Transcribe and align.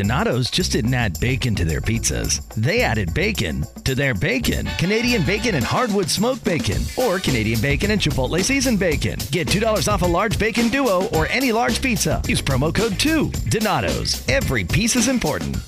Donato's 0.00 0.50
just 0.50 0.72
didn't 0.72 0.94
add 0.94 1.20
bacon 1.20 1.54
to 1.56 1.66
their 1.66 1.82
pizzas. 1.82 2.42
They 2.54 2.80
added 2.80 3.12
bacon 3.12 3.66
to 3.84 3.94
their 3.94 4.14
bacon. 4.14 4.64
Canadian 4.78 5.26
bacon 5.26 5.56
and 5.56 5.62
hardwood 5.62 6.08
smoked 6.08 6.42
bacon, 6.42 6.80
or 6.96 7.18
Canadian 7.18 7.60
bacon 7.60 7.90
and 7.90 8.00
Chipotle 8.00 8.42
seasoned 8.42 8.78
bacon. 8.78 9.18
Get 9.30 9.48
$2 9.48 9.92
off 9.92 10.00
a 10.00 10.06
large 10.06 10.38
bacon 10.38 10.68
duo 10.68 11.06
or 11.08 11.26
any 11.26 11.52
large 11.52 11.82
pizza. 11.82 12.22
Use 12.26 12.40
promo 12.40 12.74
code 12.74 12.98
2. 12.98 13.30
Donato's. 13.50 14.26
Every 14.26 14.64
piece 14.64 14.96
is 14.96 15.06
important. 15.06 15.58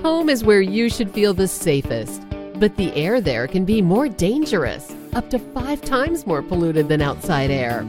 Home 0.00 0.28
is 0.28 0.42
where 0.42 0.60
you 0.60 0.90
should 0.90 1.12
feel 1.12 1.32
the 1.32 1.46
safest, 1.46 2.20
but 2.56 2.76
the 2.76 2.92
air 2.96 3.20
there 3.20 3.46
can 3.46 3.64
be 3.64 3.80
more 3.80 4.08
dangerous, 4.08 4.92
up 5.12 5.30
to 5.30 5.38
five 5.38 5.80
times 5.82 6.26
more 6.26 6.42
polluted 6.42 6.88
than 6.88 7.00
outside 7.00 7.52
air. 7.52 7.88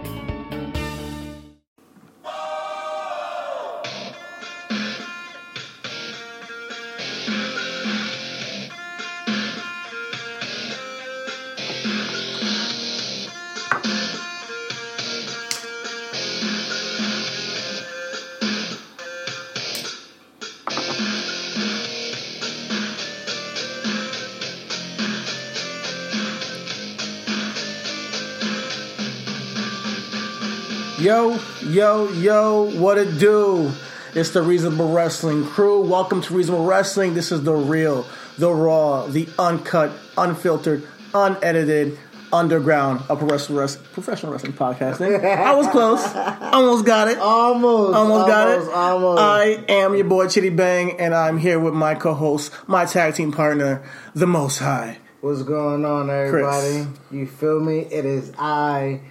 Yo, 31.11 31.37
yo, 31.61 32.07
yo, 32.13 32.79
what 32.79 32.97
it 32.97 33.19
do? 33.19 33.69
It's 34.15 34.29
the 34.29 34.41
Reasonable 34.41 34.93
Wrestling 34.93 35.45
crew. 35.45 35.81
Welcome 35.81 36.21
to 36.21 36.33
Reasonable 36.33 36.63
Wrestling. 36.63 37.15
This 37.15 37.33
is 37.33 37.43
the 37.43 37.51
real, 37.51 38.07
the 38.37 38.49
raw, 38.49 39.07
the 39.07 39.27
uncut, 39.37 39.91
unfiltered, 40.17 40.87
unedited, 41.13 41.99
underground 42.31 43.03
of 43.09 43.19
professional 43.19 43.59
wrestling, 43.59 43.85
professional 43.91 44.31
wrestling 44.31 44.53
podcasting. 44.53 45.21
I 45.25 45.53
was 45.53 45.67
close. 45.67 46.01
Almost 46.53 46.85
got 46.85 47.09
it. 47.09 47.17
Almost, 47.17 47.93
Almost 47.93 48.27
got 48.29 48.47
it. 48.47 48.59
almost, 48.59 48.71
almost. 48.71 49.21
I 49.21 49.45
am 49.67 49.95
your 49.95 50.05
boy 50.05 50.27
Chidi 50.27 50.55
Bang, 50.55 50.97
and 50.97 51.13
I'm 51.13 51.37
here 51.37 51.59
with 51.59 51.73
my 51.73 51.93
co-host, 51.93 52.53
my 52.67 52.85
tag 52.85 53.15
team 53.15 53.33
partner, 53.33 53.83
the 54.15 54.27
Most 54.27 54.59
High. 54.59 54.99
What's 55.19 55.43
going 55.43 55.83
on, 55.83 56.09
everybody? 56.09 56.87
You 57.11 57.27
feel 57.27 57.59
me? 57.59 57.79
It 57.79 58.05
is 58.05 58.31
I, 58.39 59.01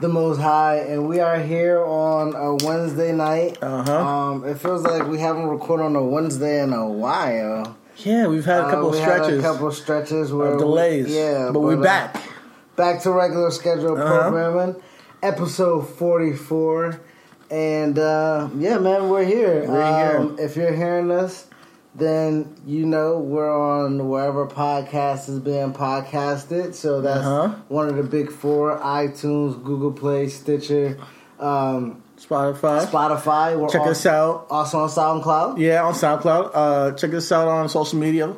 the 0.00 0.08
Most 0.08 0.40
High, 0.40 0.78
and 0.78 1.08
we 1.08 1.20
are 1.20 1.38
here 1.38 1.82
on 1.82 2.34
a 2.34 2.56
Wednesday 2.66 3.12
night. 3.12 3.58
Uh-huh. 3.62 3.92
Um, 4.06 4.44
it 4.44 4.58
feels 4.58 4.82
like 4.82 5.06
we 5.06 5.18
haven't 5.18 5.46
recorded 5.46 5.84
on 5.84 5.96
a 5.96 6.02
Wednesday 6.02 6.62
in 6.62 6.72
a 6.72 6.88
while. 6.88 7.76
Yeah, 7.98 8.26
we've 8.26 8.44
had 8.44 8.62
a 8.64 8.70
couple 8.70 8.88
Uh, 8.88 8.92
we 8.92 8.98
stretches, 8.98 9.38
a 9.38 9.42
couple 9.42 9.70
stretches 9.72 10.32
where 10.32 10.56
delays. 10.56 11.06
we- 11.06 11.16
yeah, 11.16 11.50
but, 11.52 11.60
we're 11.60 11.78
uh, 11.78 11.82
back. 11.82 12.16
back 12.76 13.02
to 13.02 13.12
regular 13.12 13.50
schedule 13.52 13.92
Uh-huh. 13.96 14.30
programming, 14.30 14.76
episode 15.22 15.82
forty-four, 15.88 16.98
and 17.50 17.96
uh, 17.98 18.48
yeah, 18.58 18.78
man, 18.78 19.08
we're 19.08 19.24
here. 19.24 19.64
We're 19.68 20.16
Um, 20.18 20.36
If 20.40 20.56
you're 20.56 20.72
hearing 20.72 21.12
us, 21.12 21.46
then 21.94 22.54
you 22.66 22.84
know 22.86 23.18
we're 23.18 23.50
on 23.56 24.08
wherever 24.08 24.46
podcast 24.46 25.28
is 25.28 25.38
being 25.38 25.72
podcasted. 25.72 26.74
So 26.74 27.00
that's 27.00 27.24
Uh-huh. 27.24 27.54
one 27.68 27.88
of 27.88 27.96
the 27.96 28.02
big 28.02 28.30
four: 28.32 28.78
iTunes, 28.78 29.62
Google 29.62 29.92
Play, 29.92 30.28
Stitcher, 30.28 30.98
um, 31.38 32.02
Spotify. 32.18 32.86
Spotify. 32.86 33.58
We're 33.58 33.68
Check 33.68 33.82
al- 33.82 33.88
us 33.90 34.06
out. 34.06 34.46
Also 34.50 34.78
on 34.80 34.88
SoundCloud. 34.88 35.58
Yeah, 35.58 35.84
on 35.84 35.94
SoundCloud. 35.94 36.50
Uh, 36.54 36.90
check 36.92 37.12
us 37.14 37.30
out 37.32 37.48
on 37.48 37.68
social 37.68 37.98
media. 37.98 38.34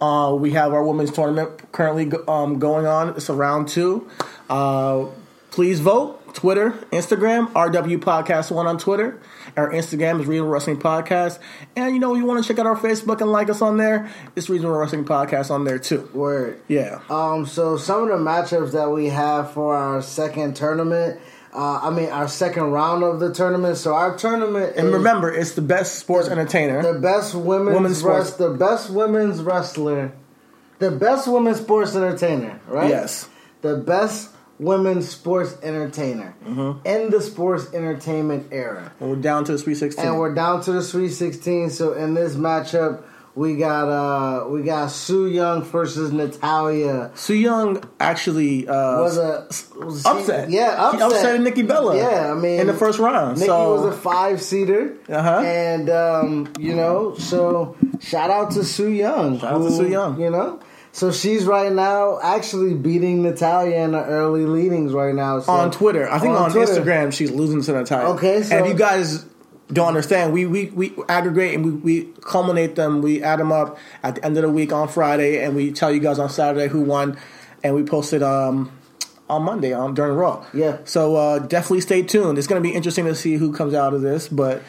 Uh, 0.00 0.34
we 0.38 0.50
have 0.52 0.72
our 0.74 0.82
women's 0.84 1.10
tournament 1.10 1.72
currently 1.72 2.10
um, 2.28 2.58
going 2.58 2.86
on. 2.86 3.10
It's 3.10 3.28
a 3.28 3.34
round 3.34 3.68
two. 3.68 4.08
Uh, 4.50 5.06
please 5.50 5.80
vote. 5.80 6.22
Twitter, 6.34 6.72
Instagram, 6.92 7.50
RW 7.52 7.96
Podcast 7.96 8.50
One 8.50 8.66
on 8.66 8.76
Twitter. 8.76 9.18
Our 9.56 9.70
Instagram 9.72 10.20
is 10.20 10.26
Reasonable 10.26 10.50
Wrestling 10.52 10.78
Podcast. 10.78 11.38
And 11.76 11.94
you 11.94 11.98
know, 12.00 12.14
you 12.14 12.26
want 12.26 12.42
to 12.42 12.46
check 12.46 12.58
out 12.58 12.66
our 12.66 12.76
Facebook 12.76 13.22
and 13.22 13.32
like 13.32 13.48
us 13.48 13.62
on 13.62 13.78
there. 13.78 14.10
It's 14.36 14.50
Reasonable 14.50 14.76
Wrestling 14.76 15.04
Podcast 15.06 15.50
on 15.50 15.64
there 15.64 15.78
too. 15.78 16.10
Word. 16.12 16.60
Yeah. 16.68 17.00
Um, 17.08 17.46
so 17.46 17.76
some 17.78 18.02
of 18.02 18.08
the 18.08 18.16
matchups 18.22 18.72
that 18.72 18.90
we 18.90 19.06
have 19.06 19.52
for 19.52 19.74
our 19.74 20.02
second 20.02 20.56
tournament, 20.56 21.18
uh, 21.54 21.80
I 21.82 21.88
mean 21.90 22.10
our 22.10 22.28
second 22.28 22.64
round 22.72 23.02
of 23.02 23.18
the 23.18 23.32
tournament. 23.32 23.78
So 23.78 23.94
our 23.94 24.14
tournament 24.18 24.76
And 24.76 24.88
is 24.88 24.92
remember, 24.92 25.32
it's 25.32 25.52
the 25.52 25.62
best 25.62 25.98
sports 26.00 26.28
entertainer. 26.28 26.82
the 26.82 26.98
best 27.00 27.34
women's, 27.34 27.74
Women's 27.76 27.98
sports. 27.98 28.32
the 28.32 28.50
best 28.50 28.90
women's 28.90 29.40
wrestler, 29.42 30.12
the 30.80 30.90
best 30.90 31.26
women's 31.28 31.60
sports 31.60 31.96
entertainer, 31.96 32.60
right? 32.68 32.90
Yes. 32.90 33.30
the 33.62 33.76
best 33.78 34.28
women's 34.58 35.08
sports 35.08 35.56
entertainer 35.62 36.34
Mm-hmm. 36.44 36.86
in 36.86 37.10
the 37.10 37.20
sports 37.20 37.72
entertainment 37.74 38.48
era. 38.52 38.92
And 39.00 39.10
we're 39.10 39.16
down 39.16 39.44
to 39.44 39.52
the 39.52 39.58
Sweet 39.58 39.76
16. 39.76 40.04
And 40.06 40.18
we're 40.18 40.34
down 40.34 40.62
to 40.62 40.72
the 40.72 40.82
Sweet 40.82 41.10
16. 41.10 41.70
So 41.70 41.92
in 41.92 42.14
this 42.14 42.34
matchup, 42.36 43.02
we 43.34 43.56
got 43.56 43.88
uh 43.90 44.48
we 44.48 44.62
got 44.62 44.90
Sue 44.90 45.26
Young 45.26 45.62
versus 45.62 46.10
Natalya. 46.10 47.10
Sue 47.14 47.34
Young 47.34 47.84
actually 48.00 48.66
uh, 48.66 49.02
Was 49.02 49.18
a 49.18 49.46
was 49.84 50.00
she- 50.02 50.08
upset. 50.08 50.48
Yeah, 50.48 50.70
She 50.92 50.96
upset. 51.02 51.12
upset 51.12 51.40
Nikki 51.42 51.60
Bella. 51.62 51.96
Yeah, 51.98 52.32
I 52.32 52.34
mean 52.34 52.60
in 52.60 52.66
the 52.66 52.72
first 52.72 52.98
round. 52.98 53.36
Nikki 53.36 53.48
so 53.48 53.74
was 53.74 53.94
a 53.94 53.98
five 53.98 54.40
seater, 54.40 54.96
Uh-huh. 55.10 55.40
and 55.44 55.90
um, 55.90 56.48
you 56.58 56.74
know, 56.74 57.14
so 57.16 57.76
shout 58.00 58.30
out 58.30 58.52
to 58.52 58.64
Sue 58.64 58.88
Young. 58.92 59.38
Shout 59.38 59.52
out 59.52 59.62
to 59.64 59.70
Sue 59.70 59.88
Young. 59.90 60.18
You 60.18 60.30
know, 60.30 60.58
so 60.96 61.12
she's 61.12 61.44
right 61.44 61.70
now 61.70 62.18
actually 62.22 62.72
beating 62.72 63.22
Natalya 63.22 63.84
in 63.84 63.92
the 63.92 64.02
early 64.02 64.46
leadings 64.46 64.94
right 64.94 65.14
now. 65.14 65.40
So, 65.40 65.52
on 65.52 65.70
Twitter, 65.70 66.08
I 66.10 66.18
think 66.18 66.34
on, 66.34 66.50
Twitter. 66.50 66.72
Instagram 66.72 67.12
she's 67.12 67.30
losing 67.30 67.60
to 67.60 67.72
Natalya. 67.72 68.14
Okay, 68.14 68.42
so- 68.42 68.56
and 68.56 68.64
if 68.64 68.72
you 68.72 68.78
guys 68.78 69.26
don't 69.70 69.88
understand, 69.88 70.32
we 70.32 70.46
we, 70.46 70.70
we 70.70 70.94
aggregate 71.06 71.54
and 71.54 71.64
we, 71.66 71.72
we 71.72 72.12
culminate 72.22 72.76
them. 72.76 73.02
We 73.02 73.22
add 73.22 73.40
them 73.40 73.52
up 73.52 73.76
at 74.02 74.14
the 74.14 74.24
end 74.24 74.38
of 74.38 74.42
the 74.42 74.48
week 74.48 74.72
on 74.72 74.88
Friday, 74.88 75.44
and 75.44 75.54
we 75.54 75.70
tell 75.70 75.92
you 75.92 76.00
guys 76.00 76.18
on 76.18 76.30
Saturday 76.30 76.68
who 76.68 76.80
won, 76.80 77.18
and 77.62 77.74
we 77.74 77.82
post 77.82 78.14
it 78.14 78.22
um 78.22 78.72
on 79.28 79.42
Monday 79.42 79.74
um, 79.74 79.92
during 79.92 80.16
Raw. 80.16 80.46
Yeah. 80.54 80.78
So 80.84 81.16
uh, 81.16 81.40
definitely 81.40 81.82
stay 81.82 82.04
tuned. 82.04 82.38
It's 82.38 82.46
going 82.46 82.62
to 82.62 82.66
be 82.66 82.74
interesting 82.74 83.04
to 83.04 83.14
see 83.14 83.34
who 83.36 83.52
comes 83.52 83.74
out 83.74 83.92
of 83.92 84.00
this, 84.00 84.28
but. 84.28 84.62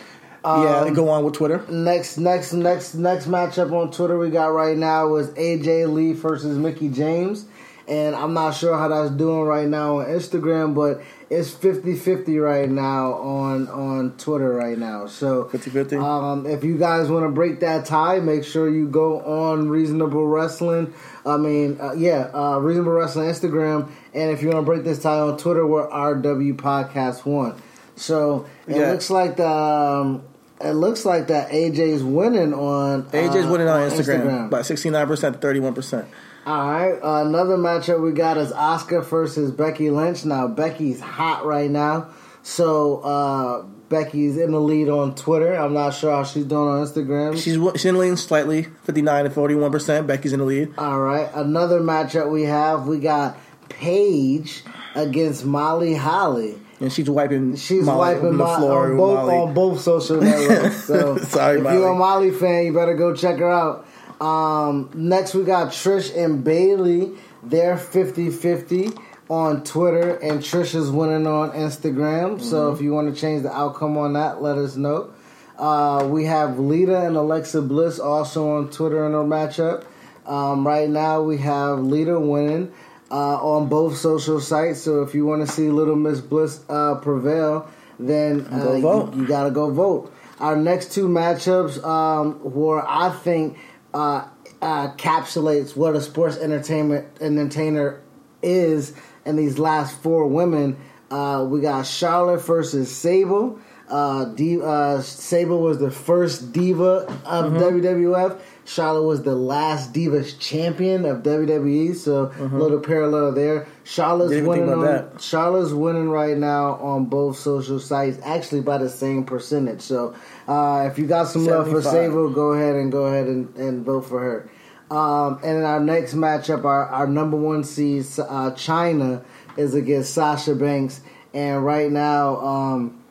Yeah, 0.63 0.79
Um, 0.81 0.93
go 0.93 1.09
on 1.09 1.23
with 1.23 1.33
Twitter. 1.33 1.61
Next, 1.69 2.17
next, 2.17 2.53
next, 2.53 2.95
next 2.95 3.27
matchup 3.27 3.71
on 3.73 3.91
Twitter 3.91 4.17
we 4.17 4.29
got 4.29 4.47
right 4.47 4.77
now 4.77 5.07
was 5.07 5.29
AJ 5.31 5.91
Lee 5.93 6.13
versus 6.13 6.57
Mickie 6.57 6.89
James. 6.89 7.45
And 7.87 8.15
I'm 8.17 8.33
not 8.33 8.51
sure 8.51 8.77
how 8.77 8.89
that's 8.89 9.11
doing 9.11 9.43
right 9.43 9.67
now 9.67 9.99
on 9.99 10.07
Instagram, 10.07 10.75
but 10.75 11.01
it's 11.29 11.51
50-50 11.53 12.43
right 12.43 12.69
now 12.69 13.13
on 13.13 13.69
on 13.69 14.11
Twitter 14.17 14.51
right 14.51 14.77
now. 14.77 15.07
So 15.07 15.45
50-50? 15.45 16.03
Um, 16.03 16.45
if 16.45 16.65
you 16.65 16.77
guys 16.77 17.07
want 17.09 17.23
to 17.25 17.29
break 17.29 17.61
that 17.61 17.85
tie, 17.85 18.19
make 18.19 18.43
sure 18.43 18.69
you 18.69 18.89
go 18.89 19.21
on 19.21 19.69
Reasonable 19.69 20.27
Wrestling. 20.27 20.93
I 21.25 21.37
mean, 21.37 21.77
uh, 21.79 21.93
yeah, 21.93 22.29
uh, 22.33 22.57
Reasonable 22.59 22.91
Wrestling 22.91 23.29
Instagram. 23.29 23.89
And 24.13 24.31
if 24.31 24.41
you 24.41 24.49
want 24.49 24.59
to 24.65 24.69
break 24.69 24.83
this 24.83 25.01
tie 25.01 25.19
on 25.19 25.37
Twitter, 25.37 25.65
we're 25.65 25.87
RW 25.89 26.53
Podcast 26.57 27.25
One. 27.25 27.55
So 27.95 28.45
it 28.67 28.75
Yeah. 28.75 28.91
looks 28.91 29.09
like 29.09 29.37
the 29.37 29.47
um, 29.49 30.23
it 30.59 30.71
looks 30.71 31.05
like 31.05 31.27
that 31.27 31.49
AJ's 31.51 32.03
winning 32.03 32.53
on 32.53 33.03
AJ's 33.09 33.45
uh, 33.45 33.49
winning 33.49 33.67
on 33.67 33.89
Instagram, 33.89 34.49
by 34.49 34.61
69% 34.61 35.39
to 35.39 35.47
31%. 35.47 36.05
All 36.45 36.71
right, 36.71 36.93
uh, 36.93 37.25
another 37.27 37.57
matchup 37.57 38.01
we 38.01 38.13
got 38.13 38.37
is 38.37 38.51
Asuka 38.51 39.05
versus 39.05 39.51
Becky 39.51 39.89
Lynch. 39.89 40.25
Now 40.25 40.47
Becky's 40.47 40.99
hot 41.01 41.45
right 41.45 41.69
now, 41.69 42.09
so 42.41 42.99
uh, 42.99 43.61
Becky's 43.89 44.37
in 44.37 44.51
the 44.51 44.59
lead 44.59 44.89
on 44.89 45.13
Twitter. 45.13 45.53
I'm 45.53 45.73
not 45.73 45.91
sure 45.91 46.11
how 46.11 46.23
she's 46.23 46.45
doing 46.45 46.69
on 46.69 46.85
Instagram. 46.85 47.33
She's, 47.33 47.55
she's 47.73 47.85
in 47.85 47.95
the 47.95 48.01
lead 48.01 48.17
slightly, 48.17 48.63
59 48.63 49.25
to 49.25 49.29
41%. 49.29 50.07
Becky's 50.07 50.33
in 50.33 50.39
the 50.39 50.45
lead. 50.45 50.73
All 50.77 50.99
right, 50.99 51.29
another 51.33 51.81
matchup 51.81 52.31
we 52.31 52.43
have 52.43 52.87
we 52.87 52.99
got 52.99 53.37
Paige 53.69 54.63
against 54.95 55.45
Molly 55.45 55.95
Holly. 55.95 56.57
And 56.79 56.93
she's 56.93 57.09
wiping 57.09 57.55
She's 57.55 57.83
Molly 57.83 58.13
wiping 58.15 58.37
the 58.37 58.43
my, 58.43 58.57
floor 58.57 58.91
on 58.91 58.97
both 58.97 59.15
Molly. 59.17 59.35
on 59.35 59.53
both 59.53 59.81
social 59.81 60.21
networks. 60.21 60.83
So 60.85 61.17
Sorry, 61.17 61.57
if 61.57 61.63
Molly. 61.63 61.75
you're 61.77 61.89
a 61.89 61.95
Molly 61.95 62.31
fan, 62.31 62.65
you 62.65 62.73
better 62.73 62.93
go 62.95 63.15
check 63.15 63.37
her 63.39 63.49
out. 63.51 63.87
Um, 64.21 64.89
next, 64.93 65.33
we 65.33 65.43
got 65.43 65.69
Trish 65.69 66.15
and 66.15 66.43
Bayley. 66.43 67.11
They're 67.43 67.77
50-50 67.77 68.99
on 69.29 69.63
Twitter, 69.63 70.15
and 70.17 70.39
Trish 70.41 70.73
is 70.75 70.89
winning 70.89 71.27
on 71.27 71.51
Instagram. 71.51 72.41
So 72.41 72.71
if 72.71 72.81
you 72.81 72.93
want 72.93 73.13
to 73.13 73.19
change 73.19 73.43
the 73.43 73.51
outcome 73.51 73.97
on 73.97 74.13
that, 74.13 74.41
let 74.41 74.57
us 74.57 74.75
know. 74.75 75.11
Uh, 75.57 76.07
we 76.09 76.25
have 76.25 76.59
Lita 76.59 77.05
and 77.05 77.15
Alexa 77.15 77.61
Bliss 77.63 77.99
also 77.99 78.51
on 78.57 78.69
Twitter 78.69 79.05
in 79.05 79.13
our 79.15 79.23
matchup. 79.23 79.85
Um, 80.25 80.65
right 80.67 80.89
now, 80.89 81.21
we 81.21 81.37
have 81.39 81.79
Lita 81.79 82.19
winning 82.19 82.71
uh, 83.11 83.37
on 83.37 83.69
both 83.69 83.97
social 83.97 84.39
sites. 84.39 84.81
So 84.81 85.01
if 85.01 85.15
you 85.15 85.25
want 85.25 85.45
to 85.45 85.51
see 85.51 85.69
Little 85.69 85.95
Miss 85.95 86.21
Bliss 86.21 86.61
uh, 86.69 86.95
prevail, 86.95 87.69
then 87.99 88.41
uh, 88.51 88.79
Go. 88.79 89.11
You, 89.13 89.21
you 89.21 89.27
got 89.27 89.45
to 89.45 89.51
go 89.51 89.71
vote. 89.71 90.13
Our 90.39 90.55
next 90.55 90.91
two 90.91 91.07
matchups, 91.07 91.83
um, 91.83 92.33
where 92.43 92.87
I 92.87 93.09
think 93.09 93.57
uh, 93.93 94.27
uh, 94.61 94.91
encapsulates 94.91 95.75
what 95.75 95.95
a 95.95 96.01
sports 96.01 96.37
entertainment 96.37 97.07
entertainer 97.19 98.01
is, 98.41 98.93
and 99.25 99.37
these 99.37 99.57
last 99.57 99.99
four 100.01 100.27
women, 100.27 100.77
uh, 101.09 101.45
we 101.49 101.61
got 101.61 101.85
Charlotte 101.85 102.41
versus 102.45 102.95
Sable. 102.95 103.59
Uh, 103.89 104.25
D- 104.25 104.61
uh, 104.61 105.01
Sable 105.01 105.61
was 105.61 105.79
the 105.79 105.89
first 105.91 106.51
diva 106.51 107.07
of 107.25 107.53
WWF. 107.53 108.39
Charlotte 108.67 109.03
was 109.03 109.23
the 109.23 109.33
last 109.33 109.93
Divas 109.93 110.37
champion 110.39 111.05
of 111.05 111.23
WWE, 111.23 111.95
so 111.95 112.33
a 112.37 112.43
little 112.43 112.81
parallel 112.81 113.31
there. 113.31 113.65
Charlotte's 113.85 114.31
Didn't 114.31 114.43
even 114.43 114.55
think 114.57 114.67
winning 114.67 114.85
on 114.85 115.11
that. 115.13 115.21
Charlotte's 115.21 115.71
winning 115.71 116.09
right 116.09 116.35
now 116.35 116.73
on 116.73 117.05
both 117.05 117.39
social 117.39 117.79
sites, 117.79 118.19
actually 118.25 118.59
by 118.59 118.77
the 118.77 118.89
same 118.89 119.23
percentage. 119.23 119.79
So 119.79 120.15
uh, 120.49 120.89
if 120.91 120.99
you 120.99 121.07
got 121.07 121.29
some 121.29 121.45
love 121.45 121.69
for 121.69 121.81
75. 121.81 121.91
Sable, 121.91 122.29
go 122.29 122.49
ahead 122.51 122.75
and 122.75 122.91
go 122.91 123.05
ahead 123.05 123.27
and, 123.27 123.55
and 123.55 123.85
vote 123.85 124.01
for 124.01 124.19
her. 124.19 124.49
Um, 124.91 125.39
and 125.45 125.59
in 125.59 125.63
our 125.63 125.79
next 125.79 126.13
matchup, 126.13 126.65
our, 126.65 126.87
our 126.87 127.07
number 127.07 127.37
one 127.37 127.63
seed, 127.63 128.01
uh, 128.19 128.51
Chyna, 128.51 129.23
is 129.55 129.75
against 129.75 130.13
Sasha 130.13 130.55
Banks. 130.55 130.99
And 131.33 131.63
right 131.65 131.89
now, 131.89 132.35
um, 132.37 133.01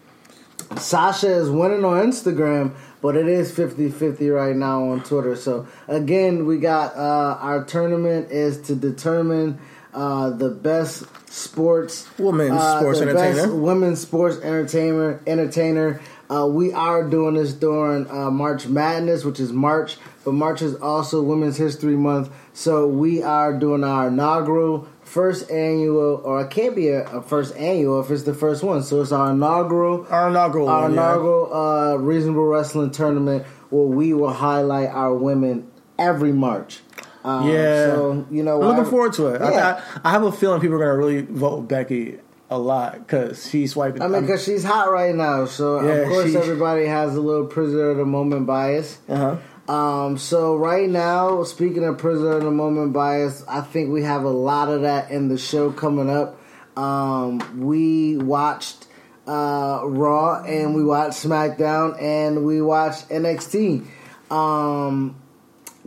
Sasha 0.76 1.28
is 1.28 1.48
winning 1.48 1.84
on 1.84 2.10
Instagram, 2.10 2.74
but 3.00 3.16
it 3.16 3.28
is 3.28 3.52
50-50 3.52 4.34
right 4.34 4.56
now 4.56 4.90
on 4.90 5.02
Twitter. 5.02 5.36
So 5.36 5.66
again, 5.88 6.46
we 6.46 6.58
got 6.58 6.96
uh, 6.96 7.38
our 7.40 7.64
tournament 7.64 8.30
is 8.30 8.60
to 8.62 8.74
determine 8.74 9.58
uh, 9.92 10.30
the 10.30 10.50
best 10.50 11.04
sports 11.32 12.06
Women's 12.18 12.52
uh, 12.52 12.80
sports 12.80 12.98
the 13.00 13.08
entertainer. 13.08 13.34
best 13.42 13.52
women's 13.52 14.00
sports 14.00 14.36
entertainer 14.38 15.20
entertainer. 15.26 16.00
Uh, 16.28 16.46
we 16.46 16.72
are 16.72 17.08
doing 17.08 17.34
this 17.34 17.52
during 17.52 18.10
uh, 18.10 18.30
March 18.30 18.66
Madness, 18.66 19.24
which 19.24 19.38
is 19.38 19.52
March, 19.52 19.96
but 20.24 20.32
March 20.32 20.60
is 20.60 20.74
also 20.74 21.22
Women's 21.22 21.56
History 21.56 21.96
Month. 21.96 22.30
So 22.52 22.86
we 22.86 23.22
are 23.22 23.56
doing 23.56 23.84
our 23.84 24.08
inaugural 24.08 24.88
first 25.06 25.50
annual, 25.50 26.20
or 26.24 26.42
it 26.42 26.50
can't 26.50 26.74
be 26.76 26.88
a, 26.88 27.06
a 27.08 27.22
first 27.22 27.56
annual 27.56 28.00
if 28.00 28.10
it's 28.10 28.24
the 28.24 28.34
first 28.34 28.62
one. 28.62 28.82
So 28.82 29.00
it's 29.00 29.12
our 29.12 29.30
inaugural 29.30 30.06
Our 30.10 30.28
inaugural 30.28 30.68
our 30.68 30.82
one, 30.82 30.94
yeah. 30.94 31.00
inaugural 31.00 31.54
uh, 31.54 31.94
reasonable 31.96 32.44
wrestling 32.46 32.90
tournament 32.90 33.44
where 33.70 33.86
we 33.86 34.12
will 34.12 34.32
highlight 34.32 34.88
our 34.90 35.14
women 35.14 35.70
every 35.98 36.32
March. 36.32 36.80
Um, 37.24 37.48
Yeah. 37.48 37.86
So 37.94 38.26
you 38.30 38.42
know, 38.42 38.60
I'm 38.60 38.68
looking 38.68 38.86
I- 38.86 38.90
forward 38.90 39.12
to 39.14 39.28
it. 39.28 39.40
Yeah. 39.40 39.80
I, 39.94 39.98
I, 39.98 40.00
I 40.04 40.10
have 40.10 40.22
a 40.24 40.32
feeling 40.32 40.60
people 40.60 40.76
are 40.76 40.78
going 40.78 40.90
to 40.90 40.96
really 40.98 41.22
vote 41.22 41.62
Becky 41.62 42.18
a 42.50 42.58
lot 42.58 42.92
because 42.98 43.48
she's 43.50 43.72
swiping. 43.72 44.02
I 44.02 44.06
mean, 44.06 44.20
because 44.20 44.44
she's 44.44 44.62
hot 44.62 44.92
right 44.92 45.12
now, 45.14 45.46
so 45.46 45.80
Yeah, 45.82 45.92
of 46.02 46.08
course 46.08 46.30
she- 46.30 46.36
everybody 46.36 46.86
has 46.86 47.16
a 47.16 47.20
little 47.20 47.46
prisoner 47.46 47.90
of 47.90 47.96
the 47.96 48.04
moment 48.04 48.46
bias. 48.46 48.98
uh-huh. 49.08 49.36
Um, 49.68 50.16
so 50.16 50.56
right 50.56 50.88
now, 50.88 51.42
speaking 51.42 51.84
of 51.84 51.98
prisoner 51.98 52.32
of 52.32 52.44
the 52.44 52.50
moment 52.50 52.92
bias, 52.92 53.44
I 53.48 53.62
think 53.62 53.90
we 53.90 54.02
have 54.02 54.24
a 54.24 54.30
lot 54.30 54.68
of 54.68 54.82
that 54.82 55.10
in 55.10 55.28
the 55.28 55.38
show 55.38 55.72
coming 55.72 56.08
up. 56.08 56.40
Um, 56.76 57.64
we 57.64 58.16
watched 58.16 58.86
uh, 59.26 59.80
Raw 59.84 60.44
and 60.44 60.74
we 60.74 60.84
watched 60.84 61.14
SmackDown 61.14 62.00
and 62.00 62.44
we 62.44 62.62
watched 62.62 63.08
NXT. 63.08 63.86
Um, 64.30 65.16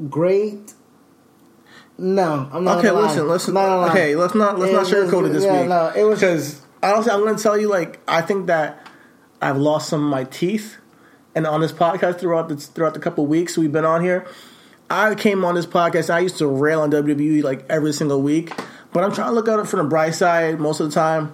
great. 0.09 0.73
No, 1.97 2.49
I'm 2.51 2.63
not. 2.63 2.79
Okay, 2.79 2.91
listen, 2.91 3.27
listen. 3.27 3.53
No, 3.53 3.61
no, 3.61 3.85
no. 3.85 3.91
Okay, 3.91 4.15
let's 4.15 4.33
not 4.33 4.57
let's 4.57 4.71
It 4.71 4.75
not 4.75 4.85
sugarcoat 4.85 5.27
it 5.27 5.33
this 5.33 5.43
yeah, 5.43 5.59
week. 5.59 5.69
No, 5.69 5.91
it 5.93 6.03
was 6.03 6.19
because 6.19 6.61
honestly, 6.81 7.11
I'm 7.11 7.19
going 7.19 7.35
to 7.35 7.43
tell 7.43 7.57
you, 7.57 7.67
like, 7.67 7.99
I 8.07 8.21
think 8.21 8.47
that 8.47 8.87
I've 9.41 9.57
lost 9.57 9.89
some 9.89 10.05
of 10.05 10.09
my 10.09 10.23
teeth, 10.23 10.77
and 11.39 11.47
on 11.47 11.61
this 11.61 11.71
podcast 11.71 12.19
throughout 12.19 12.49
the 12.49 12.57
throughout 12.57 12.93
the 12.93 12.99
couple 12.99 13.25
weeks 13.25 13.57
we've 13.57 13.71
been 13.71 13.85
on 13.85 14.03
here, 14.03 14.27
I 14.89 15.15
came 15.15 15.45
on 15.45 15.55
this 15.55 15.65
podcast. 15.65 16.13
I 16.13 16.19
used 16.19 16.37
to 16.39 16.47
rail 16.47 16.81
on 16.81 16.91
WWE 16.91 17.41
like 17.43 17.65
every 17.69 17.93
single 17.93 18.21
week, 18.21 18.51
but 18.91 19.05
I'm 19.05 19.13
trying 19.13 19.29
to 19.29 19.33
look 19.33 19.47
at 19.47 19.57
it 19.57 19.65
from 19.65 19.79
the 19.79 19.85
bright 19.85 20.15
side 20.15 20.59
most 20.59 20.81
of 20.81 20.89
the 20.89 20.93
time, 20.93 21.33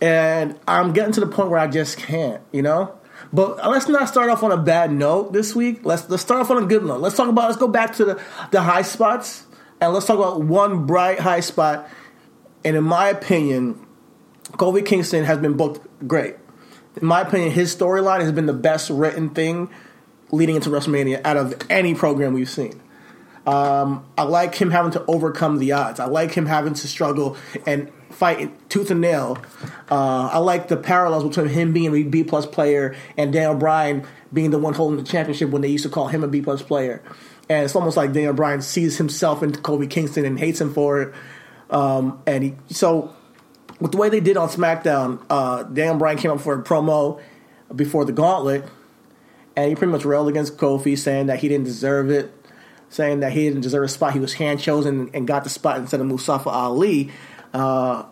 and 0.00 0.56
I'm 0.68 0.92
getting 0.92 1.12
to 1.14 1.20
the 1.20 1.26
point 1.26 1.50
where 1.50 1.58
I 1.58 1.66
just 1.66 1.98
can't, 1.98 2.40
you 2.52 2.62
know. 2.62 2.96
But 3.32 3.68
let's 3.68 3.88
not 3.88 4.08
start 4.08 4.30
off 4.30 4.44
on 4.44 4.52
a 4.52 4.56
bad 4.56 4.92
note 4.92 5.32
this 5.32 5.56
week. 5.56 5.84
Let's 5.84 6.08
let's 6.08 6.22
start 6.22 6.40
off 6.40 6.50
on 6.52 6.62
a 6.62 6.66
good 6.66 6.84
note. 6.84 7.00
Let's 7.00 7.16
talk 7.16 7.28
about 7.28 7.46
let's 7.46 7.56
go 7.56 7.66
back 7.68 7.96
to 7.96 8.04
the 8.04 8.22
the 8.52 8.62
high 8.62 8.82
spots 8.82 9.44
and 9.80 9.92
let's 9.92 10.06
talk 10.06 10.18
about 10.18 10.40
one 10.42 10.86
bright 10.86 11.18
high 11.18 11.40
spot. 11.40 11.88
And 12.64 12.76
in 12.76 12.84
my 12.84 13.08
opinion, 13.08 13.84
Kofi 14.52 14.86
Kingston 14.86 15.24
has 15.24 15.38
been 15.38 15.56
booked 15.56 15.84
great. 16.06 16.36
In 17.00 17.06
my 17.06 17.22
opinion, 17.22 17.50
his 17.52 17.74
storyline 17.74 18.20
has 18.20 18.32
been 18.32 18.46
the 18.46 18.52
best 18.52 18.90
written 18.90 19.30
thing 19.30 19.70
leading 20.30 20.56
into 20.56 20.70
WrestleMania 20.70 21.20
out 21.24 21.36
of 21.36 21.54
any 21.70 21.94
program 21.94 22.32
we've 22.32 22.50
seen. 22.50 22.80
Um, 23.46 24.04
I 24.16 24.22
like 24.22 24.54
him 24.54 24.70
having 24.70 24.92
to 24.92 25.04
overcome 25.06 25.58
the 25.58 25.72
odds. 25.72 25.98
I 25.98 26.06
like 26.06 26.32
him 26.32 26.46
having 26.46 26.74
to 26.74 26.88
struggle 26.88 27.36
and 27.66 27.90
fight 28.10 28.70
tooth 28.70 28.90
and 28.90 29.00
nail. 29.00 29.38
Uh, 29.90 30.28
I 30.32 30.38
like 30.38 30.68
the 30.68 30.76
parallels 30.76 31.24
between 31.24 31.48
him 31.48 31.72
being 31.72 31.94
a 31.94 32.02
B 32.04 32.22
plus 32.24 32.46
player 32.46 32.94
and 33.16 33.32
Daniel 33.32 33.54
Bryan 33.54 34.06
being 34.32 34.50
the 34.50 34.58
one 34.58 34.74
holding 34.74 34.96
the 34.96 35.04
championship 35.04 35.50
when 35.50 35.62
they 35.62 35.68
used 35.68 35.84
to 35.84 35.90
call 35.90 36.08
him 36.08 36.22
a 36.22 36.28
B 36.28 36.40
plus 36.40 36.62
player. 36.62 37.02
And 37.48 37.64
it's 37.64 37.74
almost 37.74 37.96
like 37.96 38.12
Daniel 38.12 38.32
Bryan 38.32 38.62
sees 38.62 38.98
himself 38.98 39.42
into 39.42 39.58
Kofi 39.60 39.90
Kingston 39.90 40.24
and 40.24 40.38
hates 40.38 40.60
him 40.60 40.72
for 40.72 41.02
it. 41.02 41.14
Um, 41.68 42.22
and 42.26 42.44
he 42.44 42.54
so 42.70 43.14
with 43.82 43.90
the 43.90 43.98
way 43.98 44.08
they 44.08 44.20
did 44.20 44.36
on 44.36 44.48
SmackDown, 44.48 45.20
uh, 45.28 45.64
Daniel 45.64 45.96
Bryan 45.96 46.16
came 46.16 46.30
up 46.30 46.40
for 46.40 46.54
a 46.54 46.62
promo 46.62 47.20
before 47.74 48.04
the 48.04 48.12
Gauntlet, 48.12 48.64
and 49.56 49.68
he 49.68 49.74
pretty 49.74 49.90
much 49.90 50.04
railed 50.04 50.28
against 50.28 50.56
Kofi, 50.56 50.96
saying 50.96 51.26
that 51.26 51.40
he 51.40 51.48
didn't 51.48 51.64
deserve 51.64 52.08
it, 52.08 52.32
saying 52.90 53.20
that 53.20 53.32
he 53.32 53.42
didn't 53.48 53.62
deserve 53.62 53.82
a 53.82 53.88
spot. 53.88 54.12
He 54.12 54.20
was 54.20 54.34
hand 54.34 54.60
chosen 54.60 55.10
and 55.12 55.26
got 55.26 55.42
the 55.42 55.50
spot 55.50 55.78
instead 55.78 55.98
of 55.98 56.06
Mustafa 56.06 56.48
Ali, 56.48 57.10
uh, 57.52 58.04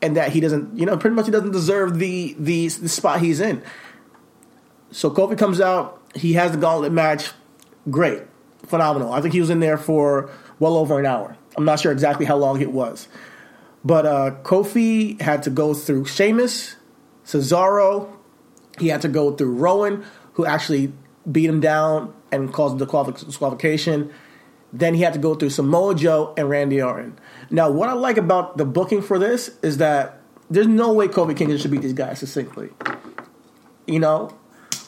and 0.00 0.16
that 0.16 0.32
he 0.32 0.40
doesn't, 0.40 0.78
you 0.78 0.86
know, 0.86 0.96
pretty 0.96 1.14
much 1.14 1.26
he 1.26 1.30
doesn't 1.30 1.52
deserve 1.52 1.98
the 1.98 2.34
the, 2.38 2.68
the 2.68 2.88
spot 2.88 3.20
he's 3.20 3.38
in. 3.38 3.62
So 4.92 5.10
Kofi 5.10 5.36
comes 5.36 5.60
out, 5.60 6.00
he 6.14 6.32
has 6.34 6.52
the 6.52 6.58
Gauntlet 6.58 6.90
match, 6.90 7.32
great, 7.90 8.22
phenomenal. 8.64 9.12
I 9.12 9.20
think 9.20 9.34
he 9.34 9.40
was 9.40 9.50
in 9.50 9.60
there 9.60 9.76
for 9.76 10.30
well 10.58 10.78
over 10.78 10.98
an 10.98 11.04
hour. 11.04 11.36
I'm 11.54 11.66
not 11.66 11.80
sure 11.80 11.92
exactly 11.92 12.24
how 12.24 12.38
long 12.38 12.62
it 12.62 12.72
was. 12.72 13.08
But 13.84 14.06
uh, 14.06 14.30
Kofi 14.42 15.20
had 15.20 15.42
to 15.44 15.50
go 15.50 15.74
through 15.74 16.04
Sheamus, 16.04 16.76
Cesaro. 17.24 18.10
He 18.78 18.88
had 18.88 19.02
to 19.02 19.08
go 19.08 19.32
through 19.32 19.54
Rowan, 19.54 20.04
who 20.34 20.46
actually 20.46 20.92
beat 21.30 21.46
him 21.46 21.60
down 21.60 22.14
and 22.30 22.52
caused 22.52 22.78
the 22.78 22.86
disqualification. 22.86 24.12
Then 24.72 24.94
he 24.94 25.02
had 25.02 25.12
to 25.12 25.18
go 25.18 25.34
through 25.34 25.50
Samoa 25.50 25.94
Joe 25.94 26.32
and 26.36 26.48
Randy 26.48 26.80
Orton. 26.80 27.18
Now, 27.50 27.70
what 27.70 27.88
I 27.88 27.92
like 27.92 28.16
about 28.16 28.56
the 28.56 28.64
booking 28.64 29.02
for 29.02 29.18
this 29.18 29.50
is 29.62 29.78
that 29.78 30.20
there's 30.50 30.66
no 30.66 30.92
way 30.92 31.08
Kofi 31.08 31.36
Kingston 31.36 31.58
should 31.58 31.70
beat 31.70 31.82
these 31.82 31.92
guys 31.92 32.20
succinctly. 32.20 32.70
You 33.86 33.98
know? 33.98 34.30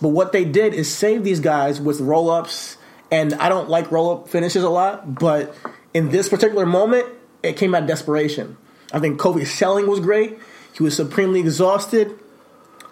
But 0.01 0.09
what 0.09 0.33
they 0.33 0.45
did 0.45 0.75
is 0.75 0.93
save 0.93 1.25
these 1.25 1.41
guys 1.41 1.81
with 1.81 2.01
roll 2.01 2.31
ups. 2.31 2.79
And 3.11 3.35
I 3.35 3.49
don't 3.49 3.69
like 3.69 3.91
roll 3.93 4.11
up 4.11 4.29
finishes 4.29 4.65
a 4.65 4.69
lot, 4.69 5.19
but 5.19 5.55
in 5.93 6.09
this 6.09 6.29
particular 6.29 6.67
moment, 6.67 7.07
it 7.43 7.57
came 7.57 7.75
out 7.75 7.83
of 7.83 7.89
desperation. 7.89 8.57
I 8.95 9.01
think 9.01 9.21
Kofi's 9.21 9.53
selling 9.53 9.89
was 9.89 9.99
great. 9.99 10.39
He 10.73 10.83
was 10.85 10.95
supremely 10.95 11.41
exhausted. 11.41 12.17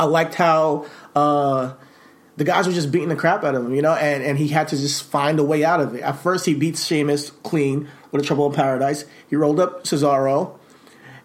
I 0.00 0.04
liked 0.04 0.34
how 0.34 0.86
uh, 1.14 1.74
the 2.36 2.42
guys 2.42 2.66
were 2.66 2.72
just 2.72 2.90
beating 2.90 3.08
the 3.08 3.14
crap 3.14 3.44
out 3.44 3.54
of 3.54 3.64
him, 3.64 3.72
you 3.72 3.82
know, 3.82 3.94
and, 3.94 4.24
and 4.24 4.36
he 4.36 4.48
had 4.48 4.66
to 4.68 4.76
just 4.76 5.04
find 5.04 5.38
a 5.38 5.44
way 5.44 5.64
out 5.64 5.80
of 5.80 5.94
it. 5.94 6.02
At 6.02 6.16
first, 6.16 6.44
he 6.44 6.54
beats 6.54 6.84
Sheamus 6.84 7.30
clean 7.44 7.88
with 8.10 8.20
a 8.20 8.24
Trouble 8.24 8.46
in 8.46 8.52
Paradise. 8.52 9.04
He 9.30 9.36
rolled 9.36 9.60
up 9.60 9.84
Cesaro, 9.84 10.58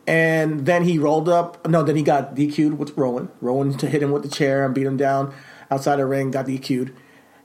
and 0.06 0.68
then 0.68 0.84
he 0.84 1.00
rolled 1.00 1.28
up. 1.28 1.68
No, 1.68 1.82
then 1.82 1.96
he 1.96 2.04
got 2.04 2.36
DQ'd 2.36 2.78
with 2.78 2.96
Rowan. 2.96 3.30
Rowan 3.42 3.76
to 3.80 3.88
hit 3.88 4.04
him 4.04 4.12
with 4.12 4.22
the 4.22 4.30
chair 4.30 4.64
and 4.64 4.76
beat 4.76 4.86
him 4.86 4.96
down 4.96 5.34
outside 5.72 5.96
the 5.96 6.06
ring, 6.06 6.30
got 6.30 6.46
DQ'd, 6.46 6.94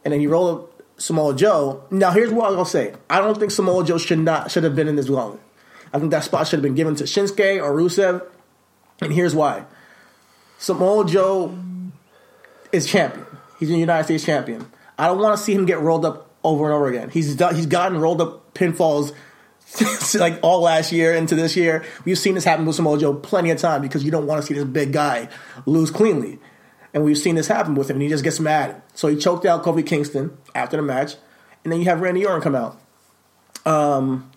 and 0.05 0.13
then 0.13 0.21
he 0.21 0.27
rolled 0.27 0.59
up 0.59 0.83
Samoa 1.01 1.35
Joe. 1.35 1.83
Now, 1.91 2.11
here's 2.11 2.31
what 2.31 2.49
I'm 2.49 2.57
gonna 2.57 2.67
say: 2.67 2.93
I 3.09 3.21
don't 3.21 3.39
think 3.39 3.53
Samoa 3.53 3.85
Joe 3.87 3.97
should 3.97 4.19
not 4.19 4.51
should 4.51 4.65
have 4.65 4.77
been 4.77 4.87
in 4.87 4.97
this 4.97 5.09
gauntlet. 5.09 5.41
I 5.93 5.99
think 5.99 6.11
that 6.11 6.25
spot 6.25 6.47
should 6.47 6.59
have 6.59 6.63
been 6.63 6.75
given 6.75 6.95
to 6.97 7.05
Shinsuke 7.05 7.63
or 7.63 7.73
Rusev, 7.73 8.27
and 9.01 9.13
here's 9.13 9.35
why: 9.35 9.65
Samoa 10.59 11.07
Joe 11.07 11.57
is 12.73 12.87
champion. 12.87 13.27
He's 13.59 13.71
a 13.71 13.77
United 13.77 14.05
States 14.05 14.25
champion. 14.25 14.67
I 14.99 15.07
don't 15.07 15.19
want 15.19 15.37
to 15.37 15.43
see 15.43 15.55
him 15.55 15.67
get 15.67 15.81
rolled 15.81 16.05
up 16.05 16.31
over 16.45 16.65
and 16.65 16.75
over 16.75 16.89
again. 16.89 17.11
He's 17.11 17.37
done, 17.37 17.55
he's 17.55 17.67
gotten 17.67 17.99
rolled 17.99 18.21
up 18.21 18.55
pinfalls 18.55 19.15
like 20.19 20.39
all 20.43 20.61
last 20.61 20.93
year 20.93 21.15
into 21.15 21.35
this 21.35 21.57
year. 21.57 21.85
We've 22.05 22.19
seen 22.19 22.35
this 22.35 22.45
happen 22.45 22.67
with 22.67 22.77
Samoa 22.77 22.99
Joe 22.99 23.15
plenty 23.15 23.51
of 23.51 23.59
time 23.59 23.83
because 23.83 24.05
you 24.05 24.11
don't 24.11 24.27
want 24.27 24.41
to 24.41 24.47
see 24.47 24.55
this 24.55 24.65
big 24.65 24.93
guy 24.93 25.29
lose 25.67 25.91
cleanly. 25.91 26.39
And 26.95 27.05
we've 27.05 27.17
seen 27.17 27.37
this 27.37 27.49
happen 27.49 27.75
with 27.75 27.89
him, 27.89 27.97
and 27.97 28.03
he 28.03 28.09
just 28.09 28.23
gets 28.23 28.39
mad. 28.39 28.83
So 28.93 29.09
he 29.09 29.17
choked 29.17 29.47
out 29.47 29.63
Kofi 29.63 29.87
Kingston 29.87 30.37
after 30.55 30.77
the 30.77 30.83
match, 30.83 31.15
and 31.65 31.73
then 31.73 31.81
you 31.81 31.87
have 31.87 32.03
Randy 32.03 32.27
Orton 32.27 32.43
come 32.43 32.55
out. 32.55 32.79
Um, 33.65 34.31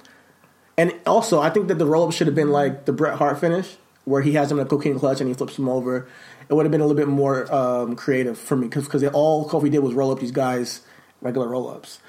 and 0.77 0.93
also, 1.05 1.39
I 1.39 1.49
think 1.49 1.67
that 1.69 1.75
the 1.75 1.85
roll 1.85 2.07
up 2.07 2.13
should 2.13 2.27
have 2.27 2.35
been 2.35 2.51
like 2.51 2.85
the 2.85 2.93
Bret 2.93 3.17
Hart 3.17 3.39
finish, 3.39 3.77
where 4.03 4.21
he 4.21 4.33
has 4.33 4.51
him 4.51 4.59
in 4.59 4.65
a 4.65 4.69
cocaine 4.69 4.99
clutch 4.99 5.21
and 5.21 5.27
he 5.27 5.33
flips 5.33 5.57
him 5.57 5.69
over. 5.69 6.07
It 6.47 6.53
would 6.53 6.65
have 6.65 6.71
been 6.71 6.81
a 6.81 6.85
little 6.85 6.97
bit 6.97 7.07
more 7.07 7.51
um, 7.53 7.95
creative 7.95 8.37
for 8.37 8.55
me 8.55 8.67
because 8.67 9.03
all 9.05 9.49
Kofi 9.49 9.71
did 9.71 9.79
was 9.79 9.93
roll 9.93 10.11
up 10.11 10.19
these 10.19 10.31
guys 10.31 10.81
regular 11.21 11.47
roll 11.47 11.69
ups. 11.69 11.99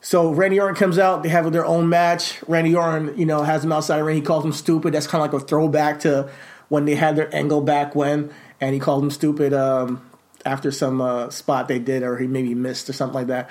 So 0.00 0.32
Randy 0.32 0.60
Orton 0.60 0.74
comes 0.74 0.98
out. 0.98 1.22
They 1.22 1.28
have 1.28 1.50
their 1.52 1.64
own 1.64 1.88
match. 1.88 2.42
Randy 2.48 2.74
Orton, 2.74 3.16
you 3.16 3.24
know, 3.24 3.42
has 3.42 3.64
him 3.64 3.72
outside 3.72 3.98
the 3.98 4.04
ring. 4.04 4.16
He 4.16 4.22
calls 4.22 4.44
him 4.44 4.52
stupid. 4.52 4.92
That's 4.92 5.06
kind 5.06 5.24
of 5.24 5.32
like 5.32 5.42
a 5.42 5.46
throwback 5.46 6.00
to 6.00 6.28
when 6.68 6.84
they 6.84 6.94
had 6.94 7.16
their 7.16 7.34
angle 7.34 7.60
back 7.60 7.94
when, 7.94 8.32
and 8.60 8.74
he 8.74 8.80
called 8.80 9.02
him 9.02 9.10
stupid 9.10 9.52
um, 9.52 10.02
after 10.44 10.70
some 10.70 11.00
uh, 11.00 11.30
spot 11.30 11.68
they 11.68 11.78
did, 11.78 12.02
or 12.02 12.18
he 12.18 12.26
maybe 12.26 12.54
missed 12.54 12.88
or 12.88 12.92
something 12.92 13.14
like 13.14 13.26
that. 13.28 13.50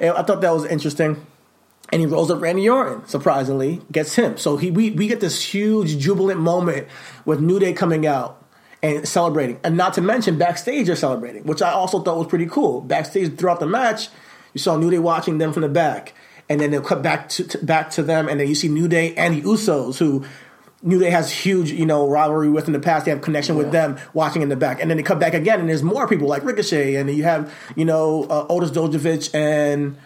I 0.00 0.22
thought 0.22 0.40
that 0.40 0.52
was 0.52 0.64
interesting. 0.64 1.26
And 1.92 2.00
he 2.00 2.06
rolls 2.06 2.30
up 2.30 2.40
Randy 2.40 2.68
Orton, 2.68 3.06
surprisingly, 3.06 3.80
gets 3.92 4.14
him. 4.14 4.36
So 4.36 4.56
he 4.56 4.70
we, 4.70 4.90
we 4.90 5.06
get 5.06 5.20
this 5.20 5.42
huge 5.42 5.98
jubilant 5.98 6.40
moment 6.40 6.88
with 7.24 7.40
New 7.40 7.58
Day 7.58 7.72
coming 7.72 8.06
out 8.06 8.42
and 8.82 9.06
celebrating. 9.06 9.60
And 9.62 9.76
not 9.76 9.94
to 9.94 10.00
mention 10.00 10.38
backstage 10.38 10.86
they're 10.86 10.96
celebrating, 10.96 11.44
which 11.44 11.62
I 11.62 11.72
also 11.72 12.00
thought 12.00 12.18
was 12.18 12.26
pretty 12.26 12.46
cool. 12.46 12.80
Backstage 12.80 13.36
throughout 13.36 13.60
the 13.60 13.66
match, 13.66 14.08
you 14.54 14.60
saw 14.60 14.76
New 14.76 14.90
Day 14.90 14.98
watching 14.98 15.38
them 15.38 15.52
from 15.52 15.62
the 15.62 15.68
back. 15.68 16.14
And 16.48 16.60
then 16.60 16.70
they'll 16.70 16.82
cut 16.82 17.02
back 17.02 17.30
to, 17.30 17.48
to 17.48 17.64
back 17.64 17.88
to 17.92 18.02
them, 18.02 18.28
and 18.28 18.38
then 18.38 18.46
you 18.48 18.54
see 18.54 18.68
New 18.68 18.86
Day 18.86 19.14
and 19.14 19.34
the 19.34 19.40
Usos, 19.40 19.96
who 19.98 20.26
New 20.82 20.98
Day 20.98 21.08
has 21.08 21.32
huge, 21.32 21.70
you 21.70 21.86
know, 21.86 22.06
rivalry 22.06 22.50
with 22.50 22.66
in 22.66 22.74
the 22.74 22.80
past. 22.80 23.06
They 23.06 23.12
have 23.12 23.22
connection 23.22 23.56
yeah. 23.56 23.62
with 23.62 23.72
them 23.72 23.96
watching 24.12 24.42
in 24.42 24.50
the 24.50 24.56
back, 24.56 24.78
and 24.78 24.90
then 24.90 24.98
they 24.98 25.02
come 25.02 25.18
back 25.18 25.32
again, 25.32 25.58
and 25.58 25.70
there's 25.70 25.82
more 25.82 26.06
people 26.06 26.28
like 26.28 26.44
Ricochet, 26.44 26.96
and 26.96 27.08
you 27.10 27.22
have, 27.22 27.50
you 27.76 27.86
know, 27.86 28.24
uh, 28.24 28.44
Otis 28.50 28.72
Dozovic 28.72 29.34
and 29.34 29.96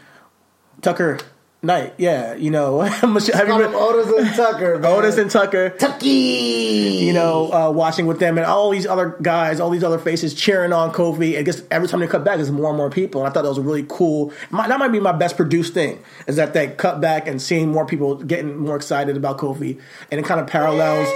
Tucker 0.81 1.19
Knight. 1.61 1.95
Yeah, 1.99 2.35
you 2.35 2.53
know, 2.53 2.81
have 2.81 3.03
you 3.03 3.17
Otis 3.17 4.13
and 4.13 4.37
Tucker, 4.37 4.79
man. 4.81 4.93
Otis 4.93 5.19
and 5.19 5.29
Tucker, 5.29 5.71
Tucky. 5.71 6.09
You 6.09 7.13
know, 7.13 7.53
uh, 7.53 7.71
watching 7.73 8.07
with 8.07 8.21
them 8.21 8.39
and 8.39 8.47
all 8.47 8.71
these 8.71 8.87
other 8.87 9.17
guys, 9.21 9.59
all 9.59 9.71
these 9.71 9.83
other 9.83 9.99
faces 9.99 10.35
cheering 10.35 10.73
on 10.73 10.93
Kofi. 10.93 11.37
I 11.37 11.43
guess 11.43 11.63
every 11.73 11.89
time 11.89 11.99
they 11.99 12.07
cut 12.07 12.23
back, 12.23 12.37
there's 12.37 12.53
more 12.53 12.69
and 12.69 12.77
more 12.77 12.91
people, 12.91 13.23
and 13.23 13.29
I 13.29 13.33
thought 13.33 13.43
that 13.43 13.49
was 13.49 13.59
really 13.59 13.85
cool. 13.89 14.33
My, 14.51 14.69
that 14.69 14.79
might 14.79 14.93
be 14.93 15.01
my 15.01 15.11
best 15.11 15.37
produced 15.37 15.75
thing 15.75 15.99
is 16.29 16.37
that 16.37 16.55
they 16.55 16.69
cut 16.69 17.01
back 17.01 17.27
and 17.27 17.43
seeing 17.43 17.69
more 17.73 17.85
people 17.85 18.15
getting 18.23 18.57
more 18.57 18.77
excited 18.77 19.17
about 19.17 19.39
Kofi, 19.39 19.81
and 20.13 20.21
it 20.21 20.25
kind 20.25 20.41
of 20.41 20.47
parallels. 20.47 21.09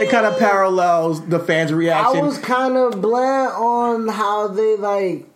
It 0.00 0.10
kind 0.10 0.26
of 0.26 0.38
parallels 0.38 1.26
the 1.26 1.40
fans' 1.40 1.72
reaction. 1.72 2.20
I 2.20 2.22
was 2.22 2.38
kind 2.38 2.76
of 2.76 3.00
bland 3.00 3.52
on 3.52 4.08
how 4.08 4.48
they 4.48 4.76
like. 4.76 5.26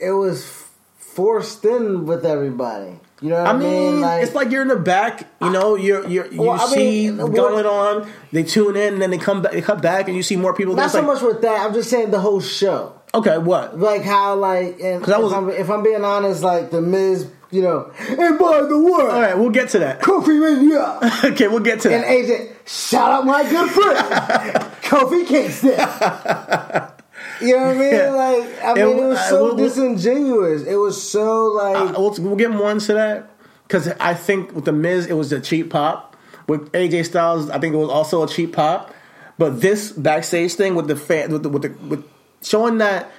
It 0.00 0.10
was 0.10 0.64
forced 0.96 1.64
in 1.66 2.06
with 2.06 2.24
everybody. 2.24 2.98
You 3.24 3.30
know 3.30 3.36
what 3.36 3.46
I, 3.46 3.50
I 3.52 3.56
mean? 3.56 4.00
Like, 4.02 4.22
it's 4.22 4.34
like 4.34 4.50
you're 4.50 4.60
in 4.60 4.68
the 4.68 4.76
back. 4.76 5.26
You 5.40 5.48
know, 5.48 5.76
you're 5.76 6.06
you're 6.06 6.26
you 6.26 6.42
well, 6.42 6.58
see 6.68 7.10
mean, 7.10 7.32
going 7.32 7.64
on. 7.64 8.06
They 8.32 8.42
tune 8.42 8.76
in 8.76 8.92
and 8.92 9.02
then 9.02 9.10
they 9.10 9.16
come 9.16 9.40
back. 9.40 9.52
They 9.52 9.62
cut 9.62 9.80
back 9.80 10.08
and 10.08 10.16
you 10.16 10.22
see 10.22 10.36
more 10.36 10.52
people. 10.52 10.74
Not 10.74 10.90
so 10.90 10.98
like, 10.98 11.06
much 11.06 11.22
with 11.22 11.40
that. 11.40 11.66
I'm 11.66 11.72
just 11.72 11.88
saying 11.88 12.10
the 12.10 12.20
whole 12.20 12.42
show. 12.42 13.00
Okay, 13.14 13.38
what? 13.38 13.78
Like 13.78 14.02
how 14.02 14.34
like 14.34 14.78
and 14.78 15.02
if, 15.02 15.08
was, 15.08 15.32
I'm, 15.32 15.48
if 15.48 15.70
I'm 15.70 15.82
being 15.82 16.04
honest, 16.04 16.42
like 16.42 16.70
the 16.70 16.82
Miz 16.82 17.30
you 17.50 17.62
know. 17.62 17.90
And 17.98 18.38
by 18.38 18.60
the 18.60 18.78
way, 18.78 18.92
all 18.92 19.20
right, 19.20 19.38
we'll 19.38 19.48
get 19.48 19.70
to 19.70 19.78
that. 19.78 20.00
Kofi 20.00 20.38
Mania. 20.38 20.98
okay, 21.32 21.48
we'll 21.48 21.60
get 21.60 21.80
to 21.80 21.88
that. 21.88 22.04
And 22.04 22.26
AJ, 22.26 22.52
shout 22.68 23.10
out 23.10 23.24
my 23.24 23.42
good 23.48 23.70
friend, 23.70 23.98
Kofi 24.82 25.26
Kingston. 25.26 26.90
You 27.40 27.56
know 27.56 27.66
what 27.66 27.76
I 27.76 27.78
mean? 27.78 27.94
Yeah. 27.94 28.10
Like, 28.10 28.64
I 28.64 28.74
mean, 28.74 28.84
it, 28.84 29.02
it 29.02 29.08
was 29.08 29.28
so 29.28 29.44
we'll, 29.44 29.56
disingenuous. 29.56 30.62
It 30.62 30.76
was 30.76 31.10
so 31.10 31.46
like. 31.46 31.76
Uh, 31.76 32.00
we'll, 32.00 32.14
we'll 32.18 32.36
get 32.36 32.50
more 32.50 32.70
into 32.70 32.94
that 32.94 33.30
because 33.66 33.88
I 34.00 34.14
think 34.14 34.54
with 34.54 34.64
the 34.64 34.72
Miz, 34.72 35.06
it 35.06 35.14
was 35.14 35.32
a 35.32 35.40
cheap 35.40 35.70
pop. 35.70 36.16
With 36.46 36.70
AJ 36.72 37.06
Styles, 37.06 37.48
I 37.48 37.58
think 37.58 37.74
it 37.74 37.78
was 37.78 37.88
also 37.88 38.22
a 38.22 38.28
cheap 38.28 38.52
pop. 38.52 38.94
But 39.38 39.60
this 39.60 39.92
backstage 39.92 40.54
thing 40.54 40.74
with 40.74 40.86
the 40.86 40.96
fan, 40.96 41.32
with 41.32 41.42
the, 41.42 41.48
with, 41.48 41.62
the, 41.62 41.86
with 41.86 42.04
showing 42.42 42.78
that 42.78 43.10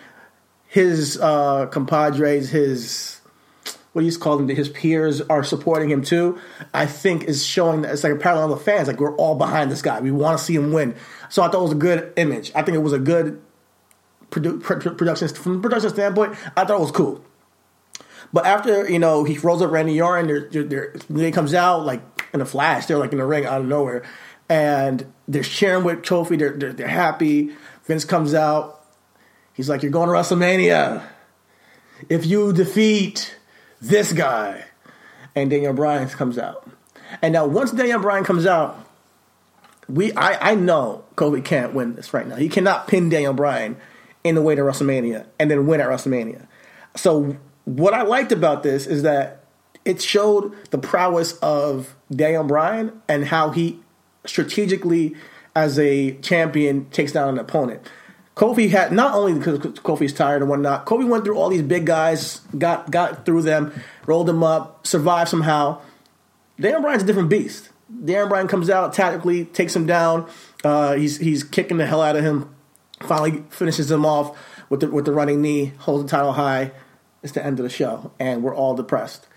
his 0.67 1.19
uh, 1.19 1.65
compadres, 1.67 2.50
his 2.50 3.15
what 3.95 4.01
do 4.01 4.07
you 4.07 4.17
call 4.17 4.36
them, 4.36 4.50
his 4.50 4.67
peers 4.67 5.22
are 5.22 5.41
supporting 5.41 5.89
him 5.89 6.03
too. 6.03 6.38
I 6.74 6.86
think 6.86 7.24
is 7.24 7.45
showing 7.45 7.84
that 7.84 7.93
it's 7.93 8.03
like 8.03 8.12
a 8.12 8.17
parallel 8.17 8.51
of 8.51 8.62
fans. 8.62 8.89
Like 8.89 9.00
we're 9.00 9.15
all 9.15 9.36
behind 9.36 9.72
this 9.72 9.81
guy. 9.81 10.01
We 10.01 10.12
want 10.12 10.38
to 10.38 10.43
see 10.43 10.53
him 10.53 10.74
win. 10.74 10.95
So 11.29 11.41
I 11.41 11.48
thought 11.48 11.60
it 11.60 11.63
was 11.63 11.72
a 11.72 11.75
good 11.75 12.12
image. 12.17 12.51
I 12.53 12.62
think 12.62 12.75
it 12.75 12.81
was 12.81 12.91
a 12.91 13.00
good 13.00 13.41
produ- 14.42 14.98
production 14.98 15.27
from 15.30 15.58
a 15.58 15.62
production 15.62 15.89
standpoint, 15.89 16.36
I 16.56 16.65
thought 16.65 16.77
it 16.77 16.82
was 16.82 16.92
cool. 16.92 17.24
But 18.34 18.46
after 18.46 18.89
you 18.89 19.00
know 19.00 19.24
he 19.24 19.38
rolls 19.38 19.62
up 19.62 19.72
Randy 19.72 20.01
Orton, 20.01 20.27
there, 20.27 20.63
there, 20.63 20.96
he 21.15 21.32
comes 21.32 21.54
out 21.54 21.86
like 21.86 22.01
in 22.34 22.42
a 22.42 22.46
flash. 22.46 22.86
They're 22.86 22.98
like 22.98 23.12
in 23.12 23.18
the 23.18 23.25
ring 23.25 23.46
out 23.46 23.62
of 23.62 23.68
nowhere, 23.68 24.04
and 24.50 25.12
they're 25.27 25.44
sharing 25.44 25.84
with 25.84 26.01
Kofi. 26.01 26.38
They're, 26.38 26.51
they're 26.51 26.74
they're 26.74 26.88
happy. 26.88 27.51
Vince 27.86 28.06
comes 28.06 28.34
out. 28.34 28.84
He's 29.54 29.70
like, 29.70 29.84
"You're 29.84 29.92
going 29.92 30.10
to 30.10 30.13
WrestleMania. 30.13 31.04
If 32.10 32.25
you 32.25 32.51
defeat 32.51 33.38
this 33.80 34.12
guy," 34.12 34.65
and 35.36 35.50
Daniel 35.50 35.74
Bryan 35.74 36.08
comes 36.10 36.38
out. 36.38 36.68
And 37.22 37.34
now 37.34 37.46
once 37.46 37.72
Daniel 37.72 38.00
Bryan 38.00 38.24
comes 38.24 38.46
out, 38.46 38.86
we 39.88 40.12
I 40.13 40.51
I 40.51 40.56
know 40.56 41.06
Kofi 41.15 41.44
can't 41.44 41.74
win 41.74 41.96
this 41.96 42.13
right 42.13 42.27
now. 42.27 42.36
He 42.36 42.50
cannot 42.50 42.88
pin 42.88 43.10
Daniel 43.10 43.34
Bryan 43.34 43.77
in 44.25 44.34
the 44.34 44.41
way 44.41 44.55
to 44.55 44.62
WrestleMania 44.63 45.27
and 45.39 45.50
then 45.50 45.67
win 45.67 45.79
at 45.79 45.88
WrestleMania. 45.88 46.48
So 46.96 47.38
what 47.65 47.94
I 47.94 48.01
liked 48.01 48.32
about 48.32 48.63
this 48.63 48.88
is 48.88 49.03
that 49.03 49.46
it 49.86 50.01
showed 50.01 50.51
the 50.72 50.79
prowess 50.79 51.34
of 51.38 51.96
Daniel 52.12 52.44
Bryan 52.44 53.01
and 53.08 53.25
how 53.25 53.51
he 53.51 53.79
strategically, 54.25 55.15
as 55.55 55.77
a 55.77 56.15
champion, 56.17 56.89
takes 56.89 57.12
down 57.12 57.29
an 57.29 57.38
opponent. 57.38 57.88
Kofi 58.36 58.70
had 58.72 58.91
not 58.91 59.13
only 59.13 59.36
because 59.36 59.60
Kofi's 59.60 60.12
tired 60.12 60.41
and 60.41 60.50
whatnot. 60.50 60.88
Kofi 60.88 61.08
went 61.08 61.24
through 61.24 61.38
all 61.38 61.50
these 61.50 61.62
big 61.62 61.86
guys, 61.86 62.41
got 62.58 62.89
got 62.89 63.25
through 63.25 63.44
them, 63.44 63.72
rolled 64.08 64.27
them 64.27 64.44
up, 64.44 64.88
survived 64.88 65.29
somehow. 65.29 65.79
Daniel 66.60 66.82
Bryan's 66.82 67.03
a 67.03 67.05
different 67.05 67.29
beast. 67.29 67.70
Daniel 68.03 68.27
Bryan 68.27 68.48
comes 68.48 68.72
out 68.72 68.91
tactically, 68.91 69.46
takes 69.46 69.75
him 69.75 69.86
down. 69.86 70.27
Uh, 70.63 70.96
he's 70.96 71.17
he's 71.17 71.44
kicking 71.44 71.77
the 71.77 71.86
hell 71.86 72.01
out 72.01 72.15
of 72.15 72.24
him 72.24 72.54
finally 73.01 73.43
finishes 73.49 73.91
him 73.91 74.05
off 74.05 74.37
with 74.69 74.79
the 74.79 74.89
with 74.89 75.05
the 75.05 75.11
running 75.11 75.41
knee, 75.41 75.73
holds 75.79 76.03
the 76.03 76.09
title 76.09 76.33
high. 76.33 76.71
It's 77.23 77.33
the 77.33 77.43
end 77.43 77.59
of 77.59 77.63
the 77.63 77.69
show, 77.69 78.11
and 78.19 78.43
we're 78.43 78.55
all 78.55 78.75
depressed. 78.75 79.27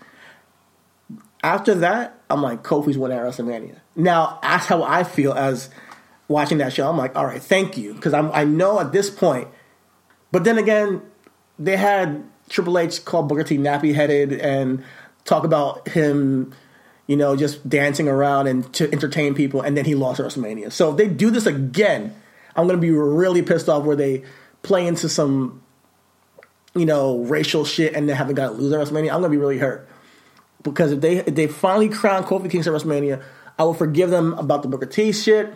After 1.41 1.73
that, 1.75 2.21
I'm 2.29 2.41
like, 2.41 2.63
Kofi's 2.63 2.97
winning 2.97 3.17
at 3.17 3.23
WrestleMania. 3.23 3.79
Now, 3.95 4.39
that's 4.41 4.65
how 4.65 4.83
I 4.83 5.03
feel 5.03 5.33
as 5.33 5.69
watching 6.27 6.59
that 6.59 6.73
show. 6.73 6.87
I'm 6.87 6.97
like, 6.97 7.15
all 7.15 7.25
right, 7.25 7.41
thank 7.41 7.77
you, 7.77 7.93
because 7.93 8.13
I 8.13 8.43
know 8.43 8.79
at 8.79 8.91
this 8.91 9.09
point. 9.09 9.47
But 10.31 10.43
then 10.43 10.57
again, 10.57 11.01
they 11.57 11.77
had 11.77 12.23
Triple 12.49 12.77
H 12.77 13.03
call 13.05 13.23
Booker 13.23 13.43
T 13.43 13.57
nappy 13.57 13.95
headed 13.95 14.33
and 14.33 14.83
talk 15.25 15.43
about 15.43 15.87
him, 15.87 16.53
you 17.07 17.15
know, 17.15 17.35
just 17.35 17.67
dancing 17.67 18.07
around 18.07 18.47
and 18.47 18.71
to 18.73 18.91
entertain 18.91 19.33
people, 19.33 19.61
and 19.61 19.75
then 19.75 19.85
he 19.85 19.95
lost 19.95 20.21
WrestleMania. 20.21 20.71
So 20.71 20.91
if 20.91 20.97
they 20.97 21.07
do 21.07 21.31
this 21.31 21.45
again 21.45 22.15
I'm 22.55 22.67
to 22.67 22.77
be 22.77 22.91
really 22.91 23.41
pissed 23.41 23.69
off 23.69 23.83
where 23.85 23.95
they 23.95 24.23
play 24.63 24.87
into 24.87 25.07
some, 25.09 25.61
you 26.75 26.85
know, 26.85 27.19
racial 27.19 27.65
shit 27.65 27.93
and 27.93 28.07
they 28.09 28.13
haven't 28.13 28.35
got 28.35 28.47
to 28.47 28.53
lose 28.53 28.73
at 28.73 28.79
WrestleMania. 28.79 29.13
I'm 29.13 29.21
to 29.21 29.29
be 29.29 29.37
really 29.37 29.59
hurt 29.59 29.87
because 30.63 30.91
if 30.91 31.01
they 31.01 31.17
if 31.17 31.35
they 31.35 31.47
finally 31.47 31.89
crown 31.89 32.23
Kofi 32.23 32.49
Kingston 32.49 32.73
at 32.73 32.81
WrestleMania, 32.81 33.23
I 33.57 33.63
will 33.63 33.73
forgive 33.73 34.09
them 34.09 34.33
about 34.33 34.61
the 34.61 34.67
Booker 34.67 34.85
T 34.85 35.11
shit. 35.11 35.53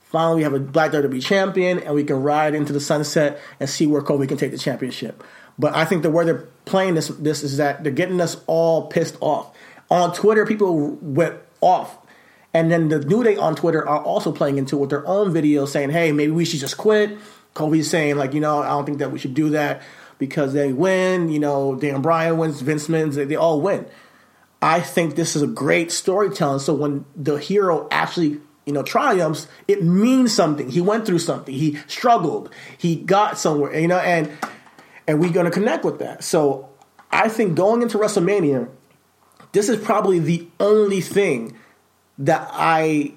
Finally, 0.00 0.36
we 0.36 0.42
have 0.44 0.54
a 0.54 0.60
Black 0.60 0.92
WWE 0.92 1.20
champion, 1.22 1.80
and 1.80 1.94
we 1.94 2.04
can 2.04 2.22
ride 2.22 2.54
into 2.54 2.72
the 2.72 2.80
sunset 2.80 3.40
and 3.58 3.68
see 3.68 3.86
where 3.86 4.00
Kofi 4.00 4.28
can 4.28 4.36
take 4.36 4.52
the 4.52 4.58
championship. 4.58 5.24
But 5.58 5.74
I 5.74 5.84
think 5.84 6.02
the 6.02 6.10
way 6.10 6.24
they're 6.24 6.46
playing 6.64 6.94
this 6.94 7.08
this 7.08 7.42
is 7.42 7.56
that 7.56 7.82
they're 7.82 7.92
getting 7.92 8.20
us 8.20 8.36
all 8.46 8.86
pissed 8.86 9.16
off. 9.20 9.56
On 9.90 10.12
Twitter, 10.14 10.46
people 10.46 10.98
went 11.00 11.36
off 11.60 11.98
and 12.54 12.70
then 12.70 12.88
the 12.88 13.00
New 13.00 13.24
Day 13.24 13.36
on 13.36 13.56
Twitter 13.56 13.86
are 13.86 14.00
also 14.00 14.30
playing 14.30 14.58
into 14.58 14.76
it 14.76 14.80
with 14.80 14.90
their 14.90 15.06
own 15.06 15.34
videos 15.34 15.68
saying, 15.68 15.90
hey, 15.90 16.12
maybe 16.12 16.30
we 16.30 16.44
should 16.44 16.60
just 16.60 16.76
quit. 16.76 17.18
Kobe's 17.52 17.90
saying, 17.90 18.16
like, 18.16 18.32
you 18.32 18.40
know, 18.40 18.60
I 18.60 18.68
don't 18.68 18.86
think 18.86 18.98
that 18.98 19.10
we 19.10 19.18
should 19.18 19.34
do 19.34 19.50
that 19.50 19.82
because 20.18 20.52
they 20.52 20.72
win. 20.72 21.30
You 21.30 21.40
know, 21.40 21.74
Dan 21.74 22.00
Bryan 22.00 22.38
wins, 22.38 22.60
Vince 22.60 22.88
wins, 22.88 23.16
they, 23.16 23.24
they 23.24 23.34
all 23.34 23.60
win. 23.60 23.86
I 24.62 24.80
think 24.80 25.16
this 25.16 25.34
is 25.34 25.42
a 25.42 25.48
great 25.48 25.90
storytelling. 25.90 26.60
So 26.60 26.74
when 26.74 27.04
the 27.16 27.36
hero 27.36 27.88
actually, 27.90 28.40
you 28.64 28.72
know, 28.72 28.84
triumphs, 28.84 29.48
it 29.66 29.82
means 29.82 30.32
something. 30.32 30.70
He 30.70 30.80
went 30.80 31.06
through 31.06 31.18
something. 31.18 31.54
He 31.54 31.76
struggled. 31.88 32.50
He 32.78 32.94
got 32.96 33.36
somewhere, 33.36 33.78
you 33.78 33.88
know, 33.88 33.98
and 33.98 34.30
and 35.06 35.20
we're 35.20 35.32
going 35.32 35.44
to 35.44 35.52
connect 35.52 35.84
with 35.84 35.98
that. 35.98 36.24
So 36.24 36.68
I 37.10 37.28
think 37.28 37.56
going 37.56 37.82
into 37.82 37.98
WrestleMania, 37.98 38.70
this 39.52 39.68
is 39.68 39.84
probably 39.84 40.18
the 40.18 40.46
only 40.60 41.02
thing 41.02 41.58
that 42.18 42.48
I. 42.52 43.14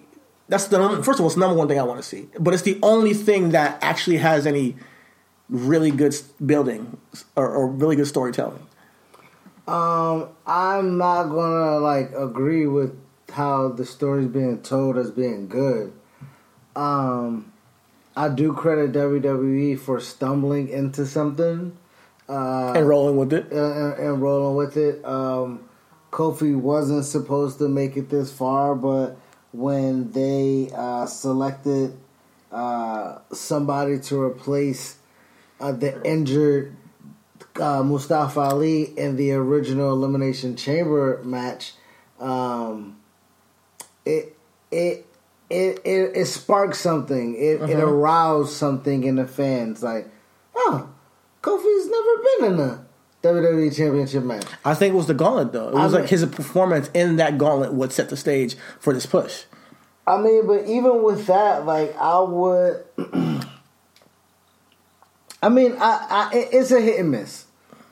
That's 0.50 0.68
the 0.68 0.78
first 1.04 1.20
of 1.20 1.22
all, 1.22 1.28
it's 1.28 1.36
the 1.36 1.42
number 1.42 1.58
one 1.58 1.68
thing 1.68 1.80
I 1.80 1.84
want 1.84 2.02
to 2.02 2.08
see, 2.08 2.28
but 2.40 2.54
it's 2.54 2.64
the 2.64 2.80
only 2.82 3.14
thing 3.14 3.50
that 3.50 3.84
actually 3.84 4.18
has 4.18 4.48
any 4.48 4.76
really 5.50 5.92
good 5.92 6.16
building 6.46 6.98
or, 7.36 7.50
or 7.50 7.68
really 7.68 7.96
good 7.96 8.08
storytelling. 8.08 8.66
Um, 9.68 10.30
I'm 10.46 10.98
not 10.98 11.24
gonna 11.26 11.80
like 11.80 12.14
agree 12.14 12.66
with 12.68 12.98
how 13.30 13.70
the 13.70 13.86
story's 13.86 14.28
being 14.28 14.62
told 14.62 14.98
as 14.98 15.12
being 15.12 15.50
good. 15.50 15.92
Um, 16.76 17.52
I 18.16 18.30
do 18.30 18.54
credit 18.54 18.94
WWE 18.94 19.78
for 19.80 20.00
stumbling 20.00 20.70
into 20.70 21.06
something 21.06 21.78
uh, 22.30 22.74
and 22.74 22.88
rolling 22.88 23.18
with 23.18 23.34
it. 23.34 23.52
and, 23.52 23.94
and 23.94 24.22
rolling 24.22 24.56
with 24.56 24.78
it. 24.78 25.04
Um, 25.04 25.67
Kofi 26.12 26.56
wasn't 26.56 27.06
supposed 27.06 27.60
to 27.60 27.68
make 27.68 27.98
it 27.98 28.10
this 28.10 28.32
far, 28.32 28.76
but 28.76 29.18
when 29.52 30.12
they 30.12 30.72
uh, 30.76 31.06
selected 31.06 31.98
uh, 32.52 33.20
somebody 33.32 34.00
to 34.00 34.22
replace 34.22 34.98
uh, 35.60 35.72
the 35.72 36.02
injured 36.04 36.76
uh, 37.60 37.84
Mustafa 37.84 38.40
Ali 38.40 38.84
in 38.98 39.16
the 39.16 39.32
original 39.34 39.92
Elimination 39.94 40.56
Chamber 40.56 41.22
match, 41.24 41.74
um, 42.20 42.98
it 44.06 44.36
it. 44.72 45.04
It, 45.50 45.80
it, 45.86 46.12
it 46.14 46.26
sparked 46.26 46.76
something. 46.76 47.36
It, 47.36 47.62
it 47.62 47.80
aroused 47.80 48.52
something 48.52 49.06
in 49.06 49.16
the 49.16 49.26
fans. 49.26 49.82
Like, 49.82 50.10
oh, 50.54 50.90
Kofi's 51.42 51.90
never 51.90 52.18
been 52.28 52.54
in 52.54 52.60
a 52.70 52.86
WWE 53.28 53.76
Championship 53.76 54.24
match. 54.24 54.46
I 54.64 54.74
think 54.74 54.94
it 54.94 54.98
was 54.98 55.08
the 55.08 55.14
gauntlet 55.14 55.54
though. 55.54 55.70
It 55.70 55.76
was 55.76 55.94
I 55.94 56.00
like 56.00 56.10
his 56.10 56.26
performance 56.26 56.90
in 56.94 57.18
that 57.18 57.38
gauntlet 57.38 57.74
would 57.74 57.92
set 57.92 58.10
the 58.10 58.18
stage 58.18 58.56
for 58.80 58.94
this 58.94 59.06
push. 59.06 59.44
I 60.08 60.18
mean, 60.22 60.48
but 60.48 60.66
even 60.66 61.04
with 61.04 61.28
that, 61.28 61.66
like, 61.66 61.96
I 61.98 62.20
would. 62.22 62.84
I 65.44 65.50
mean, 65.50 65.74
I, 65.74 66.08
I 66.10 66.30
it's 66.52 66.72
a 66.72 66.80
hit 66.80 67.00
and 67.00 67.12
miss. 67.12 67.46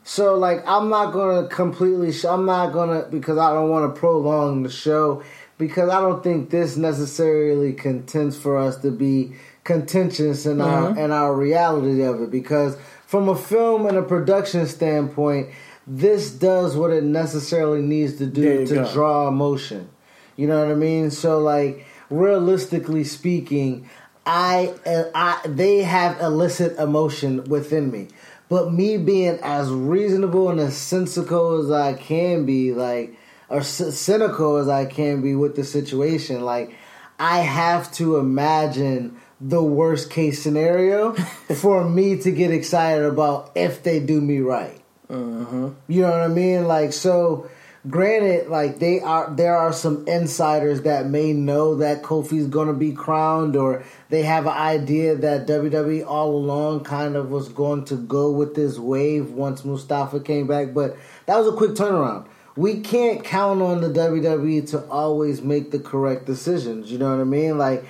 So, 0.04 0.36
like, 0.36 0.66
I'm 0.66 0.90
not 0.90 1.12
gonna 1.12 1.48
completely. 1.48 2.14
Sh- 2.14 2.26
I'm 2.26 2.46
not 2.46 2.72
gonna 2.72 3.08
because 3.12 3.38
I 3.38 3.54
don't 3.54 3.70
want 3.70 3.94
to 3.94 4.00
prolong 4.00 4.64
the 4.64 4.70
show 4.70 5.24
because 5.58 5.90
I 5.90 6.00
don't 6.00 6.24
think 6.24 6.50
this 6.50 6.78
necessarily 6.78 7.74
contends 7.74 8.38
for 8.38 8.58
us 8.58 8.78
to 8.78 8.92
be 8.92 9.36
contentious 9.66 10.46
in 10.46 10.62
our 10.62 10.90
mm-hmm. 10.90 11.00
in 11.00 11.12
our 11.12 11.36
reality 11.36 12.04
of 12.04 12.22
it 12.22 12.32
because 12.32 12.78
from 13.16 13.30
a 13.30 13.36
film 13.36 13.86
and 13.86 13.96
a 13.96 14.02
production 14.02 14.68
standpoint, 14.68 15.48
this 15.88 16.32
does 16.32 16.76
what 16.76 16.92
it 16.92 17.02
necessarily 17.02 17.82
needs 17.82 18.18
to 18.18 18.26
do 18.26 18.66
to 18.66 18.74
go. 18.74 18.92
draw 18.92 19.30
emotion. 19.30 19.88
You 20.36 20.48
know 20.48 20.60
what 20.60 20.70
I 20.70 20.76
mean? 20.76 21.12
So 21.12 21.40
like 21.40 21.86
realistically 22.10 23.06
speaking, 23.06 23.90
I 24.26 24.74
I 25.16 25.40
they 25.48 25.84
have 25.84 26.20
illicit 26.20 26.78
emotion 26.78 27.46
within 27.46 27.90
me. 27.90 28.10
But 28.50 28.74
me 28.74 28.98
being 28.98 29.40
as 29.42 29.72
reasonable 29.72 30.50
and 30.50 30.60
as 30.60 30.76
sensical 30.76 31.64
as 31.64 31.72
I 31.72 31.94
can 31.94 32.46
be, 32.46 32.74
like 32.74 33.16
or 33.48 33.62
c- 33.62 33.92
cynical 33.92 34.58
as 34.58 34.68
I 34.68 34.88
can 34.88 35.22
be 35.22 35.36
with 35.36 35.56
the 35.56 35.64
situation, 35.64 36.44
like 36.44 36.76
I 37.18 37.40
have 37.40 37.94
to 37.94 38.18
imagine 38.18 39.22
the 39.40 39.62
worst 39.62 40.10
case 40.10 40.42
scenario 40.42 41.14
for 41.56 41.88
me 41.88 42.18
to 42.22 42.32
get 42.32 42.52
excited 42.52 43.06
about 43.06 43.52
if 43.56 43.84
they 43.84 44.00
do 44.00 44.22
me 44.22 44.40
right. 44.40 44.82
Uh-huh. 45.10 45.70
You 45.88 46.02
know 46.02 46.12
what 46.12 46.22
I 46.22 46.28
mean? 46.28 46.68
Like 46.68 46.94
so 46.94 47.50
granted, 47.90 48.48
like 48.50 48.80
they 48.80 49.00
are 49.00 49.30
there 49.30 49.56
are 49.56 49.74
some 49.74 50.08
insiders 50.08 50.82
that 50.84 51.08
may 51.08 51.34
know 51.34 51.76
that 51.76 52.02
Kofi's 52.02 52.48
gonna 52.48 52.74
be 52.74 52.92
crowned 52.92 53.56
or 53.56 53.84
they 54.10 54.24
have 54.24 54.46
an 54.46 54.54
idea 54.54 55.16
that 55.16 55.48
WWE 55.48 56.06
all 56.06 56.36
along 56.36 56.84
kind 56.84 57.16
of 57.16 57.30
was 57.30 57.50
going 57.50 57.86
to 57.86 57.96
go 57.96 58.32
with 58.32 58.56
this 58.56 58.78
wave 58.80 59.32
once 59.32 59.66
Mustafa 59.66 60.20
came 60.20 60.48
back, 60.48 60.74
but 60.74 60.98
that 61.26 61.38
was 61.38 61.48
a 61.48 61.56
quick 61.56 61.72
turnaround. 61.72 62.26
We 62.56 62.80
can't 62.80 63.24
count 63.24 63.62
on 63.62 63.82
the 63.82 63.90
WWE 63.90 64.70
to 64.70 64.88
always 64.88 65.42
make 65.42 65.72
the 65.72 65.80
correct 65.80 66.26
decisions. 66.26 66.90
You 66.90 66.98
know 66.98 67.10
what 67.10 67.20
I 67.20 67.26
mean? 67.26 67.58
Like 67.58 67.86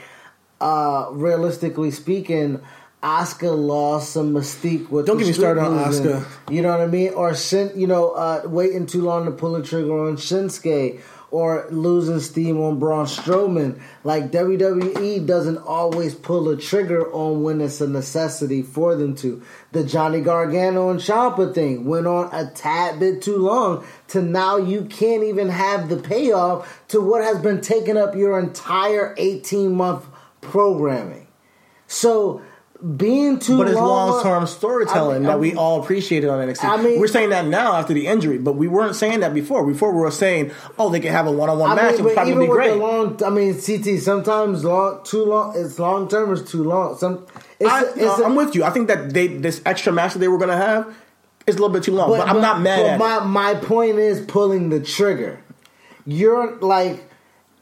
uh 0.66 1.10
realistically 1.12 1.92
speaking, 1.92 2.62
Asuka 3.04 3.56
lost 3.56 4.14
some 4.14 4.34
mystique 4.34 4.90
with 4.90 5.06
Don't 5.06 5.20
get 5.20 5.28
me 5.28 5.34
started 5.34 5.62
on 5.62 5.78
Asuka. 5.78 6.26
You 6.50 6.64
know 6.64 6.72
what 6.72 6.82
I 6.82 6.88
mean? 6.88 7.14
Or 7.14 7.36
Shin, 7.36 7.72
you 7.76 7.86
know, 7.86 8.12
uh, 8.12 8.42
waiting 8.46 8.88
too 8.88 9.04
long 9.04 9.26
to 9.26 9.32
pull 9.32 9.54
the 9.54 9.62
trigger 9.62 10.08
on 10.08 10.18
Shinsuke, 10.18 11.00
or 11.30 11.68
losing 11.70 12.20
steam 12.20 12.60
on 12.60 12.80
Braun 12.80 13.06
Strowman. 13.06 13.80
Like 14.04 14.32
WWE 14.32 15.24
doesn't 15.28 15.60
always 15.60 16.16
pull 16.16 16.46
the 16.46 16.58
trigger 16.58 17.12
on 17.14 17.44
when 17.44 17.62
it's 17.62 17.80
a 17.80 17.88
necessity 17.88 18.64
for 18.64 18.96
them 18.96 19.16
to. 19.18 19.44
The 19.72 19.84
Johnny 19.84 20.22
Gargano 20.22 20.90
and 20.90 21.00
Ciampa 21.00 21.54
thing 21.54 21.86
went 21.86 22.08
on 22.08 22.34
a 22.34 22.50
tad 22.52 23.00
bit 23.00 23.22
too 23.22 23.38
long. 23.38 23.86
To 24.10 24.22
now, 24.24 24.58
you 24.58 24.86
can't 24.86 25.24
even 25.24 25.50
have 25.50 25.90
the 25.90 25.98
payoff 25.98 26.88
to 26.88 27.02
what 27.02 27.24
has 27.24 27.38
been 27.38 27.62
taking 27.62 27.98
up 27.98 28.16
your 28.16 28.40
entire 28.40 29.14
eighteen 29.20 29.76
month 29.76 30.08
programming. 30.46 31.28
So. 31.88 32.42
Being 32.98 33.40
too 33.40 33.58
But 33.58 33.70
it's 33.70 33.78
long, 33.78 34.22
term 34.22 34.46
storytelling 34.46 35.16
I 35.16 35.20
mean, 35.20 35.28
that 35.30 35.40
we 35.40 35.50
I'm- 35.52 35.58
all 35.58 35.82
appreciated 35.82 36.30
on 36.30 36.40
NXT. 36.46 36.66
I 36.68 36.76
mean- 36.84 37.00
we're 37.00 37.08
saying 37.08 37.30
that 37.30 37.48
now 37.48 37.74
after 37.74 37.94
the 37.94 38.06
injury, 38.06 38.38
but 38.38 38.58
we 38.58 38.68
weren't 38.68 38.96
saying 38.96 39.22
that 39.22 39.34
before. 39.34 39.66
Before 39.66 39.94
we 39.94 40.02
were 40.02 40.12
saying, 40.12 40.52
oh, 40.78 40.90
they 40.90 41.00
could 41.00 41.12
have 41.12 41.26
a 41.26 41.32
one 41.32 41.50
on 41.50 41.58
one 41.58 41.74
match. 41.78 41.92
mean, 41.92 42.00
it 42.02 42.04
would 42.04 42.14
probably 42.14 42.34
even 42.34 42.44
be 42.44 42.50
with 42.50 42.58
great. 42.58 42.70
the 42.72 42.76
long, 42.76 43.20
I 43.26 43.30
mean, 43.30 43.54
CT 43.60 43.98
sometimes 44.02 44.66
long, 44.66 45.00
too 45.06 45.24
long. 45.24 45.54
It's 45.56 45.80
long 45.80 46.10
term 46.10 46.34
is 46.34 46.44
too 46.44 46.64
long. 46.66 46.98
Some, 46.98 47.26
it's, 47.62 47.72
I, 47.72 47.82
a- 47.82 47.86
it's 47.86 47.96
no, 47.98 48.16
a- 48.18 48.24
I'm 48.26 48.36
with 48.36 48.54
you. 48.54 48.66
I 48.66 48.70
think 48.72 48.90
that 48.90 49.14
they 49.14 49.28
this 49.28 49.62
extra 49.66 49.94
match 49.94 50.12
that 50.14 50.20
they 50.20 50.28
were 50.28 50.38
going 50.38 50.52
to 50.52 50.58
have 50.58 50.86
is 51.48 51.56
a 51.56 51.58
little 51.60 51.74
bit 51.74 51.84
too 51.84 51.94
long, 51.94 52.10
but, 52.10 52.28
I'm 52.28 52.42
not 52.42 52.60
mad 52.60 53.00
but 53.00 53.00
my, 53.00 53.18
it. 53.24 53.26
My 53.26 53.54
point 53.66 54.00
is 54.00 54.20
pulling 54.20 54.70
the 54.70 54.82
trigger. 54.82 55.40
You're 56.06 56.58
like 56.58 57.10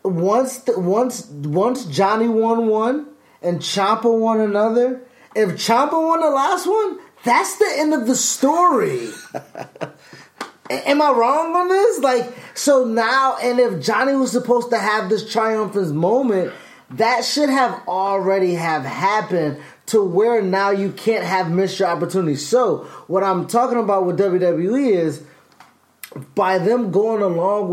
once 0.04 0.60
the, 0.60 0.80
once 0.80 1.28
once 1.28 1.86
Johnny 1.86 2.28
won 2.28 2.68
one 2.68 3.08
and 3.42 3.60
Ciampa 3.60 4.18
won 4.18 4.40
another. 4.40 5.02
If 5.36 5.52
Ciampa 5.52 5.94
won 5.94 6.22
the 6.22 6.30
last 6.30 6.68
one, 6.68 7.00
that's 7.24 7.58
the 7.58 7.70
end 7.78 7.94
of 7.94 8.08
the 8.08 8.16
story. 8.16 9.10
Am 10.70 11.02
I 11.02 11.12
wrong 11.12 11.56
on 11.56 11.68
this? 11.68 12.00
Like, 12.00 12.34
so 12.54 12.86
now, 12.86 13.38
and 13.42 13.60
if 13.60 13.84
Johnny 13.84 14.16
was 14.16 14.32
supposed 14.32 14.70
to 14.70 14.78
have 14.78 15.10
this 15.10 15.32
triumphant 15.32 15.94
moment, 15.94 16.54
that 16.92 17.26
should 17.26 17.50
have 17.50 17.82
already 17.88 18.54
have 18.56 18.84
happened 18.84 19.58
to 19.88 20.04
where 20.04 20.42
now 20.42 20.70
you 20.70 20.92
can't 20.92 21.26
have 21.26 21.52
missed 21.52 21.80
your 21.80 21.90
opportunity. 21.90 22.36
So, 22.36 22.86
what 23.08 23.24
I'm 23.24 23.48
talking 23.48 23.78
about 23.78 24.06
with 24.06 24.18
WWE 24.20 24.92
is 24.92 25.24
by 26.36 26.60
them 26.60 26.92
going 26.92 27.22
along 27.22 27.73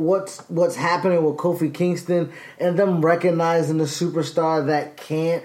What's 0.00 0.38
what's 0.48 0.76
happening 0.76 1.22
with 1.24 1.36
Kofi 1.36 1.72
Kingston 1.72 2.32
and 2.58 2.78
them 2.78 3.04
recognizing 3.04 3.78
the 3.78 3.84
superstar 3.84 4.66
that 4.66 4.96
can't. 4.96 5.42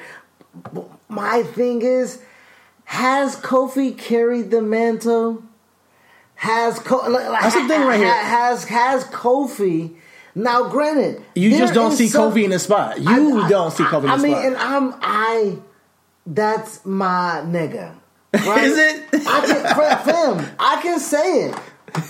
My 1.10 1.44
thing 1.44 1.82
is, 1.82 2.22
has 2.86 3.36
Kofi 3.36 3.98
carried 3.98 4.52
the 4.52 4.62
mantle? 4.62 5.44
Has 6.36 6.80
Co- 6.80 7.12
That's 7.12 7.56
the 7.56 7.68
thing 7.68 7.82
right 7.82 8.00
here. 8.00 8.12
Has 8.14 8.66
has 8.66 9.04
Kofi? 9.06 9.96
Now, 10.34 10.70
granted, 10.70 11.22
You 11.36 11.50
just 11.58 11.74
don't 11.74 11.92
see 11.92 12.08
some- 12.08 12.32
Kofi 12.32 12.44
in 12.46 12.52
the 12.52 12.60
spot. 12.60 13.00
You 13.02 13.40
I- 13.42 13.46
I- 13.46 13.50
don't 13.50 13.72
see 13.72 13.84
Kofi 13.84 13.98
in 13.98 14.02
the 14.04 14.08
I 14.14 14.18
mean, 14.18 14.32
spot. 14.32 14.46
and 14.46 14.58
I'm 14.58 14.96
I. 15.02 15.58
That's 16.26 16.86
my 16.86 17.42
nigga. 17.46 17.94
right? 18.34 18.64
Is 18.64 18.78
it? 18.78 19.04
I 19.28 19.42
can, 19.46 20.06
fam, 20.06 20.56
I 20.60 20.82
can 20.82 21.00
say 21.00 21.50
it. 21.50 21.56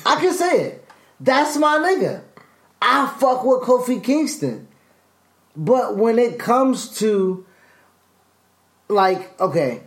I 0.06 0.15
can 0.21 0.34
say 0.34 0.60
it. 0.65 0.88
That's 1.19 1.58
my 1.58 1.77
nigga. 1.80 2.21
I 2.82 3.08
fuck 3.20 3.44
with 3.44 3.62
Kofi 3.62 4.04
Kingston. 4.04 4.67
But 5.56 5.98
when 5.98 6.17
it 6.17 6.39
comes 6.39 6.98
to, 7.00 7.46
like, 8.88 9.39
okay, 9.39 9.84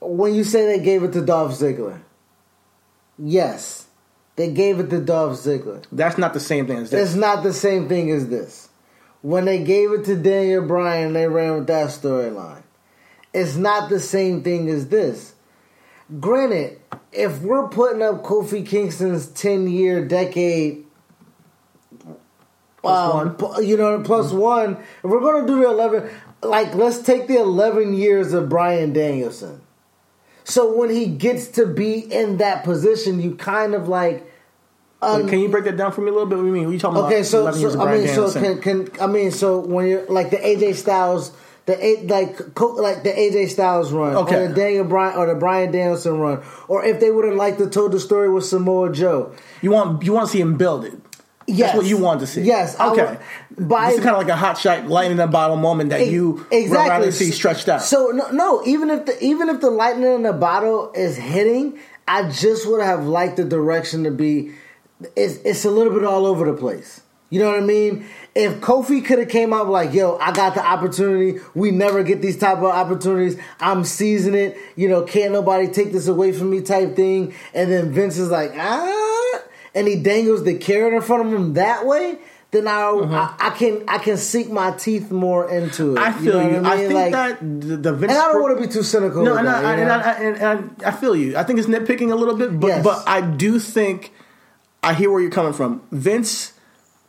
when 0.00 0.34
you 0.34 0.44
say 0.44 0.66
they 0.66 0.82
gave 0.82 1.02
it 1.02 1.12
to 1.12 1.24
Dolph 1.24 1.52
Ziggler, 1.52 2.00
yes, 3.18 3.86
They 4.36 4.50
gave 4.50 4.80
it 4.80 4.88
to 4.90 5.00
Dolph 5.00 5.38
Ziggler. 5.38 5.84
That's 5.92 6.16
not 6.16 6.32
the 6.32 6.40
same 6.40 6.66
thing 6.66 6.78
as 6.78 6.90
this. 6.90 7.08
It's 7.08 7.16
not 7.16 7.42
the 7.42 7.52
same 7.52 7.88
thing 7.88 8.10
as 8.10 8.28
this. 8.28 8.70
When 9.20 9.44
they 9.44 9.62
gave 9.62 9.92
it 9.92 10.04
to 10.06 10.16
Daniel 10.16 10.66
Bryan, 10.66 11.12
they 11.12 11.28
ran 11.28 11.54
with 11.54 11.66
that 11.66 11.88
storyline. 11.88 12.62
It's 13.34 13.56
not 13.56 13.88
the 13.88 14.00
same 14.00 14.42
thing 14.42 14.68
as 14.68 14.88
this. 14.88 15.34
Granted, 16.18 16.80
if 17.12 17.40
we're 17.42 17.68
putting 17.68 18.02
up 18.02 18.22
Kofi 18.22 18.66
Kingston's 18.66 19.26
10 19.28 19.68
year 19.68 20.04
decade, 20.04 20.86
Plus 22.82 23.14
um, 23.14 23.36
one. 23.38 23.64
you 23.66 23.76
know, 23.76 24.00
plus 24.02 24.32
one, 24.32 24.72
if 24.76 25.04
we're 25.04 25.20
going 25.20 25.46
to 25.46 25.52
do 25.52 25.60
the 25.60 25.68
11, 25.68 26.10
like, 26.42 26.74
let's 26.74 26.98
take 27.00 27.28
the 27.28 27.36
11 27.38 27.94
years 27.94 28.32
of 28.32 28.48
Bryan 28.48 28.92
Danielson. 28.92 29.60
So 30.44 30.76
when 30.76 30.90
he 30.90 31.06
gets 31.06 31.46
to 31.52 31.66
be 31.66 32.00
in 32.00 32.38
that 32.38 32.64
position, 32.64 33.20
you 33.20 33.36
kind 33.36 33.74
of 33.74 33.88
like. 33.88 34.28
Wait, 35.00 35.28
can 35.28 35.38
you 35.40 35.48
break 35.48 35.64
that 35.64 35.76
down 35.76 35.92
for 35.92 36.00
me 36.00 36.10
a 36.10 36.12
little 36.12 36.28
bit? 36.28 36.36
What 36.36 36.42
do 36.42 36.48
you 36.48 36.52
mean? 36.54 36.64
What 36.64 36.70
are 36.70 36.74
you 36.74 36.78
talking 36.80 36.98
Okay, 37.04 37.16
about? 37.18 37.26
so, 37.26 37.40
11 37.42 37.60
years 37.60 37.72
so 37.72 37.80
of 37.80 37.88
I 37.88 37.96
mean, 37.96 38.08
so 38.08 38.32
can, 38.32 38.86
can 38.86 39.00
I 39.00 39.06
mean, 39.06 39.30
so 39.32 39.58
when 39.60 39.86
you're 39.88 40.06
like 40.06 40.30
the 40.30 40.36
AJ 40.36 40.74
Styles, 40.76 41.32
the 41.66 41.84
A, 41.84 42.02
like 42.06 42.54
co- 42.54 42.74
like 42.74 43.02
the 43.04 43.10
AJ 43.10 43.50
Styles 43.50 43.92
run, 43.92 44.14
Okay. 44.16 44.36
or 44.44 44.48
the 44.48 44.54
Daniel 44.54 44.84
Bryan 44.84 45.16
or 45.18 45.26
the 45.26 45.34
Bryan 45.34 45.72
Danielson 45.72 46.18
run, 46.18 46.42
or 46.68 46.84
if 46.84 47.00
they 47.00 47.10
would 47.10 47.24
have 47.24 47.34
liked 47.34 47.58
to 47.58 47.68
told 47.68 47.92
the 47.92 47.98
story 48.00 48.28
with 48.30 48.44
Samoa 48.44 48.92
Joe, 48.92 49.32
You 49.60 49.70
want 49.72 50.04
you 50.04 50.12
want 50.12 50.26
to 50.26 50.32
see 50.32 50.40
him 50.40 50.56
build 50.56 50.84
it. 50.84 50.94
Yes, 51.46 51.58
That's 51.72 51.76
what 51.78 51.86
you 51.86 51.96
want 51.98 52.20
to 52.20 52.26
see. 52.26 52.42
Yes, 52.42 52.78
Okay. 52.78 53.04
would- 53.04 53.68
by 53.68 53.86
this 53.90 53.98
is 53.98 54.04
kind 54.04 54.16
of 54.16 54.22
like 54.22 54.30
a 54.30 54.36
hot 54.36 54.58
shot, 54.58 54.86
lightning 54.86 55.18
in 55.18 55.20
a 55.20 55.26
bottle 55.26 55.56
moment 55.56 55.90
that 55.90 56.06
you 56.06 56.44
would 56.50 56.70
rather 56.70 57.12
see 57.12 57.30
stretched 57.30 57.68
out. 57.68 57.82
So 57.82 58.10
no, 58.14 58.30
no, 58.30 58.62
even 58.64 58.90
if 58.90 59.06
the 59.06 59.22
even 59.22 59.48
if 59.48 59.60
the 59.60 59.70
lightning 59.70 60.12
in 60.14 60.22
the 60.22 60.32
bottle 60.32 60.90
is 60.94 61.16
hitting, 61.16 61.78
I 62.08 62.28
just 62.30 62.66
would 62.68 62.82
have 62.82 63.06
liked 63.06 63.36
the 63.36 63.44
direction 63.44 64.04
to 64.04 64.10
be. 64.10 64.52
It's 65.16 65.36
it's 65.44 65.64
a 65.64 65.70
little 65.70 65.92
bit 65.92 66.04
all 66.04 66.26
over 66.26 66.46
the 66.46 66.54
place. 66.56 67.00
You 67.30 67.40
know 67.40 67.46
what 67.48 67.56
I 67.58 67.62
mean? 67.62 68.04
If 68.34 68.60
Kofi 68.60 69.02
could 69.02 69.18
have 69.18 69.28
came 69.30 69.54
out 69.54 69.66
like, 69.68 69.94
"Yo, 69.94 70.18
I 70.20 70.32
got 70.32 70.54
the 70.54 70.62
opportunity. 70.64 71.40
We 71.54 71.70
never 71.70 72.02
get 72.02 72.20
these 72.20 72.36
type 72.36 72.58
of 72.58 72.64
opportunities. 72.64 73.38
I'm 73.58 73.84
seizing 73.84 74.34
it. 74.34 74.56
You 74.76 74.88
know, 74.88 75.02
can't 75.02 75.32
nobody 75.32 75.68
take 75.68 75.92
this 75.92 76.08
away 76.08 76.32
from 76.32 76.50
me." 76.50 76.60
Type 76.60 76.94
thing, 76.94 77.32
and 77.54 77.72
then 77.72 77.90
Vince 77.90 78.18
is 78.18 78.30
like, 78.30 78.52
"Ah," 78.58 79.11
and 79.74 79.86
he 79.88 79.96
dangles 79.96 80.44
the 80.44 80.56
carrot 80.58 80.94
in 80.94 81.02
front 81.02 81.26
of 81.26 81.32
him 81.32 81.54
that 81.54 81.86
way. 81.86 82.18
Then 82.50 82.68
I, 82.68 82.82
I, 82.82 83.34
I 83.46 83.50
can 83.50 83.82
I 83.88 83.96
can 83.96 84.18
sink 84.18 84.50
my 84.50 84.72
teeth 84.72 85.10
more 85.10 85.48
into 85.50 85.92
it. 85.92 85.98
Mm-hmm. 85.98 85.98
I 85.98 86.12
feel 86.22 86.32
know 86.34 86.50
you. 86.50 86.56
I, 86.58 86.76
mean? 86.76 86.88
think 86.88 86.92
Like- 86.92 87.12
that 87.12 87.38
the, 87.40 87.92
Vince 87.94 88.12
and 88.12 88.20
I 88.20 88.30
don't 88.30 88.42
want 88.42 88.60
to 88.60 88.66
be 88.66 88.70
too 88.70 88.82
cynical. 88.82 89.24
No, 89.24 89.36
and 89.38 89.46
that, 89.46 89.64
I, 89.64 89.74
you 89.76 89.82
and. 89.82 89.92
I, 89.92 90.12
and, 90.12 90.76
I, 90.84 90.88
I 90.88 90.90
feel 90.90 91.16
you. 91.16 91.36
I 91.38 91.44
think 91.44 91.58
it's 91.58 91.68
nitpicking 91.68 92.12
a 92.12 92.14
little 92.14 92.36
bit, 92.36 92.60
but 92.60 92.66
Yes. 92.66 92.84
but 92.84 93.02
I 93.08 93.22
do 93.22 93.58
think 93.58 94.12
I 94.82 94.92
hear 94.92 95.10
where 95.10 95.22
you're 95.22 95.30
coming 95.30 95.54
from. 95.54 95.82
Vince 95.92 96.52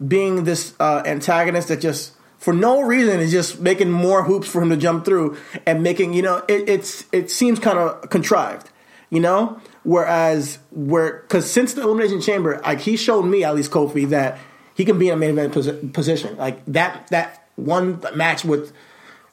being 0.05 0.45
this 0.45 0.73
uh, 0.79 1.03
antagonist 1.05 1.67
that 1.67 1.81
just 1.81 2.13
for 2.37 2.53
no 2.53 2.81
reason 2.81 3.19
is 3.19 3.31
just 3.31 3.59
making 3.59 3.91
more 3.91 4.23
hoops 4.23 4.47
for 4.47 4.61
him 4.61 4.69
to 4.69 4.77
jump 4.77 5.03
through 5.03 5.37
and 5.65 5.83
making 5.83 6.13
you 6.13 6.21
know 6.21 6.37
it, 6.47 6.69
it's 6.69 7.03
it 7.11 7.29
seems 7.29 7.59
kind 7.59 7.77
of 7.77 8.09
contrived, 8.09 8.69
you 9.09 9.19
know. 9.19 9.59
Whereas 9.83 10.59
where 10.71 11.19
because 11.19 11.51
since 11.51 11.73
the 11.73 11.81
elimination 11.81 12.21
chamber, 12.21 12.61
like 12.63 12.79
he 12.79 12.95
showed 12.95 13.23
me 13.23 13.43
at 13.43 13.53
least 13.55 13.71
Kofi 13.71 14.07
that 14.09 14.39
he 14.75 14.85
can 14.85 14.97
be 14.97 15.09
in 15.09 15.15
a 15.15 15.17
main 15.17 15.31
event 15.31 15.53
posi- 15.53 15.93
position. 15.93 16.37
Like 16.37 16.63
that 16.65 17.07
that 17.07 17.47
one 17.55 18.01
match 18.15 18.45
with 18.45 18.73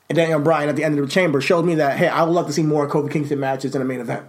Daniel 0.08 0.40
Bryan 0.40 0.68
at 0.68 0.76
the 0.76 0.84
end 0.84 0.98
of 0.98 1.06
the 1.06 1.10
chamber 1.10 1.40
showed 1.40 1.64
me 1.64 1.76
that 1.76 1.98
hey, 1.98 2.08
I 2.08 2.24
would 2.24 2.32
love 2.32 2.46
to 2.48 2.52
see 2.52 2.64
more 2.64 2.88
Kofi 2.88 3.10
Kingston 3.10 3.38
matches 3.38 3.74
in 3.74 3.82
a 3.82 3.84
main 3.84 4.00
event. 4.00 4.26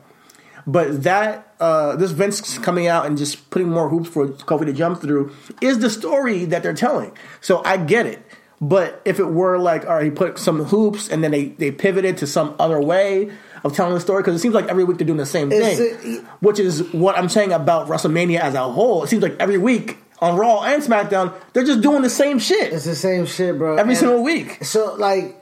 But 0.68 1.04
that 1.04 1.56
uh, 1.60 1.96
this 1.96 2.12
Vince 2.12 2.60
coming 2.60 2.88
out 2.88 3.06
and 3.06 3.18
just 3.18 3.50
putting 3.50 3.70
more 3.70 3.90
hoops 3.90 4.10
for 4.10 4.28
Kofi 4.28 4.66
to 4.66 4.74
jump 4.74 5.02
through 5.02 5.34
is 5.60 5.80
the 5.80 5.90
story 5.90 6.46
that 6.46 6.62
they're 6.62 6.74
telling. 6.74 7.18
So 7.40 7.64
I 7.64 7.78
get 7.78 8.06
it. 8.06 8.24
But 8.62 9.02
if 9.06 9.20
it 9.20 9.26
were 9.26 9.58
like, 9.58 9.88
all 9.88 9.96
right, 9.96 10.06
he 10.06 10.12
put 10.12 10.38
some 10.38 10.66
hoops 10.66 11.10
and 11.10 11.24
then 11.24 11.32
they, 11.32 11.46
they 11.46 11.72
pivoted 11.72 12.18
to 12.18 12.28
some 12.28 12.56
other 12.60 12.80
way 12.80 13.32
of 13.64 13.76
telling 13.76 13.94
the 13.94 14.00
story, 14.00 14.22
because 14.24 14.36
it 14.36 14.40
seems 14.40 14.56
like 14.56 14.68
every 14.68 14.84
week 14.84 14.98
they're 14.98 15.06
doing 15.08 15.18
the 15.18 15.26
same 15.26 15.52
It's 15.52 15.78
thing, 15.78 16.20
a- 16.20 16.46
which 16.46 16.60
is 16.60 16.82
what 16.94 17.18
I'm 17.18 17.30
saying 17.30 17.52
about 17.52 17.88
WrestleMania 17.88 18.40
as 18.40 18.54
a 18.56 18.64
whole. 18.64 19.04
It 19.04 19.08
seems 19.08 19.22
like 19.24 19.36
every 19.40 19.58
week 19.58 19.98
on 20.20 20.38
Raw 20.38 20.64
and 20.64 20.82
SmackDown, 20.84 21.34
they're 21.54 21.64
just 21.64 21.82
doing 21.82 22.02
the 22.04 22.10
same 22.10 22.38
shit 22.40 22.72
It's 22.74 22.86
the 22.86 22.96
same 22.96 23.26
shit, 23.26 23.58
bro. 23.58 23.78
every 23.78 23.92
And 23.94 23.98
single 24.00 24.24
week. 24.24 24.64
So, 24.64 24.94
like, 24.96 25.38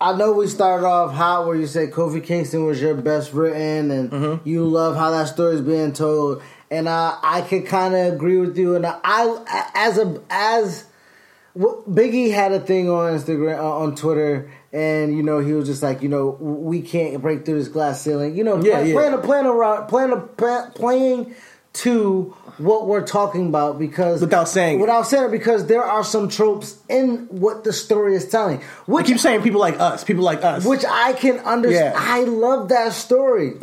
I 0.00 0.16
know 0.16 0.32
we 0.32 0.48
started 0.48 0.84
off 0.86 1.12
hot 1.14 1.46
where 1.46 1.54
you 1.54 1.66
said 1.66 1.92
Kofi 1.92 2.24
Kingston 2.24 2.64
was 2.66 2.80
your 2.82 2.94
best 2.94 3.32
written, 3.32 3.90
and 3.90 4.10
Mm-hmm. 4.10 4.48
you 4.48 4.64
love 4.64 4.96
how 4.96 5.10
that 5.12 5.28
story 5.28 5.54
is 5.54 5.60
being 5.60 5.92
told. 5.92 6.42
And 6.72 6.88
I, 6.88 7.18
I 7.22 7.42
could 7.42 7.66
kind 7.66 7.94
of 7.94 8.14
agree 8.14 8.38
with 8.38 8.56
you. 8.56 8.74
And 8.74 8.86
I, 8.86 9.70
as 9.74 9.98
a 9.98 10.20
as 10.30 10.86
Biggie 11.56 12.32
had 12.32 12.52
a 12.52 12.60
thing 12.60 12.88
on 12.88 13.12
Instagram, 13.18 13.58
uh, 13.58 13.76
on 13.78 13.94
Twitter, 13.94 14.50
and 14.72 15.16
you 15.16 15.22
know 15.22 15.40
he 15.40 15.52
was 15.52 15.66
just 15.68 15.82
like, 15.82 16.02
you 16.02 16.08
know, 16.08 16.30
we 16.40 16.80
can't 16.82 17.20
break 17.20 17.44
through 17.44 17.58
this 17.58 17.68
glass 17.68 18.00
ceiling. 18.02 18.36
You 18.36 18.44
know, 18.44 18.56
Yeah, 18.62 18.78
play, 18.80 18.88
yeah. 18.88 18.94
playing 18.94 19.18
playing 19.22 19.46
around, 19.46 19.86
playing 19.88 20.28
playing 20.36 20.70
playing 20.72 21.34
to 21.74 22.34
what 22.58 22.86
we're 22.86 23.06
talking 23.06 23.46
about 23.48 23.78
because 23.78 24.20
Without 24.20 24.46
saying 24.46 24.78
without 24.78 25.06
saying 25.06 25.24
it 25.24 25.30
because 25.30 25.66
there 25.66 25.82
are 25.82 26.04
some 26.04 26.28
tropes 26.28 26.76
in 26.88 27.26
what 27.30 27.64
the 27.64 27.72
story 27.72 28.14
is 28.14 28.28
telling, 28.28 28.58
I 28.58 28.62
which 28.86 29.06
keep 29.06 29.18
saying 29.18 29.42
people 29.42 29.60
like 29.60 29.80
us, 29.80 30.04
people 30.04 30.22
like 30.22 30.44
us. 30.44 30.64
which 30.66 30.84
I 30.86 31.14
can 31.14 31.38
understand. 31.38 31.94
Yeah. 31.94 31.98
Mm-hmm. 32.00 32.12
I 32.12 32.20
love 32.24 32.68
that 32.68 32.92
story. 32.92 33.54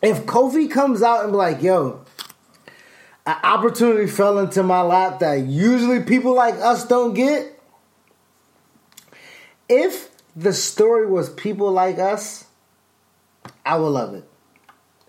If 0.00 0.26
Kofi 0.26 0.70
comes 0.70 1.02
out 1.02 1.24
and 1.24 1.32
be 1.32 1.36
like, 1.36 1.60
"Yo, 1.60 2.04
an 3.26 3.36
opportunity 3.42 4.06
fell 4.06 4.38
into 4.38 4.62
my 4.62 4.80
lap 4.82 5.18
that 5.18 5.40
usually 5.40 6.00
people 6.04 6.34
like 6.34 6.54
us 6.54 6.86
don't 6.86 7.14
get," 7.14 7.57
if 9.68 10.10
the 10.36 10.52
story 10.52 11.06
was 11.06 11.28
people 11.30 11.70
like 11.72 11.98
us, 11.98 12.44
I 13.64 13.76
would 13.76 13.88
love 13.88 14.14
it. 14.14 14.24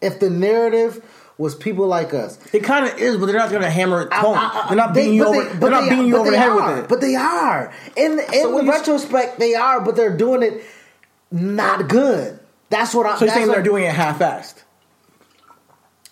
If 0.01 0.19
the 0.19 0.29
narrative 0.29 1.03
was 1.37 1.55
people 1.55 1.87
like 1.87 2.13
us, 2.13 2.37
It 2.53 2.63
kind 2.63 2.85
of 2.85 2.97
is, 2.99 3.15
but 3.17 3.27
they're 3.27 3.37
not 3.37 3.49
going 3.49 3.61
to 3.61 3.69
hammer 3.69 4.01
it 4.01 4.11
home. 4.13 4.37
I- 4.37 4.63
I- 4.65 4.67
they're 4.67 4.77
not 4.77 4.93
they- 4.93 5.01
beating 5.03 5.15
you 5.15 5.25
over. 5.25 5.43
they- 5.43 5.55
They, 5.59 5.67
are 5.67 5.69
not 5.69 5.83
they- 5.83 5.89
beating 5.89 6.07
you 6.07 6.17
over 6.17 6.31
the 6.31 6.37
head 6.37 6.49
are, 6.49 6.55
with 6.75 6.83
it. 6.83 6.89
But 6.89 7.01
they 7.01 7.15
are. 7.15 7.71
In 7.95 8.19
in 8.19 8.51
what 8.53 8.59
the 8.61 8.63
you- 8.65 8.71
retrospect, 8.71 9.39
they 9.39 9.55
are, 9.55 9.79
but 9.81 9.95
they're 9.95 10.15
doing 10.17 10.43
it 10.43 10.63
not 11.31 11.87
good. 11.87 12.39
That's 12.69 12.93
what 12.93 13.05
I. 13.05 13.17
so 13.17 13.25
you're 13.25 13.33
saying 13.33 13.47
what- 13.47 13.53
they're 13.55 13.63
doing 13.63 13.83
it 13.85 13.93
half-assed? 13.93 14.55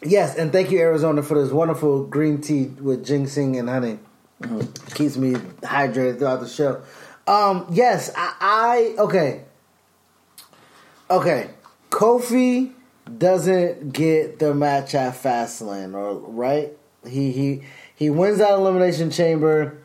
Yes, 0.01 0.35
and 0.35 0.51
thank 0.51 0.69
you 0.71 0.79
Arizona 0.79 1.23
for 1.23 1.41
this 1.41 1.51
wonderful 1.51 2.03
green 2.05 2.39
tea 2.39 2.65
with 2.79 3.03
ginseng 3.05 3.57
and 3.57 3.67
honey. 3.67 3.99
Keeps 4.93 5.17
me 5.17 5.33
hydrated 5.63 6.19
throughout 6.19 6.39
the 6.39 6.47
show. 6.47 6.81
Um, 7.27 7.67
yes, 7.71 8.11
I, 8.15 8.33
I 8.97 9.01
okay. 9.01 9.41
Okay. 11.09 11.49
Kofi 11.89 12.71
doesn't 13.17 13.93
get 13.93 14.39
the 14.39 14.53
match 14.53 14.95
at 14.95 15.13
Fastlane, 15.21 15.93
or 15.93 16.15
right? 16.31 16.71
He 17.05 17.31
he 17.31 17.63
he 17.95 18.09
wins 18.09 18.37
that 18.39 18.51
elimination 18.51 19.11
chamber. 19.11 19.77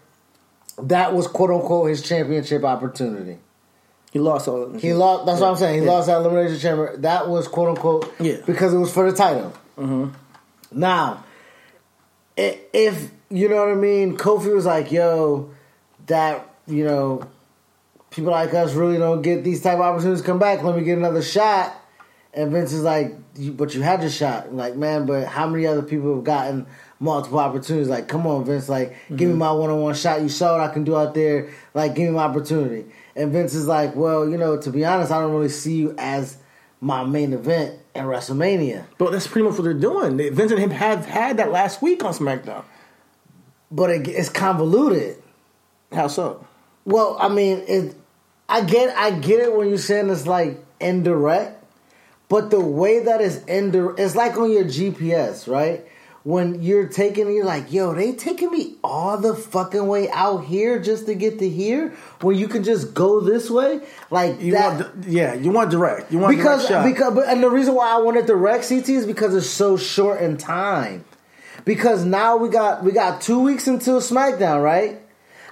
That 0.79 1.15
was 1.15 1.27
quote 1.27 1.51
unquote 1.51 1.89
his 1.91 2.03
championship 2.03 2.65
opportunity. 2.65 3.39
He 4.13 4.19
lost 4.19 4.47
all. 4.49 4.73
He 4.75 4.93
lost. 4.93 5.27
That's 5.27 5.41
what 5.41 5.51
I'm 5.51 5.57
saying. 5.57 5.81
He 5.81 5.85
Yeah. 5.87 5.93
lost 5.93 6.07
that 6.09 6.17
elimination 6.19 6.59
chamber. 6.59 6.97
That 6.99 7.29
was 7.29 7.49
quote 7.49 7.69
unquote 7.71 8.13
Yeah. 8.21 8.37
because 8.47 8.73
it 8.75 8.79
was 8.79 8.93
for 8.93 9.11
the 9.11 9.17
title. 9.17 9.53
Now, 10.71 11.25
if 12.37 13.11
you 13.31 13.49
know 13.49 13.57
what 13.57 13.69
I 13.69 13.75
mean, 13.75 14.17
Kofi 14.17 14.55
was 14.55 14.67
like, 14.67 14.91
"Yo, 14.93 15.51
that 16.07 16.47
you 16.67 16.85
know, 16.85 17.23
people 18.11 18.31
like 18.31 18.55
us 18.55 18.75
really 18.75 18.99
don't 18.99 19.23
get 19.23 19.45
these 19.45 19.63
type 19.63 19.75
of 19.75 19.81
opportunities 19.81 20.21
to 20.21 20.27
come 20.27 20.39
back. 20.39 20.63
Let 20.63 20.77
me 20.77 20.85
get 20.85 20.99
another 20.99 21.23
shot." 21.23 21.75
And 22.35 22.51
Vince 22.51 22.73
is 22.73 22.83
like, 22.83 23.15
"You- 23.37 23.53
"But 23.53 23.75
you 23.75 23.83
had 23.83 24.01
your 24.01 24.11
shot." 24.11 24.47
I'm 24.47 24.57
like, 24.57 24.75
man, 24.75 25.07
but 25.07 25.27
how 25.27 25.47
many 25.47 25.67
other 25.67 25.83
people 25.83 26.15
have 26.15 26.25
gotten 26.25 26.67
multiple 26.99 27.39
opportunities? 27.39 27.89
Like, 27.89 28.09
come 28.09 28.27
on, 28.27 28.45
Vince. 28.45 28.69
Like, 28.69 28.97
give 29.11 29.21
me 29.21 29.27
mm-hmm. 29.27 29.39
my 29.39 29.53
one 29.53 29.71
on 29.71 29.83
one 29.83 29.95
shot. 29.95 30.23
You 30.23 30.29
saw 30.29 30.53
what 30.53 30.69
I 30.69 30.73
can 30.73 30.85
do 30.85 30.97
out 30.97 31.15
there. 31.15 31.51
Like, 31.75 31.95
give 31.95 32.07
me 32.09 32.13
my 32.13 32.25
opportunity. 32.25 32.87
And 33.15 33.33
Vince 33.33 33.55
is 33.55 33.67
like, 33.67 33.95
well, 33.95 34.29
you 34.29 34.39
know, 34.39 34.57
to 34.57 34.71
be 34.71 34.85
honest, 34.85 35.13
I 35.13 35.21
don't 35.21 35.33
really 35.33 35.51
see 35.51 35.75
you 35.75 35.95
as 35.99 36.39
my 36.81 37.05
main 37.05 37.33
event 37.33 37.79
in 37.95 38.05
WrestleMania. 38.05 38.87
But 38.99 39.13
that's 39.13 39.27
pretty 39.27 39.47
much 39.47 39.59
what 39.59 39.65
they're 39.65 39.75
doing. 39.75 40.17
They, 40.17 40.31
Vince 40.31 40.51
and 40.51 40.61
him 40.61 40.71
have 40.71 41.07
had 41.07 41.37
that 41.37 41.53
last 41.53 41.83
week 41.83 42.03
on 42.03 42.15
SmackDown. 42.15 42.65
But 43.71 43.91
it, 43.91 44.09
it's 44.09 44.29
convoluted. 44.29 45.23
How 45.93 46.09
so? 46.09 46.47
Well, 46.85 47.17
I 47.21 47.29
mean, 47.29 47.63
it. 47.67 47.95
I 48.49 48.63
get, 48.63 48.95
I 48.97 49.13
get 49.13 49.41
it 49.41 49.57
when 49.57 49.69
you're 49.69 49.79
saying 49.79 50.11
it's 50.11 50.27
like 50.27 50.63
indirect, 50.81 51.63
but 52.29 52.51
the 52.51 52.61
way 52.61 53.05
that 53.05 53.21
is 53.23 53.43
indirect, 53.45 53.99
it's 53.99 54.15
like 54.15 54.37
on 54.37 54.51
your 54.51 54.65
GPS, 54.65 55.51
right? 55.51 55.87
When 56.25 56.63
you're 56.63 56.87
taking, 56.87 57.33
you're 57.35 57.45
like, 57.47 57.73
yo, 57.73 57.95
they 57.95 58.13
taking 58.13 58.51
me 58.51 58.77
all 58.85 59.17
the 59.19 59.35
fucking 59.35 59.87
way 59.87 60.09
out 60.11 60.45
here 60.45 60.79
just 60.81 61.07
to 61.07 61.15
get 61.15 61.39
to 61.41 61.49
here, 61.49 61.95
when 62.21 62.37
you 62.37 62.47
can 62.47 62.63
just 62.63 62.95
go 62.95 63.21
this 63.21 63.51
way, 63.51 63.81
like 64.11 64.41
You 64.41 64.53
that. 64.53 64.81
want, 64.95 65.05
yeah, 65.09 65.35
you 65.35 65.51
want 65.51 65.71
direct. 65.71 66.13
You 66.13 66.19
want 66.19 66.37
because 66.37 66.69
because 66.69 67.15
but, 67.15 67.29
and 67.29 67.43
the 67.43 67.51
reason 67.51 67.75
why 67.75 67.91
I 67.93 67.99
wanted 67.99 68.27
direct 68.27 68.69
CT 68.69 68.89
is 68.91 69.07
because 69.07 69.35
it's 69.35 69.49
so 69.49 69.77
short 69.77 70.21
in 70.21 70.37
time. 70.37 71.05
because 71.65 72.05
now 72.05 72.37
we 72.37 72.49
got 72.51 72.85
we 72.85 72.93
got 72.93 73.21
two 73.21 73.41
weeks 73.41 73.67
until 73.67 74.01
SmackDown, 74.01 74.63
right? 74.63 75.01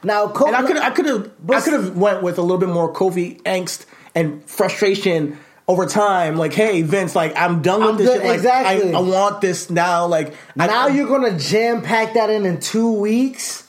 Now, 0.02 0.28
Kofi, 0.28 0.46
And 0.48 0.56
I 0.56 0.62
could 0.62 0.76
I 0.78 0.90
could 0.90 1.06
have 1.06 1.30
I 1.50 1.60
could 1.60 1.72
have 1.74 1.96
went 1.96 2.22
with 2.22 2.38
a 2.38 2.42
little 2.42 2.58
bit 2.58 2.68
more 2.70 2.92
Kofi 2.92 3.40
angst 3.42 3.86
and 4.14 4.42
frustration 4.48 5.38
over 5.68 5.86
time. 5.86 6.36
Like, 6.36 6.52
hey, 6.54 6.82
Vince, 6.82 7.14
like 7.14 7.36
I'm 7.36 7.62
done 7.62 7.80
with 7.80 7.90
I'm 7.90 7.96
this 7.98 8.06
done- 8.08 8.16
shit. 8.18 8.26
Like, 8.26 8.34
exactly. 8.36 8.94
I, 8.94 8.98
I 8.98 9.02
want 9.02 9.40
this 9.40 9.68
now. 9.70 10.06
Like, 10.06 10.34
now 10.56 10.86
I, 10.86 10.88
you're 10.88 11.06
gonna 11.08 11.38
jam 11.38 11.82
pack 11.82 12.14
that 12.14 12.30
in 12.30 12.46
in 12.46 12.60
two 12.60 12.92
weeks 12.92 13.66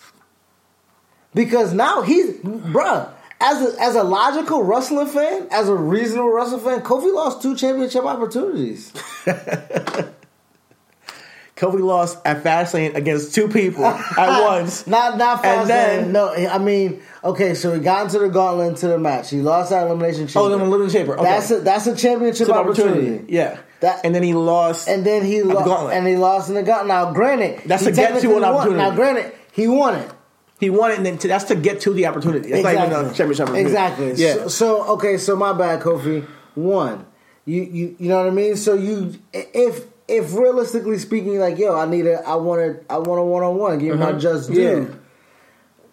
because 1.33 1.73
now 1.73 2.01
he's 2.01 2.31
bruh. 2.37 3.09
As 3.43 3.59
a, 3.59 3.81
as 3.81 3.95
a 3.95 4.03
logical 4.03 4.61
wrestling 4.61 5.07
fan, 5.07 5.47
as 5.49 5.67
a 5.67 5.73
reasonable 5.73 6.29
wrestling 6.31 6.61
fan, 6.61 6.81
Kofi 6.81 7.11
lost 7.11 7.41
two 7.41 7.55
championship 7.55 8.03
opportunities. 8.05 8.93
Kofi 11.61 11.79
lost 11.79 12.17
at 12.25 12.43
Fastlane 12.43 12.95
against 12.95 13.35
two 13.35 13.47
people 13.47 13.85
at 13.85 14.41
once. 14.43 14.87
Not 14.87 15.19
not 15.19 15.43
fast. 15.43 15.59
And 15.61 15.69
then- 15.69 16.11
no, 16.11 16.33
I 16.33 16.57
mean, 16.57 17.03
okay, 17.23 17.53
so 17.53 17.71
he 17.75 17.79
got 17.79 18.05
into 18.07 18.17
the 18.17 18.29
gauntlet 18.29 18.69
into 18.69 18.87
the 18.87 18.97
match. 18.97 19.29
He 19.29 19.41
lost 19.41 19.69
that 19.69 19.85
elimination 19.85 20.23
oh, 20.23 20.25
chamber. 20.27 20.39
Oh, 20.39 20.49
then 20.49 20.61
Elimination 20.61 20.99
Chamber. 20.99 21.13
Okay. 21.19 21.23
That's 21.23 21.51
a 21.51 21.59
that's 21.59 21.85
a 21.85 21.95
championship 21.95 22.47
Chip 22.47 22.55
opportunity. 22.55 23.31
Yeah. 23.31 23.59
That- 23.81 24.03
and 24.03 24.15
then 24.15 24.23
he 24.23 24.33
lost. 24.33 24.87
And 24.87 25.05
then 25.05 25.23
he 25.23 25.41
the 25.41 25.45
lost, 25.53 25.65
gauntlet. 25.67 25.93
and 25.97 26.07
he 26.07 26.17
lost 26.17 26.49
in 26.49 26.55
the 26.55 26.63
gauntlet. 26.63 26.87
Now, 26.87 27.13
granted, 27.13 27.61
That's 27.67 27.85
he 27.85 27.91
to 27.91 27.95
get 27.95 28.19
to 28.21 28.27
an 28.29 28.41
won. 28.41 28.43
opportunity. 28.43 28.77
Now, 28.81 28.95
granted, 28.95 29.31
he 29.51 29.67
won 29.67 29.95
it. 29.99 30.11
he 30.59 30.71
won 30.71 30.89
it, 30.91 30.97
and 30.97 31.05
then 31.05 31.19
to, 31.19 31.27
that's 31.27 31.45
to 31.45 31.55
get 31.55 31.81
to 31.81 31.93
the 31.93 32.07
opportunity. 32.07 32.51
It's 32.51 32.63
not 32.63 32.73
even 32.73 32.91
a 32.91 33.13
championship 33.13 33.49
opportunity. 33.49 33.61
Exactly. 33.69 34.13
Yeah. 34.13 34.33
So, 34.33 34.47
so 34.47 34.83
okay, 34.93 35.19
so 35.19 35.35
my 35.35 35.53
bad, 35.53 35.81
Kofi. 35.81 36.25
One, 36.55 37.05
you 37.45 37.61
you 37.61 37.95
you 37.99 38.09
know 38.09 38.17
what 38.17 38.25
I 38.25 38.31
mean. 38.31 38.55
So 38.55 38.73
you 38.73 39.13
if 39.31 39.90
if 40.11 40.33
realistically 40.35 40.99
speaking, 40.99 41.39
like 41.39 41.57
yo, 41.57 41.75
I 41.75 41.85
need 41.85 42.05
a 42.05 42.21
I 42.27 42.35
want 42.35 42.61
a 42.61 42.79
I 42.89 42.97
want 42.97 43.19
a 43.19 43.23
one 43.23 43.43
on 43.43 43.57
one. 43.57 43.79
Give 43.79 43.97
me 43.97 44.05
my 44.05 44.11
just 44.13 44.51
due. 44.51 44.67
Uh-huh. 44.83 44.91
Yeah. 44.91 44.95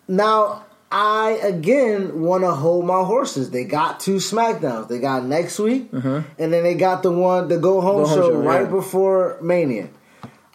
Now 0.09 0.65
I 0.91 1.39
again 1.43 2.21
want 2.23 2.45
to 2.45 2.51
hold 2.53 2.87
my 2.87 3.03
horses. 3.05 3.51
They 3.51 3.65
got 3.65 4.01
two 4.01 4.17
Smackdowns. 4.17 4.89
They 4.89 4.99
got 4.99 5.25
next 5.25 5.59
week, 5.59 5.89
and 5.93 6.25
then 6.39 6.63
they 6.63 6.75
got 6.75 7.03
the 7.03 7.13
one 7.13 7.49
the 7.49 7.59
go 7.59 7.81
home, 7.81 8.05
Uh-huh. 8.05 8.15
Go 8.15 8.21
home 8.23 8.31
show, 8.31 8.31
show, 8.33 8.41
right 8.41 8.63
yeah. 8.63 8.71
before 8.71 9.39
Mania. 9.43 9.89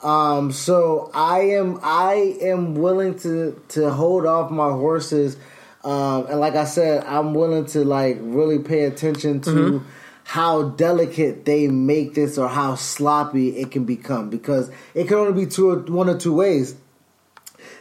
Um, 0.01 0.51
so 0.51 1.09
I 1.13 1.39
am 1.41 1.79
I 1.81 2.37
am 2.41 2.75
willing 2.75 3.17
to 3.19 3.61
to 3.69 3.89
hold 3.91 4.25
off 4.25 4.51
my 4.51 4.69
horses, 4.69 5.37
um, 5.83 6.25
and 6.27 6.39
like 6.39 6.55
I 6.55 6.65
said, 6.65 7.05
I'm 7.05 7.33
willing 7.33 7.65
to 7.67 7.85
like 7.85 8.17
really 8.19 8.59
pay 8.59 8.83
attention 8.83 9.39
to 9.41 9.49
Mm-hmm. 9.51 9.85
How 10.23 10.69
delicate 10.69 11.45
they 11.45 11.67
make 11.67 12.13
this 12.13 12.37
or 12.37 12.47
how 12.47 12.75
sloppy 12.75 13.57
it 13.57 13.71
can 13.71 13.85
become 13.85 14.29
because 14.29 14.71
it 14.93 15.07
can 15.07 15.17
only 15.17 15.45
be 15.45 15.49
two 15.49 15.69
or, 15.69 15.79
one 15.79 16.09
or 16.09 16.17
two 16.17 16.33
ways. 16.33 16.75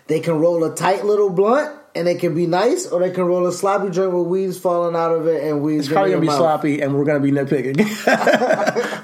They 0.08 0.20
can 0.20 0.38
roll 0.38 0.64
a 0.64 0.74
tight 0.74 1.04
little 1.04 1.30
blunt 1.30 1.81
and 1.94 2.08
it 2.08 2.20
can 2.20 2.34
be 2.34 2.46
nice, 2.46 2.86
or 2.86 3.00
they 3.00 3.10
can 3.10 3.24
roll 3.24 3.46
a 3.46 3.52
sloppy 3.52 3.90
joint 3.90 4.12
with 4.12 4.26
weeds 4.26 4.58
falling 4.58 4.96
out 4.96 5.12
of 5.12 5.26
it 5.26 5.44
and 5.44 5.60
weeds. 5.60 5.86
It's 5.86 5.92
probably 5.92 6.12
gonna 6.12 6.22
be 6.22 6.26
mouth. 6.28 6.38
sloppy, 6.38 6.80
and 6.80 6.94
we're 6.94 7.04
gonna 7.04 7.20
be 7.20 7.32
nitpicking. 7.32 7.76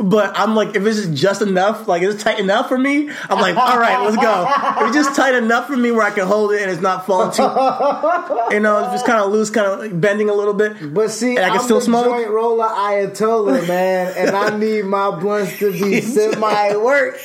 but 0.10 0.38
I'm 0.38 0.54
like, 0.54 0.74
if 0.74 0.86
it's 0.86 1.06
just 1.08 1.42
enough, 1.42 1.86
like 1.86 2.02
it's 2.02 2.22
tight 2.22 2.38
enough 2.38 2.68
for 2.68 2.78
me, 2.78 3.10
I'm 3.28 3.40
like, 3.40 3.56
all 3.56 3.78
right, 3.78 4.02
let's 4.04 4.16
go. 4.16 4.82
If 4.82 4.86
it's 4.88 4.96
just 4.96 5.16
tight 5.16 5.34
enough 5.34 5.66
for 5.66 5.76
me 5.76 5.90
where 5.90 6.02
I 6.02 6.10
can 6.10 6.26
hold 6.26 6.52
it 6.52 6.62
and 6.62 6.70
it's 6.70 6.80
not 6.80 7.04
falling 7.04 7.30
too, 7.32 7.42
you 8.54 8.60
know, 8.60 8.84
it's 8.84 8.92
just 8.92 9.06
kind 9.06 9.18
of 9.18 9.32
loose, 9.32 9.50
kind 9.50 9.66
of 9.66 10.00
bending 10.00 10.30
a 10.30 10.34
little 10.34 10.54
bit. 10.54 10.94
But 10.94 11.10
see, 11.10 11.32
I 11.32 11.48
can 11.48 11.58
I'm 11.58 11.64
still 11.64 11.80
the 11.80 11.84
smoke? 11.84 12.06
joint 12.06 12.30
roller 12.30 12.68
Ayatollah, 12.68 13.68
man, 13.68 14.14
and 14.16 14.30
I 14.30 14.56
need 14.56 14.86
my 14.86 15.10
blunts 15.18 15.58
to 15.58 15.72
be 15.72 16.00
semi 16.00 16.76
work. 16.76 17.18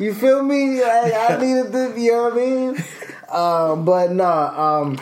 You 0.00 0.12
feel 0.12 0.42
me? 0.42 0.82
Like, 0.82 1.14
I 1.14 1.38
need 1.40 1.54
it 1.60 1.72
to, 1.72 1.98
you 1.98 2.12
know 2.12 2.24
what 2.24 2.32
I 2.34 2.36
mean? 2.36 2.84
Um, 3.30 3.84
but 3.84 4.10
no, 4.12 4.24
um, 4.26 4.98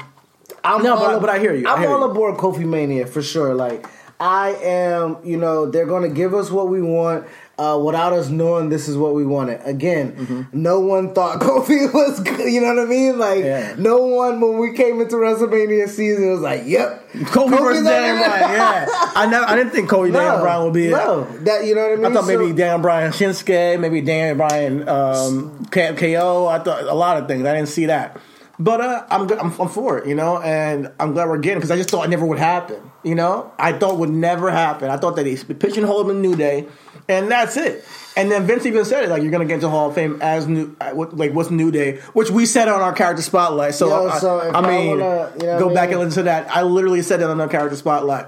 I'm 0.64 0.82
No, 0.82 0.94
all 0.94 1.00
but- 1.00 1.14
ab- 1.16 1.20
but 1.20 1.30
I 1.30 1.38
hear 1.38 1.54
you. 1.54 1.66
I 1.68 1.74
I'm 1.74 1.80
hear 1.80 1.90
all 1.90 2.00
you. 2.00 2.10
aboard 2.10 2.36
Kofi 2.36 2.64
Mania 2.64 3.06
for 3.06 3.22
sure. 3.22 3.54
Like 3.54 3.86
I 4.18 4.50
am, 4.62 5.18
you 5.24 5.36
know, 5.36 5.66
they're 5.66 5.86
to 6.02 6.08
give 6.14 6.34
us 6.34 6.50
what 6.50 6.68
we 6.68 6.80
want. 6.82 7.24
Uh, 7.59 7.81
without 7.83 8.12
us 8.12 8.29
knowing 8.29 8.69
this 8.69 8.87
is 8.87 8.99
what 8.99 9.14
we 9.14 9.25
wanted. 9.25 9.59
Again, 9.64 10.12
Mm-hmm. 10.12 10.42
no 10.62 10.79
one 10.81 11.14
thought 11.14 11.40
Kofi 11.40 11.90
was 11.90 12.21
good. 12.21 12.53
You 12.53 12.61
know 12.61 12.75
what 12.75 12.81
I 12.81 12.85
mean? 12.85 13.19
Like, 13.19 13.42
Yeah. 13.45 13.75
no 13.79 13.97
one, 14.05 14.42
when 14.42 14.59
we 14.59 14.75
came 14.75 15.01
into 15.01 15.16
WrestleMania 15.16 15.88
season, 15.88 16.31
was 16.33 16.40
like, 16.42 16.64
yep. 16.66 17.09
Kobe 17.29 17.57
Kofi's 17.57 17.61
versus 17.62 17.85
Daniel. 17.87 18.19
Bryan, 18.27 18.53
yeah. 18.53 18.87
I 19.16 19.27
never, 19.31 19.47
I 19.47 19.57
didn't 19.57 19.73
think 19.73 19.88
Kobe 19.88 20.11
Daniel 20.12 20.40
Bryan 20.42 20.64
would 20.64 20.75
be 20.75 20.88
it. 20.88 20.90
No, 20.90 21.25
that 21.45 21.64
you 21.64 21.75
know 21.75 21.81
what 21.88 21.92
I 21.92 21.97
mean. 21.97 22.05
I 22.05 22.12
thought 22.12 22.27
maybe 22.27 22.49
So- 22.51 22.57
Daniel 22.57 22.79
Bryan 22.81 23.12
Shinsuke, 23.12 23.81
maybe 23.81 24.03
Daniel 24.03 24.37
Bryan 24.37 24.87
um, 24.87 25.64
KO. 25.71 26.47
I 26.49 26.59
thought 26.59 26.83
a 26.83 26.92
lot 26.95 27.16
of 27.16 27.27
things. 27.27 27.47
I 27.47 27.55
didn't 27.55 27.69
see 27.71 27.87
that, 27.87 28.21
but 28.59 28.83
uh, 28.83 29.07
I'm, 29.09 29.31
I'm 29.33 29.59
I'm 29.61 29.69
for 29.71 29.97
it, 29.97 30.07
you 30.07 30.14
know, 30.14 30.42
and 30.42 30.92
I'm 31.01 31.14
glad 31.14 31.27
we're 31.29 31.38
getting 31.38 31.59
because 31.59 31.71
I 31.71 31.77
just 31.77 31.88
thought 31.88 32.05
it 32.05 32.11
never 32.11 32.27
would 32.27 32.38
happen. 32.38 32.83
You 33.03 33.14
know, 33.14 33.51
I 33.59 33.73
thought 33.73 33.97
would 33.99 34.11
never 34.11 34.51
happen. 34.51 34.90
I 34.90 34.99
thought 34.99 35.16
that 35.16 35.25
he's 35.25 35.42
pigeonholed 35.42 36.11
in 36.11 36.21
New 36.21 36.37
Day, 36.37 36.66
and 37.09 37.31
that's 37.31 37.57
it. 37.57 37.85
And 38.16 38.31
then 38.31 38.47
Vince 38.47 38.64
even 38.66 38.85
said 38.85 39.05
it 39.05 39.11
like 39.11 39.23
you're 39.23 39.31
gonna 39.31 39.45
get 39.45 39.55
into 39.55 39.69
Hall 39.69 39.88
of 39.88 39.95
Fame 39.95 40.19
as 40.23 40.47
new, 40.47 40.75
uh, 40.81 40.92
like 40.95 41.33
what's 41.33 41.51
New 41.51 41.71
Day, 41.71 41.99
which 42.14 42.31
we 42.31 42.47
said 42.47 42.69
on 42.69 42.81
our 42.81 42.92
character 42.92 43.23
spotlight. 43.23 43.75
So, 43.75 43.88
Yo, 43.88 44.09
I, 44.09 44.19
so 44.19 44.38
I 44.40 44.59
I 44.59 44.61
mean, 44.66 45.01
wanna, 45.01 45.33
you 45.40 45.47
know 45.47 45.59
go 45.59 45.71
I 45.71 45.75
back 45.75 45.90
and 45.90 46.01
listen 46.01 46.21
to 46.21 46.23
that. 46.25 46.51
I 46.51 46.62
literally 46.62 47.03
said 47.03 47.21
it 47.21 47.29
on 47.29 47.40
our 47.40 47.49
character 47.49 47.77
spotlight, 47.77 48.27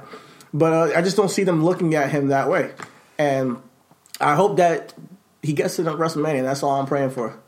but 0.52 0.72
uh, 0.72 0.98
I 0.98 1.02
just 1.02 1.16
don't 1.16 1.30
see 1.30 1.44
them 1.44 1.64
looking 1.64 1.94
at 1.94 2.10
him 2.10 2.28
that 2.28 2.48
way, 2.50 2.72
and. 3.18 3.58
I 4.20 4.34
hope 4.34 4.56
that 4.56 4.94
he 5.42 5.52
gets 5.52 5.76
to 5.76 5.84
the 5.84 5.96
WrestleMania. 5.96 6.42
That's 6.42 6.64
all 6.64 6.80
I'm 6.80 6.86
praying 6.86 7.10
for. 7.10 7.38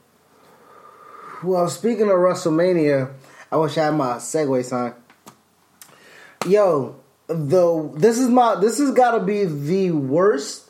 Well, 1.43 1.69
speaking 1.69 2.05
of 2.05 2.17
WrestleMania, 2.17 3.13
I 3.51 3.57
wish 3.57 3.77
I 3.77 3.87
had 3.87 3.95
my 3.95 4.19
segue 4.19 4.65
sign. 4.65 4.95
Yo, 6.47 7.01
the 7.27 7.91
this 7.97 8.19
is 8.19 8.29
my 8.29 8.55
this 8.55 8.79
has 8.79 8.93
got 8.93 9.19
to 9.19 9.25
be 9.25 9.45
the 9.45 9.91
worst 9.91 10.70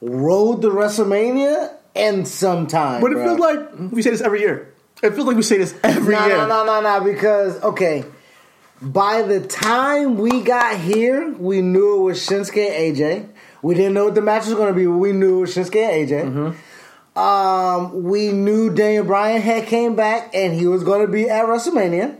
road 0.00 0.62
to 0.62 0.68
WrestleMania 0.68 1.74
and 1.94 2.26
some 2.26 2.66
time. 2.66 3.00
But 3.00 3.12
it 3.12 3.16
bro. 3.16 3.24
feels 3.24 3.38
like 3.38 3.92
we 3.92 4.02
say 4.02 4.10
this 4.10 4.20
every 4.20 4.40
year. 4.40 4.72
It 5.02 5.14
feels 5.14 5.26
like 5.26 5.36
we 5.36 5.42
say 5.42 5.58
this 5.58 5.74
every 5.84 6.14
no, 6.14 6.26
year. 6.26 6.36
no, 6.38 6.46
no, 6.46 6.64
no, 6.64 6.80
no. 6.80 7.04
Because 7.04 7.60
okay, 7.62 8.04
by 8.82 9.22
the 9.22 9.40
time 9.46 10.16
we 10.18 10.40
got 10.42 10.78
here, 10.78 11.32
we 11.32 11.62
knew 11.62 12.00
it 12.00 12.02
was 12.02 12.26
Shinsuke 12.26 12.70
AJ. 12.70 13.28
We 13.62 13.74
didn't 13.74 13.94
know 13.94 14.04
what 14.06 14.14
the 14.14 14.22
match 14.22 14.46
was 14.46 14.54
going 14.54 14.68
to 14.68 14.74
be, 14.78 14.86
but 14.86 14.92
we 14.98 15.12
knew 15.12 15.38
it 15.38 15.40
was 15.42 15.54
Shinsuke 15.56 15.88
AJ. 15.90 16.24
Mm-hmm. 16.32 17.18
Um, 17.18 18.04
we 18.04 18.30
knew 18.30 18.72
Daniel 18.72 19.04
Bryan 19.04 19.42
had 19.42 19.66
came 19.66 19.96
back 19.96 20.32
and 20.34 20.54
he 20.54 20.68
was 20.68 20.84
going 20.84 21.04
to 21.04 21.10
be 21.10 21.28
at 21.28 21.46
WrestleMania. 21.46 22.16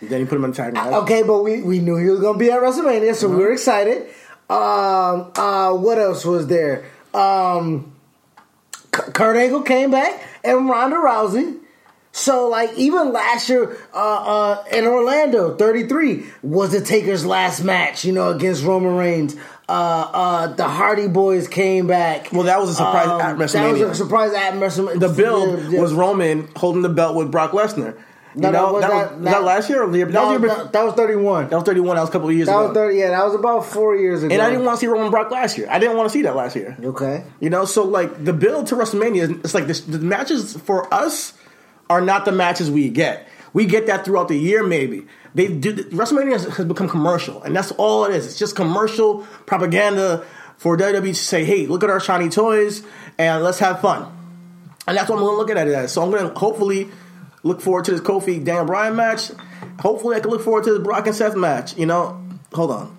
Then 0.00 0.20
you 0.20 0.26
put 0.26 0.36
him 0.36 0.44
in 0.44 0.50
the 0.52 0.56
tag 0.56 0.74
match. 0.74 0.92
Okay, 0.92 1.24
but 1.24 1.42
we, 1.42 1.60
we 1.62 1.80
knew 1.80 1.96
he 1.96 2.08
was 2.08 2.20
going 2.20 2.34
to 2.34 2.38
be 2.38 2.50
at 2.52 2.60
WrestleMania, 2.60 3.16
so 3.16 3.26
Uh-huh. 3.26 3.36
we 3.36 3.42
were 3.42 3.52
excited. 3.52 4.02
Um, 4.48 5.32
uh, 5.34 5.72
what 5.74 5.98
else 5.98 6.24
was 6.24 6.46
there? 6.46 6.84
Um, 7.18 7.92
Kurt 8.92 9.36
Angle 9.36 9.62
came 9.62 9.90
back 9.90 10.22
and 10.44 10.68
Ronda 10.68 10.96
Rousey. 10.96 11.58
So, 12.10 12.48
like, 12.48 12.72
even 12.76 13.12
last 13.12 13.48
year 13.48 13.76
uh, 13.94 13.96
uh, 13.96 14.64
in 14.72 14.86
Orlando, 14.86 15.54
33 15.56 16.24
was 16.42 16.72
the 16.72 16.80
Taker's 16.80 17.24
last 17.24 17.62
match, 17.62 18.04
you 18.04 18.12
know, 18.12 18.30
against 18.30 18.64
Roman 18.64 18.96
Reigns. 18.96 19.36
Uh, 19.68 19.72
uh, 20.12 20.46
the 20.54 20.66
Hardy 20.66 21.06
Boys 21.06 21.46
came 21.46 21.86
back. 21.86 22.30
Well, 22.32 22.44
that 22.44 22.58
was 22.58 22.70
a 22.70 22.74
surprise 22.74 23.06
Um, 23.08 23.20
at 23.20 23.38
That 23.38 23.38
was 23.38 23.52
WrestleMania. 23.54 23.90
a 23.90 23.94
surprise 23.94 24.32
at 24.32 24.54
WrestleMania. 24.54 24.98
The 25.00 25.08
build 25.10 25.60
Yeah, 25.64 25.68
yeah. 25.68 25.80
was 25.80 25.92
Roman 25.92 26.48
holding 26.56 26.82
the 26.82 26.88
belt 26.88 27.14
with 27.14 27.30
Brock 27.30 27.52
Lesnar. 27.52 27.94
No, 28.34 28.50
no, 28.50 28.72
was 28.74 28.82
that, 28.82 28.90
that- 28.90 29.10
was, 29.12 29.20
was 29.20 29.24
that 29.32 29.42
last 29.42 29.68
year 29.70 29.82
or 29.82 29.90
the 29.90 29.96
year? 29.98 30.06
That, 30.06 30.12
That 30.12 30.20
was, 30.20 30.26
was, 30.28 30.40
year 30.40 30.48
before- 30.50 30.64
that, 30.64 30.72
that 30.72 30.84
was 30.84 30.94
31. 30.94 31.48
that 31.48 31.56
was 31.56 31.64
31. 31.64 31.96
That 31.96 32.00
was 32.02 32.08
a 32.08 32.12
couple 32.12 32.28
of 32.28 32.34
years 32.34 32.46
That 32.46 32.56
ago. 32.56 32.66
was 32.68 32.74
30. 32.74 32.96
Yeah, 32.98 33.10
that 33.10 33.24
was 33.24 33.34
about 33.34 33.66
four 33.66 33.96
years 33.96 34.22
ago. 34.22 34.32
and 34.34 34.42
I 34.42 34.50
didn't 34.50 34.64
want 34.64 34.76
to 34.78 34.80
see 34.80 34.86
Roman 34.86 35.10
Brock 35.10 35.30
last 35.30 35.56
year. 35.58 35.66
I 35.70 35.78
didn't 35.78 35.96
want 35.96 36.08
to 36.08 36.12
see 36.12 36.22
that 36.22 36.36
last 36.36 36.54
year. 36.56 36.76
Okay. 36.82 37.24
You 37.40 37.50
know, 37.50 37.64
so 37.64 37.84
like 37.84 38.24
the 38.24 38.32
build 38.32 38.66
to 38.68 38.74
WrestleMania, 38.76 39.44
it's 39.44 39.54
like 39.54 39.66
this, 39.66 39.80
the 39.80 39.98
matches 39.98 40.56
for 40.56 40.92
us 40.92 41.32
are 41.90 42.00
not 42.00 42.24
the 42.24 42.32
matches 42.32 42.70
we 42.70 42.88
get. 42.90 43.26
We 43.54 43.64
get 43.64 43.86
that 43.86 44.04
throughout 44.04 44.28
the 44.28 44.36
year, 44.36 44.62
maybe. 44.62 45.06
They 45.34 45.48
do 45.48 45.74
WrestleMania 45.74 46.32
has, 46.32 46.44
has 46.56 46.66
become 46.66 46.88
commercial, 46.88 47.42
and 47.42 47.56
that's 47.56 47.70
all 47.72 48.04
it 48.04 48.14
is. 48.14 48.26
It's 48.26 48.38
just 48.38 48.54
commercial 48.56 49.26
propaganda 49.46 50.24
for 50.58 50.76
WWE 50.76 51.02
to 51.08 51.14
say, 51.14 51.44
"Hey, 51.44 51.66
look 51.66 51.82
at 51.82 51.90
our 51.90 52.00
shiny 52.00 52.28
toys, 52.28 52.82
and 53.16 53.42
let's 53.42 53.58
have 53.60 53.80
fun." 53.80 54.06
And 54.86 54.96
that's 54.96 55.08
what 55.08 55.16
I'm 55.16 55.22
going 55.22 55.34
to 55.34 55.38
look 55.38 55.50
at 55.50 55.66
it 55.68 55.74
as. 55.74 55.92
So 55.92 56.02
I'm 56.02 56.10
going 56.10 56.28
to 56.30 56.38
hopefully 56.38 56.88
look 57.42 57.60
forward 57.60 57.84
to 57.86 57.92
this 57.92 58.00
Kofi 58.00 58.44
Dan 58.44 58.66
Bryan 58.66 58.96
match. 58.96 59.30
Hopefully, 59.80 60.16
I 60.16 60.20
can 60.20 60.30
look 60.30 60.42
forward 60.42 60.64
to 60.64 60.72
the 60.74 60.80
Brock 60.80 61.06
and 61.06 61.16
Seth 61.16 61.36
match. 61.36 61.76
You 61.76 61.86
know, 61.86 62.22
hold 62.52 62.70
on. 62.72 62.96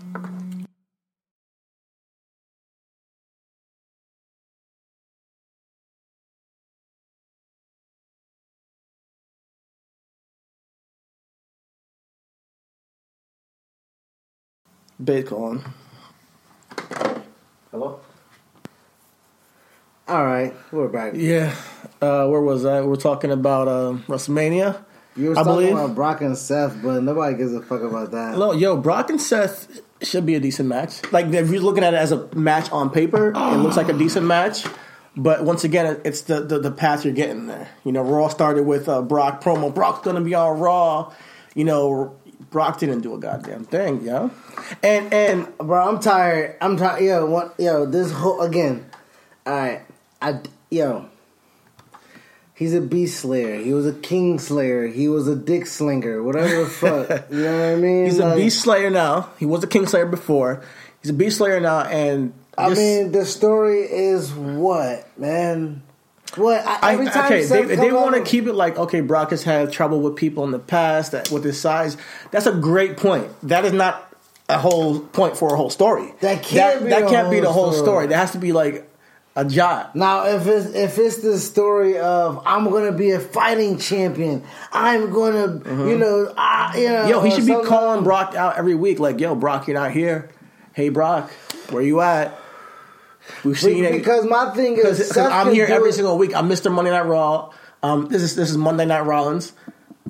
Bait 15.03 15.27
calling. 15.27 15.63
Hello? 17.71 18.01
All 20.07 20.25
right, 20.25 20.53
we're 20.71 20.89
back. 20.89 21.13
Yeah, 21.15 21.55
Uh, 22.01 22.27
where 22.27 22.41
was 22.41 22.65
I? 22.65 22.81
We're 22.81 22.95
talking 22.95 23.31
about 23.31 23.67
uh, 23.67 23.97
WrestleMania. 24.07 24.83
You 25.15 25.29
were 25.29 25.31
I 25.33 25.43
talking 25.43 25.53
believe. 25.53 25.71
about 25.73 25.95
Brock 25.95 26.21
and 26.21 26.37
Seth, 26.37 26.81
but 26.81 27.03
nobody 27.03 27.35
gives 27.35 27.53
a 27.53 27.61
fuck 27.61 27.81
about 27.81 28.11
that. 28.11 28.37
No, 28.37 28.53
yo, 28.53 28.77
Brock 28.77 29.09
and 29.09 29.19
Seth 29.21 29.81
should 30.01 30.25
be 30.25 30.35
a 30.35 30.39
decent 30.39 30.69
match. 30.69 31.01
Like 31.11 31.25
if 31.27 31.49
you're 31.49 31.61
looking 31.61 31.83
at 31.83 31.93
it 31.93 31.97
as 31.97 32.11
a 32.11 32.33
match 32.35 32.71
on 32.71 32.89
paper, 32.89 33.31
it 33.35 33.57
looks 33.57 33.75
like 33.75 33.89
a 33.89 33.93
decent 33.93 34.25
match. 34.25 34.65
But 35.17 35.43
once 35.43 35.65
again, 35.65 35.99
it's 36.05 36.21
the, 36.21 36.41
the 36.41 36.59
the 36.59 36.71
path 36.71 37.03
you're 37.03 37.13
getting 37.13 37.47
there. 37.47 37.67
You 37.83 37.91
know, 37.91 38.01
Raw 38.03 38.29
started 38.29 38.63
with 38.63 38.87
uh, 38.87 39.01
Brock 39.01 39.43
promo. 39.43 39.73
Brock's 39.73 40.05
gonna 40.05 40.21
be 40.21 40.35
on 40.35 40.57
Raw. 40.59 41.11
You 41.55 41.65
know, 41.65 42.15
Brock 42.51 42.79
didn't 42.79 43.01
do 43.01 43.13
a 43.13 43.19
goddamn 43.19 43.65
thing, 43.65 44.01
yo. 44.05 44.31
And 44.81 45.13
and 45.13 45.57
Bro, 45.57 45.89
I'm 45.89 45.99
tired. 45.99 46.55
I'm 46.61 46.77
tired. 46.77 47.03
Yo, 47.03 47.25
what? 47.25 47.55
Yo, 47.57 47.85
this 47.85 48.11
whole 48.11 48.39
again. 48.41 48.89
All 49.45 49.53
right, 49.53 49.81
I 50.21 50.39
yo. 50.69 51.09
He's 52.59 52.73
a 52.73 52.81
beast 52.81 53.21
slayer. 53.21 53.55
He 53.55 53.71
was 53.71 53.87
a 53.87 53.93
king 53.93 54.37
slayer. 54.37 54.85
He 54.85 55.07
was 55.07 55.29
a 55.29 55.35
dick 55.35 55.65
slinger. 55.65 56.21
Whatever 56.21 56.65
the 56.65 56.69
fuck. 56.69 57.25
You 57.31 57.43
know 57.43 57.57
what 57.57 57.65
I 57.69 57.75
mean? 57.77 58.03
he's 58.03 58.19
a 58.19 58.35
Beast 58.35 58.61
Slayer 58.63 58.89
now. 58.89 59.29
He 59.39 59.45
was 59.45 59.63
a 59.63 59.67
King 59.67 59.87
Slayer 59.87 60.05
before. 60.05 60.61
He's 61.01 61.09
a 61.09 61.13
Beast 61.13 61.37
Slayer 61.37 61.61
now, 61.61 61.83
and 61.83 62.33
I 62.57 62.73
mean, 62.73 63.13
the 63.13 63.25
story 63.25 63.83
is 63.83 64.33
what, 64.33 65.07
man? 65.17 65.83
What? 66.35 66.65
I, 66.65 66.93
every 66.93 67.05
time 67.05 67.25
okay, 67.25 67.45
they, 67.45 67.75
they 67.75 67.91
want 67.93 68.15
to 68.15 68.29
keep 68.29 68.45
it 68.45 68.53
like 68.53 68.77
okay. 68.77 68.99
Brock 68.99 69.29
has 69.29 69.43
had 69.43 69.71
trouble 69.71 70.01
with 70.01 70.17
people 70.17 70.43
in 70.43 70.51
the 70.51 70.59
past 70.59 71.13
that 71.13 71.31
with 71.31 71.45
his 71.45 71.59
size. 71.59 71.95
That's 72.31 72.45
a 72.45 72.51
great 72.51 72.97
point. 72.97 73.31
That 73.43 73.63
is 73.63 73.71
not 73.71 74.13
a 74.49 74.57
whole 74.57 74.99
point 74.99 75.37
for 75.37 75.53
a 75.53 75.55
whole 75.55 75.69
story. 75.69 76.13
That 76.19 76.43
can't 76.43 76.83
be 76.83 76.89
that 76.89 77.03
the 77.03 77.09
can't 77.09 77.29
be 77.31 77.37
whole 77.37 77.45
the 77.45 77.53
whole 77.53 77.71
story. 77.71 77.85
story. 77.85 78.07
There 78.07 78.17
has 78.17 78.31
to 78.31 78.39
be 78.39 78.51
like 78.51 78.88
a 79.39 79.45
job. 79.45 79.91
Now, 79.95 80.25
if 80.25 80.45
it's 80.47 80.67
if 80.75 80.97
it's 80.97 81.17
the 81.17 81.37
story 81.39 81.97
of 81.97 82.41
I'm 82.45 82.69
gonna 82.69 82.91
be 82.91 83.11
a 83.11 83.19
fighting 83.19 83.77
champion, 83.77 84.43
I'm 84.71 85.11
gonna, 85.11 85.61
you 85.87 85.97
know, 85.97 86.33
I, 86.37 86.77
you 86.77 86.89
know, 86.89 86.95
Mm-hmm. 86.99 87.09
Yo, 87.09 87.21
he 87.21 87.31
should 87.31 87.45
be 87.45 87.55
calling 87.67 88.03
Brock 88.03 88.35
out 88.35 88.57
every 88.57 88.75
week. 88.75 88.99
Like, 88.99 89.19
yo, 89.19 89.35
Brock, 89.35 89.67
you're 89.67 89.79
not 89.79 89.91
here. 89.91 90.29
Hey, 90.73 90.89
Brock, 90.89 91.31
where 91.69 91.81
you 91.81 92.01
at? 92.01 92.37
We've 93.43 93.59
seen 93.59 93.83
it 93.85 93.93
because 93.93 94.25
my 94.25 94.51
thing 94.55 94.73
is, 94.73 94.97
because 94.97 95.09
Seth 95.11 95.31
I'm 95.31 95.53
here 95.53 95.67
every 95.67 95.89
it- 95.89 95.93
single 95.93 96.17
week. 96.17 96.35
I'm 96.35 96.49
Mr. 96.49 96.71
Monday 96.71 96.91
Night 96.91 97.05
Raw. 97.05 97.53
Um, 97.81 98.07
this 98.09 98.21
is 98.21 98.35
this 98.35 98.49
is 98.49 98.57
Monday 98.57 98.85
Night 98.85 99.05
Rollins. 99.05 99.53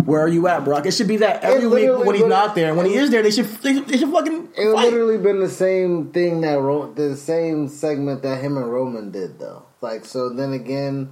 Where 0.06 0.22
are 0.22 0.28
you 0.28 0.48
at, 0.48 0.64
Brock? 0.64 0.86
It 0.86 0.92
should 0.94 1.08
be 1.08 1.18
that 1.18 1.44
every 1.44 1.68
week 1.68 2.06
when 2.06 2.16
he's 2.16 2.26
not 2.26 2.56
there. 2.56 2.74
When 2.74 2.86
he 2.86 2.96
is 2.96 3.10
there, 3.12 3.22
they 3.22 3.32
should 3.32 3.46
they, 3.62 3.80
they 3.80 3.98
should 3.98 4.10
fucking 4.12 4.50
It 4.58 4.74
fight. 4.74 4.86
literally 4.86 5.18
been 5.18 5.40
the 5.40 5.50
same 5.50 6.12
thing 6.12 6.42
that 6.42 6.60
Ro- 6.60 6.92
the 6.94 7.16
same 7.16 7.68
segment 7.68 8.24
that 8.24 8.42
him 8.42 8.58
and 8.58 8.72
Roman 8.72 9.12
did 9.12 9.40
though. 9.40 9.64
Like 9.82 10.06
so, 10.06 10.30
then 10.30 10.54
again, 10.54 11.12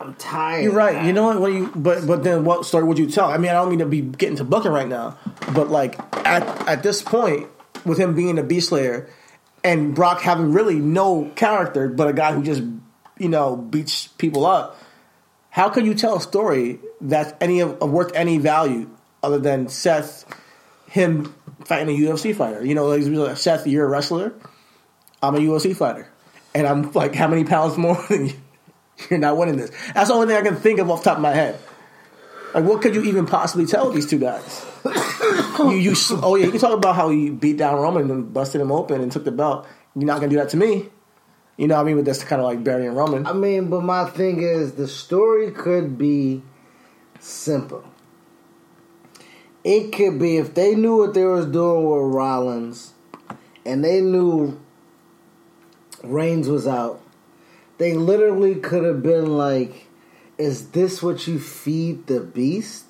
I'm 0.00 0.14
tired. 0.14 0.64
You're 0.64 0.72
right. 0.72 1.04
You 1.04 1.12
know 1.12 1.24
what? 1.24 1.40
When 1.40 1.52
you 1.54 1.72
but 1.74 2.06
but 2.06 2.24
then 2.24 2.44
what 2.44 2.66
story 2.66 2.84
would 2.84 2.98
you 2.98 3.08
tell? 3.10 3.26
I 3.30 3.38
mean, 3.38 3.50
I 3.50 3.54
don't 3.54 3.70
mean 3.70 3.78
to 3.80 3.86
be 3.86 4.00
getting 4.00 4.36
to 4.36 4.44
booking 4.44 4.72
right 4.72 4.88
now, 4.88 5.18
but 5.54 5.70
like 5.70 5.98
at 6.26 6.42
at 6.68 6.82
this 6.82 7.02
point, 7.02 7.48
with 7.84 7.98
him 7.98 8.14
being 8.14 8.38
a 8.38 8.42
beast 8.42 8.70
slayer 8.70 9.08
and 9.62 9.94
Brock 9.94 10.20
having 10.20 10.52
really 10.52 10.76
no 10.76 11.30
character, 11.36 11.88
but 11.88 12.08
a 12.08 12.12
guy 12.12 12.32
who 12.32 12.42
just 12.42 12.62
you 13.18 13.28
know 13.28 13.56
beats 13.56 14.08
people 14.08 14.44
up, 14.44 14.76
how 15.50 15.68
can 15.68 15.86
you 15.86 15.94
tell 15.94 16.16
a 16.16 16.20
story 16.20 16.80
that's 17.04 17.32
any 17.40 17.60
of, 17.60 17.80
worth 17.80 18.12
any 18.14 18.38
value 18.38 18.90
other 19.22 19.38
than 19.38 19.68
Seth, 19.68 20.24
him 20.88 21.34
fighting 21.64 21.94
a 21.94 21.98
UFC 21.98 22.34
fighter? 22.34 22.64
You 22.64 22.74
know, 22.74 22.86
like, 22.86 23.36
Seth, 23.36 23.66
you're 23.66 23.84
a 23.84 23.88
wrestler. 23.88 24.32
I'm 25.22 25.34
a 25.36 25.38
UFC 25.38 25.74
fighter, 25.76 26.08
and 26.54 26.66
I'm 26.66 26.92
like 26.92 27.14
how 27.14 27.28
many 27.28 27.44
pounds 27.44 27.78
more 27.78 28.02
than 28.08 28.26
you? 28.28 28.34
You're 29.10 29.18
not 29.18 29.36
winning 29.36 29.56
this. 29.56 29.70
That's 29.92 30.08
the 30.08 30.14
only 30.14 30.28
thing 30.28 30.36
I 30.36 30.42
can 30.42 30.56
think 30.56 30.78
of 30.78 30.90
off 30.90 31.02
the 31.02 31.10
top 31.10 31.18
of 31.18 31.22
my 31.22 31.32
head. 31.32 31.58
Like, 32.54 32.64
what 32.64 32.80
could 32.80 32.94
you 32.94 33.02
even 33.02 33.26
possibly 33.26 33.66
tell 33.66 33.90
these 33.90 34.06
two 34.06 34.18
guys? 34.18 34.64
you, 35.58 35.72
you, 35.72 35.94
oh 36.22 36.36
yeah, 36.36 36.44
you 36.44 36.52
can 36.52 36.60
talk 36.60 36.72
about 36.72 36.94
how 36.94 37.08
he 37.08 37.30
beat 37.30 37.56
down 37.56 37.80
Roman 37.80 38.08
and 38.10 38.32
busted 38.32 38.60
him 38.60 38.70
open 38.70 39.00
and 39.00 39.10
took 39.10 39.24
the 39.24 39.32
belt. 39.32 39.66
You're 39.96 40.06
not 40.06 40.20
gonna 40.20 40.28
do 40.28 40.36
that 40.36 40.50
to 40.50 40.56
me. 40.56 40.88
You 41.56 41.68
know 41.68 41.74
what 41.76 41.82
I 41.82 41.84
mean? 41.84 41.96
But 41.96 42.04
that's 42.04 42.22
kind 42.22 42.40
of 42.40 42.46
like 42.46 42.62
burying 42.62 42.94
Roman. 42.94 43.26
I 43.26 43.32
mean, 43.32 43.70
but 43.70 43.82
my 43.82 44.08
thing 44.08 44.42
is, 44.42 44.72
the 44.72 44.86
story 44.86 45.50
could 45.50 45.98
be 45.98 46.42
simple. 47.26 47.84
It 49.62 49.92
could 49.92 50.18
be 50.18 50.36
if 50.36 50.54
they 50.54 50.74
knew 50.74 50.96
what 50.96 51.14
they 51.14 51.24
was 51.24 51.46
doing 51.46 51.88
with 51.88 52.14
Rollins, 52.14 52.92
and 53.64 53.82
they 53.82 54.00
knew 54.00 54.60
Reigns 56.02 56.48
was 56.48 56.66
out. 56.66 57.00
They 57.78 57.94
literally 57.94 58.56
could 58.56 58.84
have 58.84 59.02
been 59.02 59.38
like, 59.38 59.86
"Is 60.36 60.68
this 60.68 61.02
what 61.02 61.26
you 61.26 61.38
feed 61.38 62.06
the 62.06 62.20
beast? 62.20 62.84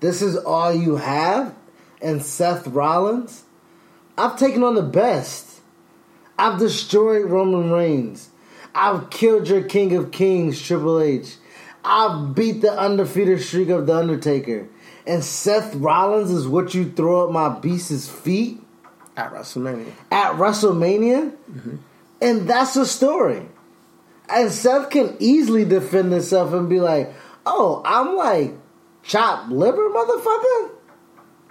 This 0.00 0.22
is 0.22 0.36
all 0.36 0.72
you 0.72 0.96
have?" 0.96 1.54
And 2.00 2.22
Seth 2.22 2.68
Rollins, 2.68 3.42
I've 4.16 4.38
taken 4.38 4.62
on 4.62 4.76
the 4.76 4.82
best. 4.82 5.60
I've 6.38 6.58
destroyed 6.58 7.26
Roman 7.26 7.72
Reigns. 7.72 8.28
I've 8.74 9.10
killed 9.10 9.48
your 9.48 9.62
King 9.62 9.94
of 9.96 10.10
Kings, 10.10 10.60
Triple 10.60 11.00
H. 11.00 11.36
I've 11.86 12.34
beat 12.34 12.60
the 12.60 12.72
undefeated 12.72 13.40
streak 13.42 13.68
of 13.68 13.86
The 13.86 13.96
Undertaker. 13.96 14.68
And 15.06 15.22
Seth 15.22 15.74
Rollins 15.76 16.30
is 16.30 16.48
what 16.48 16.74
you 16.74 16.90
throw 16.90 17.26
at 17.26 17.32
my 17.32 17.48
beast's 17.60 18.08
feet 18.08 18.60
at 19.16 19.32
WrestleMania. 19.32 19.92
at 20.10 20.32
WrestleMania? 20.34 21.30
Mm-hmm. 21.50 21.76
And 22.20 22.48
that's 22.48 22.74
the 22.74 22.86
story. 22.86 23.46
And 24.28 24.50
Seth 24.50 24.90
can 24.90 25.16
easily 25.20 25.64
defend 25.64 26.12
himself 26.12 26.52
and 26.52 26.68
be 26.68 26.80
like, 26.80 27.14
oh, 27.44 27.82
I'm 27.84 28.16
like 28.16 28.54
chopped 29.02 29.50
liver, 29.50 29.88
motherfucker. 29.88 30.70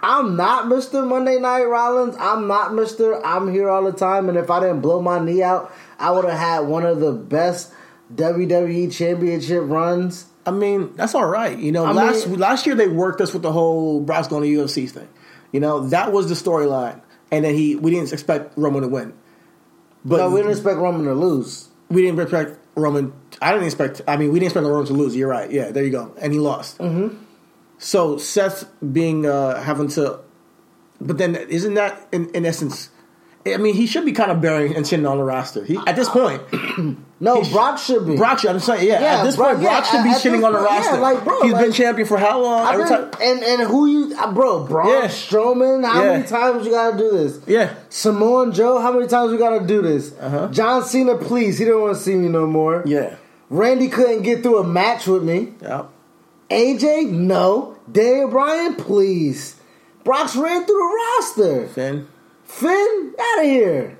I'm 0.02 0.36
not 0.36 0.66
Mr. 0.66 1.06
Monday 1.08 1.38
Night 1.38 1.64
Rollins. 1.64 2.16
I'm 2.20 2.46
not 2.46 2.72
Mr. 2.72 3.20
I'm 3.24 3.50
here 3.50 3.70
all 3.70 3.84
the 3.84 3.92
time. 3.92 4.28
And 4.28 4.36
if 4.36 4.50
I 4.50 4.60
didn't 4.60 4.80
blow 4.82 5.00
my 5.00 5.18
knee 5.18 5.42
out, 5.42 5.72
I 5.98 6.10
would 6.10 6.26
have 6.26 6.38
had 6.38 6.60
one 6.60 6.84
of 6.84 7.00
the 7.00 7.12
best 7.12 7.72
WWE 8.14 8.92
championship 8.92 9.62
runs. 9.64 10.26
I 10.46 10.50
mean, 10.52 10.94
that's 10.94 11.14
all 11.14 11.26
right. 11.26 11.58
You 11.58 11.72
know, 11.72 11.84
I 11.84 11.92
last 11.92 12.28
mean- 12.28 12.38
last 12.38 12.66
year 12.66 12.74
they 12.74 12.88
worked 12.88 13.20
us 13.20 13.32
with 13.32 13.42
the 13.42 13.52
whole 13.52 14.00
Brock's 14.00 14.28
going 14.28 14.42
to 14.44 14.48
UFC 14.48 14.88
thing. 14.88 15.08
You 15.52 15.60
know, 15.60 15.88
that 15.88 16.12
was 16.12 16.28
the 16.28 16.34
storyline, 16.34 17.00
and 17.30 17.44
then 17.44 17.54
he 17.54 17.74
we 17.76 17.90
didn't 17.90 18.12
expect 18.12 18.52
Roman 18.56 18.82
to 18.82 18.88
win. 18.88 19.12
But 20.04 20.18
No, 20.18 20.30
we 20.30 20.36
didn't 20.40 20.52
expect 20.52 20.78
Roman 20.78 21.04
to 21.06 21.14
lose. 21.14 21.68
we 21.88 22.02
didn't 22.02 22.20
expect 22.20 22.58
Roman. 22.76 23.12
I 23.42 23.52
didn't 23.52 23.66
expect. 23.66 24.02
I 24.06 24.16
mean, 24.16 24.30
we 24.32 24.38
didn't 24.38 24.52
expect 24.52 24.66
Roman 24.66 24.86
to 24.86 24.92
lose. 24.92 25.16
You're 25.16 25.28
right. 25.28 25.50
Yeah, 25.50 25.70
there 25.72 25.84
you 25.84 25.90
go. 25.90 26.14
And 26.20 26.32
he 26.32 26.38
lost. 26.38 26.78
Mm-hmm. 26.78 27.16
So 27.78 28.16
Seth 28.18 28.66
being 28.92 29.26
uh, 29.26 29.60
having 29.62 29.88
to, 29.88 30.20
but 31.00 31.18
then 31.18 31.34
isn't 31.34 31.74
that 31.74 32.06
in, 32.12 32.28
in 32.30 32.46
essence? 32.46 32.90
I 33.54 33.56
mean, 33.58 33.74
he 33.74 33.86
should 33.86 34.04
be 34.04 34.12
kind 34.12 34.30
of 34.30 34.40
burying 34.40 34.74
and 34.76 34.86
sitting 34.86 35.06
on 35.06 35.18
the 35.18 35.24
roster. 35.24 35.64
He, 35.64 35.78
at 35.86 35.96
this 35.96 36.08
point, 36.08 36.42
No, 37.18 37.40
he 37.40 37.50
Brock 37.50 37.78
should 37.78 38.06
be. 38.06 38.14
Brock 38.16 38.38
should. 38.40 38.50
I'm 38.50 38.60
saying, 38.60 38.86
yeah. 38.86 39.00
Yeah, 39.00 39.20
at 39.20 39.24
this 39.24 39.36
Brock- 39.36 39.52
point, 39.52 39.62
Brock 39.62 39.84
yeah, 39.84 39.90
should 39.90 40.04
be 40.04 40.12
sitting 40.14 40.44
on 40.44 40.52
the 40.52 40.58
point, 40.58 40.70
yeah, 40.70 40.76
roster. 40.86 41.00
like, 41.00 41.24
bro, 41.24 41.42
He's 41.42 41.52
like- 41.52 41.64
been 41.64 41.72
champion 41.72 42.06
for 42.06 42.18
how 42.18 42.42
long? 42.42 42.68
Every 42.74 42.84
been- 42.84 43.10
time. 43.10 43.20
and 43.22 43.42
and 43.42 43.62
who 43.68 43.86
you, 43.86 44.14
uh, 44.18 44.32
bro? 44.32 44.64
Braun 44.66 44.88
Yeah. 44.88 45.08
Strowman. 45.08 45.82
How 45.86 46.02
Yeah. 46.02 46.10
many 46.12 46.24
times 46.24 46.66
you 46.66 46.72
gotta 46.72 46.98
do 46.98 47.10
this? 47.12 47.38
Yeah. 47.46 47.70
Samoan 47.88 48.52
Joe. 48.52 48.78
How 48.80 48.92
many 48.92 49.06
times 49.06 49.32
we 49.32 49.38
gotta 49.38 49.60
do 49.66 49.80
this? 49.80 50.12
Uh-huh. 50.20 50.48
John 50.48 50.84
Cena, 50.84 51.16
please. 51.16 51.56
He 51.58 51.64
don't 51.64 51.80
want 51.80 51.96
to 51.96 52.02
see 52.02 52.14
me 52.14 52.28
no 52.28 52.46
more. 52.46 52.82
Yeah. 52.84 53.14
Randy 53.48 53.88
couldn't 53.88 54.22
get 54.22 54.42
through 54.42 54.58
a 54.58 54.64
match 54.66 55.06
with 55.06 55.22
me. 55.22 55.54
Yeah. 55.62 55.84
AJ, 56.50 57.10
no. 57.10 57.76
Daniel 57.90 58.28
Bryan, 58.28 58.74
please. 58.74 59.56
Brock's 60.04 60.36
ran 60.36 60.64
through 60.64 60.76
the 60.76 60.98
roster. 61.18 61.66
Finn. 61.68 62.08
Finn, 62.46 63.14
out 63.20 63.38
of 63.40 63.44
here. 63.44 63.98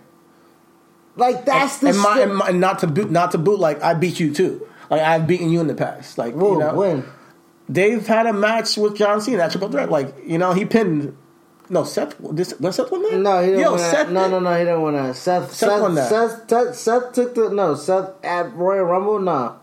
Like 1.16 1.44
that's 1.44 1.78
the 1.78 1.88
and, 1.88 1.98
my, 1.98 2.20
and, 2.20 2.36
my, 2.36 2.48
and 2.48 2.60
not 2.60 2.78
to 2.80 2.86
boot, 2.86 3.10
not 3.10 3.32
to 3.32 3.38
boot. 3.38 3.58
Like 3.58 3.82
I 3.82 3.94
beat 3.94 4.20
you 4.20 4.32
too. 4.34 4.66
Like 4.90 5.00
I've 5.00 5.26
beaten 5.26 5.50
you 5.50 5.60
in 5.60 5.66
the 5.66 5.74
past. 5.74 6.18
Like 6.18 6.34
Whoa, 6.34 6.52
you 6.52 6.58
know, 6.58 6.74
when? 6.74 7.04
they've 7.68 8.06
had 8.06 8.26
a 8.26 8.32
match 8.32 8.76
with 8.76 8.96
John 8.96 9.20
Cena 9.20 9.44
at 9.44 9.50
Triple 9.50 9.70
Threat. 9.70 9.90
Like 9.90 10.14
you 10.24 10.38
know, 10.38 10.52
he 10.52 10.64
pinned. 10.64 11.16
No, 11.68 11.82
Seth. 11.84 12.16
This, 12.18 12.54
was 12.60 12.76
Seth 12.76 12.92
win 12.92 13.02
that? 13.02 13.16
No, 13.18 13.40
he 13.40 13.46
didn't 13.46 13.60
Yo, 13.60 13.72
win 13.72 13.80
that. 13.80 13.90
Seth. 13.90 14.10
No, 14.10 14.28
no, 14.28 14.38
no, 14.38 14.52
he 14.52 14.64
didn't 14.64 14.82
win 14.82 14.94
that. 14.94 15.16
Seth, 15.16 15.52
Seth 15.52 15.70
Seth, 15.70 15.80
won 15.82 15.94
that. 15.96 16.08
Seth, 16.08 16.48
Seth, 16.48 16.76
Seth 16.76 17.12
took 17.12 17.34
the 17.34 17.48
no. 17.50 17.74
Seth 17.74 18.10
at 18.24 18.54
Royal 18.54 18.84
Rumble, 18.84 19.18
nah. 19.18 19.56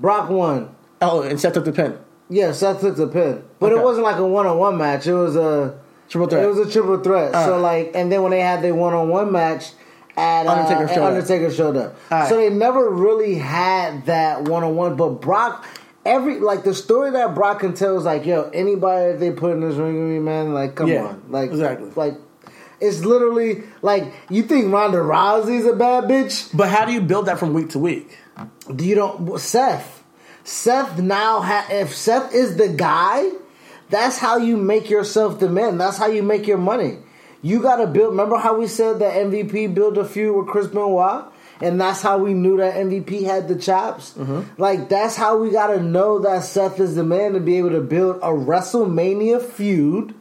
Brock 0.00 0.30
won. 0.30 0.74
Oh, 1.00 1.22
and 1.22 1.38
Seth 1.38 1.52
took 1.52 1.64
the 1.64 1.72
pin. 1.72 1.96
Yeah, 2.28 2.50
Seth 2.52 2.80
took 2.80 2.96
the 2.96 3.06
pin, 3.06 3.44
but 3.60 3.70
Okay. 3.70 3.80
it 3.80 3.84
wasn't 3.84 4.04
like 4.04 4.16
a 4.16 4.26
one 4.26 4.46
on 4.46 4.58
one 4.58 4.76
match. 4.78 5.06
It 5.06 5.14
was 5.14 5.36
a 5.36 5.78
Triple 6.08 6.28
threat. 6.28 6.44
It 6.44 6.46
was 6.48 6.58
a 6.58 6.70
triple 6.70 6.98
threat. 6.98 7.34
All 7.34 7.44
so 7.46 7.58
like, 7.60 7.92
and 7.94 8.10
then 8.12 8.22
when 8.22 8.30
they 8.30 8.40
had 8.40 8.62
their 8.62 8.74
one 8.74 8.94
on 8.94 9.08
one 9.08 9.32
match, 9.32 9.72
at 10.16 10.46
uh, 10.46 10.50
Undertaker 10.52 10.84
at 10.84 10.94
showed 10.94 11.02
up. 11.02 11.12
Undertaker 11.12 11.50
showed 11.50 11.76
up. 11.76 11.96
Right. 12.10 12.28
So 12.28 12.36
they 12.36 12.50
never 12.50 12.88
really 12.90 13.34
had 13.36 14.06
that 14.06 14.42
one 14.42 14.62
on 14.62 14.76
one. 14.76 14.96
But 14.96 15.20
Brock, 15.20 15.66
every 16.04 16.38
like 16.40 16.62
the 16.64 16.74
story 16.74 17.10
that 17.12 17.34
Brock 17.34 17.60
can 17.60 17.74
tell 17.74 17.96
is 17.98 18.04
like, 18.04 18.24
yo, 18.26 18.50
anybody 18.54 19.12
that 19.12 19.20
they 19.20 19.30
put 19.32 19.52
in 19.52 19.60
this 19.60 19.74
ring 19.76 19.94
with 20.00 20.12
me, 20.12 20.18
man, 20.20 20.54
like, 20.54 20.74
come 20.76 20.88
Yeah, 20.88 21.04
on, 21.06 21.24
like, 21.28 21.50
exactly. 21.50 21.90
like. 21.96 22.14
It's 22.80 23.02
literally 23.04 23.62
like 23.80 24.12
you 24.28 24.42
think 24.42 24.70
Ronda 24.70 24.98
Rousey's 24.98 25.64
a 25.64 25.74
bad 25.74 26.04
bitch. 26.04 26.54
But 26.54 26.68
how 26.68 26.84
do 26.84 26.92
you 26.92 27.00
build 27.00 27.26
that 27.26 27.38
from 27.38 27.54
week 27.54 27.70
to 27.70 27.78
week? 27.78 28.18
Do 28.74 28.84
you 28.84 28.94
don't 28.94 29.38
Seth? 29.40 30.02
Seth 30.42 30.98
now 30.98 31.40
ha- 31.40 31.66
if 31.70 31.94
Seth 31.94 32.34
is 32.34 32.56
the 32.56 32.68
guy, 32.68 33.30
that's 33.90 34.18
how 34.18 34.36
you 34.36 34.56
make 34.56 34.90
yourself 34.90 35.38
the 35.40 35.48
man. 35.48 35.78
That's 35.78 35.98
how 35.98 36.06
you 36.06 36.22
make 36.22 36.46
your 36.46 36.58
money. 36.58 36.98
You 37.42 37.60
got 37.60 37.76
to 37.76 37.86
build. 37.86 38.10
Remember 38.10 38.36
how 38.36 38.58
we 38.58 38.66
said 38.66 39.00
that 39.00 39.14
MVP 39.14 39.74
built 39.74 39.98
a 39.98 40.04
feud 40.04 40.36
with 40.36 40.46
Chris 40.46 40.66
Benoit, 40.68 41.24
and 41.60 41.80
that's 41.80 42.00
how 42.00 42.18
we 42.18 42.32
knew 42.32 42.56
that 42.56 42.74
MVP 42.74 43.24
had 43.24 43.48
the 43.48 43.56
chops. 43.56 44.14
Mm-hmm. 44.14 44.60
Like 44.60 44.88
that's 44.88 45.16
how 45.16 45.38
we 45.38 45.50
got 45.50 45.68
to 45.68 45.82
know 45.82 46.20
that 46.20 46.42
Seth 46.44 46.80
is 46.80 46.94
the 46.94 47.04
man 47.04 47.34
to 47.34 47.40
be 47.40 47.58
able 47.58 47.70
to 47.70 47.82
build 47.82 48.16
a 48.16 48.28
WrestleMania 48.28 49.42
feud 49.42 50.14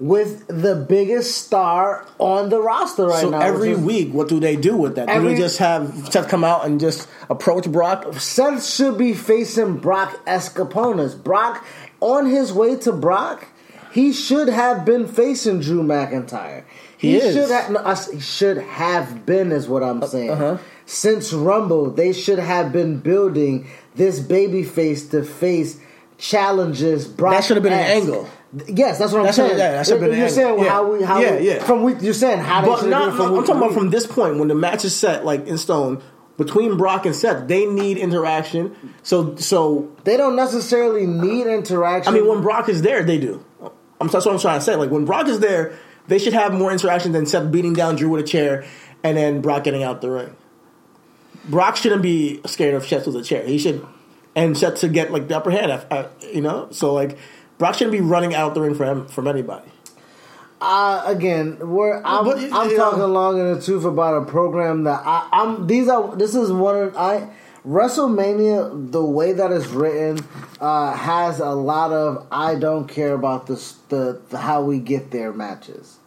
with 0.00 0.46
the 0.46 0.76
biggest 0.76 1.44
star 1.44 2.06
on 2.18 2.50
the 2.50 2.60
roster 2.60 3.06
right 3.06 3.20
so 3.20 3.30
now. 3.30 3.40
So 3.40 3.46
every 3.46 3.70
is- 3.70 3.78
week, 3.78 4.12
what 4.12 4.28
do 4.28 4.38
they 4.38 4.56
do 4.56 4.76
with 4.76 4.94
that? 4.96 5.08
do 5.08 5.22
they 5.22 5.34
just 5.34 5.58
have 5.58 6.08
Seth 6.10 6.28
come 6.28 6.44
out 6.44 6.64
and 6.64 6.78
just 6.78 7.08
approach 7.28 7.70
Brock? 7.70 8.14
Seth 8.14 8.64
should 8.64 8.96
be 8.96 9.14
facing 9.14 9.78
Brock 9.78 10.20
esque 10.26 10.58
opponents. 10.58 11.14
Brock, 11.14 11.64
on 12.00 12.26
his 12.26 12.52
way 12.52 12.76
to 12.76 12.92
Brock, 12.92 13.48
he 13.92 14.12
should 14.12 14.48
have 14.48 14.84
been 14.84 15.06
facing 15.08 15.60
Drew 15.60 15.82
McIntyre. 15.82 16.64
He 16.96 17.16
is. 17.16 17.34
should 17.34 17.50
have. 17.50 17.70
No, 17.70 17.80
I 17.84 17.94
he 17.94 18.20
should 18.20 18.58
have 18.58 19.24
been, 19.24 19.52
is 19.52 19.68
what 19.68 19.82
I'm 19.82 20.02
saying. 20.06 20.30
uh-huh. 20.30 20.58
Since 20.86 21.32
Rumble, 21.32 21.90
they 21.90 22.12
should 22.12 22.38
have 22.38 22.72
been 22.72 22.98
building 22.98 23.68
this 23.94 24.20
baby 24.20 24.62
face 24.64 25.08
to 25.10 25.22
face 25.22 25.78
challenges. 26.18 27.06
Brock 27.06 27.34
That 27.34 27.44
should 27.44 27.56
have 27.56 27.62
been 27.62 27.72
an 27.72 27.78
angle. 27.80 28.28
Yes, 28.66 28.98
that's 28.98 29.12
what 29.12 29.20
I'm 29.20 29.26
That 29.26 29.34
saying. 29.34 29.58
yeah, 29.58 29.72
that 29.72 29.86
should 29.86 30.00
have 30.00 30.10
been 30.10 30.18
You're 30.18 30.28
saying 30.28 30.58
Yeah. 30.58 30.68
how 30.70 30.90
we 30.92 31.02
how 31.04 31.20
Yeah, 31.20 31.36
we, 31.36 31.46
yeah. 31.48 31.62
from 31.64 31.82
week. 31.82 31.98
You're 32.00 32.14
saying 32.14 32.38
how 32.40 32.64
But 32.64 32.86
not, 32.86 33.10
I'm 33.12 33.16
talking 33.44 33.56
about 33.56 33.74
from 33.74 33.90
this 33.90 34.06
point 34.06 34.38
when 34.38 34.48
the 34.48 34.54
match 34.54 34.84
is 34.84 34.94
set, 34.96 35.24
like 35.24 35.46
in 35.46 35.58
stone 35.58 36.02
between 36.38 36.78
Brock 36.78 37.04
and 37.04 37.14
Seth. 37.14 37.46
They 37.48 37.66
need 37.66 37.98
interaction. 37.98 38.94
So, 39.02 39.36
so 39.36 39.92
They 40.04 40.16
don't 40.16 40.36
necessarily 40.36 41.06
need 41.06 41.46
interaction. 41.46 42.10
I 42.14 42.16
mean, 42.16 42.26
when 42.26 42.40
Brock 42.40 42.70
is 42.70 42.80
there, 42.80 43.02
they 43.04 43.18
do. 43.18 43.44
I'm 44.00 44.06
that's 44.08 44.24
what 44.24 44.32
I'm 44.32 44.38
trying 44.40 44.60
to 44.60 44.64
say. 44.64 44.76
Like 44.76 44.90
when 44.90 45.04
Brock 45.04 45.26
is 45.28 45.40
there, 45.40 45.76
they 46.06 46.18
should 46.18 46.32
have 46.32 46.54
more 46.54 46.72
interaction 46.72 47.12
than 47.12 47.26
Seth 47.26 47.50
beating 47.52 47.74
down 47.74 47.96
Drew 47.96 48.08
with 48.08 48.24
a 48.24 48.26
chair 48.26 48.64
and 49.04 49.16
then 49.16 49.40
Brock 49.42 49.64
getting 49.64 49.82
out 49.82 50.00
the 50.00 50.10
ring. 50.10 50.36
Brock 51.48 51.76
shouldn't 51.76 52.02
be 52.02 52.40
scared 52.46 52.74
of 52.74 52.86
Seth 52.86 53.06
with 53.06 53.16
a 53.16 53.22
chair. 53.22 53.44
He 53.46 53.58
should, 53.58 53.84
and 54.36 54.56
Seth 54.56 54.76
to 54.80 54.88
get 54.88 55.10
like 55.12 55.28
the 55.28 55.36
upper 55.36 55.50
hand. 55.50 55.70
uh, 55.72 56.08
You 56.32 56.40
know, 56.40 56.68
so 56.70 56.92
like 56.94 57.18
Brock 57.58 57.74
shouldn't 57.74 57.92
be 57.92 58.00
running 58.00 58.34
out 58.34 58.54
the 58.54 58.60
ring 58.60 58.74
for 58.74 58.84
him 58.84 59.08
from 59.08 59.26
anybody. 59.26 59.68
Uh, 60.60 61.02
again, 61.06 61.58
we're 61.60 62.02
I'm, 62.02 62.24
But, 62.24 62.38
I'm 62.52 62.76
talking 62.76 63.00
long 63.00 63.38
in 63.38 63.54
the 63.54 63.60
tooth 63.60 63.84
about 63.84 64.22
a 64.22 64.24
program 64.24 64.84
that 64.84 65.02
I, 65.04 65.28
I'm. 65.32 65.66
These 65.66 65.88
are 65.88 66.16
this 66.16 66.34
is 66.34 66.50
one 66.50 66.76
of 66.76 66.96
I 66.96 67.28
WrestleMania. 67.64 68.90
The 68.90 69.04
way 69.04 69.32
that 69.32 69.52
it's 69.52 69.66
written 69.68 70.18
uh, 70.60 70.96
has 70.96 71.38
a 71.38 71.50
lot 71.50 71.92
of 71.92 72.26
I 72.32 72.56
don't 72.56 72.88
care 72.88 73.12
about 73.12 73.46
the, 73.46 73.54
the 73.88 74.20
the 74.30 74.38
how 74.38 74.62
we 74.62 74.80
get 74.80 75.10
there 75.10 75.32
matches. 75.32 75.98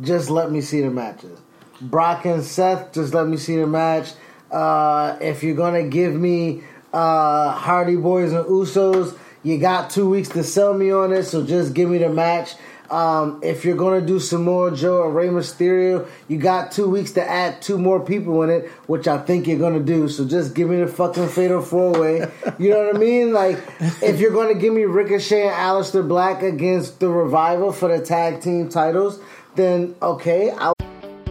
Just 0.00 0.30
let 0.30 0.50
me 0.50 0.60
see 0.60 0.80
the 0.80 0.90
matches. 0.90 1.38
Brock 1.80 2.24
and 2.24 2.42
Seth, 2.42 2.92
just 2.92 3.14
let 3.14 3.26
me 3.26 3.36
see 3.36 3.56
the 3.56 3.66
match. 3.66 4.12
Uh, 4.50 5.16
if 5.20 5.42
you're 5.42 5.56
gonna 5.56 5.84
give 5.84 6.14
me 6.14 6.62
uh, 6.92 7.52
Hardy 7.52 7.96
Boys 7.96 8.32
and 8.32 8.44
Usos, 8.46 9.16
you 9.42 9.58
got 9.58 9.90
two 9.90 10.08
weeks 10.08 10.28
to 10.30 10.42
sell 10.42 10.74
me 10.74 10.90
on 10.90 11.12
it. 11.12 11.24
So 11.24 11.44
just 11.44 11.74
give 11.74 11.88
me 11.88 11.98
the 11.98 12.08
match. 12.08 12.54
Um, 12.90 13.40
if 13.42 13.64
you're 13.64 13.76
gonna 13.76 14.00
do 14.00 14.20
Samoa 14.20 14.74
Joe 14.74 14.98
or 14.98 15.10
Rey 15.10 15.28
Mysterio, 15.28 16.06
you 16.28 16.38
got 16.38 16.72
two 16.72 16.88
weeks 16.88 17.12
to 17.12 17.26
add 17.26 17.62
two 17.62 17.78
more 17.78 18.00
people 18.00 18.42
in 18.42 18.50
it, 18.50 18.68
which 18.86 19.08
I 19.08 19.18
think 19.18 19.46
you're 19.46 19.58
gonna 19.58 19.80
do. 19.80 20.08
So 20.08 20.26
just 20.26 20.54
give 20.54 20.68
me 20.68 20.76
the 20.76 20.86
fucking 20.86 21.28
Fatal 21.28 21.62
Four 21.62 21.92
Way. 21.92 22.30
You 22.58 22.70
know 22.70 22.84
what 22.84 22.96
I 22.96 22.98
mean? 22.98 23.32
Like 23.32 23.58
if 24.02 24.20
you're 24.20 24.32
gonna 24.32 24.54
give 24.54 24.74
me 24.74 24.84
Ricochet 24.84 25.48
and 25.48 25.56
Aleister 25.56 26.06
Black 26.06 26.42
against 26.42 27.00
the 27.00 27.08
Revival 27.08 27.72
for 27.72 27.88
the 27.88 28.04
tag 28.04 28.40
team 28.40 28.68
titles, 28.68 29.20
then 29.54 29.94
okay, 30.02 30.50
I'll. 30.50 30.74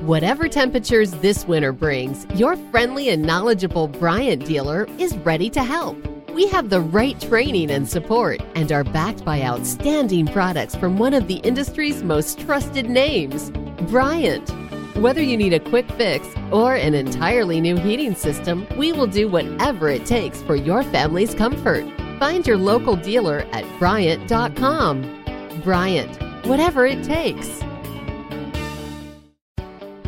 Whatever 0.01 0.47
temperatures 0.47 1.11
this 1.15 1.45
winter 1.47 1.71
brings, 1.71 2.25
your 2.33 2.55
friendly 2.71 3.09
and 3.09 3.21
knowledgeable 3.21 3.87
Bryant 3.87 4.45
dealer 4.45 4.87
is 4.97 5.15
ready 5.19 5.47
to 5.51 5.63
help. 5.63 5.95
We 6.33 6.47
have 6.47 6.69
the 6.69 6.79
right 6.79 7.19
training 7.19 7.71
and 7.71 7.87
support 7.89 8.41
and 8.55 8.71
are 8.71 8.85
backed 8.85 9.25
by 9.25 9.41
outstanding 9.41 10.27
products 10.27 10.75
from 10.75 10.97
one 10.97 11.13
of 11.13 11.27
the 11.27 11.35
industry's 11.37 12.03
most 12.03 12.39
trusted 12.39 12.89
names, 12.89 13.51
Bryant. 13.89 14.49
Whether 14.95 15.21
you 15.21 15.35
need 15.35 15.53
a 15.53 15.59
quick 15.59 15.91
fix 15.91 16.25
or 16.49 16.75
an 16.75 16.93
entirely 16.93 17.59
new 17.59 17.75
heating 17.75 18.15
system, 18.15 18.65
we 18.77 18.93
will 18.93 19.07
do 19.07 19.27
whatever 19.27 19.89
it 19.89 20.05
takes 20.05 20.41
for 20.43 20.55
your 20.55 20.83
family's 20.83 21.35
comfort. 21.35 21.85
Find 22.17 22.47
your 22.47 22.57
local 22.57 22.95
dealer 22.95 23.45
at 23.51 23.65
Bryant.com. 23.77 25.61
Bryant, 25.65 26.45
whatever 26.45 26.85
it 26.85 27.03
takes. 27.03 27.61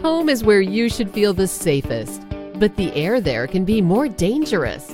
Home 0.02 0.30
is 0.30 0.44
where 0.44 0.62
you 0.62 0.90
should 0.90 1.12
feel 1.12 1.34
the 1.34 1.48
safest, 1.48 2.22
but 2.56 2.76
the 2.78 2.94
air 2.94 3.20
there 3.20 3.46
can 3.46 3.66
be 3.66 3.82
more 3.82 4.08
dangerous, 4.08 4.94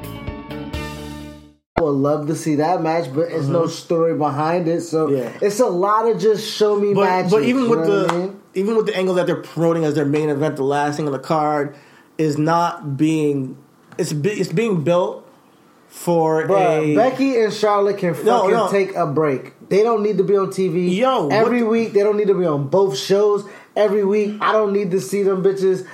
Would 1.83 1.91
love 1.91 2.27
to 2.27 2.35
see 2.35 2.55
that 2.55 2.81
match, 2.81 3.05
but 3.13 3.29
there's 3.29 3.47
no 3.49 3.67
story 3.67 4.15
behind 4.17 4.67
it, 4.67 4.81
so 4.81 5.07
Mm-hmm. 5.07 5.17
Yeah. 5.17 5.47
it's 5.47 5.59
a 5.59 5.65
lot 5.67 6.07
of 6.07 6.19
just 6.19 6.49
show 6.51 6.79
me 6.79 6.93
But 6.93 7.03
matches. 7.05 7.31
but 7.31 7.43
even 7.43 7.69
with 7.69 7.85
the 7.85 8.07
I 8.09 8.15
mean? 8.17 8.41
even 8.53 8.75
with 8.75 8.85
the 8.87 8.95
angle 8.95 9.15
that 9.15 9.27
they're 9.27 9.41
promoting 9.41 9.83
as 9.85 9.95
their 9.95 10.05
main 10.05 10.29
event, 10.29 10.55
the 10.57 10.63
last 10.63 10.97
thing 10.97 11.05
on 11.07 11.11
the 11.13 11.19
card 11.19 11.75
is 12.17 12.37
not 12.37 12.97
being 12.97 13.57
it's 13.97 14.13
be, 14.13 14.29
it's 14.29 14.51
being 14.53 14.83
built 14.83 15.27
for 15.87 16.47
Bruh, 16.47 16.93
a 16.93 16.95
Becky 16.95 17.37
and 17.41 17.51
Charlotte 17.53 17.97
can 17.97 18.13
fucking 18.13 18.25
No, 18.25 18.47
no. 18.47 18.71
take 18.71 18.95
a 18.95 19.05
break. 19.05 19.53
They 19.69 19.83
don't 19.83 20.03
need 20.03 20.17
to 20.19 20.23
be 20.23 20.35
on 20.37 20.47
TV. 20.47 20.95
Yo, 20.95 21.27
every 21.29 21.59
the- 21.59 21.65
week 21.67 21.93
they 21.93 22.01
don't 22.03 22.15
need 22.17 22.27
to 22.27 22.33
be 22.33 22.45
on 22.45 22.67
both 22.69 22.97
shows. 22.97 23.43
Every 23.75 24.03
week 24.05 24.37
I 24.41 24.51
don't 24.53 24.71
need 24.73 24.91
to 24.91 24.99
see 25.01 25.23
them 25.23 25.43
bitches. 25.43 25.85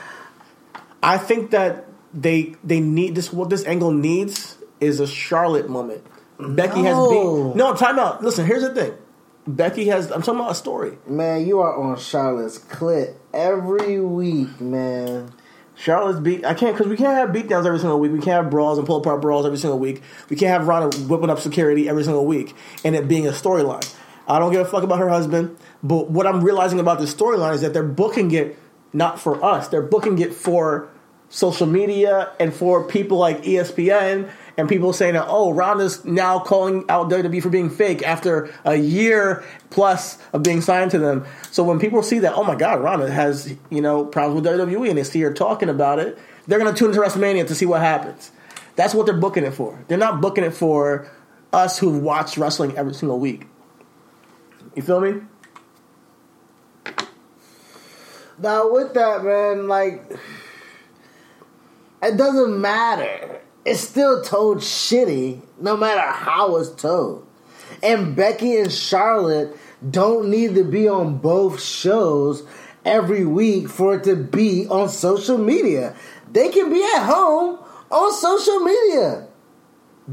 I 1.02 1.18
think 1.18 1.52
that 1.52 1.86
they 2.14 2.56
they 2.64 2.80
need 2.80 3.16
this. 3.16 3.32
What 3.32 3.50
this 3.50 3.64
angle 3.66 3.92
needs 3.92 4.57
is 4.80 5.00
a 5.00 5.08
Charlotte 5.08 5.70
moment. 5.70 6.04
Becky 6.40 6.82
has 6.84 6.96
No. 6.96 7.50
beat. 7.50 7.56
No, 7.58 7.74
time 7.74 7.98
out. 8.00 8.24
Listen, 8.24 8.46
here's 8.46 8.62
the 8.64 8.74
thing. 8.74 8.94
Becky 9.48 9.86
has. 9.88 10.12
I'm 10.12 10.22
talking 10.22 10.40
about 10.42 10.52
a 10.52 10.56
story. 10.56 10.98
Man, 11.08 11.48
you 11.48 11.60
are 11.62 11.76
on 11.76 11.98
Charlotte's 11.98 12.60
clit 12.60 13.14
every 13.34 14.00
week, 14.00 14.60
man. 14.60 15.32
Charlotte's 15.76 16.20
beat. 16.20 16.44
I 16.46 16.54
can't 16.54 16.76
because 16.76 16.88
we 16.90 16.98
can't 16.98 17.16
have 17.16 17.30
beatdowns 17.30 17.66
every 17.66 17.80
single 17.80 18.00
week. 18.00 18.12
We 18.12 18.18
can't 18.20 18.44
have 18.44 18.50
brawls 18.50 18.78
and 18.78 18.86
pull 18.88 18.98
apart 18.98 19.22
brawls 19.22 19.46
every 19.46 19.58
single 19.60 19.80
week. 19.80 20.02
We 20.30 20.36
can't 20.36 20.52
have 20.52 20.68
Ronda 20.68 20.98
whipping 21.04 21.30
up 21.30 21.40
security 21.40 21.88
every 21.88 22.04
single 22.04 22.26
week 22.26 22.56
and 22.84 22.96
it 22.96 23.08
being 23.08 23.28
a 23.28 23.32
storyline. 23.32 23.88
I 24.28 24.40
don't 24.40 24.52
give 24.52 24.62
a 24.62 24.66
fuck 24.70 24.84
about 24.84 25.00
her 25.00 25.08
husband. 25.10 25.56
But 25.84 26.10
what 26.10 26.26
I'm 26.28 26.44
realizing 26.44 26.80
about 26.80 27.00
this 27.00 27.14
storyline 27.14 27.54
is 27.54 27.62
that 27.62 27.74
they're 27.74 27.84
booking 27.84 28.32
it 28.32 28.58
not 28.92 29.20
for 29.20 29.44
us. 29.46 29.68
They're 29.68 29.84
booking 29.84 30.18
it 30.20 30.34
for 30.34 30.90
social 31.30 31.68
media 31.68 32.32
and 32.40 32.54
for 32.54 32.84
people 32.88 33.18
like 33.20 33.44
ESPN 33.44 34.30
and 34.58 34.68
people 34.68 34.92
saying 34.92 35.14
that 35.14 35.28
oh 35.28 35.54
Ronda's 35.54 36.04
now 36.04 36.40
calling 36.40 36.84
out 36.90 37.10
WWE 37.10 37.42
for 37.42 37.50
being 37.50 37.70
fake 37.70 38.02
after 38.04 38.52
a 38.66 38.76
year 38.76 39.44
plus 39.70 40.18
of 40.34 40.44
being 40.44 40.62
signed 40.62 40.92
to 40.92 41.00
them. 41.00 41.26
So 41.52 41.64
when 41.64 41.80
people 41.80 42.02
see 42.04 42.20
that 42.20 42.34
oh 42.34 42.44
my 42.44 42.56
god 42.56 42.82
Ronda 42.82 43.10
has 43.10 43.56
you 43.70 43.82
know 43.82 44.06
problems 44.06 44.42
with 44.42 44.60
WWE 44.60 44.90
and 44.90 44.98
they 44.98 45.04
see 45.04 45.22
her 45.22 45.34
talking 45.34 45.70
about 45.70 46.00
it, 46.00 46.18
they're 46.48 46.60
gonna 46.60 46.74
tune 46.74 46.90
into 46.90 47.02
WrestleMania 47.02 47.48
to 47.48 47.56
see 47.56 47.66
what 47.66 47.82
happens. 47.82 48.32
That's 48.76 48.94
what 48.94 49.06
they're 49.06 49.18
booking 49.18 49.44
it 49.44 49.54
for. 49.54 49.84
They're 49.88 49.98
not 49.98 50.22
booking 50.22 50.44
it 50.44 50.54
for 50.54 51.10
us 51.54 51.80
who've 51.80 52.02
watched 52.02 52.38
wrestling 52.38 52.78
every 52.78 52.94
single 52.94 53.20
week. 53.20 53.48
You 54.76 54.84
feel 54.84 55.00
me? 55.00 55.22
Now 58.40 58.72
with 58.72 58.94
that, 58.94 59.24
man, 59.24 59.68
like 59.68 60.04
it 62.04 62.18
doesn't 62.18 62.62
matter. 62.62 63.42
It's 63.68 63.82
still 63.82 64.22
told 64.22 64.60
shitty, 64.60 65.42
no 65.60 65.76
matter 65.76 66.00
how 66.00 66.56
it's 66.56 66.70
told. 66.70 67.28
And 67.84 68.16
Becky 68.16 68.56
and 68.56 68.72
Charlotte 68.72 69.58
don't 69.92 70.30
need 70.30 70.56
to 70.56 70.64
be 70.64 70.88
on 70.88 71.18
both 71.18 71.62
shows 71.62 72.44
every 72.86 73.26
week 73.26 73.68
for 73.68 73.96
it 73.96 74.06
to 74.06 74.16
be 74.16 74.68
on 74.68 74.88
social 74.88 75.38
media. 75.38 75.98
They 76.32 76.48
can 76.48 76.72
be 76.72 76.82
at 76.82 77.04
home 77.04 77.60
on 77.92 78.14
social 78.14 78.62
media. 78.62 79.28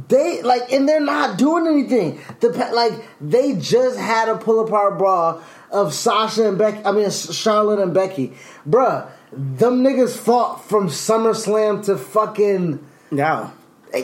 They 0.08 0.42
like, 0.42 0.72
and 0.72 0.88
they're 0.88 0.98
not 0.98 1.38
doing 1.38 1.68
anything. 1.68 2.20
The 2.40 2.48
like 2.74 3.08
they 3.20 3.54
just 3.54 3.96
had 3.96 4.28
a 4.28 4.36
pull 4.36 4.66
apart 4.66 4.98
brawl 4.98 5.40
of 5.70 5.94
Sasha 5.94 6.48
and 6.48 6.58
Becky. 6.58 6.84
I 6.84 6.90
mean 6.90 7.08
Charlotte 7.08 7.78
and 7.78 7.94
Becky, 7.94 8.32
bruh. 8.68 9.08
Them 9.30 9.84
niggas 9.84 10.18
fought 10.18 10.64
from 10.64 10.88
SummerSlam 10.88 11.84
to 11.84 11.96
fucking. 11.96 12.84
Now. 13.14 13.52
so 13.94 14.00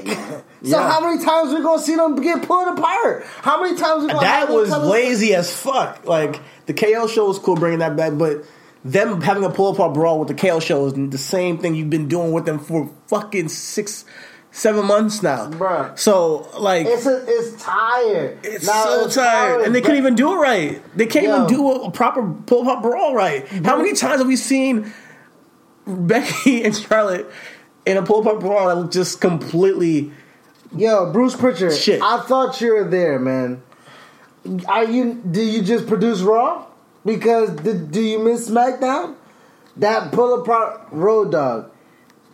Yeah. 0.62 0.88
how 0.90 1.00
many 1.00 1.24
times 1.24 1.52
we 1.52 1.60
gonna 1.62 1.82
see 1.82 1.96
them 1.96 2.14
get 2.16 2.42
pulled 2.46 2.68
apart? 2.78 3.24
How 3.42 3.60
many 3.62 3.76
times 3.76 4.02
we 4.04 4.08
gonna 4.08 4.20
That 4.20 4.48
was 4.48 4.70
lazy 4.70 5.34
as 5.34 5.52
fuck. 5.54 6.06
Like 6.06 6.40
the 6.66 6.74
KO 6.74 7.06
show 7.08 7.26
was 7.26 7.38
cool 7.38 7.56
bringing 7.56 7.80
that 7.80 7.96
back, 7.96 8.12
but 8.16 8.44
them 8.84 9.20
having 9.20 9.42
a 9.44 9.50
pull 9.50 9.72
apart 9.72 9.94
brawl 9.94 10.18
with 10.20 10.28
the 10.28 10.34
KO 10.34 10.60
show 10.60 10.86
is 10.86 10.94
the 10.94 11.18
same 11.18 11.58
thing 11.58 11.74
you've 11.74 11.90
been 11.90 12.08
doing 12.08 12.32
with 12.32 12.46
them 12.46 12.58
for 12.60 12.88
fucking 13.08 13.48
six, 13.48 14.04
seven 14.52 14.86
months 14.86 15.22
now, 15.22 15.50
Bruh. 15.50 15.98
So 15.98 16.48
like. 16.58 16.86
It's 16.86 17.04
a, 17.06 17.24
it's 17.26 17.62
tired. 17.62 18.38
It's 18.44 18.66
Now, 18.66 18.84
so 18.84 19.04
it's 19.06 19.14
tired, 19.16 19.62
and 19.62 19.74
they 19.74 19.80
couldn't 19.80 19.98
even 19.98 20.14
do 20.14 20.32
it 20.32 20.36
right. 20.36 20.96
They 20.96 21.06
can't 21.06 21.26
Yo. 21.26 21.34
even 21.34 21.46
do 21.48 21.68
a, 21.70 21.88
a 21.88 21.90
proper 21.90 22.22
pull 22.46 22.68
up 22.68 22.80
brawl 22.82 23.14
right. 23.14 23.46
How 23.48 23.76
many 23.76 23.94
times 23.94 24.18
have 24.20 24.28
we 24.28 24.36
seen 24.36 24.92
Becky 25.86 26.62
and 26.64 26.76
Charlotte 26.76 27.30
in 27.86 27.96
a 27.96 28.02
pull 28.02 28.28
up 28.28 28.40
brawl 28.40 28.68
that 28.68 28.76
was 28.76 28.94
just 28.94 29.20
completely? 29.20 30.12
Yo, 30.76 31.12
Bruce 31.12 31.36
Prichard. 31.36 31.74
Shit. 31.74 32.02
I 32.02 32.20
thought 32.20 32.60
you 32.60 32.74
were 32.74 32.88
there, 32.88 33.18
man. 33.18 33.62
Are 34.68 34.84
you? 34.84 35.14
Do 35.14 35.42
you 35.42 35.62
just 35.62 35.86
produce 35.86 36.20
Raw? 36.20 36.66
Because 37.04 37.50
did, 37.50 37.90
do 37.90 38.00
you 38.00 38.18
miss 38.18 38.48
SmackDown? 38.50 39.16
That 39.76 40.12
pull 40.12 40.40
apart 40.40 40.88
Road 40.90 41.32
Dog. 41.32 41.70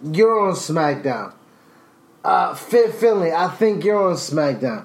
You're 0.02 0.48
on 0.48 0.54
SmackDown. 0.54 1.32
Uh, 2.24 2.54
Fit 2.54 2.94
Finlay. 2.94 3.32
I 3.32 3.48
think 3.48 3.84
you're 3.84 4.10
on 4.10 4.16
SmackDown. 4.16 4.84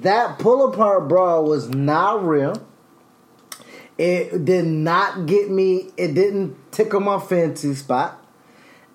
That 0.00 0.38
pull 0.38 0.72
apart 0.72 1.08
brawl 1.08 1.44
was 1.44 1.68
not 1.68 2.24
real. 2.24 2.66
It 3.98 4.44
did 4.44 4.64
not 4.64 5.26
get 5.26 5.50
me. 5.50 5.90
It 5.96 6.14
didn't 6.14 6.72
tickle 6.72 7.00
my 7.00 7.18
fancy 7.18 7.74
spot. 7.74 8.24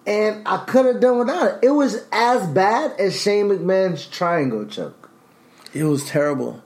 And 0.06 0.46
I 0.48 0.58
could 0.66 0.86
have 0.86 1.00
done 1.00 1.20
without 1.20 1.48
it. 1.56 1.60
It 1.68 1.70
was 1.72 2.04
as 2.12 2.46
bad 2.48 3.00
as 3.00 3.20
Shane 3.22 3.48
McMahon's 3.48 4.06
triangle 4.06 4.66
choke. 4.66 5.10
It 5.74 5.86
was 5.86 6.06
terrible. 6.06 6.62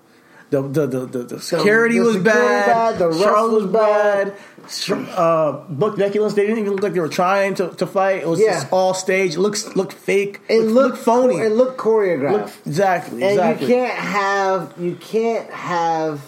The 0.49 0.61
the 0.61 0.87
the, 0.87 1.05
the, 1.05 1.23
the 1.23 1.41
security 1.41 1.99
the 1.99 2.05
was 2.05 2.15
security 2.15 2.39
bad. 2.39 2.97
bad, 2.97 2.99
the 2.99 3.19
Charlotte 3.19 3.63
was 3.63 3.65
bad. 3.71 4.33
Sh- 4.69 4.91
Uh, 4.91 5.51
Buck 5.69 5.97
they 5.97 6.07
didn't 6.09 6.57
even 6.59 6.71
look 6.71 6.83
like 6.83 6.93
they 6.93 6.99
were 7.01 7.09
trying 7.09 7.53
to, 7.55 7.69
to 7.75 7.85
fight. 7.85 8.21
It 8.23 8.27
was 8.27 8.39
Yeah. 8.39 8.53
just 8.53 8.71
all 8.71 8.93
stage. 8.93 9.35
It 9.35 9.39
looks 9.39 9.75
looked 9.75 9.93
fake. 9.93 10.39
It 10.49 10.59
looked, 10.61 10.71
looked 10.71 10.75
looked 10.75 11.03
phony. 11.03 11.35
It 11.37 11.51
looked 11.51 11.77
choreographed. 11.77 12.31
Looked- 12.31 12.67
exactly. 12.67 13.21
and 13.23 13.31
exactly. 13.33 13.67
you 13.67 13.73
can't 13.73 13.99
have 13.99 14.73
you 14.79 14.95
can't 14.95 15.49
have 15.51 16.21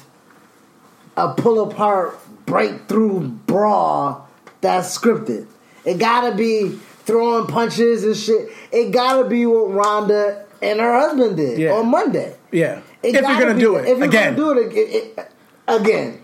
a 1.15 1.33
pull 1.33 1.69
apart 1.71 2.19
breakthrough 2.45 3.21
brawl 3.21 4.27
that's 4.61 4.95
scripted. 4.97 5.47
It 5.85 5.97
gotta 5.97 6.35
be 6.35 6.77
throwing 7.09 7.47
punches 7.47 8.03
and 8.05 8.15
shit. 8.15 8.49
It 8.71 8.91
gotta 8.91 9.27
be 9.27 9.45
what 9.45 9.73
Ronda 9.73 10.45
and 10.61 10.79
her 10.79 10.93
husband 10.99 11.37
did 11.37 11.59
Yeah. 11.59 11.73
on 11.73 11.87
Monday. 11.87 12.35
Yeah. 12.51 12.81
It 13.03 13.15
if 13.15 13.21
you're 13.21 13.39
gonna 13.39 13.53
be- 13.55 13.59
do 13.61 13.75
it 13.77 13.87
if 13.87 13.97
you're 13.97 14.07
again. 14.07 14.35
gonna 14.35 14.53
do 14.55 14.59
it, 14.59 14.65
ag- 14.67 14.77
it, 15.17 15.31
again. 15.67 16.21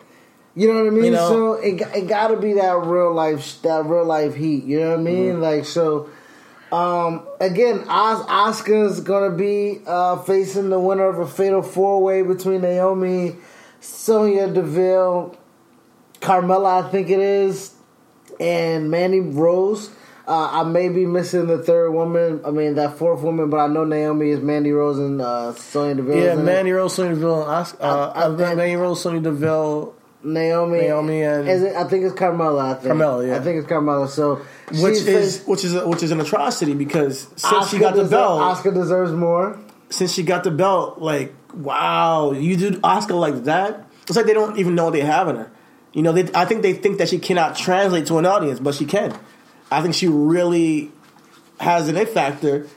You 0.58 0.70
know 0.74 0.80
what 0.84 0.88
I 0.88 0.90
mean? 0.96 1.04
You 1.06 1.12
know? 1.12 1.28
so 1.30 1.54
it, 1.56 1.82
it 1.94 2.08
got 2.08 2.30
to 2.30 2.38
be 2.38 2.54
that 2.54 2.78
real 2.86 3.14
life, 3.14 3.62
that 3.64 3.86
real 3.86 4.06
life 4.06 4.36
heat. 4.36 4.64
You 4.64 4.80
know 4.80 4.92
what 4.92 5.00
I 5.00 5.04
mean? 5.04 5.34
Mm-hmm. 5.34 5.42
Like 5.42 5.66
so. 5.66 6.10
Um, 6.72 7.28
again, 7.42 7.84
Os- 7.90 8.26
Asuka's 8.26 9.00
gonna 9.02 9.36
be 9.36 9.82
uh, 9.86 10.18
facing 10.24 10.70
the 10.70 10.80
winner 10.80 11.06
of 11.08 11.20
a 11.20 11.28
fatal 11.28 11.62
four 11.62 12.02
way 12.02 12.22
between 12.22 12.62
Naomi, 12.62 13.36
Sonya 13.82 14.48
Deville, 14.48 15.36
Carmella, 16.22 16.86
I 16.86 16.90
think 16.90 17.10
it 17.10 17.20
is, 17.20 17.74
and 18.40 18.90
Mandy 18.90 19.20
Rose. 19.20 19.90
Uh, 20.28 20.50
I 20.52 20.64
may 20.64 20.90
be 20.90 21.06
missing 21.06 21.46
the 21.48 21.60
third 21.62 21.92
woman. 21.92 22.42
I 22.46 22.50
mean 22.52 22.76
that 22.76 22.98
fourth 22.98 23.22
woman, 23.22 23.50
but 23.50 23.58
I 23.58 23.68
know 23.68 23.84
Naomi 23.86 24.30
is 24.32 24.40
Mandy 24.40 24.72
Rose 24.72 24.98
and 24.98 25.22
uh, 25.22 25.54
Sonya 25.54 25.96
Deville. 25.96 26.16
yeah, 26.18 26.24
is 26.24 26.34
in 26.34 26.40
it. 26.40 26.44
Mandy 26.44 26.72
Rose, 26.72 26.96
Sonya 26.96 27.14
Deville, 27.14 27.44
Os- 27.44 27.76
uh, 27.80 28.12
I- 28.16 28.26
I- 28.26 28.56
Mandy 28.56 28.76
Rose, 28.76 29.02
Sonya 29.02 29.22
Deville, 29.22 29.94
Naomi, 30.24 30.80
Naomi 30.80 31.22
and- 31.22 31.48
is 31.48 31.62
it, 31.62 31.76
I 31.76 31.84
think 31.84 32.06
it's 32.06 32.16
Carmella. 32.16 32.72
I 32.72 32.74
think 32.74 32.96
Carmella, 32.96 33.28
yeah. 33.28 33.36
I 33.36 33.40
think 33.42 33.60
it's 33.60 33.68
Carmella. 33.72 34.10
So 34.10 34.42
which 34.82 34.98
is 35.06 35.44
which 35.46 35.64
is 35.64 35.76
a, 35.76 35.88
which 35.88 36.02
is 36.02 36.10
an 36.10 36.20
atrocity 36.20 36.74
because 36.74 37.20
since 37.36 37.44
Asuka 37.44 37.70
she 37.70 37.78
got 37.78 37.96
the 37.96 38.04
deser- 38.06 38.10
belt, 38.10 38.42
Asuka 38.58 38.74
deserves 38.74 39.12
more. 39.12 39.60
since 39.92 40.12
she 40.12 40.24
got 40.24 40.44
the 40.44 40.50
belt, 40.52 41.00
like 41.00 41.36
wow, 41.54 42.32
you 42.32 42.58
do 42.58 42.72
Asuka 42.80 43.20
like 43.20 43.44
that. 43.44 43.86
It's 44.08 44.16
like 44.18 44.26
they 44.26 44.34
don't 44.34 44.58
even 44.58 44.74
know 44.74 44.86
what 44.86 44.94
they 44.94 45.02
have 45.02 45.28
in 45.28 45.36
her. 45.36 45.52
You 45.94 46.02
know, 46.02 46.12
they, 46.12 46.28
I 46.34 46.46
think 46.46 46.62
they 46.64 46.74
think 46.74 46.98
that 46.98 47.10
she 47.10 47.20
cannot 47.20 47.56
translate 47.56 48.08
to 48.08 48.18
an 48.18 48.26
audience, 48.26 48.60
but 48.60 48.74
she 48.74 48.86
can. 48.86 49.16
I 49.72 49.82
think 49.82 49.96
she 49.96 50.08
really 50.08 50.92
has 51.60 51.90
an 51.90 51.98
it 51.98 52.10
factor, 52.10 52.68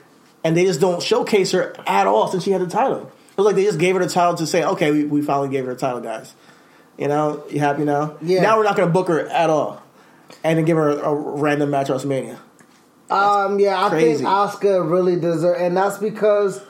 and 0.45 0.57
they 0.57 0.65
just 0.65 0.81
don't 0.81 1.03
showcase 1.03 1.53
her 1.53 1.75
at 1.87 2.07
all 2.07 2.29
since 2.29 2.45
she 2.45 2.51
had 2.51 2.61
the 2.61 2.67
title. 2.67 3.11
It 3.33 3.37
was 3.37 3.47
like 3.47 3.57
they 3.57 3.65
just 3.65 3.79
gave 3.79 3.95
her 3.95 4.05
the 4.05 4.11
title 4.11 4.35
to 4.37 4.47
say, 4.47 4.65
okay, 4.65 4.91
we, 4.91 5.05
we 5.05 5.23
finally 5.23 5.49
gave 5.49 5.65
her 5.67 5.75
the 5.75 5.81
title, 5.81 6.01
guys. 6.01 6.35
You 6.97 7.07
know, 7.09 7.45
you 7.51 7.61
happy 7.61 7.85
now? 7.85 8.17
Yeah. 8.21 8.43
Now 8.43 8.57
we're 8.57 8.65
not 8.65 8.77
going 8.77 8.89
to 8.89 8.93
book 8.93 9.09
her 9.09 9.21
at 9.29 9.51
all, 9.51 9.83
and 10.43 10.59
then 10.59 10.65
give 10.65 10.77
her 10.77 10.89
a, 10.89 11.11
a 11.11 11.15
random 11.15 11.71
match 11.71 11.91
at 11.91 11.97
WrestleMania. 11.97 12.39
Um, 13.11 13.59
yeah, 13.59 13.85
I 13.85 13.89
crazy. 13.89 14.19
think 14.19 14.29
Asuka 14.29 14.91
really 14.91 15.19
deserves, 15.19 15.61
and 15.61 15.77
that's 15.77 15.99
because 15.99 16.61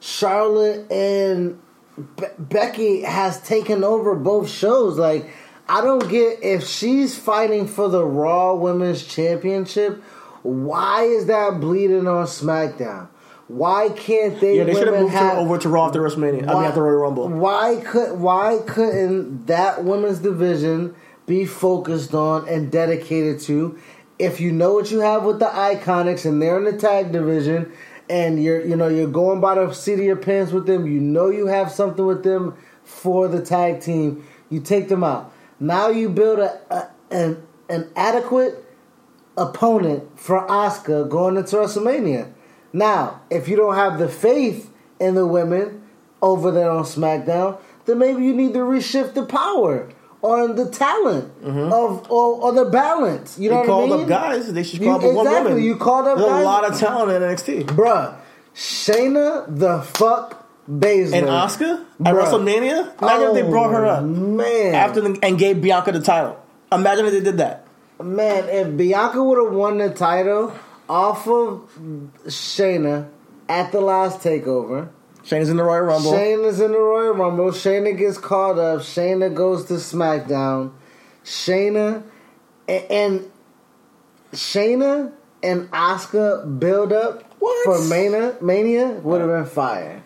Charlotte 0.00 0.90
and 0.90 1.60
Be- 2.16 2.26
Becky 2.38 3.02
has 3.02 3.40
taken 3.42 3.82
over 3.82 4.14
both 4.14 4.48
shows. 4.48 4.98
Like, 4.98 5.30
I 5.70 5.82
don't 5.82 6.08
get 6.08 6.42
if 6.42 6.66
she's 6.66 7.16
fighting 7.16 7.68
for 7.68 7.88
the 7.88 8.04
Raw 8.04 8.54
Women's 8.54 9.06
Championship. 9.06 10.02
Why 10.42 11.04
is 11.04 11.26
that 11.26 11.60
bleeding 11.60 12.08
on 12.08 12.26
SmackDown? 12.26 13.06
Why 13.46 13.90
can't 13.90 14.40
they? 14.40 14.56
Yeah, 14.56 14.64
they 14.64 14.74
should 14.74 14.88
have 14.88 15.00
moved 15.00 15.14
her 15.14 15.30
over 15.30 15.58
to 15.58 15.68
Raw 15.68 15.86
after 15.86 16.00
WrestleMania. 16.00 16.48
I 16.48 16.54
mean, 16.54 16.64
after 16.64 16.82
Royal 16.82 17.02
Rumble. 17.02 17.28
Why 17.28 17.80
could 17.86 18.18
why 18.18 18.58
couldn't 18.66 19.46
that 19.46 19.84
women's 19.84 20.18
division 20.18 20.96
be 21.26 21.44
focused 21.44 22.14
on 22.14 22.48
and 22.48 22.72
dedicated 22.72 23.38
to? 23.42 23.78
If 24.18 24.40
you 24.40 24.50
know 24.50 24.74
what 24.74 24.90
you 24.90 24.98
have 24.98 25.22
with 25.22 25.38
the 25.38 25.46
Iconics 25.46 26.26
and 26.26 26.42
they're 26.42 26.58
in 26.58 26.64
the 26.64 26.76
tag 26.76 27.12
division, 27.12 27.72
and 28.08 28.42
you're 28.42 28.64
you 28.66 28.74
know 28.74 28.88
you're 28.88 29.06
going 29.06 29.40
by 29.40 29.54
the 29.54 29.72
seat 29.72 29.94
of 29.94 30.00
your 30.00 30.16
pants 30.16 30.50
with 30.50 30.66
them, 30.66 30.88
you 30.88 30.98
know 30.98 31.28
you 31.28 31.46
have 31.46 31.70
something 31.70 32.04
with 32.04 32.24
them 32.24 32.56
for 32.82 33.28
the 33.28 33.40
tag 33.40 33.80
team. 33.80 34.26
You 34.48 34.58
take 34.58 34.88
them 34.88 35.04
out. 35.04 35.29
Now 35.60 35.88
you 35.88 36.08
build 36.08 36.38
a, 36.38 36.60
a 36.74 36.88
an 37.10 37.46
an 37.68 37.90
adequate 37.94 38.64
opponent 39.36 40.18
for 40.18 40.46
Asuka 40.46 41.08
going 41.08 41.36
into 41.36 41.56
WrestleMania. 41.56 42.32
Now, 42.72 43.20
if 43.30 43.48
you 43.48 43.56
don't 43.56 43.74
have 43.74 43.98
the 43.98 44.08
faith 44.08 44.72
in 44.98 45.14
the 45.14 45.26
women 45.26 45.82
over 46.22 46.50
there 46.50 46.70
on 46.70 46.84
SmackDown, 46.84 47.58
then 47.86 47.98
maybe 47.98 48.24
you 48.24 48.34
need 48.34 48.52
to 48.54 48.60
reshift 48.60 49.14
the 49.14 49.24
power 49.24 49.88
on 50.22 50.54
the 50.56 50.70
talent 50.70 51.42
mm-hmm. 51.42 51.72
of 51.72 52.10
or, 52.10 52.42
or 52.42 52.52
the 52.52 52.66
balance. 52.66 53.38
You 53.38 53.50
know 53.50 53.56
what 53.58 53.66
called 53.66 53.92
I 53.92 53.94
mean? 53.94 54.02
up 54.02 54.08
guys. 54.08 54.52
They 54.52 54.62
should 54.62 54.80
You- 54.80 54.86
call 54.88 55.08
up 55.08 55.14
one 55.14 55.44
woman. 55.44 55.62
you 55.62 55.76
called 55.76 56.06
up 56.06 56.18
There's 56.18 56.30
guys. 56.30 56.42
a 56.42 56.44
lot 56.44 56.70
of 56.70 56.78
talent 56.78 57.10
in 57.10 57.22
NXT. 57.22 57.64
Bruh, 57.74 58.16
Shayna 58.54 59.46
the 59.48 59.80
fuck 59.82 60.39
Baszler. 60.70 61.14
And 61.18 61.26
Asuka 61.26 61.84
at. 62.04 62.14
WrestleMania. 62.14 63.02
Imagine 63.02 63.28
if 63.28 63.34
they 63.34 63.42
brought 63.42 63.72
her 63.72 63.86
Oh, 63.86 63.90
up 63.90 64.04
Man. 64.04 64.74
after 64.74 65.00
the, 65.00 65.18
and 65.22 65.38
gave 65.38 65.60
Bianca 65.60 65.92
the 65.92 66.00
title. 66.00 66.38
Imagine 66.72 67.06
if 67.06 67.12
they 67.12 67.20
did 67.20 67.38
that. 67.38 67.66
Man, 68.02 68.48
if 68.48 68.76
Bianca 68.76 69.22
would 69.22 69.44
have 69.44 69.52
won 69.54 69.78
the 69.78 69.90
title 69.90 70.54
off 70.88 71.26
of 71.28 71.68
Shayna 72.26 73.08
at 73.48 73.72
the 73.72 73.80
last 73.80 74.20
takeover, 74.20 74.88
Shayna's 75.24 75.50
in 75.50 75.56
the 75.56 75.64
Royal 75.64 75.82
Rumble. 75.82 76.12
Shayna's 76.12 76.60
in 76.60 76.72
the 76.72 76.78
Royal 76.78 77.14
Rumble. 77.14 77.50
Shayna 77.50 77.96
gets 77.98 78.16
caught 78.16 78.58
up. 78.58 78.80
Shayna 78.80 79.34
goes 79.34 79.66
to 79.66 79.74
SmackDown. 79.74 80.70
Shayna 81.24 82.02
and, 82.68 82.84
and 82.90 83.30
Shayna 84.32 85.12
and 85.42 85.70
Asuka 85.70 86.58
build 86.58 86.92
up 86.92 87.22
What? 87.38 87.64
for 87.64 87.84
Mania. 87.88 88.36
Mania 88.40 88.88
would 89.02 89.20
have 89.20 89.28
been 89.30 89.44
fire. 89.46 90.02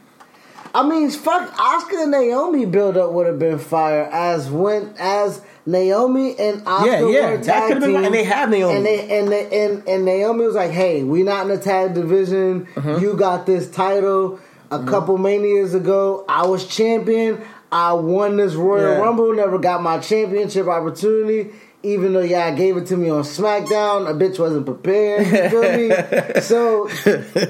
I 0.74 0.86
mean, 0.88 1.08
fuck, 1.10 1.50
Asuka 1.54 2.02
and 2.02 2.10
Naomi 2.10 2.66
build 2.66 2.96
up 2.96 3.12
would 3.12 3.26
have 3.26 3.38
been 3.38 3.58
fire 3.60 4.08
as 4.12 4.50
when 4.50 4.92
as 4.98 5.40
Naomi 5.66 6.36
and 6.38 6.62
Asuka 6.64 6.86
Yeah, 6.86 7.06
yeah, 7.08 7.30
were 7.30 7.42
tag 7.44 7.80
been- 7.80 7.82
team, 7.90 8.04
and 8.04 8.12
they 8.14 8.24
have 8.24 8.50
Naomi. 8.50 8.76
and 8.76 8.84
they 8.84 9.18
and 9.18 9.28
they, 9.32 9.64
and 9.64 9.88
and 9.88 10.04
Naomi 10.04 10.44
was 10.46 10.54
like, 10.56 10.72
"Hey, 10.72 11.02
we're 11.04 11.24
not 11.24 11.42
in 11.42 11.48
the 11.48 11.58
tag 11.58 11.94
division. 11.94 12.66
Uh-huh. 12.76 12.96
You 12.98 13.14
got 13.14 13.46
this 13.46 13.70
title. 13.70 14.40
A 14.70 14.78
Mm-hmm. 14.78 14.88
couple 14.88 15.18
manias 15.18 15.74
ago, 15.74 16.24
I 16.28 16.46
was 16.46 16.66
champion. 16.66 17.40
I 17.70 17.92
won 17.92 18.36
this 18.38 18.54
Royal 18.54 18.94
Yeah. 18.94 18.98
Rumble, 18.98 19.32
never 19.34 19.58
got 19.58 19.82
my 19.82 19.98
championship 19.98 20.66
opportunity. 20.66 21.50
Even 21.84 22.14
though 22.14 22.20
y'all 22.20 22.56
gave 22.56 22.76
it 22.78 22.86
to 22.86 22.96
me 22.96 23.10
on 23.10 23.22
SmackDown, 23.22 24.08
a 24.08 24.14
bitch 24.14 24.38
wasn't 24.38 24.64
prepared. 24.66 25.26
You 25.26 25.50
feel 25.50 25.76
me? 25.76 26.40
So, 26.40 26.88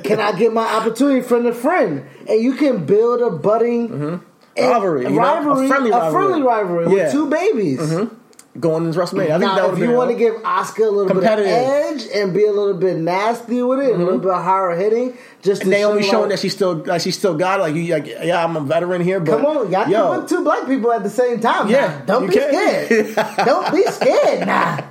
can 0.03 0.21
I 0.21 0.33
get 0.39 0.53
my 0.53 0.67
opportunity 0.77 1.21
from 1.23 1.45
the 1.45 1.53
friend? 1.53 2.05
And 2.29 2.43
you 2.43 2.55
can 2.55 2.85
build 2.85 3.21
a 3.23 3.31
budding 3.31 3.89
Mm-hmm. 3.89 4.61
Rivalry, 4.61 5.03
you 5.05 5.11
know? 5.11 5.17
A 5.17 5.21
rivalry, 5.21 5.69
friendly 5.69 5.91
a 5.91 5.95
rivalry. 5.95 6.13
friendly 6.25 6.43
rivalry 6.47 6.85
Yeah. 6.97 7.05
with 7.05 7.13
two 7.13 7.27
babies. 7.31 7.81
Going 8.61 8.87
into 8.87 9.01
WrestleMania. 9.01 9.31
I 9.31 9.39
think 9.39 9.41
Now, 9.41 9.67
that 9.67 9.73
if 9.73 9.79
you 9.81 9.91
want 9.91 10.13
to 10.13 10.17
give 10.17 10.35
Asuka 10.35 10.87
a 10.87 10.91
little 10.91 11.13
bit 11.21 11.25
of 11.25 11.45
edge 11.45 12.07
and 12.15 12.33
be 12.33 12.45
a 12.47 12.53
little 12.53 12.75
bit 12.75 12.97
nasty 12.97 13.61
with 13.63 13.81
it, 13.81 13.95
a 13.95 13.99
little 13.99 14.21
mm-hmm. 14.21 14.29
bit 14.29 14.33
higher 14.33 14.77
hitting, 14.77 15.19
just 15.43 15.63
to 15.63 15.69
Naomi 15.69 16.03
show, 16.03 16.11
showing 16.11 16.23
like, 16.23 16.31
that 16.31 16.39
she 16.39 16.49
still 16.51 16.75
like 16.75 17.01
she 17.01 17.11
still 17.11 17.37
got 17.37 17.59
it. 17.59 17.63
Like 17.65 17.75
you, 17.75 17.93
like 17.93 18.07
yeah, 18.07 18.45
I'm 18.45 18.57
a 18.57 18.61
veteran 18.61 19.03
here. 19.03 19.19
But 19.19 19.39
Come 19.39 19.47
on, 19.47 19.73
y'all 19.73 19.89
yo, 19.89 20.13
can 20.13 20.21
put 20.21 20.29
two 20.29 20.45
black 20.45 20.67
people 20.69 20.93
at 20.93 21.03
the 21.03 21.11
same 21.11 21.41
time. 21.41 21.69
Yeah, 21.69 21.89
now. 21.89 22.05
don't 22.05 22.27
be 22.29 22.35
can. 22.35 22.87
scared. 22.87 23.37
don't 23.45 23.75
be 23.75 23.83
scared 23.87 24.47
now. 24.47 24.89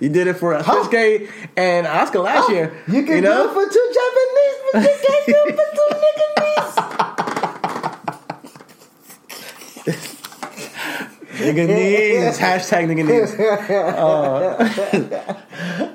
you 0.00 0.08
did 0.08 0.26
it 0.26 0.34
for. 0.34 0.58
Shinsuke 0.60 1.30
and 1.58 1.86
Asuka 1.86 2.24
last 2.24 2.48
year. 2.48 2.72
You 2.88 3.02
can 3.02 3.22
know? 3.22 3.44
do 3.44 3.50
it 3.50 3.52
for 3.52 3.70
two 3.70 3.92
Japanese, 3.98 4.56
but 4.72 4.82
you 4.82 4.96
can't 5.06 5.26
do 5.26 5.34
it 5.46 5.56
for 5.56 5.68
two 5.76 5.88
niggas. 6.00 7.39
Nigga 11.40 11.66
knees. 11.66 12.38
Hashtag 12.44 12.86
nigga 12.88 13.04
knees. 13.06 13.34
Uh, 13.38 14.56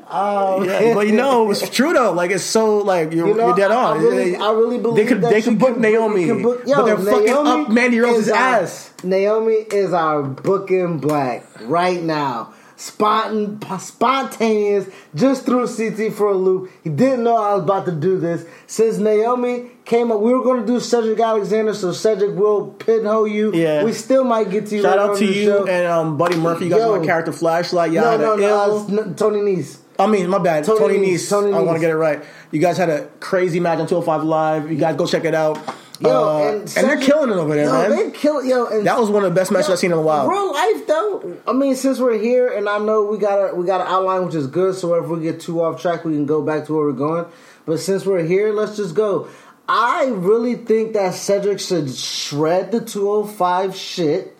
oh, 0.11 0.63
Yeah, 0.63 0.93
but 0.93 1.07
you 1.07 1.13
know 1.13 1.49
it's 1.51 1.69
true 1.69 1.93
though. 1.93 2.11
Like 2.11 2.31
it's 2.31 2.43
so 2.43 2.79
like 2.79 3.13
you're, 3.13 3.27
You 3.27 3.33
know, 3.35 3.47
you're 3.47 3.55
dead 3.55 3.71
on. 3.71 3.97
I 3.97 4.01
really- 4.01 4.35
I 4.35 4.51
really 4.51 4.77
they 4.77 4.83
believe 4.83 5.07
could 5.07 5.21
they 5.21 5.41
could 5.41 5.59
book 5.59 5.73
can- 5.73 5.81
Naomi, 5.81 6.25
can 6.25 6.41
book- 6.41 6.63
yo, 6.65 6.75
but 6.77 6.85
they're 6.85 6.97
fucking 6.97 7.25
Naomi 7.25 7.49
up 7.63 7.69
Mandy 7.71 7.99
Rose's 7.99 8.29
our- 8.29 8.37
uh, 8.37 8.61
ass. 8.63 8.91
Naomi 9.03 9.53
is 9.53 9.93
our 9.93 10.23
booking 10.23 10.97
black 10.99 11.45
right 11.61 12.01
now. 12.01 12.53
Spontan, 12.77 13.59
spontaneous, 13.79 14.87
just 15.13 15.45
threw 15.45 15.65
CT 15.65 16.13
for 16.13 16.27
a 16.31 16.35
loop. 16.35 16.69
He 16.83 16.89
didn't 16.89 17.23
know 17.23 17.37
I 17.37 17.53
was 17.55 17.63
about 17.63 17.85
to 17.85 17.91
do 17.91 18.19
this. 18.19 18.45
Since 18.67 18.97
Naomi 18.97 19.71
came 19.85 20.11
up, 20.11 20.19
we 20.19 20.33
were 20.33 20.43
going 20.43 20.59
to 20.61 20.67
do 20.67 20.79
Cedric 20.79 21.19
Alexander, 21.19 21.73
so 21.73 21.93
Cedric 21.93 22.35
will 22.35 22.67
pinhole 22.73 23.27
you. 23.27 23.53
Yeah. 23.53 23.83
We 23.83 23.93
still 23.93 24.23
might 24.25 24.49
get 24.49 24.67
to 24.67 24.75
you. 24.75 24.81
Shout 24.81 24.99
out 24.99 25.17
to 25.17 25.25
you 25.25 25.45
show. 25.45 25.67
and 25.67 25.87
um, 25.87 26.17
Buddy 26.17 26.35
Murphy. 26.35 26.65
You 26.65 26.71
guys 26.71 26.79
Yo. 26.79 26.99
my 26.99 27.05
character 27.05 27.31
flashlight. 27.31 27.91
Y'all 27.93 28.17
no, 28.17 28.17
no, 28.17 28.35
no, 28.35 28.43
ill. 28.43 28.59
uh, 28.59 28.83
it's 28.83 28.91
n- 29.07 29.15
Tony 29.15 29.39
Nese. 29.39 29.79
I 29.97 30.07
mean, 30.07 30.27
my 30.29 30.39
bad. 30.39 30.65
Tony 30.65 30.79
Tony, 30.79 30.97
Nese, 30.97 31.13
Nese. 31.13 31.29
Tony 31.29 31.53
I 31.53 31.59
want 31.61 31.77
to 31.77 31.79
get 31.79 31.89
it 31.91 31.95
right. 31.95 32.21
You 32.51 32.59
guys 32.59 32.77
had 32.77 32.89
a 32.89 33.05
crazy 33.21 33.61
match 33.61 33.79
on 33.79 33.87
205 33.87 34.23
Live. 34.25 34.69
You 34.71 34.77
guys 34.77 34.97
go 34.97 35.05
check 35.07 35.23
it 35.23 35.33
out. 35.33 35.57
Yo, 35.99 36.09
Uh, 36.09 36.41
and, 36.49 36.61
and, 36.61 36.69
they're 36.89 36.99
killing 36.99 37.29
it 37.29 37.35
over 37.35 37.55
there, 37.55 37.65
yo, 37.65 37.71
man. 37.71 37.89
They 37.91 38.11
kill 38.11 38.43
yo. 38.43 38.65
And 38.67 38.85
That 38.85 38.99
was 38.99 39.09
one 39.09 39.23
of 39.23 39.33
the 39.33 39.39
best 39.39 39.51
matches 39.51 39.69
I've 39.69 39.79
seen 39.79 39.91
in 39.91 39.97
a 39.97 40.01
while. 40.01 40.27
Real 40.27 40.51
life 40.51 40.87
though, 40.87 41.37
I 41.47 41.53
mean, 41.53 41.75
since 41.75 41.99
we're 41.99 42.17
here, 42.17 42.47
and 42.49 42.67
I 42.67 42.79
know 42.79 43.03
we 43.05 43.17
got 43.17 43.51
a 43.51 43.55
we 43.55 43.65
got 43.65 43.81
an 43.81 43.87
outline 43.87 44.25
which 44.25 44.35
is 44.35 44.47
good. 44.47 44.75
So 44.75 44.93
if 44.95 45.07
we 45.07 45.21
get 45.21 45.39
too 45.39 45.61
off 45.63 45.81
track, 45.81 46.03
we 46.05 46.13
can 46.13 46.25
go 46.25 46.41
back 46.41 46.65
to 46.65 46.73
where 46.73 46.85
we're 46.85 46.91
going. 46.93 47.25
But 47.65 47.79
since 47.79 48.05
we're 48.05 48.23
here, 48.23 48.51
let's 48.53 48.75
just 48.75 48.93
go. 48.95 49.27
I 49.67 50.05
really 50.05 50.55
think 50.55 50.93
that 50.93 51.15
Cedric 51.15 51.59
should 51.59 51.89
shred 51.95 52.71
the 52.71 52.81
205 52.81 53.75
shit 53.75 54.37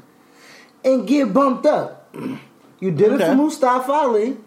and 0.84 1.08
get 1.08 1.34
bumped 1.34 1.66
up. 1.66 2.14
You 2.80 2.92
did 2.92 3.14
it 3.14 3.22
Okay. 3.22 3.26
for 3.28 3.36
Mustafa 3.36 3.92
Ali. 3.92 4.38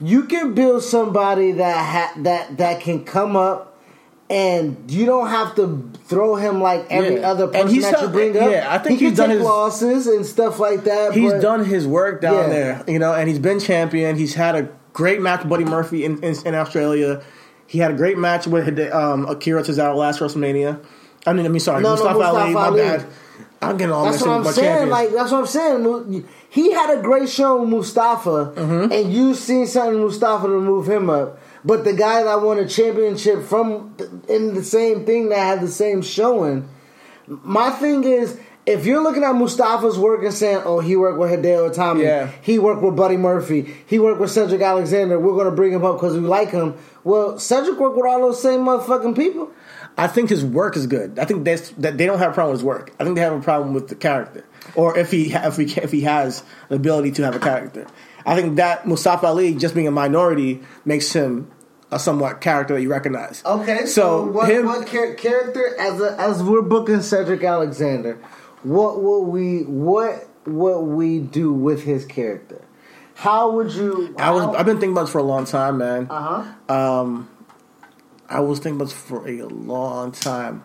You 0.00 0.24
can 0.24 0.54
build 0.54 0.82
somebody 0.82 1.52
that 1.52 1.76
ha- 1.76 2.20
that 2.22 2.56
that 2.58 2.80
can 2.80 3.04
come 3.04 3.36
up, 3.36 3.75
and 4.28 4.76
you 4.90 5.06
don't 5.06 5.28
have 5.28 5.54
to 5.56 5.88
throw 6.06 6.34
him 6.34 6.60
like 6.60 6.86
every 6.90 7.20
Yeah. 7.20 7.30
other 7.30 7.44
And 7.44 7.52
person 7.52 7.68
he's 7.68 7.90
that 7.90 8.02
you 8.02 8.08
bring 8.08 8.36
up. 8.36 8.50
yeah, 8.50 8.66
I 8.68 8.78
think 8.78 8.98
he 9.00 9.06
he's 9.08 9.16
done 9.16 9.30
his- 9.30 9.42
losses 9.42 10.06
and 10.06 10.26
stuff 10.26 10.58
like 10.58 10.84
that. 10.84 11.12
He's 11.12 11.32
but- 11.32 11.42
done 11.42 11.64
his 11.64 11.86
work 11.86 12.20
down 12.20 12.34
Yeah. 12.34 12.48
there, 12.48 12.82
you 12.88 12.98
know, 12.98 13.12
and 13.14 13.28
he's 13.28 13.38
been 13.38 13.60
champion. 13.60 14.16
He's 14.16 14.34
had 14.34 14.54
a 14.56 14.68
great 14.92 15.20
match 15.20 15.40
with 15.40 15.50
Buddy 15.50 15.64
Murphy 15.64 16.04
in, 16.04 16.18
in, 16.22 16.34
in 16.44 16.54
Australia. 16.54 17.20
He 17.66 17.78
had 17.78 17.90
a 17.90 17.94
great 17.94 18.18
match 18.18 18.46
with 18.46 18.78
um, 18.92 19.26
Akira 19.28 19.62
Tozawa 19.62 19.96
last 19.96 20.20
WrestleMania. 20.20 20.78
I 21.26 21.32
mean, 21.32 21.46
I 21.46 21.48
mean, 21.48 21.60
sorry, 21.60 21.82
No, 21.82 21.90
no, 21.90 21.94
Mustafa, 21.96 22.18
Mustafa 22.18 22.40
Ali. 22.40 22.52
My 22.54 22.70
bad. 22.76 23.06
I'm 23.62 23.76
getting 23.76 23.92
all 23.92 24.04
That's 24.04 24.20
what 24.20 24.30
I'm 24.30 24.44
saying. 24.44 24.54
champions. 24.68 24.90
Like 24.90 25.12
that's 25.12 25.32
what 25.32 25.38
I'm 25.40 25.46
saying. 25.46 26.24
He 26.50 26.72
had 26.72 26.96
a 26.98 27.02
great 27.02 27.28
show 27.28 27.60
with 27.60 27.68
Mustafa, 27.70 28.52
Mm-hmm. 28.54 28.92
and 28.92 29.12
you 29.12 29.34
seen 29.34 29.66
something 29.66 29.94
in 29.96 30.00
Mustafa 30.02 30.46
to 30.46 30.60
move 30.60 30.88
him 30.88 31.10
up. 31.10 31.38
But 31.66 31.84
the 31.84 31.92
guy 31.92 32.22
that 32.22 32.42
won 32.42 32.58
a 32.58 32.68
championship 32.68 33.42
from 33.42 33.96
in 34.28 34.54
the 34.54 34.62
same 34.62 35.04
thing 35.04 35.30
that 35.30 35.38
had 35.38 35.60
the 35.60 35.68
same 35.68 36.00
showing. 36.00 36.68
My 37.26 37.70
thing 37.70 38.04
is, 38.04 38.38
if 38.66 38.86
you're 38.86 39.02
looking 39.02 39.24
at 39.24 39.34
Mustafa's 39.34 39.98
work 39.98 40.22
and 40.22 40.32
saying, 40.32 40.62
"Oh, 40.64 40.78
he 40.78 40.94
worked 40.94 41.18
with 41.18 41.30
Hideo 41.30 41.72
Itami, 41.72 42.02
Yeah. 42.02 42.28
he 42.40 42.60
worked 42.60 42.82
with 42.82 42.94
Buddy 42.94 43.16
Murphy, 43.16 43.74
he 43.84 43.98
worked 43.98 44.20
with 44.20 44.30
Cedric 44.30 44.62
Alexander," 44.62 45.18
we're 45.18 45.32
going 45.34 45.46
to 45.46 45.50
bring 45.50 45.72
him 45.72 45.84
up 45.84 45.96
because 45.96 46.14
we 46.14 46.20
like 46.20 46.50
him. 46.50 46.74
Well, 47.02 47.36
Cedric 47.38 47.80
worked 47.80 47.96
with 47.96 48.06
all 48.06 48.20
those 48.20 48.40
same 48.40 48.60
motherfucking 48.60 49.16
people. 49.16 49.50
I 49.98 50.06
think 50.06 50.30
his 50.30 50.44
work 50.44 50.76
is 50.76 50.86
good. 50.86 51.18
I 51.18 51.24
think 51.24 51.44
that's 51.44 51.70
that 51.78 51.98
they 51.98 52.06
don't 52.06 52.18
have 52.18 52.30
a 52.30 52.34
problem 52.34 52.52
with 52.52 52.60
his 52.60 52.64
work. 52.64 52.92
I 53.00 53.04
think 53.04 53.16
they 53.16 53.22
have 53.22 53.32
a 53.32 53.40
problem 53.40 53.74
with 53.74 53.88
the 53.88 53.94
character, 53.96 54.44
or 54.76 54.96
if 54.96 55.10
he 55.10 55.32
if 55.32 55.56
he 55.56 55.64
if 55.80 55.90
he 55.90 56.02
has 56.02 56.44
the 56.68 56.76
ability 56.76 57.10
to 57.12 57.24
have 57.24 57.34
a 57.34 57.40
character. 57.40 57.86
I 58.24 58.34
think 58.34 58.56
that 58.56 58.86
Mustafa 58.88 59.26
Ali 59.26 59.54
just 59.54 59.74
being 59.74 59.86
a 59.86 59.92
minority 59.92 60.60
makes 60.84 61.12
him 61.12 61.46
a 61.90 61.98
somewhat 61.98 62.40
character 62.40 62.74
that 62.74 62.82
you 62.82 62.90
recognize. 62.90 63.42
Okay, 63.44 63.86
so, 63.86 63.86
so, 63.86 64.24
what, 64.26 64.50
him 64.50 64.66
what 64.66 64.88
char- 64.88 65.14
character 65.14 65.74
as 65.78 66.00
a, 66.00 66.16
as 66.18 66.42
we're 66.42 66.62
booking 66.62 67.02
Cedric 67.02 67.42
Alexander, 67.44 68.20
what 68.62 69.02
will 69.02 69.24
we 69.24 69.62
what 69.62 70.28
what 70.44 70.84
we 70.86 71.18
do 71.18 71.52
with 71.52 71.84
his 71.84 72.04
character? 72.04 72.62
How 73.14 73.50
would 73.52 73.72
you? 73.72 74.14
I 74.18 74.30
was 74.30 74.44
I've 74.56 74.66
been 74.66 74.76
thinking 74.76 74.92
about 74.92 75.02
this 75.02 75.12
for 75.12 75.18
a 75.18 75.24
long 75.24 75.44
time, 75.44 75.78
man. 75.78 76.06
uh 76.10 76.44
huh. 76.68 76.74
Um, 76.74 77.30
I 78.28 78.40
was 78.40 78.58
thinking 78.58 78.76
about 78.80 78.88
this 78.88 78.98
for 78.98 79.26
a 79.28 79.42
long 79.44 80.12
time, 80.12 80.64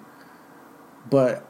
but 1.09 1.45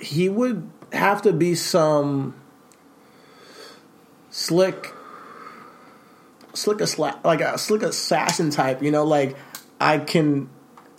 he 0.00 0.28
would 0.28 0.70
have 0.92 1.22
to 1.22 1.32
be 1.32 1.54
some 1.54 2.34
slick, 4.30 4.92
slick 6.56 6.80
a 6.80 6.84
sla- 6.84 7.22
like 7.24 7.40
a 7.40 7.58
slick 7.58 7.82
assassin 7.82 8.50
type. 8.50 8.82
You 8.82 8.90
know, 8.90 9.04
like 9.04 9.36
I 9.80 9.98
can 9.98 10.48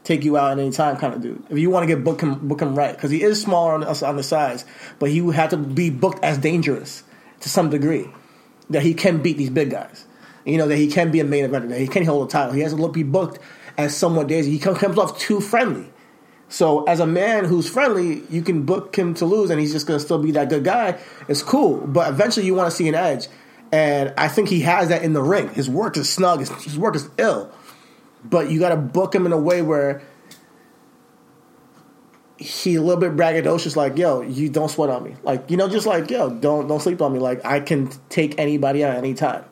take 0.03 0.23
you 0.23 0.37
out 0.37 0.53
at 0.53 0.59
any 0.59 0.71
time 0.71 0.95
kind 0.97 1.13
of 1.13 1.21
dude. 1.21 1.43
If 1.49 1.57
you 1.57 1.69
want 1.69 1.83
to 1.83 1.93
get 1.93 2.03
book 2.03 2.21
him, 2.21 2.47
book 2.47 2.61
him 2.61 2.75
right 2.75 2.95
because 2.95 3.11
he 3.11 3.21
is 3.21 3.41
smaller 3.41 3.73
on 3.73 3.81
the, 3.81 4.05
on 4.05 4.15
the 4.15 4.23
size, 4.23 4.65
but 4.99 5.09
he 5.09 5.19
would 5.19 5.35
have 5.35 5.49
to 5.49 5.57
be 5.57 5.89
booked 5.89 6.23
as 6.23 6.37
dangerous 6.37 7.03
to 7.41 7.49
some 7.49 7.69
degree 7.69 8.09
that 8.69 8.83
he 8.83 8.93
can 8.93 9.21
beat 9.21 9.37
these 9.37 9.49
big 9.49 9.69
guys. 9.69 10.05
You 10.45 10.57
know 10.57 10.67
that 10.67 10.77
he 10.77 10.87
can 10.87 11.11
be 11.11 11.19
a 11.19 11.25
main 11.25 11.45
eventer, 11.45 11.69
that 11.69 11.79
he 11.79 11.87
can 11.87 12.05
hold 12.05 12.27
a 12.27 12.31
title. 12.31 12.53
He 12.53 12.61
has 12.61 12.73
to 12.73 12.77
look 12.77 12.93
be 12.93 13.03
booked 13.03 13.39
as 13.77 13.95
somewhat 13.95 14.27
dangerous. 14.27 14.47
He 14.47 14.59
comes 14.59 14.97
off 14.97 15.19
too 15.19 15.41
friendly. 15.41 15.91
So 16.49 16.85
as 16.85 17.01
a 17.01 17.05
man 17.05 17.43
who's 17.43 17.69
friendly, 17.69 18.23
you 18.29 18.41
can 18.41 18.63
book 18.63 18.95
him 18.97 19.13
to 19.15 19.25
lose, 19.25 19.49
and 19.49 19.59
he's 19.59 19.73
just 19.73 19.87
gonna 19.87 19.99
still 19.99 20.19
be 20.19 20.31
that 20.31 20.47
good 20.49 20.63
guy. 20.63 20.97
It's 21.27 21.43
cool, 21.43 21.85
but 21.85 22.07
eventually 22.07 22.45
you 22.45 22.55
want 22.55 22.69
to 22.69 22.75
see 22.75 22.87
an 22.87 22.95
edge, 22.95 23.27
and 23.71 24.13
I 24.17 24.27
think 24.27 24.49
he 24.49 24.61
has 24.61 24.89
that 24.89 25.03
in 25.03 25.13
the 25.13 25.21
ring. 25.21 25.49
His 25.49 25.69
work 25.69 25.97
is 25.97 26.09
snug. 26.09 26.39
His, 26.39 26.49
his 26.63 26.77
work 26.77 26.95
is 26.95 27.09
ill, 27.17 27.51
but 28.23 28.49
you 28.49 28.59
got 28.59 28.69
to 28.69 28.77
book 28.77 29.13
him 29.13 29.25
in 29.25 29.31
a 29.31 29.37
way 29.37 29.61
where 29.61 30.01
he 32.39 32.75
a 32.75 32.81
little 32.81 33.01
bit 33.01 33.15
braggadocious, 33.15 33.75
like 33.75 33.97
yo, 33.97 34.21
you 34.21 34.49
don't 34.49 34.69
sweat 34.69 34.89
on 34.89 35.03
me, 35.03 35.15
like 35.23 35.49
you 35.49 35.57
know, 35.57 35.67
just 35.67 35.87
like 35.87 36.09
yo, 36.09 36.29
don't 36.29 36.67
don't 36.67 36.79
sleep 36.79 37.01
on 37.01 37.11
me, 37.11 37.19
like 37.19 37.43
I 37.45 37.59
can 37.59 37.89
take 38.09 38.37
anybody 38.37 38.83
out 38.83 38.95
anytime, 38.95 39.43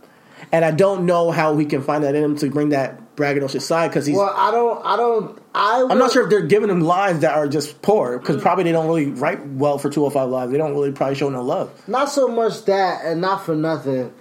and 0.52 0.64
I 0.66 0.72
don't 0.72 1.06
know 1.06 1.32
how 1.32 1.54
we 1.54 1.66
can 1.66 1.82
find 1.82 2.04
that 2.04 2.16
in 2.16 2.24
him 2.24 2.36
to 2.38 2.50
bring 2.50 2.70
that 2.70 3.16
braggadocious 3.16 3.62
side 3.62 3.90
because 3.90 4.06
he's. 4.06 4.18
Well, 4.18 4.34
I 4.36 4.52
don't. 4.52 4.86
I 4.86 4.96
don't. 4.98 5.42
I. 5.54 5.88
I'm 5.90 5.98
not 5.98 6.12
sure 6.12 6.24
if 6.24 6.30
they're 6.30 6.46
giving 6.46 6.70
him 6.70 6.82
lines 6.82 7.22
that 7.22 7.34
are 7.36 7.48
just 7.48 7.82
poor 7.82 8.20
because 8.20 8.42
probably 8.42 8.64
they 8.66 8.72
don't 8.72 8.88
really 8.88 9.08
write 9.08 9.46
well 9.48 9.78
for 9.78 9.90
205 9.90 10.30
Live. 10.30 10.52
They 10.52 10.58
don't 10.58 10.74
really 10.74 10.92
probably 10.92 11.16
show 11.16 11.30
no 11.30 11.42
love. 11.42 11.72
Not 11.88 12.10
so 12.10 12.28
much 12.28 12.66
that, 12.66 13.06
and 13.06 13.22
not 13.22 13.46
for 13.46 13.56
nothing. 13.56 14.14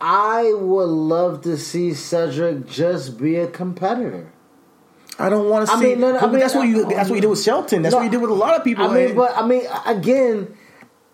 I 0.00 0.52
would 0.52 0.88
love 0.88 1.42
to 1.42 1.56
see 1.56 1.94
Cedric 1.94 2.66
just 2.66 3.16
be 3.18 3.36
a 3.36 3.46
competitor. 3.46 4.30
I 5.18 5.30
don't 5.30 5.48
want 5.48 5.66
to 5.66 5.72
I 5.72 5.78
see. 5.78 5.84
mean, 5.86 6.00
no, 6.00 6.12
no, 6.12 6.18
I 6.18 6.26
mean, 6.26 6.40
that's 6.40 6.54
what 6.54 6.68
you. 6.68 6.84
uh, 6.84 6.88
That's 6.90 7.08
what 7.08 7.14
you 7.14 7.22
did 7.22 7.28
with 7.28 7.42
Shelton. 7.42 7.80
That's 7.80 7.92
No, 7.94 7.98
what 8.00 8.04
you 8.04 8.10
did 8.10 8.20
with 8.20 8.30
a 8.30 8.34
lot 8.34 8.54
of 8.54 8.62
people. 8.64 8.84
I 8.84 8.92
mean, 8.94 9.06
and- 9.06 9.16
but 9.16 9.36
I 9.36 9.46
mean, 9.46 9.62
again, 9.86 10.54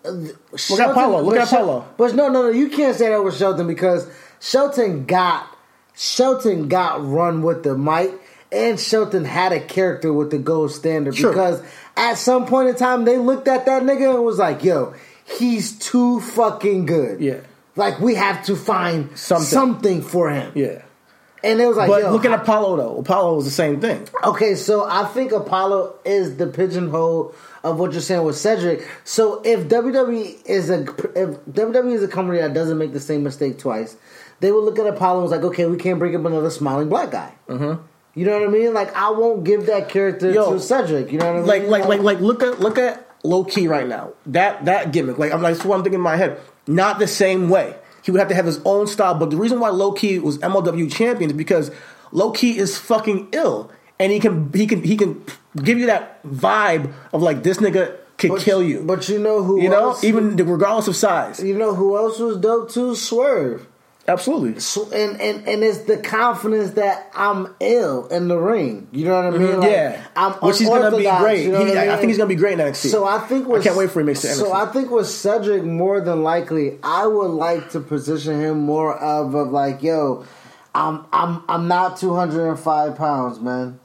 Look 0.05 0.79
at 0.81 0.93
Paulo. 0.93 1.21
Look 1.21 1.37
at 1.37 1.47
Paulo. 1.47 1.87
But 1.95 2.13
no, 2.13 2.27
no, 2.27 2.43
no, 2.43 2.49
you 2.49 2.67
can't 2.69 2.93
say 2.97 3.07
that 3.07 3.23
with 3.23 3.37
Shelton 3.37 3.67
because 3.67 4.05
Shelton 4.43 5.05
got 5.05 5.47
Shelton 5.95 6.67
got 6.67 7.07
run 7.07 7.43
with 7.43 7.63
the 7.63 7.77
mic, 7.77 8.11
and 8.51 8.77
Shelton 8.77 9.23
had 9.23 9.53
a 9.53 9.59
character 9.61 10.11
with 10.11 10.31
the 10.31 10.37
gold 10.37 10.71
standard 10.71 11.15
Sure. 11.15 11.31
because 11.31 11.61
at 11.95 12.15
some 12.17 12.45
point 12.45 12.67
in 12.67 12.75
time 12.75 13.05
they 13.05 13.17
looked 13.17 13.47
at 13.47 13.65
that 13.67 13.83
nigga 13.83 14.15
and 14.15 14.25
was 14.25 14.39
like, 14.39 14.61
"Yo, 14.63 14.93
he's 15.23 15.71
too 15.79 16.19
fucking 16.19 16.85
good." 16.85 17.21
Yeah. 17.21 17.37
like 17.77 17.99
we 18.01 18.15
have 18.15 18.43
to 18.45 18.55
find 18.55 19.17
Something. 19.17 19.45
something, 19.47 20.01
for 20.01 20.29
him. 20.29 20.51
yeah. 20.55 20.81
And 21.43 21.59
it 21.59 21.65
was 21.67 21.75
like, 21.75 21.89
but 21.89 22.11
look 22.11 22.23
at 22.25 22.31
Apollo 22.39 22.77
though. 22.77 22.97
Apollo 22.99 23.35
was 23.37 23.45
the 23.45 23.51
same 23.51 23.79
thing. 23.81 24.07
Okay, 24.23 24.55
so 24.55 24.85
I 24.87 25.05
think 25.05 25.31
Apollo 25.31 25.95
is 26.05 26.37
the 26.37 26.47
pigeonhole 26.47 27.33
of 27.63 27.79
what 27.79 27.91
you're 27.93 28.01
saying 28.01 28.23
with 28.23 28.35
Cedric. 28.37 28.87
So 29.05 29.41
if 29.43 29.67
WWE 29.69 30.37
is 30.45 30.69
a 30.69 30.81
if 31.15 31.37
WWE 31.47 31.93
is 31.93 32.03
a 32.03 32.07
company 32.07 32.39
that 32.39 32.53
doesn't 32.53 32.77
make 32.77 32.93
the 32.93 32.99
same 32.99 33.23
mistake 33.23 33.57
twice, 33.57 33.95
they 34.39 34.51
would 34.51 34.63
look 34.63 34.79
at 34.79 34.87
Apollo 34.87 35.21
and 35.21 35.23
was 35.23 35.31
like, 35.31 35.43
okay, 35.43 35.65
we 35.65 35.77
can't 35.77 35.99
bring 35.99 36.15
up 36.15 36.25
another 36.25 36.49
smiling 36.49 36.89
black 36.89 37.11
guy. 37.11 37.33
Mm-hmm. 37.47 37.81
You 38.15 38.25
know 38.25 38.39
what 38.39 38.47
I 38.47 38.51
mean? 38.51 38.73
Like 38.73 38.95
I 38.95 39.09
won't 39.09 39.43
give 39.43 39.65
that 39.67 39.89
character 39.89 40.29
Yo, 40.31 40.53
to 40.53 40.59
Cedric. 40.59 41.11
You 41.11 41.17
know 41.19 41.25
what 41.25 41.35
I 41.51 41.57
mean? 41.59 41.67
Like 41.69 41.83
like 41.83 41.85
like 41.85 42.01
like 42.01 42.19
look 42.19 42.43
at 42.43 42.59
look 42.59 42.77
at 42.77 43.09
Low 43.23 43.43
Ki 43.43 43.67
right 43.67 43.87
now. 43.87 44.13
That 44.27 44.65
that 44.65 44.91
gimmick. 44.91 45.17
Like 45.17 45.31
I'm 45.33 45.41
like 45.41 45.55
that's 45.55 45.65
what 45.65 45.77
I'm 45.77 45.83
thinking 45.83 45.99
in 45.99 46.03
my 46.03 46.15
head. 46.17 46.39
Not 46.67 46.99
the 46.99 47.07
same 47.07 47.49
way. 47.49 47.75
He 48.03 48.11
would 48.11 48.19
have 48.19 48.27
to 48.29 48.35
have 48.35 48.45
his 48.45 48.59
own 48.65 48.85
style. 48.87 49.15
But 49.15 49.31
the 49.31 49.37
reason 49.37 49.59
why 49.59 49.69
Low 49.69 49.93
Ki 49.93 50.19
was 50.19 50.37
MLW 50.39 50.91
champion 50.91 51.31
is 51.31 51.35
because 51.35 51.71
Low 52.11 52.31
Ki 52.31 52.57
is 52.57 52.77
fucking 52.77 53.29
ill, 53.31 53.71
and 53.99 54.11
he 54.11 54.19
can 54.19 54.51
he 54.53 54.67
can 54.67 54.83
he 54.83 54.95
can 54.95 55.23
give 55.63 55.79
you 55.79 55.87
that 55.87 56.21
vibe 56.23 56.93
of 57.13 57.21
like 57.21 57.41
this 57.43 57.57
nigga 57.57 57.95
could 58.17 58.31
But- 58.31 58.41
kill 58.41 58.61
you. 58.61 58.83
But 58.83 59.09
you 59.09 59.17
know 59.19 59.41
who 59.43 59.59
you 59.61 59.69
know, 59.69 59.89
else? 59.89 60.03
even 60.03 60.35
regardless 60.35 60.87
of 60.87 60.95
size. 60.95 61.43
you 61.43 61.57
know 61.57 61.73
who 61.73 61.97
else 61.97 62.19
was 62.19 62.37
dope 62.37 62.69
too? 62.69 62.93
Swerve. 62.95 63.65
Absolutely. 64.05 64.59
So, 64.59 64.91
and, 64.91 65.19
and 65.21 65.47
and 65.47 65.63
it's 65.63 65.79
the 65.79 65.97
confidence 65.97 66.71
that 66.71 67.09
I'm 67.15 67.55
ill 67.61 68.07
in 68.07 68.27
the 68.27 68.37
ring. 68.37 68.89
You 68.91 69.05
know 69.05 69.15
what 69.15 69.33
I 69.33 69.37
mean? 69.37 69.59
Like, 69.61 69.71
yeah, 69.71 70.03
I'm 70.13 70.33
which 70.33 70.59
he's 70.59 70.67
gonna 70.67 70.95
be 70.95 71.03
great. 71.03 71.45
you 71.45 71.51
know 71.53 71.63
He- 71.63 71.77
I, 71.77 71.87
mean? 71.87 71.97
think 71.97 72.09
he's 72.09 72.17
gonna 72.17 72.27
be 72.27 72.35
great 72.35 72.57
next 72.57 72.85
NXT. 72.85 72.91
So 72.91 73.05
I 73.05 73.19
think 73.19 73.47
with, 73.47 73.61
I 73.61 73.63
can't 73.63 73.77
wait 73.77 73.91
for 73.91 74.01
him 74.01 74.07
to 74.07 74.11
make 74.13 74.17
So 74.17 74.51
I 74.51 74.65
think 74.65 74.91
with 74.91 75.07
Cedric, 75.07 75.63
more 75.63 76.01
than 76.01 76.21
likely, 76.21 76.79
I 76.83 77.07
would 77.07 77.31
like 77.31 77.69
to 77.71 77.79
position 77.79 78.41
him 78.41 78.59
more 78.59 78.93
of, 78.93 79.35
of 79.35 79.51
like, 79.51 79.81
yo, 79.81 80.25
I'm 80.75 81.05
I'm 81.13 81.41
I'm 81.47 81.67
not 81.69 81.95
205 81.97 82.97
pounds, 82.97 83.39
man. 83.39 83.79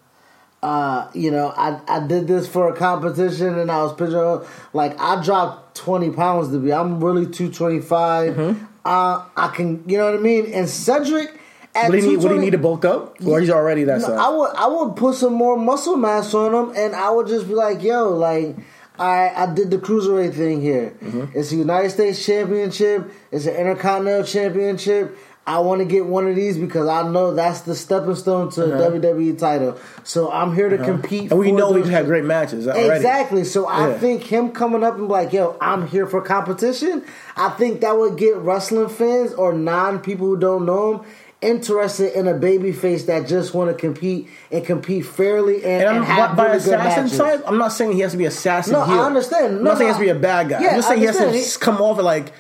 Uh, 0.61 1.09
you 1.15 1.31
know, 1.31 1.55
I 1.57 1.81
I 1.87 2.05
did 2.05 2.27
this 2.27 2.49
for 2.49 2.69
a 2.69 2.75
competition, 2.75 3.57
and 3.57 3.71
I 3.71 3.85
was 3.85 3.93
picturing 3.95 4.45
like 4.73 4.99
I 4.99 5.23
dropped 5.23 5.77
20 5.77 6.11
pounds 6.11 6.49
to 6.51 6.59
be. 6.59 6.73
I'm 6.73 7.03
really 7.03 7.27
225. 7.27 8.35
Mm-hmm. 8.35 8.65
Uh, 8.89 9.27
I 9.37 9.49
can, 9.49 9.85
you 9.87 9.99
know 9.99 10.07
what 10.07 10.15
I 10.15 10.23
mean. 10.23 10.47
And 10.55 10.69
Cedric. 10.69 11.39
At 11.75 11.91
would 11.91 11.99
he 12.03 12.09
need? 12.09 12.17
Would 12.17 12.33
he 12.33 12.39
220 12.39 12.45
need 12.45 12.51
to 12.53 12.59
bulk 12.59 12.85
up, 12.87 13.23
or 13.25 13.39
he's 13.41 13.51
already 13.51 13.85
that 13.85 14.01
no, 14.01 14.07
size? 14.07 14.19
I 14.19 14.29
would 14.31 14.51
I 14.57 14.67
would 14.67 14.97
put 14.97 15.15
some 15.15 15.35
more 15.35 15.57
muscle 15.57 15.97
mass 15.97 16.33
on 16.33 16.55
him, 16.55 16.75
and 16.75 16.97
I 16.97 17.11
would 17.11 17.27
just 17.27 17.47
be 17.47 17.53
like, 17.53 17.83
"Yo, 17.83 18.09
like 18.09 18.57
I 18.99 19.31
I 19.37 19.55
did 19.55 19.71
the 19.71 19.77
cruiserweight 19.77 20.35
thing 20.35 20.63
here. 20.63 20.97
Mm-hmm. 21.03 21.39
It's 21.39 21.53
a 21.53 21.57
United 21.57 21.91
States 21.91 22.25
Championship. 22.25 23.13
It's 23.31 23.45
an 23.45 23.55
Intercontinental 23.55 24.25
Championship. 24.25 25.17
I 25.49 25.61
want 25.61 25.79
to 25.81 25.85
get 25.87 26.05
one 26.05 26.29
of 26.29 26.37
these 26.37 26.59
because 26.59 26.87
I 26.89 27.09
know 27.09 27.35
that's 27.35 27.63
the 27.63 27.75
stepping 27.75 28.15
stone 28.17 28.51
to 28.53 28.65
Uh-huh. 28.65 28.91
WWE 28.91 29.39
title. 29.39 29.79
So 30.05 30.31
I'm 30.31 30.55
here 30.55 30.69
to 30.69 30.77
compete. 30.79 31.31
and 31.31 31.41
we 31.41 31.53
know 31.53 31.71
we've 31.73 31.89
had 31.89 32.05
great 32.07 32.25
matches 32.25 32.69
already. 32.69 32.97
Exactly. 32.97 33.45
So 33.45 33.67
I 33.67 33.95
think 33.95 34.23
him 34.25 34.51
coming 34.51 34.85
up 34.85 34.99
and 34.99 35.09
be 35.09 35.13
like, 35.13 35.33
"Yo, 35.33 35.57
I'm 35.61 35.87
here 35.87 36.07
for 36.07 36.21
competition." 36.21 37.03
I 37.37 37.49
think 37.51 37.81
that 37.81 37.97
would 37.99 38.17
get 38.17 38.37
wrestling 38.37 38.89
fans 38.89 39.33
or 39.33 39.53
non 39.53 40.01
people 40.01 40.27
who 40.27 40.37
don't 40.37 40.67
know 40.67 40.93
him 40.93 41.01
interested 41.41 42.19
in 42.19 42.27
a 42.27 42.35
baby 42.35 42.73
face 42.73 43.05
that 43.07 43.27
just 43.29 43.55
want 43.55 43.71
to 43.71 43.75
compete 43.75 44.29
and 44.51 44.67
compete 44.67 45.07
fairly 45.07 45.65
and, 45.65 45.83
And 45.83 45.89
I'm 45.89 45.97
and 45.99 46.05
have 46.05 46.31
by, 46.31 46.37
by 46.37 46.43
really 46.53 46.65
good 46.65 46.75
assassin 46.75 47.03
matches. 47.05 47.19
type. 47.19 47.43
I'm 47.47 47.59
not 47.59 47.69
saying 47.73 47.93
he 47.93 48.01
has 48.01 48.11
to 48.13 48.19
be 48.19 48.25
assassin. 48.25 48.73
No, 48.73 48.81
I 48.81 48.87
heel. 48.87 49.01
understand. 49.03 49.47
I'm 49.47 49.65
No, 49.65 49.71
not 49.71 49.79
saying 49.79 49.87
he 49.87 49.93
has 49.93 49.97
to 49.99 50.03
be 50.05 50.09
a 50.11 50.15
bad 50.21 50.49
guy. 50.49 50.61
Yeah, 50.61 50.69
I'm 50.71 50.75
just 50.77 50.89
saying 50.89 51.01
he 51.01 51.07
has 51.07 51.17
to 51.17 51.23
understand. 51.27 51.47
s- 51.47 51.57
come 51.57 51.81
off 51.81 51.99
like 51.99 52.33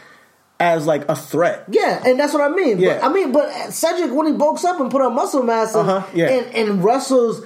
as 0.60 0.86
like 0.86 1.08
a 1.08 1.14
threat. 1.16 1.64
Yeah, 1.68 2.02
and 2.04 2.18
that's 2.18 2.32
what 2.32 2.42
I 2.42 2.54
mean. 2.54 2.78
Yeah. 2.78 2.98
But, 3.00 3.04
I 3.04 3.12
mean, 3.12 3.32
but 3.32 3.72
Cedric 3.72 4.12
when 4.12 4.26
he 4.26 4.32
bulks 4.32 4.64
up 4.64 4.80
and 4.80 4.90
put 4.90 5.00
on 5.02 5.14
muscle 5.14 5.42
mass 5.42 5.74
and, 5.74 5.88
Uh-huh, 5.88 6.06
yeah. 6.14 6.30
and, 6.30 6.54
and 6.54 6.84
wrestles 6.84 7.44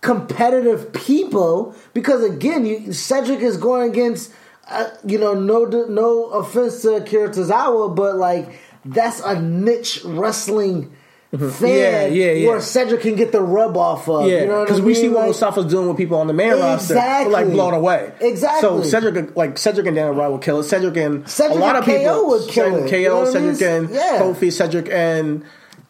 competitive 0.00 0.92
people, 0.92 1.74
because 1.94 2.22
again, 2.24 2.66
you, 2.66 2.92
Cedric 2.92 3.40
is 3.40 3.56
going 3.56 3.90
against, 3.90 4.32
uh, 4.68 4.90
you 5.04 5.18
know, 5.18 5.34
no 5.34 5.64
no 5.64 6.26
offense 6.26 6.82
to 6.82 6.96
Akira 6.96 7.30
Tozawa, 7.30 7.94
but 7.94 8.16
like 8.16 8.60
that's 8.84 9.20
a 9.20 9.40
niche 9.40 10.00
wrestling. 10.04 10.92
Fan 11.32 11.40
Mm-hmm. 11.48 11.66
Yeah, 11.66 12.06
yeah, 12.08 12.32
yeah. 12.32 12.48
where 12.48 12.60
Cedric 12.60 13.00
can 13.00 13.14
get 13.16 13.32
the 13.32 13.40
rub 13.40 13.74
off 13.76 14.06
of. 14.06 14.28
Yeah, 14.28 14.42
you 14.42 14.46
know 14.48 14.64
because 14.64 14.82
we 14.82 14.92
mean? 14.92 14.94
see 14.96 15.08
what 15.08 15.20
Like- 15.20 15.28
Mustafa's 15.28 15.64
doing 15.64 15.88
with 15.88 15.96
people 15.96 16.18
on 16.18 16.26
the 16.26 16.34
main 16.34 16.50
roster, 16.52 16.92
Exactly. 16.92 17.32
like 17.32 17.46
blown 17.50 17.72
away. 17.72 18.12
Exactly. 18.20 18.60
So 18.60 18.82
Cedric, 18.82 19.34
like 19.34 19.56
Cedric 19.56 19.86
and 19.86 19.96
Daniel 19.96 20.14
Bryan 20.14 20.30
will 20.32 20.38
kill 20.38 20.60
it. 20.60 20.64
Cedric 20.64 20.96
and 20.98 21.26
Cedric 21.26 21.56
a 21.56 21.60
lot 21.60 21.76
and 21.76 21.78
of 21.78 21.84
people 21.86 22.04
KO 22.14 22.26
would 22.28 22.48
kill 22.50 22.64
Cedric- 22.70 22.84
it. 22.84 22.90
KO, 22.90 22.96
You 22.98 23.08
know 23.08 23.22
I 23.22 23.32
Cedric 23.32 23.60
mean? 23.60 23.68
and 23.70 23.90
Yeah. 23.90 24.18
Kofi, 24.20 24.52
Cedric 24.52 24.90
and 24.90 25.44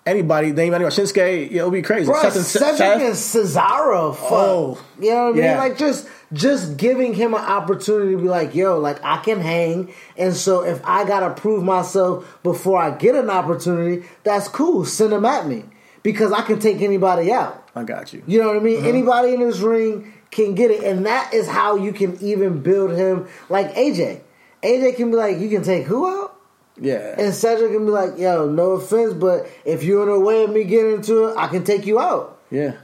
anybody. 0.07 0.53
Name 0.53 0.74
anyone. 0.74 0.93
Shinsuke. 0.93 1.53
It'll 1.53 1.70
be 1.72 1.82
crazy. 1.82 2.07
Bro, 2.07 2.22
Seth 2.22 2.36
and 2.36 2.45
Cedric 2.45 2.76
Seth. 2.76 3.01
and 3.03 3.14
Cesaro, 3.14 4.14
fuck. 4.14 4.30
Oh. 4.32 4.78
you 5.01 5.11
know 5.11 5.24
what 5.24 5.28
I 5.30 5.32
mean? 5.32 5.43
Yeah. 5.43 5.59
Like 5.59 5.76
just 5.76 6.07
just 6.33 6.76
giving 6.76 7.14
him 7.14 7.35
an 7.35 7.41
opportunity 7.41 8.12
to 8.12 8.18
be 8.18 8.28
like, 8.28 8.55
yo, 8.55 8.78
like 8.78 9.03
I 9.05 9.18
can 9.18 9.41
hang, 9.41 9.93
and 10.16 10.35
so 10.35 10.64
if 10.64 10.80
I 10.85 11.05
gotta 11.07 11.35
prove 11.35 11.62
myself 11.62 12.39
before 12.43 12.80
I 12.80 12.91
get 12.97 13.14
an 13.14 13.30
opportunity, 13.30 14.07
that's 14.24 14.49
cool. 14.49 14.85
Send 14.85 15.12
him 15.12 15.24
at 15.24 15.47
me 15.47 15.64
because 16.03 16.33
I 16.33 16.43
can 16.43 16.59
take 16.59 16.80
anybody 16.80 17.33
out. 17.33 17.68
I 17.74 17.85
got 17.85 18.12
you. 18.12 18.22
You 18.26 18.41
know 18.41 18.49
what 18.49 18.57
I 18.57 18.61
mean? 18.61 18.78
Uh-huh. 18.78 18.89
Anybody 18.89 19.35
in 19.35 19.41
this 19.41 19.59
ring 19.61 20.12
can 20.30 20.55
get 20.55 20.70
it, 20.70 20.83
and 20.85 21.07
that 21.07 21.33
is 21.35 21.49
how 21.49 21.76
you 21.76 21.93
can 21.93 22.16
even 22.22 22.62
build 22.62 22.93
him 22.93 23.28
like 23.49 23.74
AJ. 23.74 24.20
AJ 24.62 24.97
can 24.97 25.11
be 25.11 25.16
like, 25.16 25.39
you 25.39 25.49
can 25.49 25.62
take 25.62 25.85
who 25.85 26.09
out? 26.09 26.39
Yeah. 26.80 27.14
And 27.18 27.35
Cedric 27.35 27.72
can 27.72 27.85
be 27.85 27.91
like, 27.91 28.18
yo, 28.18 28.49
no 28.49 28.72
offense, 28.72 29.12
but 29.12 29.47
if 29.64 29.83
you're 29.83 30.03
in 30.05 30.09
the 30.09 30.20
way 30.20 30.45
of 30.45 30.51
me 30.51 30.64
getting 30.64 30.95
into 30.95 31.26
it, 31.26 31.37
I 31.37 31.49
can 31.49 31.64
take 31.64 31.85
you 31.87 32.01
out. 32.01 32.41
yeah. 32.51 32.76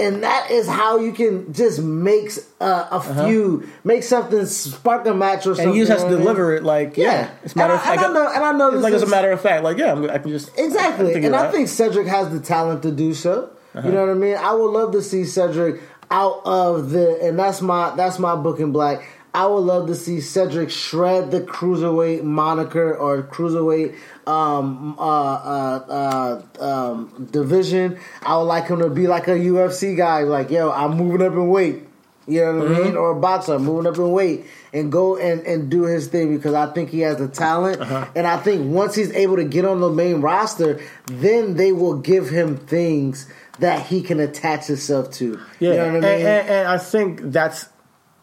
And 0.00 0.22
that 0.22 0.50
is 0.50 0.66
how 0.66 0.98
you 0.98 1.12
can 1.12 1.52
just 1.52 1.80
make 1.80 2.30
uh, 2.60 2.88
a 2.90 3.26
few, 3.26 3.68
make 3.84 4.02
something 4.02 4.46
spark 4.46 5.06
a 5.06 5.14
match 5.14 5.40
or 5.46 5.54
something. 5.54 5.60
Uh-huh. 5.60 5.68
And 5.70 5.76
you 5.78 5.84
just 5.86 6.02
have 6.02 6.10
to 6.10 6.16
I 6.16 6.18
deliver 6.18 6.56
it 6.56 6.62
like 6.64 6.96
yeah. 6.96 7.04
Yeah. 7.12 7.30
It's 7.44 7.54
a 7.54 7.58
matter 7.58 7.74
of 7.74 7.80
And 7.80 7.88
I- 7.88 7.96
fact. 7.96 8.08
and 8.08 8.16
I 8.18 8.20
know- 8.24 8.32
and 8.34 8.44
I 8.44 8.52
know 8.52 8.66
it's 8.68 8.74
this 8.76 8.82
like 8.84 8.92
as 8.94 9.02
a 9.02 9.06
matter 9.08 9.30
of 9.30 9.40
fact. 9.40 9.62
Like 9.64 9.78
yeah, 9.78 9.92
I'm, 9.92 10.08
I 10.10 10.18
can 10.18 10.30
just 10.30 10.50
Exactly. 10.58 11.12
figure 11.12 11.26
and 11.26 11.36
I 11.36 11.50
think 11.50 11.68
Cedric 11.68 12.06
has 12.06 12.30
the 12.30 12.40
talent 12.40 12.82
to 12.82 12.90
do 12.90 13.14
so. 13.14 13.50
You 13.74 13.92
know 13.92 14.00
what 14.00 14.10
I 14.10 14.14
mean? 14.14 14.36
I 14.36 14.52
would 14.52 14.70
love 14.72 14.92
to 14.92 15.02
see 15.02 15.24
Cedric 15.24 15.80
out 16.10 16.40
of 16.44 16.90
the 16.90 17.20
and 17.22 17.38
that's 17.38 17.60
my 17.62 17.94
that's 17.94 18.18
my 18.18 18.34
book 18.34 18.58
in 18.58 18.72
black. 18.72 19.06
I 19.32 19.46
would 19.46 19.60
love 19.60 19.86
to 19.86 19.94
see 19.94 20.20
Cedric 20.20 20.70
shred 20.70 21.30
the 21.30 21.40
cruiserweight 21.40 22.24
moniker 22.24 22.94
or 22.96 23.22
cruiserweight 23.22 23.94
um, 24.26 24.96
uh, 24.98 25.02
uh, 25.02 26.42
uh, 26.60 26.64
um, 26.64 27.28
division. 27.30 27.98
I 28.22 28.36
would 28.36 28.44
like 28.44 28.66
him 28.66 28.80
to 28.80 28.90
be 28.90 29.06
like 29.06 29.28
a 29.28 29.32
UFC 29.38 29.96
guy, 29.96 30.22
like 30.22 30.50
yo, 30.50 30.70
I'm 30.70 30.96
moving 30.96 31.24
up 31.24 31.32
in 31.32 31.48
weight. 31.48 31.86
You 32.26 32.44
know 32.44 32.58
what 32.58 32.68
I 32.72 32.84
mean? 32.84 32.96
Or 32.96 33.10
a 33.10 33.20
boxer 33.20 33.58
moving 33.58 33.90
up 33.90 33.96
in 33.98 34.12
weight 34.12 34.46
and 34.72 34.92
go 34.92 35.16
and, 35.16 35.40
and 35.46 35.68
do 35.70 35.84
his 35.84 36.06
thing 36.06 36.36
because 36.36 36.54
I 36.54 36.72
think 36.72 36.90
he 36.90 37.00
has 37.00 37.16
the 37.16 37.26
talent. 37.26 37.80
And 38.14 38.24
I 38.26 38.36
think 38.36 38.72
once 38.72 38.94
he's 38.94 39.10
able 39.12 39.36
to 39.36 39.44
get 39.44 39.64
on 39.64 39.80
the 39.80 39.90
main 39.90 40.20
roster, 40.20 40.80
then 41.06 41.54
they 41.54 41.72
will 41.72 41.98
give 41.98 42.28
him 42.30 42.56
things 42.56 43.26
that 43.58 43.86
he 43.86 44.00
can 44.02 44.20
attach 44.20 44.66
himself 44.66 45.10
to. 45.12 45.40
Yeah, 45.58 45.70
You 45.70 45.76
know 45.76 45.86
what 45.86 45.88
I 45.88 45.92
mean? 45.92 46.04
and, 46.04 46.22
and, 46.22 46.48
and 46.48 46.68
I 46.68 46.78
think 46.78 47.20
that's 47.22 47.64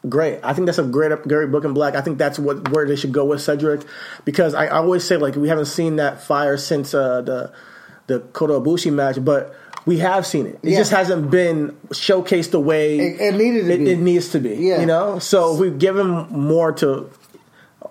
great. 0.09 0.39
I 0.43 0.53
think 0.53 0.65
that's 0.65 0.77
a 0.77 0.83
great, 0.83 1.11
great 1.23 1.51
book 1.51 1.63
in 1.65 1.73
black. 1.73 1.95
I 1.95 2.01
think 2.01 2.17
that's 2.17 2.37
what 2.39 2.69
where 2.71 2.85
they 2.87 2.95
should 2.95 3.11
go 3.11 3.25
with 3.25 3.41
Cedric, 3.41 3.81
because 4.25 4.53
I, 4.53 4.65
I 4.67 4.77
always 4.77 5.03
say 5.03 5.17
like 5.17 5.35
we 5.35 5.47
haven't 5.49 5.65
seen 5.65 5.97
that 5.97 6.21
fire 6.21 6.57
since 6.57 6.93
uh, 6.93 7.21
the 7.21 7.51
the 8.07 8.19
Kota 8.19 8.53
Ibushi 8.53 8.91
match, 8.93 9.23
but 9.23 9.53
we 9.85 9.99
have 9.99 10.25
seen 10.25 10.47
it. 10.47 10.59
It 10.63 10.71
Yeah. 10.71 10.77
just 10.77 10.91
hasn't 10.91 11.29
been 11.31 11.71
showcased 11.89 12.51
the 12.51 12.59
way 12.59 12.99
It- 12.99 13.21
it 13.21 13.35
needed 13.35 13.65
to 13.67 13.73
it, 13.73 13.77
be. 13.79 13.91
it 13.91 13.99
needs 13.99 14.29
to 14.29 14.39
be. 14.39 14.55
Yeah. 14.55 14.79
you 14.79 14.85
know. 14.85 15.19
So 15.19 15.55
we 15.55 15.69
give 15.71 15.97
him 15.97 16.27
more 16.29 16.71
to 16.73 17.09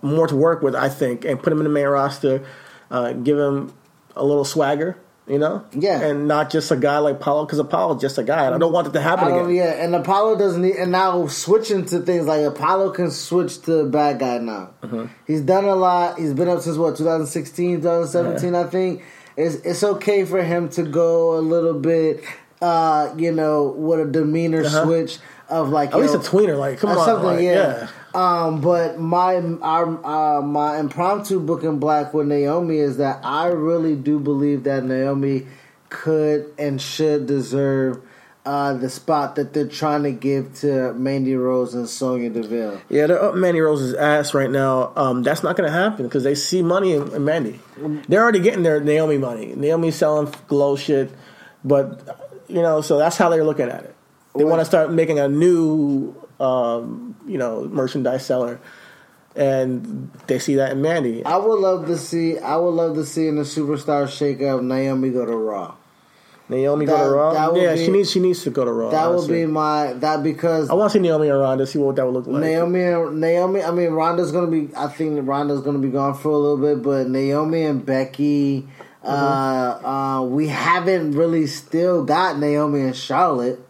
more 0.02 0.26
to 0.26 0.36
work 0.36 0.62
with, 0.62 0.74
I 0.74 0.88
think, 0.88 1.24
and 1.24 1.42
put 1.42 1.52
him 1.52 1.58
in 1.58 1.64
the 1.64 1.70
main 1.70 1.86
roster, 1.86 2.42
uh, 2.90 3.12
give 3.12 3.38
him 3.38 3.72
a 4.14 4.24
little 4.24 4.44
swagger. 4.44 4.96
You 5.28 5.38
know, 5.40 5.64
Yeah. 5.72 6.00
and 6.02 6.28
not 6.28 6.50
just 6.50 6.70
a 6.70 6.76
guy 6.76 6.98
like 6.98 7.18
Paulo, 7.18 7.44
because 7.46 7.58
Apollo's 7.58 8.00
just 8.00 8.16
a 8.16 8.22
guy, 8.22 8.44
and 8.46 8.54
I 8.54 8.58
don't 8.58 8.72
want 8.72 8.86
it 8.86 8.92
to 8.92 9.00
happen 9.00 9.26
again. 9.26 9.50
yeah, 9.52 9.82
and 9.82 9.92
Apollo 9.92 10.36
doesn't 10.38 10.62
need. 10.62 10.76
And 10.76 10.92
now 10.92 11.26
switching 11.26 11.84
to 11.86 11.98
things 11.98 12.26
like 12.26 12.44
Apollo 12.44 12.90
can 12.90 13.10
switch 13.10 13.60
to 13.62 13.86
bad 13.86 14.20
guy 14.20 14.38
now. 14.38 14.70
Uh-huh. 14.84 15.06
He's 15.26 15.40
done 15.40 15.64
a 15.64 15.74
lot. 15.74 16.16
He's 16.18 16.32
been 16.32 16.48
up 16.48 16.60
since 16.60 16.76
what 16.76 16.96
2016, 16.96 17.78
2017, 17.78 18.54
I 18.54 18.64
think. 18.64 19.02
It's 19.36 19.56
it's 19.56 19.82
okay 19.82 20.24
for 20.24 20.42
him 20.44 20.68
to 20.70 20.84
go 20.84 21.36
a 21.36 21.40
little 21.40 21.74
bit, 21.74 22.22
uh, 22.62 23.10
you 23.16 23.32
know, 23.32 23.74
with 23.76 23.98
a 24.00 24.04
demeanor 24.06 24.62
switch 24.68 25.18
of 25.48 25.70
like 25.70 25.88
Uh-huh. 25.88 25.98
At 26.04 26.12
least 26.12 26.14
yo, 26.14 26.20
a 26.20 26.22
tweener, 26.46 26.56
like 26.58 26.78
come 26.78 26.90
on, 26.90 27.04
something, 27.04 27.26
like, 27.30 27.40
yeah. 27.42 27.88
Um, 28.16 28.62
but 28.62 28.98
my 28.98 29.36
our 29.60 30.38
uh, 30.38 30.40
my 30.40 30.78
impromptu 30.78 31.38
book 31.38 31.62
in 31.62 31.78
black 31.78 32.14
with 32.14 32.26
Naomi 32.26 32.78
is 32.78 32.96
that 32.96 33.22
I 33.22 33.48
really 33.48 33.94
do 33.94 34.18
believe 34.18 34.64
that 34.64 34.84
Naomi 34.84 35.46
could 35.90 36.50
and 36.58 36.80
should 36.80 37.26
deserve 37.26 38.00
uh, 38.46 38.72
the 38.72 38.88
spot 38.88 39.36
that 39.36 39.52
they're 39.52 39.68
trying 39.68 40.04
to 40.04 40.12
give 40.12 40.54
to 40.60 40.94
Mandy 40.94 41.36
Rose 41.36 41.74
and 41.74 41.86
Sonya 41.86 42.30
Deville. 42.30 42.80
Yeah, 42.88 43.06
they're 43.06 43.22
up 43.22 43.34
Mandy 43.34 43.60
Rose's 43.60 43.92
ass 43.92 44.32
right 44.32 44.50
now. 44.50 44.94
Um, 44.96 45.22
that's 45.22 45.42
not 45.42 45.54
going 45.54 45.70
to 45.70 45.76
happen 45.76 46.06
because 46.06 46.24
they 46.24 46.34
see 46.34 46.62
money 46.62 46.92
in, 46.92 47.12
in 47.12 47.22
Mandy. 47.22 47.60
They're 48.08 48.22
already 48.22 48.40
getting 48.40 48.62
their 48.62 48.80
Naomi 48.80 49.18
money. 49.18 49.52
Naomi 49.54 49.90
selling 49.90 50.32
glow 50.48 50.76
shit. 50.76 51.10
but 51.62 52.18
you 52.48 52.62
know, 52.62 52.80
so 52.80 52.96
that's 52.96 53.18
how 53.18 53.28
they're 53.28 53.44
looking 53.44 53.68
at 53.68 53.84
it. 53.84 53.94
They 54.36 54.44
want 54.44 54.60
to 54.60 54.64
start 54.64 54.90
making 54.90 55.18
a 55.18 55.28
new, 55.28 56.14
um, 56.40 57.05
you 57.26 57.38
know, 57.38 57.64
merchandise 57.64 58.24
seller, 58.24 58.60
and 59.34 60.10
they 60.26 60.38
see 60.38 60.56
that 60.56 60.72
in 60.72 60.82
Mandy. 60.82 61.24
I 61.24 61.36
would 61.36 61.58
love 61.60 61.86
to 61.86 61.98
see. 61.98 62.38
I 62.38 62.56
would 62.56 62.70
love 62.70 62.94
to 62.96 63.04
see 63.04 63.28
in 63.28 63.36
the 63.36 63.42
superstar 63.42 64.04
shakeup 64.06 64.62
Naomi 64.62 65.10
go 65.10 65.26
to 65.26 65.36
Raw. 65.36 65.74
Naomi 66.48 66.86
go 66.86 66.96
to 66.96 67.10
Raw. 67.10 67.32
that 67.32 67.60
Yeah, 67.60 67.74
be- 67.74 67.84
she 67.84 67.90
needs 67.90 68.10
she 68.10 68.20
needs 68.20 68.42
to 68.44 68.50
go 68.50 68.64
to 68.64 68.72
Raw. 68.72 68.90
That 68.90 69.12
would 69.12 69.28
be 69.28 69.46
my 69.46 69.94
that 69.94 70.22
because 70.22 70.70
I 70.70 70.74
want 70.74 70.92
to 70.92 70.98
see 70.98 71.02
Naomi 71.02 71.28
around 71.28 71.58
to 71.58 71.66
see 71.66 71.78
what 71.78 71.96
that 71.96 72.06
would 72.06 72.14
look 72.14 72.26
like. 72.26 72.40
Naomi 72.40 72.82
and 72.82 73.20
Naomi. 73.20 73.62
I 73.62 73.70
mean, 73.72 73.90
Ronda's 73.90 74.30
gonna 74.30 74.46
be. 74.46 74.70
I 74.76 74.86
think 74.88 75.26
Ronda's 75.26 75.60
gonna 75.62 75.78
be 75.78 75.88
gone 75.88 76.14
for 76.14 76.28
a 76.30 76.36
little 76.36 76.58
bit, 76.58 76.82
but 76.82 77.08
Naomi 77.08 77.64
and 77.64 77.84
Becky. 77.84 78.68
Mm-hmm. 79.04 79.08
Uh, 79.08 79.88
uh, 79.88 80.22
we 80.22 80.48
haven't 80.48 81.12
really 81.12 81.46
still 81.46 82.04
got 82.04 82.38
Naomi 82.38 82.80
and 82.80 82.96
Charlotte. 82.96 83.60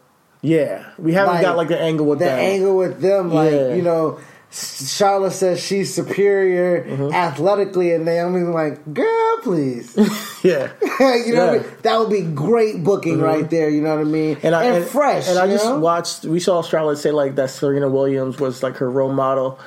Yeah, 0.42 0.84
we 0.98 1.12
haven't 1.12 1.34
Like, 1.34 1.42
got 1.42 1.56
like 1.56 1.68
the 1.68 1.80
angle 1.80 2.06
with 2.06 2.18
the 2.20 2.26
that. 2.26 2.38
angle 2.38 2.76
with 2.76 3.00
them, 3.00 3.32
like 3.32 3.52
Yeah. 3.52 3.74
you 3.74 3.82
know, 3.82 4.18
Charlotte 4.50 5.32
says 5.32 5.60
she's 5.60 5.92
superior 5.92 6.82
Mm-hmm. 6.84 7.12
athletically, 7.12 7.92
and 7.92 8.04
Naomi's 8.04 8.44
like, 8.48 8.94
"Girl, 8.94 9.38
please." 9.42 9.94
yeah, 10.44 10.68
you 11.00 11.34
know, 11.34 11.46
what 11.46 11.54
I 11.54 11.58
mean? 11.58 11.64
that 11.82 11.98
would 11.98 12.10
be 12.10 12.22
great 12.22 12.82
booking 12.84 13.20
right 13.20 13.48
there. 13.50 13.68
You 13.68 13.82
know 13.82 13.90
what 13.96 14.00
I 14.00 14.04
mean? 14.04 14.38
and 14.42 14.54
I 14.54 14.64
and 14.64 14.84
fresh. 14.86 15.28
And 15.28 15.38
I 15.38 15.46
just 15.48 15.64
know? 15.64 15.78
watched. 15.80 16.24
We 16.24 16.38
saw 16.40 16.62
Charlotte 16.62 16.98
say 16.98 17.10
like 17.10 17.34
that. 17.36 17.50
Serena 17.50 17.88
Williams 17.88 18.38
was 18.38 18.62
like 18.62 18.76
her 18.76 18.90
role 18.90 19.12
model 19.12 19.58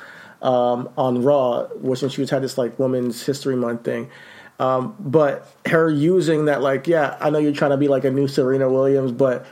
um, 0.41 0.89
on 0.97 1.23
Raw, 1.23 1.65
which 1.81 2.01
when 2.01 2.09
she 2.09 2.21
was 2.21 2.29
had 2.29 2.41
this 2.43 2.57
like 2.57 2.79
Women's 2.79 3.23
History 3.25 3.55
Month 3.57 3.83
thing. 3.83 4.09
Um, 4.59 4.95
but 4.99 5.47
her 5.67 5.89
using 5.89 6.45
that 6.45 6.61
like, 6.61 6.87
yeah, 6.87 7.17
I 7.21 7.29
know 7.29 7.37
you're 7.39 7.53
trying 7.53 7.71
to 7.71 7.77
be 7.77 7.87
like 7.89 8.05
a 8.05 8.11
new 8.11 8.27
Serena 8.27 8.69
Williams, 8.69 9.11
but 9.11 9.45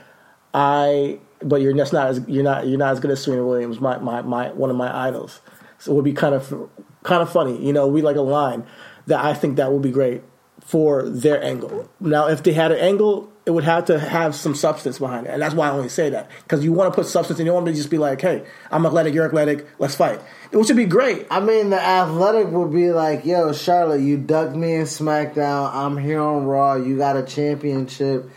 I, 0.58 1.18
but 1.40 1.60
you're 1.60 1.72
just 1.72 1.92
not 1.92 2.08
as 2.08 2.20
you're 2.26 2.42
not 2.42 2.66
you're 2.66 2.78
not 2.78 2.92
as 2.92 3.00
good 3.00 3.12
as 3.12 3.22
Serena 3.22 3.46
Williams, 3.46 3.80
my 3.80 3.98
my, 3.98 4.22
my 4.22 4.50
one 4.52 4.70
of 4.70 4.76
my 4.76 5.06
idols. 5.06 5.40
So 5.78 5.92
it 5.92 5.94
would 5.94 6.04
be 6.04 6.12
kind 6.12 6.34
of 6.34 6.68
kind 7.04 7.22
of 7.22 7.30
funny, 7.30 7.64
you 7.64 7.72
know. 7.72 7.86
We 7.86 8.02
like 8.02 8.16
a 8.16 8.22
line 8.22 8.66
that 9.06 9.24
I 9.24 9.34
think 9.34 9.56
that 9.56 9.72
would 9.72 9.82
be 9.82 9.92
great 9.92 10.22
for 10.64 11.08
their 11.08 11.42
angle. 11.42 11.88
Now, 12.00 12.26
if 12.26 12.42
they 12.42 12.52
had 12.52 12.72
an 12.72 12.78
angle, 12.78 13.32
it 13.46 13.52
would 13.52 13.62
have 13.62 13.84
to 13.84 14.00
have 14.00 14.34
some 14.34 14.56
substance 14.56 14.98
behind 14.98 15.28
it, 15.28 15.30
and 15.30 15.40
that's 15.40 15.54
why 15.54 15.68
I 15.68 15.70
only 15.70 15.88
say 15.88 16.10
that 16.10 16.28
because 16.42 16.64
you 16.64 16.72
want 16.72 16.92
to 16.92 16.96
put 16.96 17.06
substance, 17.06 17.38
and 17.38 17.46
you 17.46 17.52
don't 17.52 17.62
want 17.62 17.68
to 17.68 17.80
just 17.80 17.88
be 17.88 17.98
like, 17.98 18.20
"Hey, 18.20 18.42
I'm 18.72 18.84
athletic, 18.84 19.14
you're 19.14 19.26
athletic, 19.26 19.64
let's 19.78 19.94
fight," 19.94 20.20
which 20.50 20.66
would 20.66 20.76
be 20.76 20.86
great. 20.86 21.24
I 21.30 21.38
mean, 21.38 21.70
the 21.70 21.80
athletic 21.80 22.50
would 22.50 22.72
be 22.72 22.90
like, 22.90 23.24
"Yo, 23.24 23.52
Charlotte, 23.52 24.00
you 24.00 24.16
ducked 24.16 24.56
me 24.56 24.74
in 24.74 24.86
SmackDown. 24.86 25.72
I'm 25.72 25.96
here 25.96 26.20
on 26.20 26.46
Raw. 26.46 26.74
You 26.74 26.98
got 26.98 27.16
a 27.16 27.22
championship." 27.22 28.28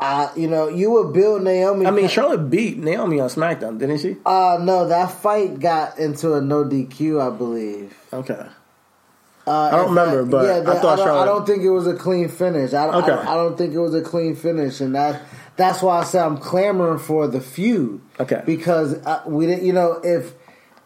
Uh, 0.00 0.32
you 0.34 0.48
know, 0.48 0.68
you 0.68 0.90
would 0.90 1.12
build 1.12 1.42
Naomi. 1.42 1.84
I 1.84 1.90
mean, 1.90 2.08
Charlotte 2.08 2.48
beat 2.48 2.78
Naomi 2.78 3.20
on 3.20 3.28
SmackDown, 3.28 3.78
didn't 3.78 3.98
she? 3.98 4.16
Uh, 4.24 4.58
no, 4.62 4.88
that 4.88 5.10
fight 5.10 5.60
got 5.60 5.98
into 5.98 6.32
a 6.34 6.40
no 6.40 6.64
DQ, 6.64 7.20
I 7.20 7.36
believe. 7.36 7.94
Okay. 8.12 8.46
Uh, 9.46 9.50
I 9.50 9.70
don't 9.72 9.88
remember, 9.90 10.24
but 10.24 10.48
I 10.50 10.60
that- 10.60 10.80
thought 10.82 10.96
don't, 10.96 11.06
Charlotte- 11.06 11.22
I 11.22 11.24
don't 11.26 11.46
think 11.46 11.62
it 11.62 11.70
was 11.70 11.86
a 11.86 11.94
clean 11.94 12.28
finish. 12.28 12.72
I, 12.72 12.86
Okay. 12.88 13.12
I, 13.12 13.16
don't, 13.16 13.26
I 13.28 13.34
don't 13.34 13.58
think 13.58 13.74
it 13.74 13.78
was 13.78 13.94
a 13.94 14.00
clean 14.02 14.36
finish, 14.36 14.80
and 14.80 14.94
that 14.94 15.20
that's 15.56 15.82
why 15.82 15.98
I 16.00 16.04
said 16.04 16.24
I'm 16.24 16.38
clamoring 16.38 16.98
for 16.98 17.26
the 17.26 17.40
feud. 17.40 18.00
Okay. 18.18 18.42
because 18.46 18.94
uh, 19.04 19.22
we 19.26 19.46
didn't, 19.46 19.64
you 19.64 19.72
know, 19.74 20.00
if 20.02 20.32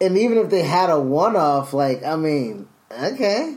and 0.01 0.17
even 0.19 0.39
if 0.39 0.51
they 0.51 0.63
had 0.63 0.91
a 0.91 0.99
one 0.99 1.37
off, 1.37 1.73
like 1.73 2.03
I 2.05 2.17
mean, 2.17 2.69
okay. 2.91 3.57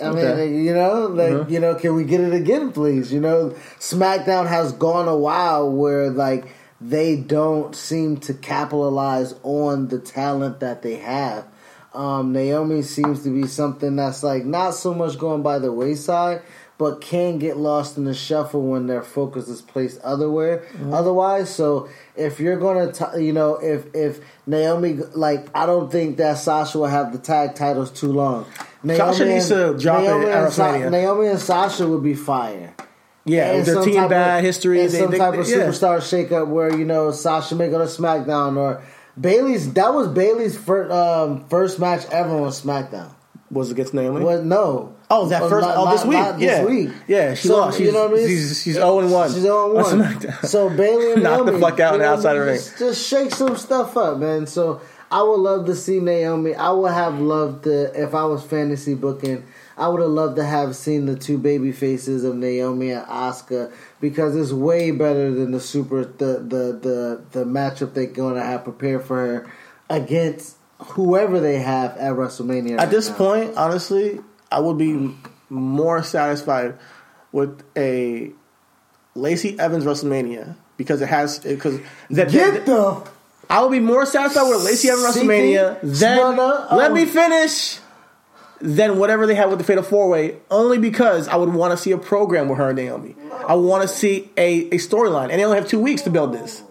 I 0.00 0.04
Okay. 0.04 0.46
Mean, 0.46 0.64
you 0.64 0.74
know, 0.74 1.06
like 1.06 1.50
you 1.50 1.58
know, 1.58 1.74
can 1.74 1.94
we 1.94 2.04
get 2.04 2.20
it 2.20 2.32
again, 2.32 2.72
please? 2.72 3.12
You 3.12 3.20
know, 3.20 3.54
SmackDown 3.80 4.46
has 4.48 4.72
gone 4.72 5.08
a 5.08 5.16
while 5.16 5.70
where 5.70 6.10
like 6.10 6.54
they 6.80 7.16
don't 7.16 7.74
seem 7.74 8.18
to 8.18 8.34
capitalize 8.34 9.34
on 9.42 9.88
the 9.88 9.98
talent 9.98 10.60
that 10.60 10.82
they 10.82 10.96
have. 10.96 11.46
Um, 11.94 12.32
Naomi 12.32 12.82
seems 12.82 13.24
to 13.24 13.30
be 13.30 13.48
something 13.48 13.96
that's 13.96 14.22
like 14.22 14.44
not 14.44 14.72
so 14.72 14.94
much 14.94 15.18
going 15.18 15.42
by 15.42 15.58
the 15.58 15.72
wayside, 15.72 16.42
but 16.78 17.00
can 17.00 17.38
get 17.38 17.56
lost 17.56 17.96
in 17.98 18.04
the 18.04 18.14
shuffle 18.14 18.62
when 18.62 18.86
their 18.86 19.02
focus 19.02 19.48
is 19.48 19.60
placed 19.60 20.00
otherwhere. 20.02 20.58
Mm-hmm. 20.58 20.94
Otherwise, 20.94 21.52
so 21.52 21.88
if 22.16 22.38
you're 22.38 22.56
gonna, 22.58 22.92
t- 22.92 23.24
you 23.24 23.32
know, 23.32 23.56
if 23.56 23.92
if 23.94 24.20
Naomi, 24.46 24.94
like, 25.14 25.46
I 25.54 25.66
don't 25.66 25.90
think 25.90 26.16
that 26.18 26.38
Sasha 26.38 26.78
will 26.78 26.86
have 26.86 27.12
the 27.12 27.18
tag 27.18 27.56
titles 27.56 27.90
too 27.90 28.12
long. 28.12 28.46
Naomi 28.84 28.98
Sasha 29.12 29.24
needs 29.24 29.48
to 29.48 29.76
drop 29.76 30.02
it 30.02 30.04
Naomi 30.04 30.26
at 30.26 30.44
and 30.44 30.52
Sa- 30.52 30.88
Naomi 30.88 31.26
and 31.26 31.38
Sasha 31.40 31.86
would 31.88 32.02
be 32.04 32.14
fire. 32.14 32.74
Yeah, 33.24 33.52
And 33.52 33.66
their 33.66 33.82
team 33.84 34.08
bad 34.08 34.38
of, 34.38 34.44
history, 34.44 34.80
and 34.80 34.90
they, 34.90 34.98
some 35.00 35.10
they- 35.10 35.18
type 35.18 35.34
of 35.34 35.46
yeah. 35.48 35.56
superstar 35.56 35.98
shakeup 35.98 36.46
where 36.48 36.74
you 36.74 36.84
know 36.86 37.10
Sasha 37.10 37.56
may 37.56 37.68
go 37.68 37.78
to 37.78 37.84
SmackDown 37.84 38.56
or 38.56 38.82
Bayley's. 39.20 39.72
That 39.74 39.92
was 39.92 40.06
Bayley's 40.08 40.56
first 40.56 40.92
um, 40.92 41.46
first 41.48 41.78
match 41.80 42.06
ever 42.12 42.30
on 42.30 42.50
SmackDown. 42.50 43.12
was 43.50 43.70
against 43.72 43.92
Naomi. 43.92 44.24
What? 44.24 44.44
No. 44.44 44.94
Oh, 45.10 45.26
that 45.28 45.40
first- 45.48 45.66
not- 45.66 45.74
oh, 45.76 45.90
this 45.90 46.04
week. 46.04 46.18
not 46.18 46.38
Yeah. 46.38 46.60
this 46.62 46.68
week. 46.70 46.90
Yeah, 47.06 47.34
she 47.34 47.48
so, 47.48 47.56
lost. 47.56 47.80
you 47.80 47.92
know 47.92 48.02
what 48.08 48.10
I 48.12 48.14
mean? 48.16 48.26
she's- 48.28 48.60
she's 48.62 48.74
0 48.74 48.98
and 48.98 49.10
1 49.10 49.32
She's 49.32 49.42
0 49.42 49.76
and 49.76 49.86
on 49.86 49.98
1. 50.00 50.32
So 50.44 50.68
Bayley 50.68 51.12
and 51.14 51.22
Knock 51.22 51.46
the 51.46 51.58
fuck 51.58 51.80
out 51.80 51.94
you 51.94 52.00
know, 52.00 52.12
outside 52.12 52.34
the 52.34 52.40
ring. 52.40 52.54
Just, 52.56 52.78
just 52.78 53.08
shake 53.08 53.34
some 53.34 53.56
stuff 53.56 53.96
up, 53.96 54.18
man. 54.18 54.46
So 54.46 54.80
I 55.10 55.22
would 55.22 55.40
love 55.40 55.64
to 55.66 55.74
see 55.74 56.00
Naomi. 56.00 56.54
I 56.54 56.70
would 56.70 56.92
have 56.92 57.18
loved 57.18 57.64
to 57.64 57.90
if 58.00 58.14
I 58.14 58.24
was 58.26 58.42
fantasy 58.42 58.94
booking. 58.94 59.44
I 59.78 59.88
would 59.88 60.02
have 60.02 60.10
loved 60.10 60.36
to 60.36 60.44
have 60.44 60.76
seen 60.76 61.06
the 61.06 61.14
two 61.16 61.38
baby 61.38 61.72
faces 61.72 62.24
of 62.24 62.34
Naomi 62.36 62.90
and 62.90 63.06
Asuka 63.06 63.72
because 64.00 64.36
it's 64.36 64.52
way 64.52 64.90
better 64.90 65.30
than 65.32 65.52
the 65.52 65.60
super 65.60 66.04
the 66.04 66.44
the 66.46 66.78
the, 66.82 67.20
the 67.30 67.44
matchup 67.46 67.94
they're 67.94 68.06
gonna 68.06 68.42
have 68.42 68.64
prepared 68.64 69.04
for 69.04 69.16
her 69.16 69.52
against 69.88 70.56
whoever 70.78 71.40
they 71.40 71.56
have 71.60 71.96
at 71.96 72.12
WrestleMania. 72.12 72.72
At 72.72 72.78
right 72.78 72.90
this 72.90 73.08
now. 73.08 73.14
point, 73.16 73.56
honestly, 73.56 74.20
I 74.50 74.60
would 74.60 74.78
be 74.78 75.14
more 75.50 76.02
satisfied 76.02 76.78
with 77.32 77.62
a 77.76 78.30
Lacey 79.14 79.58
Evans 79.58 79.84
WrestleMania 79.84 80.56
because 80.76 81.02
it 81.02 81.08
has 81.08 81.40
because 81.40 81.80
that 82.10 82.30
get 82.30 82.66
the 82.66 83.06
I 83.50 83.62
would 83.62 83.72
be 83.72 83.80
more 83.80 84.04
satisfied 84.06 84.48
with 84.48 84.64
Lacey 84.64 84.88
Evans 84.88 85.16
WrestleMania 85.16 85.80
than 85.82 86.36
let 86.76 86.92
me 86.92 87.04
finish 87.04 87.78
than 88.60 88.98
whatever 88.98 89.26
they 89.26 89.34
had 89.34 89.48
with 89.48 89.58
the 89.58 89.64
Fatal 89.64 89.82
Four 89.82 90.08
Way. 90.08 90.36
Only 90.50 90.78
because 90.78 91.28
I 91.28 91.36
would 91.36 91.52
want 91.52 91.72
to 91.72 91.76
see 91.76 91.92
a 91.92 91.98
program 91.98 92.48
with 92.48 92.58
her 92.58 92.70
and 92.70 92.76
Naomi. 92.76 93.14
I 93.46 93.54
want 93.54 93.82
to 93.82 93.88
see 93.88 94.30
a, 94.36 94.66
a 94.66 94.78
storyline, 94.78 95.30
and 95.30 95.40
they 95.40 95.44
only 95.44 95.58
have 95.58 95.68
two 95.68 95.80
weeks 95.80 96.02
to 96.02 96.10
build 96.10 96.32
this. 96.32 96.62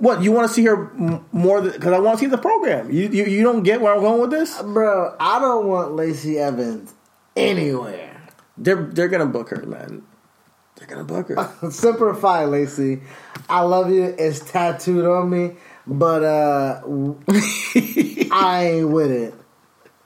What 0.00 0.22
you 0.22 0.32
want 0.32 0.48
to 0.48 0.54
see 0.54 0.64
her 0.64 0.90
m- 0.92 1.24
more 1.32 1.60
because 1.62 1.92
I 1.92 1.98
want 1.98 2.18
to 2.18 2.24
see 2.24 2.30
the 2.30 2.38
program. 2.38 2.90
You, 2.90 3.08
you 3.08 3.24
you 3.24 3.42
don't 3.42 3.62
get 3.62 3.80
where 3.80 3.94
I'm 3.94 4.00
going 4.00 4.20
with 4.20 4.30
this. 4.30 4.60
bro. 4.62 5.16
I 5.18 5.38
don't 5.40 5.66
want 5.66 5.92
Lacey 5.94 6.38
Evans 6.38 6.94
anywhere. 7.36 8.20
They're 8.56 8.82
they're 8.82 9.08
gonna 9.08 9.26
book 9.26 9.50
her, 9.50 9.62
man. 9.66 10.02
They're 10.76 10.86
gonna 10.88 11.04
book 11.04 11.28
her. 11.28 11.70
Simplify, 11.70 12.44
Lacey. 12.44 13.00
I 13.48 13.60
love 13.62 13.90
you. 13.90 14.04
It's 14.18 14.40
tattooed 14.40 15.04
on 15.04 15.30
me, 15.30 15.56
but 15.86 16.22
uh 16.22 16.80
I 18.30 18.70
ain't 18.74 18.88
with 18.90 19.10
it. 19.10 19.34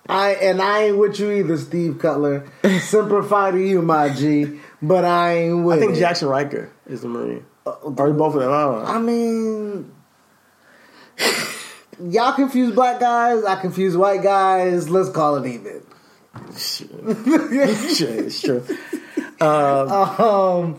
I 0.09 0.30
and 0.34 0.61
I 0.61 0.84
ain't 0.84 0.99
with 0.99 1.18
you 1.20 1.30
either, 1.32 1.57
Steve 1.57 1.99
Cutler. 1.99 2.47
Simplify 2.80 3.51
to 3.53 3.59
you, 3.61 3.82
my 3.82 4.09
G, 4.12 4.59
but 4.80 5.05
I 5.05 5.34
ain't 5.34 5.64
with 5.64 5.78
I 5.78 5.80
think 5.80 5.97
it. 5.97 6.01
Jaxson 6.03 6.28
Ryker 6.30 6.70
is 6.86 7.03
the 7.03 7.09
Marine. 7.09 7.45
Or 7.64 7.90
both 8.12 8.34
of 8.34 8.40
them. 8.40 8.50
I 8.52 8.62
don't. 8.62 8.84
I 8.86 8.98
mean, 8.98 9.92
y'all 12.10 12.32
confuse 12.32 12.74
black 12.74 12.98
guys. 13.00 13.44
I 13.44 13.60
confuse 13.60 13.96
white 13.96 14.22
guys. 14.22 14.88
Let's 14.90 15.10
call 15.10 15.36
it 15.36 15.48
even. 15.48 15.82
Shit, 16.56 16.88
it's 16.92 18.40
true. 18.42 18.64
Um, 19.40 20.76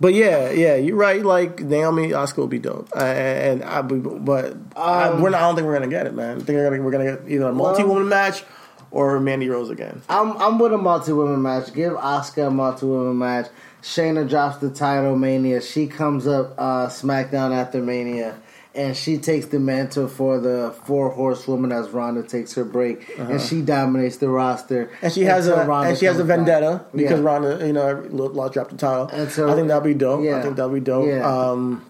But 0.00 0.12
yeah, 0.12 0.50
yeah, 0.50 0.74
you're 0.76 0.96
right. 0.96 1.24
Like 1.24 1.60
Naomi 1.60 2.10
Asuka 2.10 2.36
will 2.38 2.46
be 2.46 2.58
dope, 2.58 2.90
uh, 2.94 3.00
and 3.00 3.62
I, 3.64 3.80
but 3.80 4.56
I, 4.76 5.10
we're 5.18 5.30
not, 5.30 5.40
I 5.42 5.46
don't 5.46 5.54
think 5.56 5.66
we're 5.66 5.74
gonna 5.74 5.88
get 5.88 6.06
it, 6.06 6.14
man. 6.14 6.36
I 6.36 6.40
think 6.40 6.56
we're 6.58 6.70
gonna 6.70 6.82
we're 6.82 6.90
gonna 6.90 7.16
get 7.16 7.22
either 7.30 7.48
a 7.48 7.52
multi 7.54 7.82
woman 7.82 8.08
match 8.08 8.44
or 8.90 9.18
Mandy 9.20 9.48
Rose 9.48 9.70
again. 9.70 10.02
I'm 10.10 10.36
I'm 10.36 10.58
with 10.58 10.74
a 10.74 10.78
multi 10.78 11.12
woman 11.12 11.40
match. 11.40 11.72
Give 11.72 11.94
Asuka 11.94 12.48
a 12.48 12.50
multi 12.50 12.84
woman 12.84 13.18
match. 13.18 13.46
Shayna 13.82 14.28
drops 14.28 14.58
the 14.58 14.70
title 14.70 15.16
Mania. 15.16 15.60
She 15.62 15.86
comes 15.86 16.26
up 16.26 16.54
uh, 16.58 16.88
SmackDown 16.88 17.52
after 17.54 17.80
Mania, 17.80 18.36
and 18.74 18.94
she 18.96 19.16
takes 19.18 19.46
the 19.46 19.58
mantle 19.58 20.06
for 20.06 20.38
the 20.38 20.74
four 20.84 21.10
horsewoman 21.10 21.72
as 21.72 21.88
Ronda 21.90 22.22
takes 22.22 22.54
her 22.54 22.64
break, 22.64 23.08
and 23.18 23.40
she 23.40 23.62
dominates 23.62 24.18
the 24.18 24.28
roster. 24.28 24.84
Uh-huh. 24.84 24.96
And 25.02 25.12
she 25.12 25.22
has 25.22 25.46
a 25.48 25.64
Ronda 25.64 25.90
and 25.90 25.98
she 25.98 26.04
has 26.06 26.16
a 26.16 26.18
comes 26.20 26.28
back. 26.28 26.36
vendetta 26.38 26.84
because 26.94 27.18
Yeah. 27.20 27.24
Ronda, 27.26 27.66
you 27.66 27.72
know, 27.72 28.06
lost 28.10 28.52
dropped 28.54 28.70
the 28.70 28.76
title. 28.76 29.08
And 29.08 29.30
so- 29.30 29.48
I 29.50 29.54
think 29.54 29.68
that'll 29.68 29.82
be 29.82 29.94
dope. 29.94 30.20
I 30.20 30.24
Yeah. 30.24 30.42
think 30.42 30.56
that'll 30.56 30.70
be 30.72 30.80
dope. 30.80 31.06
Yeah. 31.08 31.26
Um, 31.26 31.84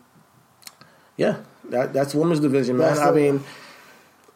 yeah, 1.16 1.36
that 1.70 1.92
that's 1.92 2.14
women's 2.14 2.40
division, 2.40 2.76
man. 2.78 2.88
That's 2.88 3.00
I 3.00 3.10
the- 3.10 3.16
mean, 3.16 3.44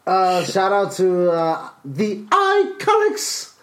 Uh, 0.07 0.43
shout 0.45 0.71
out 0.71 0.93
to 0.93 1.31
uh, 1.31 1.69
the 1.83 2.19
Iconics 2.31 3.54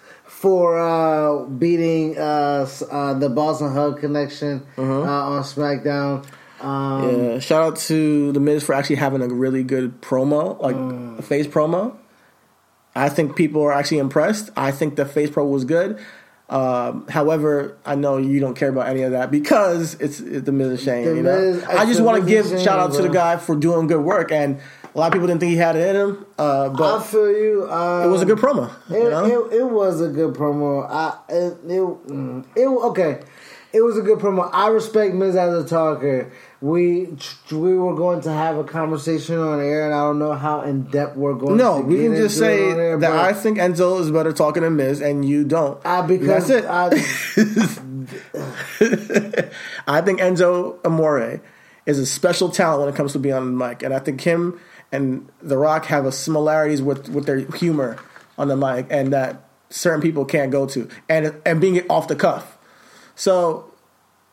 for 0.42 0.80
uh, 0.80 1.46
beating 1.46 2.18
uh, 2.18 2.68
uh, 2.92 3.14
the 3.14 3.30
Boss 3.30 3.62
'n' 3.62 3.72
Hug 3.72 4.00
Connection 4.00 4.64
uh, 4.76 4.82
on 4.82 5.44
SmackDown. 5.44 6.26
Um, 6.62 7.10
Yeah, 7.10 7.40
shout 7.40 7.62
out 7.64 7.76
to 7.90 8.32
the 8.32 8.40
Miz 8.40 8.64
for 8.64 8.74
actually 8.74 8.96
having 8.98 9.22
a 9.22 9.28
really 9.28 9.64
good 9.64 10.02
promo, 10.02 10.60
like 10.60 10.76
Mm. 10.76 11.20
a 11.20 11.22
face 11.22 11.46
promo. 11.46 11.94
I 12.96 13.08
think 13.10 13.36
people 13.36 13.62
are 13.62 13.72
actually 13.72 14.00
impressed. 14.00 14.50
I 14.58 14.72
think 14.72 14.96
the 14.96 15.06
face 15.06 15.30
promo 15.30 15.52
was 15.52 15.64
good. 15.64 16.00
Um, 16.50 17.06
however, 17.08 17.78
I 17.86 17.94
know 17.96 18.18
you 18.18 18.40
don't 18.40 18.56
care 18.56 18.70
about 18.70 18.88
any 18.90 19.04
of 19.04 19.12
that 19.12 19.30
because 19.32 19.94
it's, 20.00 20.20
it's 20.20 20.46
the 20.46 20.52
Miz 20.52 20.68
and 20.72 20.80
Shane. 20.80 21.16
You 21.18 21.22
know? 21.24 21.40
Miz- 21.40 21.64
I 21.64 21.86
just 21.86 22.02
want 22.02 22.20
to 22.24 22.28
give 22.28 22.48
shout 22.60 22.80
out 22.80 22.94
to 22.94 23.02
the 23.04 23.10
guy 23.10 23.38
for 23.38 23.56
doing 23.56 23.86
good 23.88 24.02
work, 24.04 24.32
and 24.32 24.60
a 24.94 24.98
lot 24.98 25.08
of 25.08 25.14
people 25.14 25.28
didn't 25.28 25.40
think 25.40 25.52
he 25.52 25.58
had 25.58 25.76
it 25.76 25.96
in 25.96 25.96
him, 25.96 26.26
uh, 26.38 26.70
I 26.74 27.04
feel 27.04 27.32
you. 27.32 27.72
Um, 27.72 28.04
it 28.04 28.12
was 28.12 28.22
a 28.22 28.26
good 28.26 28.38
promo. 28.38 28.70
It, 28.90 29.04
you 29.04 29.10
know? 29.10 29.26
it, 29.26 29.54
it 29.54 29.64
was 29.64 30.02
a 30.02 30.10
good 30.10 30.34
promo. 30.34 30.86
I 30.90 31.18
it, 31.30 31.54
it, 31.66 31.82
mm, 31.82 32.46
it 32.56 32.68
okay. 32.68 33.22
It 33.74 33.82
was 33.82 33.98
a 33.98 34.02
good 34.02 34.20
promo. 34.20 34.50
I 34.52 34.68
respect 34.68 35.16
Miz 35.16 35.38
as 35.38 35.64
a 35.64 35.66
talker. 35.66 36.30
We 36.60 37.16
we 37.52 37.78
were 37.78 37.96
going 37.96 38.20
to 38.22 38.32
have 38.32 38.58
a 38.58 38.66
conversation 38.66 39.38
on 39.38 39.62
air, 39.62 39.86
and 39.86 39.94
I 39.94 40.00
don't 40.00 40.20
know 40.20 40.34
how 40.34 40.62
in 40.62 40.84
depth 40.84 41.16
we're 41.16 41.36
going. 41.36 41.58
To 41.58 41.64
No, 41.64 41.80
we 41.80 42.04
can 42.04 42.14
just 42.16 42.38
say 42.38 42.70
air, 42.70 42.98
that 42.98 43.12
I 43.14 43.32
think 43.32 43.60
Enzo 43.60 44.02
is 44.02 44.12
better 44.12 44.34
talking 44.34 44.64
than 44.64 44.76
Miz, 44.76 45.00
and 45.00 45.24
you 45.24 45.46
don't. 45.46 45.84
I 45.86 46.02
because 46.06 46.50
That's 46.50 46.66
it. 46.66 46.66
I, 46.66 46.88
I 49.88 50.02
think 50.02 50.20
Enzo 50.20 50.86
Amore 50.86 51.42
is 51.86 51.98
a 51.98 52.06
special 52.06 52.50
talent 52.50 52.82
when 52.82 52.90
it 52.94 52.98
comes 52.98 53.14
to 53.14 53.20
being 53.20 53.36
on 53.36 53.46
the 53.46 53.66
mic, 53.68 53.84
and 53.84 53.94
I 53.94 54.00
think 54.00 54.20
him 54.20 54.60
and 54.92 55.28
The 55.42 55.58
Rock 55.58 55.86
have 55.86 56.06
a 56.06 56.12
similarities 56.12 56.82
with 56.82 57.10
with 57.10 57.26
their 57.26 57.40
humor 57.40 57.98
on 58.38 58.48
the 58.48 58.58
mic, 58.58 58.88
and 58.90 59.14
that 59.14 59.44
certain 59.70 60.02
people 60.02 60.26
can't 60.26 60.52
go 60.52 60.66
to, 60.68 60.90
and 61.10 61.36
and 61.46 61.62
being 61.62 61.82
off 61.90 62.08
the 62.08 62.16
cuff. 62.16 62.58
So, 63.16 63.72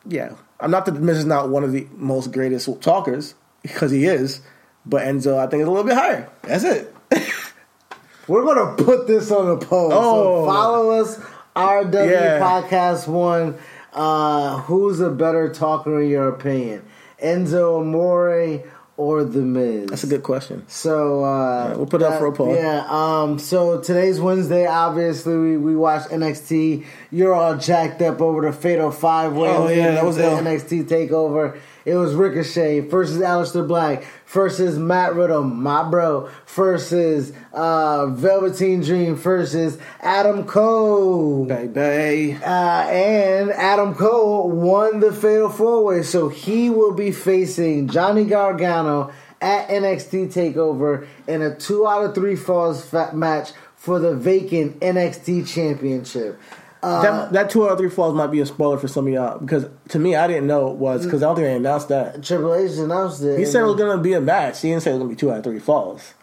yeah, 0.07 0.33
I'm 0.61 0.71
not 0.71 0.87
that 0.87 0.95
Miz 0.95 1.19
is 1.19 1.25
not 1.25 1.49
one 1.49 1.65
of 1.65 1.73
the 1.73 1.87
most 1.97 2.33
greatest 2.33 2.69
talkers 2.81 3.35
because 3.63 3.91
he 3.91 4.07
is, 4.07 4.41
but 4.87 5.03
Enzo 5.03 5.39
I 5.39 5.47
think 5.47 5.63
is 5.63 5.69
a 5.69 5.71
little 5.71 5.87
bit 5.87 5.97
higher. 5.97 6.29
That's 6.43 6.65
it. 6.65 6.95
we're 8.29 8.45
gonna 8.45 8.75
put 8.83 9.07
this 9.07 9.31
on 9.31 9.51
a 9.51 9.57
poll. 9.57 9.91
Oh. 9.93 10.45
So 10.45 10.51
follow 10.51 10.91
us, 10.91 11.19
RW 11.55 12.11
Yeah. 12.11 12.41
Podcast 12.41 13.07
One. 13.09 13.57
Uh, 13.93 14.59
who's 14.63 15.01
a 15.01 15.11
better 15.11 15.53
talker 15.53 16.03
in 16.03 16.11
your 16.11 16.29
opinion, 16.29 16.85
Enzo 17.23 17.81
Amore 17.81 18.63
or 18.99 19.25
The 19.25 19.39
Miz? 19.41 19.89
That's 19.89 20.05
a 20.05 20.09
good 20.09 20.23
question. 20.23 20.65
So 20.69 21.25
uh, 21.25 21.69
Yeah, 21.71 21.77
we'll 21.77 21.87
put 21.87 22.03
it 22.03 22.05
up 22.07 22.19
for 22.19 22.27
a 22.27 22.33
poll. 22.33 22.55
Yeah. 22.55 22.85
Um. 22.91 23.39
So 23.39 23.81
today's 23.81 24.21
Wednesday. 24.21 24.67
Obviously, 24.67 25.37
we, 25.37 25.57
we 25.57 25.77
watched 25.77 26.11
NXT. 26.11 26.85
You're 27.11 27.33
all 27.33 27.57
jacked 27.57 28.03
up 28.03 28.21
over 28.21 28.43
the 28.43 28.53
Fatal 28.53 28.91
Five 28.91 29.35
Way. 29.35 29.49
Oh, 29.49 29.69
yeah, 29.69 29.93
that 29.93 30.05
was 30.05 30.17
the 30.17 30.25
ill. 30.25 30.39
NXT 30.39 30.85
Takeover. 30.89 31.59
It 31.89 31.95
was 31.95 32.15
Ricochet 32.15 32.81
versus 32.81 33.17
Aleister 33.23 33.67
Black 33.67 34.05
versus 34.27 34.79
Matt 34.79 35.15
Riddle, 35.15 35.43
my 35.43 35.89
bro, 35.89 36.29
versus 36.49 37.33
uh, 37.55 38.09
Velveteen 38.09 38.83
Dream 38.83 39.17
versus 39.17 39.79
Adam 40.03 40.45
Cole. 40.45 41.47
Baby. 41.47 42.35
Uh, 42.35 42.83
and 42.91 43.51
Adam 43.53 43.95
Cole 43.95 44.51
won 44.51 45.01
the 45.01 45.15
Fatal 45.15 45.49
Four 45.49 45.83
Way, 45.87 46.03
so 46.03 46.29
he 46.29 46.69
will 46.69 46.93
be 46.93 47.11
facing 47.11 47.89
Johnny 47.89 48.27
Gargano 48.27 49.11
at 49.41 49.69
NXT 49.69 50.31
Takeover 50.31 51.07
in 51.27 51.41
a 51.41 51.57
two 51.57 51.89
out 51.89 52.05
of 52.05 52.15
three 52.15 52.37
falls 52.37 52.85
fa- 52.85 53.13
match 53.15 53.53
for 53.77 53.99
the 53.99 54.15
vacant 54.15 54.79
NXT 54.81 55.49
Championship. 55.49 56.39
Uh, 56.83 57.03
that, 57.03 57.33
that 57.33 57.51
two 57.51 57.65
out 57.65 57.73
of 57.73 57.79
three 57.79 57.91
falls 57.91 58.15
might 58.15 58.29
be 58.29 58.41
a 58.41 58.47
spoiler 58.47 58.79
for 58.79 58.87
some 58.87 59.07
of 59.09 59.13
y'all 59.13 59.39
because 59.39 59.67
to 59.89 59.99
me 59.99 60.15
I 60.15 60.29
didn't 60.29 60.47
know 60.47 60.71
it 60.71 60.77
was 60.77 61.05
because 61.05 61.23
I 61.23 61.27
don't 61.27 61.37
think 61.37 61.47
they 61.47 61.57
announced 61.57 61.89
that. 61.89 62.23
Triple 62.23 62.55
H 62.55 62.79
announced 62.79 63.23
it. 63.23 63.39
He 63.39 63.45
said 63.45 63.63
it 63.63 63.67
was 63.67 63.77
going 63.77 63.97
to 63.97 64.03
be 64.03 64.13
a 64.13 64.21
match. 64.21 64.61
He 64.63 64.69
didn't 64.69 64.83
say 64.85 64.91
it 64.91 64.95
was 64.95 65.01
going 65.01 65.11
to 65.11 65.17
be 65.17 65.19
two 65.19 65.31
out 65.33 65.39
of 65.39 65.45
three 65.45 65.59
falls. 65.59 66.15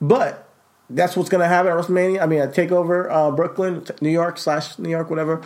But 0.00 0.48
that's 0.88 1.16
what's 1.16 1.28
going 1.28 1.42
to 1.42 1.48
happen 1.48 1.70
at 1.70 1.76
WrestleMania. 1.76 2.22
I 2.22 2.26
mean, 2.26 2.40
at 2.40 2.54
Takeover 2.54 3.10
uh, 3.10 3.30
Brooklyn, 3.30 3.84
New 4.00 4.10
York 4.10 4.38
slash 4.38 4.78
New 4.78 4.90
York, 4.90 5.10
whatever. 5.10 5.42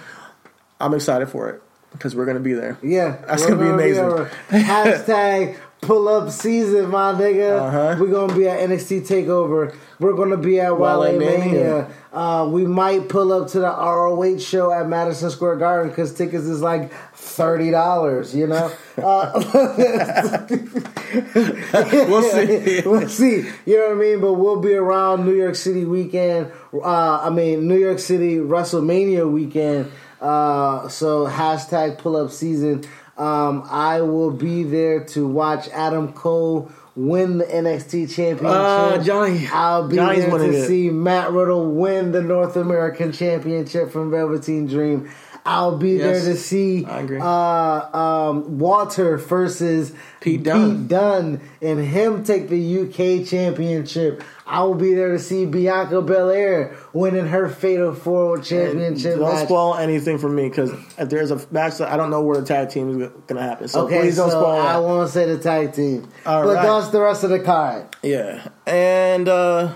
I'm 0.79 0.95
excited 0.95 1.27
for 1.29 1.49
it 1.51 1.63
because 1.93 2.15
we're 2.15 2.25
going 2.25 2.37
to 2.37 2.43
be 2.43 2.53
there. 2.53 2.79
Yeah, 2.83 3.23
That's 3.27 3.43
we're 3.43 3.57
gonna 3.57 3.65
be 3.65 3.71
amazing. 3.71 4.05
Hashtag 4.51 5.59
pull 5.83 6.09
up 6.09 6.31
season, 6.31 6.89
my 6.89 7.13
nigga. 7.13 7.61
Uh-huh. 7.61 7.97
We're 8.01 8.11
gonna 8.11 8.35
be 8.35 8.49
at 8.49 8.61
NXT 8.71 9.07
Takeover. 9.07 9.77
We're 9.99 10.15
gonna 10.15 10.39
be 10.39 10.59
at 10.59 10.79
Wale. 10.79 11.19
Mania. 11.19 11.91
Uh, 12.13 12.49
we 12.51 12.65
might 12.67 13.09
pull 13.09 13.33
up 13.33 13.49
to 13.49 13.61
the 13.61 13.67
ROH 13.67 14.39
show 14.39 14.73
at 14.73 14.89
Madison 14.89 15.31
Square 15.31 15.57
Garden 15.57 15.91
because 15.91 16.15
tickets 16.15 16.45
is 16.45 16.63
like 16.63 16.91
thirty 17.15 17.71
dollars. 17.71 18.35
You 18.35 18.47
know. 18.47 18.73
Uh, 19.03 19.43
We'll 21.13 22.23
see. 22.23 22.83
we'll 22.87 23.09
see. 23.09 23.47
You 23.67 23.79
know 23.79 23.89
what 23.89 23.97
I 23.97 24.01
mean? 24.01 24.21
But 24.21 24.35
we'll 24.35 24.61
be 24.61 24.75
around 24.75 25.25
New 25.27 25.35
York 25.35 25.55
City 25.57 25.85
weekend. 25.85 26.51
Uh, 26.73 27.21
I 27.23 27.31
mean, 27.31 27.69
New 27.69 27.77
York 27.77 27.99
City 27.99 28.37
WrestleMania 28.37 29.31
weekend. 29.31 29.91
Uh, 30.21 30.89
so 30.89 31.27
hashtag 31.27 31.99
pull 31.99 32.17
up 32.17 32.31
season. 32.31 32.85
Um, 33.23 33.63
I 33.71 34.01
will 34.01 34.33
be 34.33 34.65
there 34.65 35.05
to 35.15 35.27
watch 35.29 35.69
Adam 35.69 36.13
Cole 36.13 36.71
win 36.97 37.39
the 37.39 37.45
NXT 37.45 38.13
championship. 38.15 38.41
Uh, 38.45 38.99
Johnny- 38.99 39.49
I'll 39.53 39.87
be 39.87 39.95
Johnny's 39.97 40.25
there 40.27 40.39
to 40.39 40.67
see 40.67 40.91
Matt 40.91 41.31
Riddle 41.33 41.71
win 41.71 42.11
the 42.13 42.21
North 42.23 42.57
American 42.57 43.13
Championship 43.13 43.91
from 43.93 44.11
Velveteen 44.11 44.67
Dream. 44.67 45.09
I'll 45.45 45.77
be 45.77 45.93
Yes, 45.95 46.25
there 46.25 46.35
to 46.35 46.39
see 46.41 46.85
I 46.85 47.01
agree. 47.01 47.19
Uh, 47.21 47.97
um, 47.99 48.59
Walter 48.61 49.17
versus 49.19 49.93
Pete 50.21 50.45
Dunne. 50.45 50.79
Pete 50.83 50.89
Dunne 50.89 51.41
and 51.61 51.81
him 51.85 52.23
take 52.23 52.49
the 52.49 52.81
UK 52.83 53.27
championship. 53.27 54.23
I 54.47 54.63
will 54.65 54.75
be 54.75 54.95
there 54.95 55.11
to 55.13 55.19
see 55.19 55.47
Bianca 55.47 56.01
Belair 56.03 56.77
winning 56.93 57.27
her 57.27 57.49
Fatal 57.49 57.95
Four 57.95 58.39
championship 58.39 59.19
don't 59.19 59.35
match. 59.35 59.47
spoil 59.47 59.75
anything 59.77 60.19
for 60.19 60.29
me 60.29 60.49
because 60.49 60.71
if 60.99 61.09
there's 61.09 61.31
a 61.31 61.41
match 61.51 61.81
I 61.81 61.97
don't 61.97 62.11
know 62.11 62.23
where 62.23 62.41
the 62.41 62.47
tag 62.47 62.69
team 62.71 62.91
is 62.91 63.09
going 63.27 63.37
to 63.37 63.43
happen. 63.43 63.67
So 63.69 63.87
okay, 63.87 64.01
please 64.01 64.17
don't 64.17 64.31
so 64.31 64.41
spoil 64.41 64.61
I 64.61 64.77
won't 64.79 65.11
say 65.11 65.27
the 65.27 65.39
tag 65.43 65.73
team, 65.73 66.07
All 66.27 66.45
but 66.45 66.55
right. 66.57 66.63
that's 66.63 66.89
the 66.89 67.01
rest 67.01 67.25
of 67.25 67.31
the 67.31 67.41
card. 67.41 67.87
Yeah, 68.03 68.47
and 68.67 69.29
uh 69.29 69.73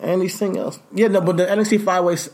anything 0.00 0.56
else? 0.58 0.78
Yeah, 0.92 1.08
no, 1.08 1.20
but 1.20 1.36
the 1.36 1.46
NXT 1.46 1.84
five 1.84 2.04
way 2.04 2.14
s- 2.14 2.30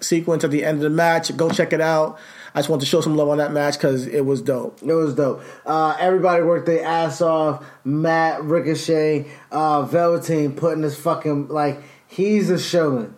sequence 0.00 0.44
at 0.44 0.50
the 0.50 0.64
end 0.64 0.78
of 0.78 0.82
the 0.82 0.90
match, 0.90 1.36
go 1.36 1.50
check 1.50 1.72
it 1.72 1.80
out. 1.80 2.18
I 2.54 2.60
just 2.60 2.68
want 2.68 2.80
to 2.82 2.86
show 2.86 3.00
some 3.00 3.16
love 3.16 3.28
on 3.28 3.38
that 3.38 3.52
match 3.52 3.74
because 3.74 4.06
it 4.06 4.24
was 4.24 4.40
dope. 4.40 4.78
It 4.82 4.92
was 4.92 5.14
dope. 5.14 5.42
Uh, 5.66 5.96
everybody 5.98 6.42
worked 6.44 6.66
their 6.66 6.84
ass 6.84 7.20
off. 7.20 7.64
Matt 7.84 8.44
Ricochet, 8.44 9.26
uh, 9.50 9.82
Velveteen 9.82 10.52
putting 10.52 10.82
this 10.82 10.96
fucking 10.98 11.48
like 11.48 11.82
he's 12.06 12.50
a 12.50 12.58
showman. 12.58 13.14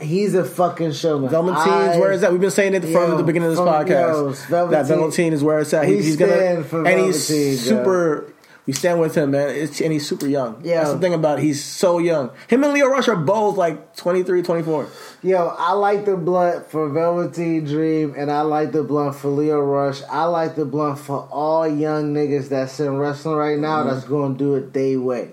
he's 0.00 0.34
a 0.34 0.44
fucking 0.44 0.92
showman. 0.92 1.30
Velveteen's 1.30 1.96
I- 1.96 1.98
where 1.98 2.12
is 2.12 2.20
that? 2.22 2.30
We've 2.32 2.40
been 2.40 2.50
saying 2.50 2.74
it 2.74 2.82
from 2.82 2.92
Yo, 2.92 3.16
the 3.16 3.22
beginning 3.24 3.48
of 3.50 3.56
this 3.56 3.60
from- 3.60 3.68
podcast. 3.68 3.88
yo, 3.88 4.30
Velveteen- 4.48 4.70
that 4.72 4.86
Velveteen 4.86 5.32
is 5.32 5.42
where 5.44 5.58
it's 5.60 5.74
at. 5.74 5.86
He- 5.86 5.96
he's 5.96 6.16
gonna 6.16 6.62
for 6.64 6.84
and 6.86 7.00
he's 7.06 7.28
Velveteen, 7.28 7.50
yo. 7.50 7.56
super. 7.56 8.32
We 8.70 8.74
stand 8.74 9.00
with 9.00 9.16
him, 9.16 9.32
man. 9.32 9.48
It's, 9.48 9.80
and 9.80 9.92
he's 9.92 10.06
super 10.06 10.28
young. 10.28 10.60
Yeah. 10.62 10.82
That's 10.84 10.92
the 10.92 11.00
thing 11.00 11.12
about 11.12 11.40
it. 11.40 11.42
He's 11.42 11.64
so 11.64 11.98
young. 11.98 12.30
Him 12.46 12.62
and 12.62 12.72
Lio 12.72 12.86
Rush 12.86 13.08
are 13.08 13.16
both 13.16 13.56
like 13.56 13.96
23, 13.96 14.42
24. 14.42 14.88
Yo, 15.24 15.48
I 15.58 15.72
like 15.72 16.04
the 16.04 16.16
blunt 16.16 16.70
for 16.70 16.88
Velveteen 16.88 17.64
Dream, 17.64 18.14
and 18.16 18.30
I 18.30 18.42
like 18.42 18.70
the 18.70 18.84
blunt 18.84 19.16
for 19.16 19.26
Lio 19.26 19.58
Rush. 19.58 20.02
I 20.08 20.26
like 20.26 20.54
the 20.54 20.64
blunt 20.64 21.00
for 21.00 21.26
all 21.32 21.66
young 21.66 22.14
niggas 22.14 22.48
that's 22.48 22.78
in 22.78 22.96
wrestling 22.96 23.34
right 23.34 23.58
now 23.58 23.80
mm-hmm. 23.80 23.88
that's 23.88 24.06
going 24.06 24.34
to 24.34 24.38
do 24.38 24.54
it 24.54 24.72
they 24.72 24.96
way. 24.96 25.32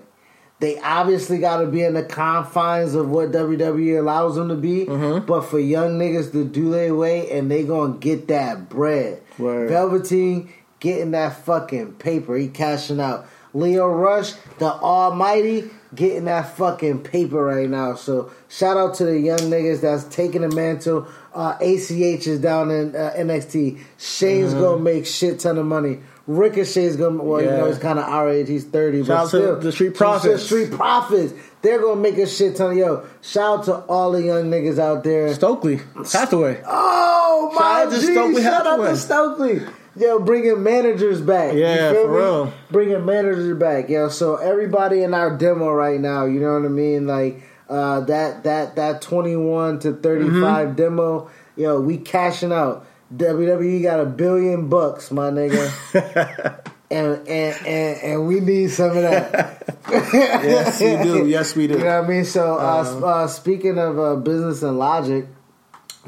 They 0.58 0.76
obviously 0.80 1.38
got 1.38 1.60
to 1.60 1.68
be 1.68 1.84
in 1.84 1.94
the 1.94 2.02
confines 2.02 2.96
of 2.96 3.08
what 3.08 3.30
WWE 3.30 4.00
allows 4.00 4.34
them 4.34 4.48
to 4.48 4.56
be, 4.56 4.86
mm-hmm. 4.86 5.24
but 5.26 5.42
for 5.42 5.60
young 5.60 5.96
niggas 5.96 6.32
to 6.32 6.44
do 6.44 6.72
their 6.72 6.92
way, 6.92 7.30
and 7.30 7.48
they 7.48 7.62
going 7.62 7.92
to 7.92 7.98
get 8.00 8.26
that 8.26 8.68
bread. 8.68 9.22
Word. 9.38 9.70
Velveteen 9.70 10.52
getting 10.80 11.12
that 11.12 11.44
fucking 11.44 11.94
paper. 11.94 12.36
He 12.36 12.48
cashing 12.48 13.00
out. 13.00 13.26
Lio 13.54 13.86
Rush, 13.88 14.32
the 14.58 14.66
Almighty, 14.70 15.70
getting 15.94 16.26
that 16.26 16.56
fucking 16.56 17.02
paper 17.02 17.42
right 17.42 17.68
now. 17.68 17.94
So 17.94 18.30
shout 18.48 18.76
out 18.76 18.94
to 18.96 19.06
the 19.06 19.18
young 19.18 19.38
niggas 19.38 19.80
that's 19.80 20.04
taking 20.04 20.42
the 20.42 20.54
mantle. 20.54 21.08
Uh, 21.34 21.56
ACH 21.60 22.26
is 22.26 22.40
down 22.40 22.70
in 22.70 22.94
uh, 22.94 23.14
NXT. 23.16 23.80
Shane's 23.96 24.52
gonna 24.54 24.82
make 24.82 25.06
shit 25.06 25.40
ton 25.40 25.56
of 25.58 25.64
money. 25.66 26.00
Ricochet's 26.26 26.96
gonna 26.96 27.22
well, 27.22 27.40
you 27.40 27.48
Mm-hmm. 27.48 27.56
Know, 27.58 27.66
he's 27.68 27.78
kind 27.78 27.98
of 27.98 28.04
our 28.04 28.28
age. 28.28 28.48
He's 28.48 28.64
thirty, 28.64 28.98
Shout 29.02 29.06
but 29.08 29.14
out 29.14 29.22
to 29.22 29.28
still, 29.28 29.60
the 29.60 29.72
Street 29.72 29.88
the 29.88 29.94
Profits. 29.94 30.44
Street 30.44 30.70
Profits. 30.70 31.32
They're 31.62 31.80
gonna 31.80 32.00
make 32.00 32.18
a 32.18 32.26
shit 32.26 32.54
ton 32.56 32.72
of 32.72 32.76
yo. 32.76 33.06
Shout 33.22 33.60
out 33.60 33.64
to 33.64 33.74
all 33.86 34.12
the 34.12 34.22
young 34.22 34.50
niggas 34.50 34.78
out 34.78 35.04
there. 35.04 35.32
Stokely, 35.34 35.80
Hathaway. 36.12 36.62
Oh 36.66 37.50
my 37.54 37.60
Shout 37.60 37.86
out 37.86 37.90
to 38.34 38.42
Shout 38.42 38.66
out 38.66 38.76
to 38.84 38.96
Stokely. 38.96 39.60
Yo, 39.98 40.18
bringing 40.20 40.62
managers 40.62 41.20
back. 41.20 41.54
You 41.54 41.60
Yeah, 41.60 41.92
feel 41.92 42.02
for 42.06 42.10
me? 42.12 42.16
real. 42.18 42.52
Bringing 42.70 43.04
managers 43.04 43.58
back. 43.58 43.88
Yo, 43.88 44.08
so 44.08 44.36
everybody 44.36 45.02
in 45.02 45.14
our 45.14 45.36
demo 45.36 45.70
right 45.72 46.00
now, 46.00 46.24
you 46.24 46.40
know 46.40 46.54
what 46.54 46.64
I 46.64 46.68
mean? 46.68 47.06
Like, 47.06 47.42
uh, 47.68 48.00
that 48.00 48.44
that 48.44 48.76
that 48.76 49.02
twenty 49.02 49.36
one 49.36 49.78
to 49.80 49.92
thirty 49.92 50.30
five 50.40 50.76
demo. 50.76 51.30
Yo, 51.56 51.80
we 51.80 51.98
cashing 51.98 52.52
out. 52.52 52.86
WWE 53.16 53.82
got 53.82 54.00
a 54.00 54.04
billion 54.06 54.68
bucks, 54.68 55.10
my 55.10 55.30
nigga. 55.30 56.60
And, 56.90 57.28
and, 57.28 57.66
and, 57.66 57.98
and 58.02 58.26
we 58.26 58.40
need 58.40 58.70
some 58.70 58.96
of 58.96 59.02
that. 59.02 59.62
yes, 59.92 60.80
we 60.80 60.96
do. 61.02 61.26
Yes, 61.28 61.54
we 61.54 61.66
do. 61.66 61.74
You 61.74 61.80
know 61.80 62.00
what 62.00 62.04
I 62.06 62.08
mean? 62.08 62.24
So, 62.24 62.56
uh, 62.56 62.82
sp- 62.88 63.04
uh, 63.04 63.26
speaking 63.26 63.76
of 63.78 63.98
uh, 63.98 64.16
business 64.16 64.62
and 64.62 64.78
logic, 64.78 65.26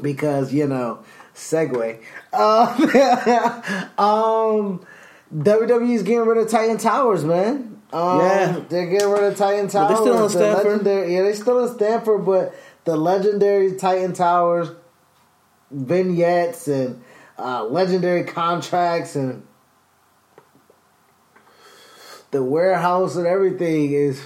because 0.01 0.51
you 0.51 0.65
know, 0.67 1.03
segue. 1.35 1.99
Uh, 2.33 3.91
um, 3.97 4.85
WWE's 5.35 6.03
getting 6.03 6.25
rid 6.25 6.37
of 6.37 6.49
Titan 6.49 6.77
Towers, 6.77 7.23
man. 7.23 7.81
Um, 7.93 8.19
Yeah. 8.19 8.59
they're 8.69 8.87
getting 8.89 9.09
rid 9.09 9.23
of 9.23 9.37
Titan 9.37 9.67
Towers. 9.67 9.87
they're 9.89 9.97
still 9.97 10.23
in 10.23 10.29
Stamford. 10.29 10.65
legendary- 10.67 11.13
yeah, 11.15 11.21
they're 11.23 11.33
still 11.35 11.65
in 11.67 11.73
Stamford, 11.75 12.25
but 12.25 12.53
the 12.85 12.95
legendary 12.97 13.75
Titan 13.75 14.13
Towers 14.13 14.69
vignettes 15.69 16.67
and 16.67 17.01
uh, 17.39 17.63
legendary 17.65 18.23
contracts 18.25 19.15
and 19.15 19.43
the 22.31 22.43
warehouse 22.43 23.15
and 23.15 23.27
everything 23.27 23.91
is 23.91 24.21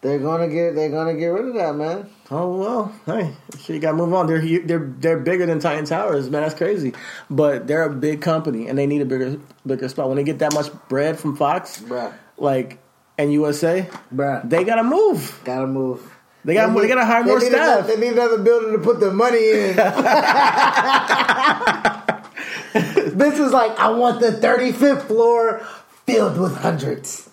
they're 0.00 0.18
gonna 0.18 0.48
get 0.48 0.74
they're 0.74 0.90
gonna 0.90 1.14
get 1.14 1.26
rid 1.28 1.48
of 1.48 1.54
that 1.54 1.74
man. 1.74 2.08
Oh 2.30 2.54
well, 2.56 2.92
hey, 3.06 3.34
so 3.58 3.72
you 3.72 3.80
got 3.80 3.92
to 3.92 3.96
move 3.96 4.12
on. 4.14 4.26
They're 4.26 4.40
they're 4.60 4.92
they're 4.98 5.18
bigger 5.18 5.46
than 5.46 5.58
Titan 5.60 5.84
Towers, 5.86 6.28
man. 6.30 6.42
That's 6.42 6.54
crazy, 6.54 6.92
but 7.30 7.66
they're 7.66 7.84
a 7.84 7.90
big 7.90 8.20
company 8.20 8.68
and 8.68 8.78
they 8.78 8.86
need 8.86 9.00
a 9.02 9.06
bigger 9.06 9.38
bigger 9.66 9.88
spot. 9.88 10.08
When 10.08 10.16
they 10.16 10.24
get 10.24 10.38
that 10.40 10.52
much 10.54 10.68
bread 10.88 11.18
from 11.18 11.36
Fox, 11.36 11.80
Bruh. 11.80 12.12
like 12.36 12.78
and 13.16 13.32
USA, 13.32 13.88
Bruh. 14.14 14.48
they 14.48 14.62
gotta 14.64 14.84
move. 14.84 15.40
Gotta 15.44 15.66
move. 15.66 16.14
They 16.44 16.54
got 16.54 16.72
they, 16.72 16.82
need- 16.82 16.88
gotta 16.88 17.04
hire 17.04 17.24
they 17.24 17.30
more 17.30 17.40
staff. 17.40 17.52
Another, 17.80 17.96
they 17.96 18.00
need 18.00 18.12
another 18.12 18.38
building 18.38 18.72
to 18.72 18.78
put 18.78 19.00
the 19.00 19.12
money 19.12 19.38
in. 19.50 19.76
this 23.18 23.38
is 23.38 23.52
like 23.52 23.76
I 23.78 23.90
want 23.90 24.20
the 24.20 24.30
35th 24.30 25.02
floor 25.08 25.60
filled 26.06 26.38
with 26.38 26.56
hundreds. 26.56 27.27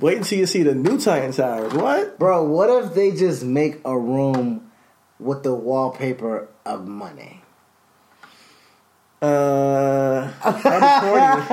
Wait 0.00 0.18
until 0.18 0.38
you 0.38 0.46
see 0.46 0.62
the 0.62 0.74
new 0.74 0.98
Titan 1.00 1.32
Towers. 1.32 1.72
What? 1.72 2.18
Bro, 2.18 2.44
what 2.44 2.68
if 2.84 2.94
they 2.94 3.12
just 3.12 3.42
make 3.44 3.80
a 3.84 3.98
room 3.98 4.70
with 5.18 5.42
the 5.42 5.54
wallpaper 5.54 6.48
of 6.66 6.86
money? 6.86 7.42
Uh, 9.22 10.30
that'd 10.44 10.62
be 10.62 11.08
corny. 11.08 11.46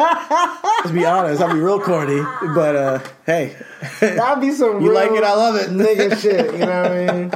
Let's 0.79 0.91
be 0.91 1.05
honest, 1.05 1.41
I'll 1.41 1.53
be 1.53 1.59
real 1.61 1.79
corny. 1.79 2.21
But 2.53 2.75
uh, 2.75 2.99
hey, 3.25 3.55
That'd 4.01 4.41
be 4.41 4.51
some 4.51 4.81
You 4.83 4.91
like 4.93 5.11
it? 5.11 5.23
I 5.23 5.33
love 5.33 5.55
it. 5.55 5.69
nigga 5.69 6.17
shit. 6.21 6.53
You 6.53 6.59
know 6.65 6.81
what 6.81 6.91
I 6.91 7.13
mean? 7.17 7.31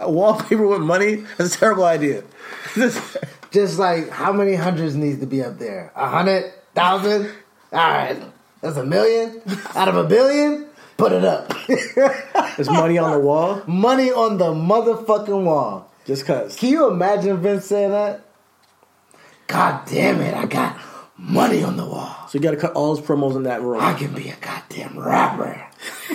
wallpaper 0.00 0.66
with 0.66 0.80
money. 0.82 1.24
That's 1.36 1.56
a 1.56 1.58
terrible 1.58 1.84
idea. 1.84 2.22
Just 3.50 3.78
like 3.78 4.10
how 4.10 4.32
many 4.32 4.54
hundreds 4.54 4.94
needs 4.94 5.18
to 5.20 5.26
be 5.26 5.42
up 5.42 5.58
there? 5.58 5.90
A 5.96 6.08
hundred 6.08 6.52
thousand? 6.74 7.26
All 7.72 7.78
right, 7.90 8.22
that's 8.66 8.78
a 8.78 8.84
million 8.84 9.40
out 9.74 9.88
of 9.88 9.96
a 9.96 10.04
billion. 10.04 10.66
Put 10.96 11.12
it 11.12 11.24
up. 11.24 11.54
There's 12.56 12.68
money 12.68 12.98
on 12.98 13.12
the 13.12 13.18
wall. 13.20 13.62
Money 13.66 14.10
on 14.10 14.38
the 14.38 14.52
motherfucking 14.52 15.44
wall. 15.44 15.92
Just 16.04 16.26
cause. 16.26 16.56
Can 16.56 16.70
you 16.70 16.90
imagine 16.90 17.36
Vince 17.38 17.66
saying 17.66 17.90
that? 17.92 18.22
God 19.46 19.86
damn 19.86 20.20
it! 20.20 20.34
I 20.34 20.46
got 20.46 20.80
money 21.16 21.62
on 21.62 21.76
the 21.76 21.86
wall. 21.86 22.16
So 22.28 22.38
you 22.38 22.40
got 22.40 22.52
to 22.52 22.56
cut 22.56 22.72
all 22.72 22.96
his 22.96 23.04
promos 23.06 23.36
in 23.36 23.44
that 23.44 23.62
room. 23.62 23.80
I 23.80 23.94
can 23.94 24.12
be 24.14 24.30
a 24.30 24.36
goddamn 24.36 24.98
rapper. 24.98 25.62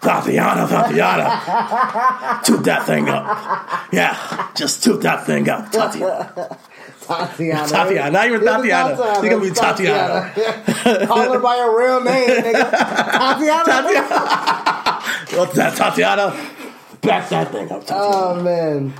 Tatiana, 0.00 0.68
Tatiana, 0.68 2.40
toot 2.44 2.62
that 2.64 2.86
thing 2.86 3.08
up. 3.08 3.92
Yeah, 3.92 4.50
just 4.54 4.84
toot 4.84 5.00
that 5.00 5.26
thing 5.26 5.48
up, 5.48 5.72
Tatiana. 5.72 6.56
Tatiana. 7.06 7.68
Tatiana, 7.68 8.10
not 8.10 8.26
even 8.26 8.40
Tatiana. 8.44 8.96
Tatiana. 8.96 9.12
It's 9.12 9.28
gonna 9.28 9.40
be 9.40 9.48
It's 9.48 9.60
Tatiana. 9.60 11.06
Call 11.06 11.32
her 11.32 11.38
by 11.38 11.56
her 11.58 11.78
real 11.78 12.00
name, 12.02 12.28
nigga. 12.28 12.70
Tatiana. 12.70 13.64
Tatiana, 13.64 15.02
what's 15.38 15.54
that, 15.54 15.76
Tatiana? 15.76 16.32
Back 17.02 17.28
that 17.30 17.52
thing 17.52 17.70
up, 17.70 17.86
Tatiana. 17.86 18.16
Oh 18.16 18.42
man. 18.42 18.94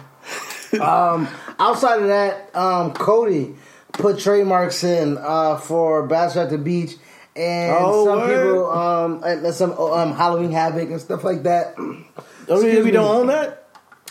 um, 0.81 1.29
outside 1.59 2.03
of 2.03 2.09
that, 2.09 2.55
um, 2.55 2.93
Cody 2.93 3.55
put 3.93 4.19
trademarks 4.19 4.85
in 4.85 5.19
uh, 5.19 5.57
for 5.59 6.07
Bash 6.07 6.37
at 6.37 6.51
the 6.51 6.59
Beach, 6.59 6.93
and 7.35 7.75
Oh, 7.79 8.05
some 8.05 8.19
word. 8.19 8.45
people, 8.47 8.71
um, 8.71 9.53
some 9.53 9.73
um, 9.73 10.13
Halloween 10.15 10.53
Havoc 10.53 10.91
and 10.91 11.01
stuff 11.01 11.25
like 11.25 11.43
that. 11.45 11.75
oh, 11.79 12.05
excuse 12.49 12.85
we 12.85 12.91
don't 12.91 13.05
own 13.17 13.27
that. 13.29 13.65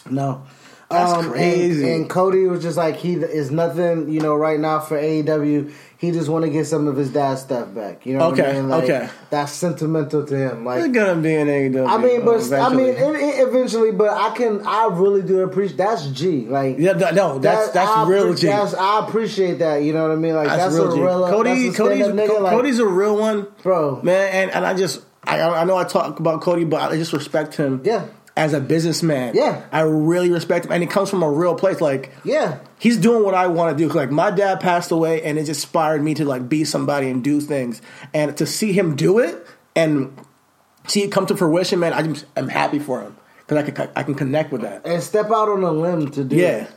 No. 0.10 0.44
That's 0.96 1.12
Um, 1.14 1.20
and- 1.26 1.34
crazy. 1.34 1.92
And, 1.92 2.10
Cody 2.10 2.46
was 2.48 2.62
just 2.62 2.78
like 2.78 2.96
he 2.96 3.14
is 3.14 3.52
nothing, 3.52 4.10
you 4.10 4.20
know, 4.22 4.36
right 4.36 4.60
now 4.60 4.80
for 4.80 4.98
AEW. 4.98 5.72
He 5.98 6.12
just 6.12 6.28
want 6.30 6.44
to 6.44 6.52
get 6.52 6.68
some 6.68 6.88
of 6.88 6.98
his 6.98 7.10
dad's 7.10 7.42
stuff 7.42 7.74
back. 7.74 8.06
You 8.06 8.18
know 8.18 8.30
what 8.30 8.40
I 8.40 8.54
mean? 8.54 8.70
Like, 8.70 8.84
okay. 8.84 9.10
That's 9.30 9.52
sentimental 9.52 10.26
to 10.26 10.36
him. 10.38 10.66
Like 10.66 10.84
It's 10.84 10.94
gonna 10.94 11.20
be 11.22 11.34
an 11.36 11.48
AEW. 11.48 11.88
I 11.88 11.98
mean, 11.98 12.26
but 12.26 12.44
I 12.54 12.70
mean, 12.70 12.90
eventually. 12.90 13.24
it, 13.24 13.40
it 13.40 13.48
eventually. 13.48 13.92
But 13.92 14.10
I 14.10 14.36
can, 14.36 14.62
I 14.68 14.90
really 14.92 15.22
do 15.22 15.40
appreciate. 15.42 15.78
That's 15.78 16.06
G. 16.08 16.48
Like, 16.48 16.78
yeah, 16.80 16.94
th- 16.94 17.14
no, 17.16 17.40
that's 17.40 17.68
that- 17.68 17.74
that's 17.74 17.90
I 17.90 18.08
real 18.08 18.34
G. 18.34 18.48
That's, 18.48 18.74
I 18.74 19.08
appreciate 19.08 19.60
that. 19.60 19.78
You 19.84 19.94
know 19.94 20.04
what 20.04 20.12
I 20.12 20.16
mean? 20.16 20.36
Like, 20.36 20.48
That's, 20.48 20.64
that's, 20.64 20.76
real 20.76 20.92
a 20.92 20.96
G. 20.96 21.02
real. 21.02 21.30
Cody, 21.30 21.68
a 21.70 21.74
Cody's, 21.74 22.06
nigga. 22.08 22.42
Like, 22.42 22.54
Cody's 22.54 22.80
a 22.80 22.86
real 22.86 23.18
one, 23.18 23.48
Bro. 23.64 24.02
man. 24.04 24.30
And, 24.34 24.52
and 24.52 24.66
I 24.66 24.74
just, 24.74 25.02
I, 25.24 25.40
I 25.42 25.64
know 25.64 25.78
I 25.78 25.86
talk 25.86 26.20
about 26.20 26.42
Cody, 26.42 26.66
but 26.66 26.92
I 26.92 26.98
just 26.98 27.14
respect 27.14 27.56
him. 27.56 27.82
Yeah. 27.84 28.04
As 28.38 28.54
a 28.54 28.60
businessman, 28.60 29.34
Yeah. 29.34 29.62
I 29.72 29.82
really 29.82 30.30
respect 30.30 30.66
him, 30.66 30.74
and 30.74 30.84
he 30.84 30.88
comes 30.88 31.10
from 31.10 31.24
a 31.24 31.32
real 31.32 31.56
place. 31.56 31.80
Like, 31.80 32.12
yeah, 32.26 32.60
he's 32.80 32.98
doing 32.98 33.24
what 33.24 33.34
I 33.34 33.48
want 33.48 33.78
to 33.78 33.88
do. 33.88 33.92
Like 33.94 34.12
my 34.12 34.30
dad 34.30 34.60
passed 34.60 34.92
away, 34.92 35.24
and 35.24 35.38
it 35.38 35.46
just 35.46 35.64
inspired 35.64 36.04
me 36.04 36.14
to 36.16 36.26
like 36.26 36.50
be 36.50 36.66
somebody 36.66 37.10
and 37.10 37.24
do 37.24 37.40
things. 37.40 37.82
And 38.14 38.36
to 38.36 38.46
see 38.46 38.74
him 38.74 38.98
do 38.98 39.20
it 39.20 39.48
and 39.74 40.18
see 40.88 41.04
it 41.04 41.14
come 41.14 41.26
to 41.28 41.38
fruition, 41.38 41.80
man, 41.80 41.94
I 41.94 42.02
just 42.02 42.26
I'm 42.36 42.50
happy 42.50 42.80
for 42.80 43.02
him 43.02 43.16
because 43.40 43.58
I 43.58 43.72
can 43.72 43.90
I 43.96 44.04
can 44.04 44.16
connect 44.16 44.52
with 44.52 44.62
that. 44.64 44.86
and 44.86 45.02
step 45.02 45.28
out 45.28 45.48
on 45.48 45.64
a 45.64 45.72
limb 45.72 46.12
to 46.12 46.24
do. 46.26 46.36
Yeah. 46.36 46.64
it. 46.66 46.72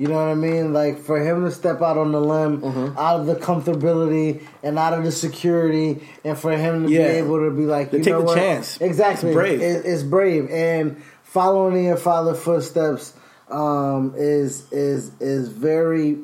You 0.00 0.08
know 0.08 0.14
what 0.14 0.28
I 0.28 0.34
mean? 0.34 0.72
Like 0.72 0.98
for 0.98 1.18
him 1.20 1.44
to 1.44 1.50
step 1.50 1.82
out 1.82 1.98
on 1.98 2.10
the 2.12 2.20
limb, 2.20 2.62
Mm-hmm. 2.62 2.98
out 2.98 3.20
of 3.20 3.26
the 3.26 3.34
comfortability 3.36 4.42
and 4.62 4.78
out 4.78 4.94
of 4.94 5.04
the 5.04 5.12
security, 5.12 6.02
and 6.24 6.38
for 6.38 6.52
him 6.56 6.86
to 6.86 6.90
Yeah. 6.90 7.06
be 7.08 7.18
able 7.18 7.38
to 7.44 7.50
be 7.50 7.66
like, 7.66 7.92
you 7.92 7.98
take 7.98 8.14
know 8.14 8.20
the 8.20 8.24
what? 8.26 8.36
chance. 8.38 8.80
Exactly, 8.80 9.28
It's 9.30 9.36
brave. 9.36 9.60
It- 9.60 9.84
it's 9.84 10.02
brave, 10.02 10.48
and 10.50 10.96
following 11.22 11.76
in 11.76 11.84
your 11.84 11.96
father's 11.98 12.38
footsteps 12.40 13.12
um, 13.50 14.14
is 14.16 14.64
is 14.72 15.10
is 15.20 15.48
very 15.48 16.16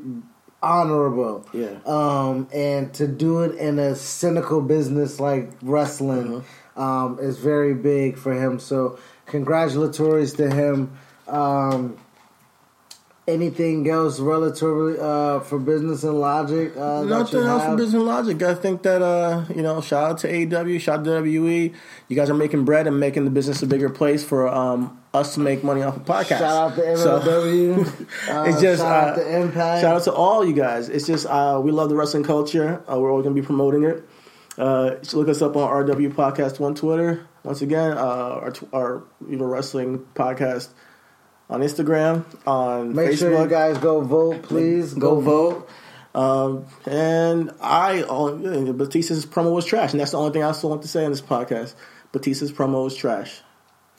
honorable. 0.62 1.44
Yeah. 1.52 1.76
Um, 1.84 2.48
and 2.54 2.92
to 2.94 3.06
do 3.06 3.40
it 3.42 3.56
in 3.56 3.78
a 3.78 3.94
cynical 3.94 4.60
business 4.62 5.20
like 5.20 5.50
wrestling 5.62 6.42
Mm-hmm. 6.76 6.80
um, 6.80 7.18
is 7.20 7.36
very 7.38 7.74
big 7.74 8.16
for 8.16 8.32
him. 8.32 8.58
So 8.58 8.98
congratulatories 9.26 10.34
to 10.34 10.50
him. 10.50 10.92
Um, 11.28 11.96
anything 13.28 13.88
else 13.88 14.20
relatively 14.20 14.98
uh, 15.00 15.40
for 15.40 15.58
business 15.58 16.04
and 16.04 16.18
logic? 16.20 16.76
Uh, 16.76 17.02
Nothing 17.04 17.40
else 17.40 17.62
have? 17.62 17.70
from 17.70 17.76
business 17.76 18.02
logic. 18.02 18.42
I 18.42 18.54
think 18.54 18.82
that 18.82 19.02
uh, 19.02 19.44
you 19.54 19.62
know, 19.62 19.80
shout 19.80 20.10
out 20.10 20.18
to 20.18 20.28
AEW, 20.32 20.80
shout 20.80 21.00
out 21.00 21.04
to 21.04 21.10
WWE. 21.10 21.74
You 22.08 22.16
guys 22.16 22.30
are 22.30 22.34
making 22.34 22.64
bread 22.64 22.86
and 22.86 23.00
making 23.00 23.24
the 23.24 23.30
business 23.30 23.62
a 23.62 23.66
bigger 23.66 23.90
place 23.90 24.24
for 24.24 24.46
um, 24.48 25.00
us 25.12 25.34
to 25.34 25.40
make 25.40 25.64
money 25.64 25.82
off 25.82 25.96
of 25.96 26.04
podcasts. 26.04 26.38
Shout 26.38 26.42
out 26.42 26.74
to 26.76 26.96
So- 26.96 27.20
MLW. 27.20 27.86
uh, 28.30 28.44
it's 28.48 28.60
just 28.60 28.82
shout 28.82 29.08
out 29.08 29.12
uh, 29.12 29.16
to 29.16 29.40
Impact. 29.40 29.80
Shout 29.82 29.96
out 29.96 30.04
to 30.04 30.12
all 30.12 30.44
you 30.44 30.52
guys. 30.54 30.88
It's 30.88 31.06
just 31.06 31.26
uh, 31.26 31.60
we 31.62 31.72
love 31.72 31.88
the 31.88 31.96
wrestling 31.96 32.24
culture. 32.24 32.82
Uh, 32.90 32.98
we're 33.00 33.10
always 33.10 33.24
going 33.24 33.34
to 33.34 33.40
be 33.40 33.44
promoting 33.46 33.84
it. 33.84 34.04
Uh, 34.58 35.02
so 35.02 35.18
look 35.18 35.28
us 35.28 35.42
up 35.42 35.54
on 35.56 35.68
RW 35.86 36.14
Podcast 36.14 36.60
on 36.64 36.74
Twitter. 36.74 37.26
Once 37.42 37.60
again, 37.60 37.92
uh, 37.92 38.00
our, 38.00 38.52
our 38.72 39.04
you 39.28 39.36
know 39.36 39.44
wrestling 39.44 39.98
podcast 40.14 40.68
on 41.48 41.60
Instagram, 41.60 42.24
on 42.46 42.94
Make 42.94 43.10
Facebook. 43.10 43.18
sure 43.18 43.42
you 43.42 43.48
guys 43.48 43.78
go 43.78 44.00
vote, 44.00 44.42
please. 44.42 44.94
go 44.94 45.20
vote. 45.20 45.68
Um, 46.14 46.64
and 46.86 47.50
I, 47.60 48.02
oh, 48.08 48.72
Batista's 48.72 49.26
promo 49.26 49.52
was 49.54 49.64
trash, 49.66 49.92
and 49.92 50.00
that's 50.00 50.12
the 50.12 50.18
only 50.18 50.32
thing 50.32 50.42
I 50.42 50.52
still 50.52 50.70
want 50.70 50.82
to 50.82 50.88
say 50.88 51.04
on 51.04 51.10
this 51.12 51.20
podcast. 51.20 51.74
Batista's 52.12 52.52
promo 52.52 52.84
was 52.84 52.96
trash. 52.96 53.42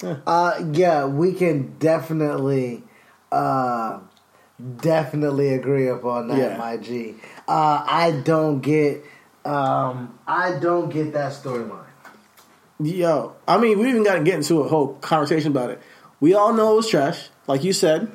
Uh, 0.03 0.63
yeah, 0.73 1.05
we 1.05 1.33
can 1.33 1.75
definitely, 1.79 2.83
uh, 3.31 3.99
definitely 4.77 5.53
agree 5.53 5.87
upon 5.87 6.27
that, 6.29 6.37
Yeah. 6.37 6.57
my 6.57 6.77
G. 6.77 7.15
Uh, 7.47 7.83
I 7.87 8.11
don't 8.23 8.59
get, 8.61 9.03
um, 9.45 10.17
I 10.27 10.57
don't 10.59 10.89
get 10.89 11.13
that 11.13 11.31
storyline. 11.33 11.83
Yo, 12.79 13.35
I 13.47 13.57
mean, 13.57 13.79
we 13.79 13.89
even 13.89 14.03
got 14.03 14.15
to 14.15 14.23
get 14.23 14.35
into 14.35 14.61
a 14.61 14.67
whole 14.67 14.93
conversation 14.95 15.51
about 15.51 15.71
it. 15.71 15.81
We 16.19 16.33
all 16.33 16.53
know 16.53 16.73
it 16.73 16.75
was 16.77 16.89
trash, 16.89 17.29
like 17.47 17.63
you 17.63 17.73
said. 17.73 18.11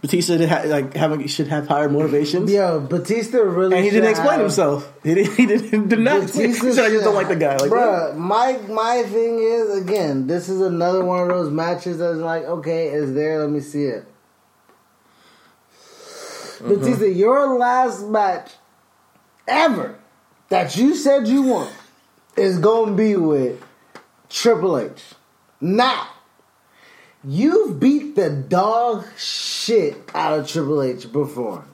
Batista 0.00 0.36
did 0.36 0.48
ha- 0.48 0.62
like 0.66 0.94
having 0.94 1.24
should 1.28 1.46
have 1.46 1.68
higher 1.68 1.88
motivations. 1.88 2.50
Yo, 2.50 2.80
Batista 2.80 3.38
really. 3.38 3.76
And 3.76 3.84
he 3.84 3.90
didn't 3.90 4.10
explain 4.10 4.30
have- 4.32 4.40
himself. 4.40 4.92
He 5.04 5.14
didn't. 5.14 5.36
He 5.36 5.46
didn't. 5.46 5.88
Did 5.88 6.00
not. 6.00 6.22
He 6.30 6.52
said, 6.52 6.84
"I 6.84 6.88
just 6.90 7.04
don't 7.04 7.14
like 7.14 7.28
the 7.28 7.36
guy." 7.36 7.56
Like, 7.56 7.70
Bruh, 7.70 8.16
my 8.16 8.58
my 8.68 9.04
thing 9.04 9.38
is 9.38 9.80
again, 9.80 10.26
this 10.26 10.48
is 10.48 10.60
another 10.60 11.04
one 11.04 11.22
of 11.22 11.28
those 11.28 11.50
matches 11.52 11.98
that's 11.98 12.18
like, 12.18 12.42
okay, 12.44 12.88
is 12.88 13.14
there. 13.14 13.38
Let 13.40 13.50
me 13.50 13.60
see 13.60 13.84
it. 13.84 14.04
Mm-hmm. 16.58 16.68
Batista, 16.68 17.04
your 17.06 17.56
last 17.58 18.04
match 18.06 18.50
ever 19.46 19.96
that 20.48 20.76
you 20.76 20.94
said 20.96 21.26
you 21.28 21.42
won 21.42 21.72
is 22.36 22.58
gonna 22.58 22.92
be 22.92 23.16
with 23.16 23.62
Triple 24.28 24.78
H. 24.78 25.02
Now, 25.60 26.08
you've 27.24 27.78
beat 27.78 28.16
the 28.16 28.30
dog 28.30 29.04
shit 29.16 29.96
out 30.14 30.38
of 30.38 30.48
Triple 30.48 30.82
H 30.82 31.12
before. 31.12 31.64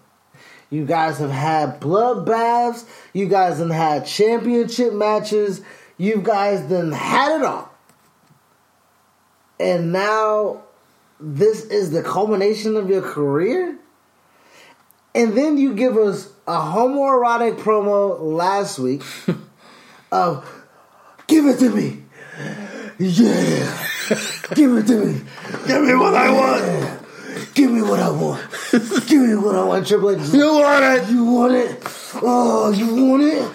You 0.70 0.84
guys 0.84 1.18
have 1.18 1.30
had 1.30 1.80
bloodbaths. 1.80 2.84
You 3.12 3.26
guys 3.26 3.58
have 3.58 3.70
had 3.70 4.06
championship 4.06 4.92
matches. 4.92 5.62
You 5.96 6.20
guys 6.20 6.60
done 6.68 6.92
had 6.92 7.40
it 7.40 7.44
all. 7.44 7.72
And 9.58 9.92
now 9.92 10.62
this 11.18 11.64
is 11.64 11.90
the 11.90 12.02
culmination 12.02 12.76
of 12.76 12.88
your 12.88 13.02
career? 13.02 13.78
And 15.14 15.36
then 15.36 15.58
you 15.58 15.74
give 15.74 15.96
us 15.96 16.30
a 16.46 16.56
homoerotic 16.56 17.56
promo 17.56 18.20
last 18.20 18.78
week 18.78 19.02
of 20.12 20.64
give 21.26 21.46
it 21.46 21.58
to 21.58 21.70
me. 21.70 22.04
Yeah. 22.98 23.87
Give 24.54 24.76
it 24.76 24.86
to 24.86 25.04
me. 25.06 25.20
Give 25.66 25.82
me 25.82 25.94
what 25.94 26.14
I 26.14 26.30
want. 26.30 27.54
Give 27.54 27.70
me 27.70 27.82
what 27.82 28.00
I 28.00 28.10
want. 28.10 28.40
Give 29.06 29.22
me 29.22 29.34
what 29.36 29.54
I 29.54 29.64
want, 29.64 29.86
Triple 29.86 30.10
H. 30.10 30.32
You 30.32 30.52
want 30.54 30.84
it? 30.84 31.08
You 31.10 31.24
want 31.24 31.52
it? 31.54 31.82
Oh, 32.22 32.70
you 32.70 32.86
want 33.06 33.22
it? 33.22 33.52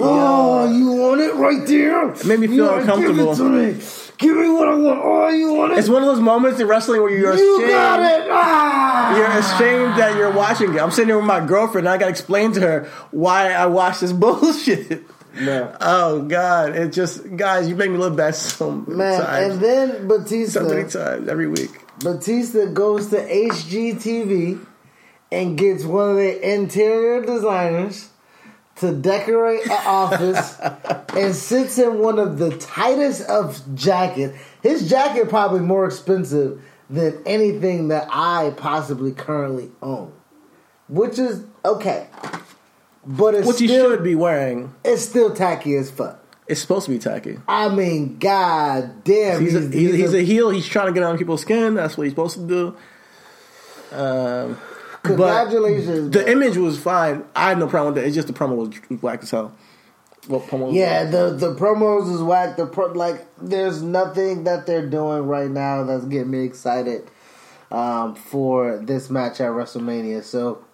Oh, 0.00 0.70
you 0.70 0.92
want 0.92 1.20
it 1.20 1.34
right 1.34 1.66
there? 1.66 2.10
It 2.12 2.24
made 2.26 2.40
me 2.40 2.46
feel 2.46 2.66
Yeah, 2.66 2.80
uncomfortable. 2.80 3.34
Give 3.34 3.34
it 3.34 3.36
to 3.36 3.48
me. 3.74 3.84
Give 4.18 4.36
me 4.36 4.50
what 4.50 4.68
I 4.68 4.74
want. 4.74 5.00
Oh, 5.02 5.28
you 5.28 5.52
want 5.54 5.72
it? 5.72 5.78
It's 5.78 5.88
one 5.88 6.02
of 6.02 6.08
those 6.08 6.20
moments 6.20 6.58
in 6.60 6.66
wrestling 6.66 7.02
where 7.02 7.10
you're 7.10 7.34
you 7.34 7.56
ashamed. 7.56 7.70
got 7.72 8.00
it. 8.00 8.28
Ah. 8.30 9.16
You're 9.16 9.26
ashamed 9.38 9.98
that 10.00 10.16
you're 10.16 10.32
watching 10.32 10.74
it. 10.74 10.80
I'm 10.80 10.90
sitting 10.90 11.08
there 11.08 11.16
with 11.16 11.26
my 11.26 11.44
girlfriend, 11.44 11.86
and 11.86 11.94
I 11.94 11.98
got 11.98 12.06
to 12.06 12.10
explain 12.10 12.52
to 12.52 12.60
her 12.60 12.84
why 13.10 13.52
I 13.52 13.66
watch 13.66 14.00
this 14.00 14.12
bullshit. 14.24 15.04
Man. 15.40 15.76
Oh 15.80 16.22
God! 16.22 16.76
It 16.76 16.92
just 16.92 17.36
guys, 17.36 17.68
you 17.68 17.76
make 17.76 17.90
me 17.90 17.98
look 17.98 18.16
bad 18.16 18.34
so 18.34 18.72
many 18.72 18.96
Man, 18.96 19.22
times. 19.22 19.54
and 19.54 19.62
then 19.62 20.08
Batista, 20.08 20.60
so 20.60 20.68
many 20.68 20.88
times 20.88 21.28
every 21.28 21.48
week. 21.48 21.70
Batista 22.00 22.66
goes 22.66 23.08
to 23.08 23.16
HGTV 23.16 24.64
and 25.32 25.58
gets 25.58 25.84
one 25.84 26.10
of 26.10 26.16
the 26.16 26.54
interior 26.54 27.24
designers 27.24 28.10
to 28.76 28.92
decorate 28.94 29.66
an 29.66 29.78
office 29.84 30.58
and 31.16 31.34
sits 31.34 31.78
in 31.78 31.98
one 31.98 32.18
of 32.18 32.38
the 32.38 32.56
tightest 32.58 33.28
of 33.28 33.60
jackets. 33.74 34.38
His 34.62 34.88
jacket 34.88 35.28
probably 35.28 35.60
more 35.60 35.86
expensive 35.86 36.62
than 36.88 37.20
anything 37.26 37.88
that 37.88 38.08
I 38.10 38.54
possibly 38.56 39.12
currently 39.12 39.70
own, 39.82 40.12
which 40.88 41.18
is 41.18 41.44
okay. 41.64 42.06
But 43.06 43.34
it's 43.34 43.46
What 43.46 43.60
you 43.60 43.68
still 43.68 43.90
should 43.90 44.04
be 44.04 44.14
wearing. 44.14 44.74
it's 44.84 45.02
still 45.02 45.34
tacky 45.34 45.76
as 45.76 45.90
fuck. 45.90 46.22
It's 46.46 46.60
supposed 46.60 46.86
to 46.86 46.92
be 46.92 46.98
tacky. 46.98 47.38
I 47.46 47.68
mean, 47.68 48.18
god 48.18 49.04
damn, 49.04 49.40
He's 49.42 49.54
a, 49.54 49.60
he's, 49.60 49.94
he's 49.94 50.14
a 50.14 50.22
heel. 50.22 50.48
He's 50.50 50.66
trying 50.66 50.86
to 50.86 50.92
get 50.92 51.02
on 51.02 51.18
people's 51.18 51.42
skin. 51.42 51.74
That's 51.74 51.96
what 51.98 52.04
he's 52.04 52.12
supposed 52.12 52.36
to 52.36 52.46
do. 52.46 52.76
Um, 53.92 54.58
congratulations. 55.02 56.10
the 56.10 56.30
image 56.30 56.56
was 56.56 56.78
fine. 56.78 57.24
I 57.34 57.50
had 57.50 57.58
no 57.58 57.66
problem 57.66 57.94
with 57.94 58.02
it. 58.02 58.06
It's 58.06 58.14
just 58.14 58.28
the 58.28 58.34
promo 58.34 58.56
was 58.56 59.00
whack 59.02 59.22
as 59.22 59.30
hell. 59.30 59.52
What 60.26 60.42
promo? 60.46 60.66
was 60.66 60.74
Yeah, 60.74 61.04
the 61.04 61.30
the 61.30 61.54
promos 61.54 62.12
is 62.14 62.20
whack. 62.22 62.56
The 62.56 62.66
pro, 62.66 62.86
like, 62.92 63.26
there's 63.40 63.82
nothing 63.82 64.44
that 64.44 64.66
they're 64.66 64.86
doing 64.88 65.26
right 65.26 65.50
now 65.50 65.84
that's 65.84 66.04
getting 66.04 66.30
me 66.30 66.44
excited 66.44 67.10
um, 67.70 68.14
for 68.14 68.78
this 68.78 69.08
match 69.10 69.40
at 69.40 69.50
WrestleMania. 69.52 70.22
So 70.22 70.64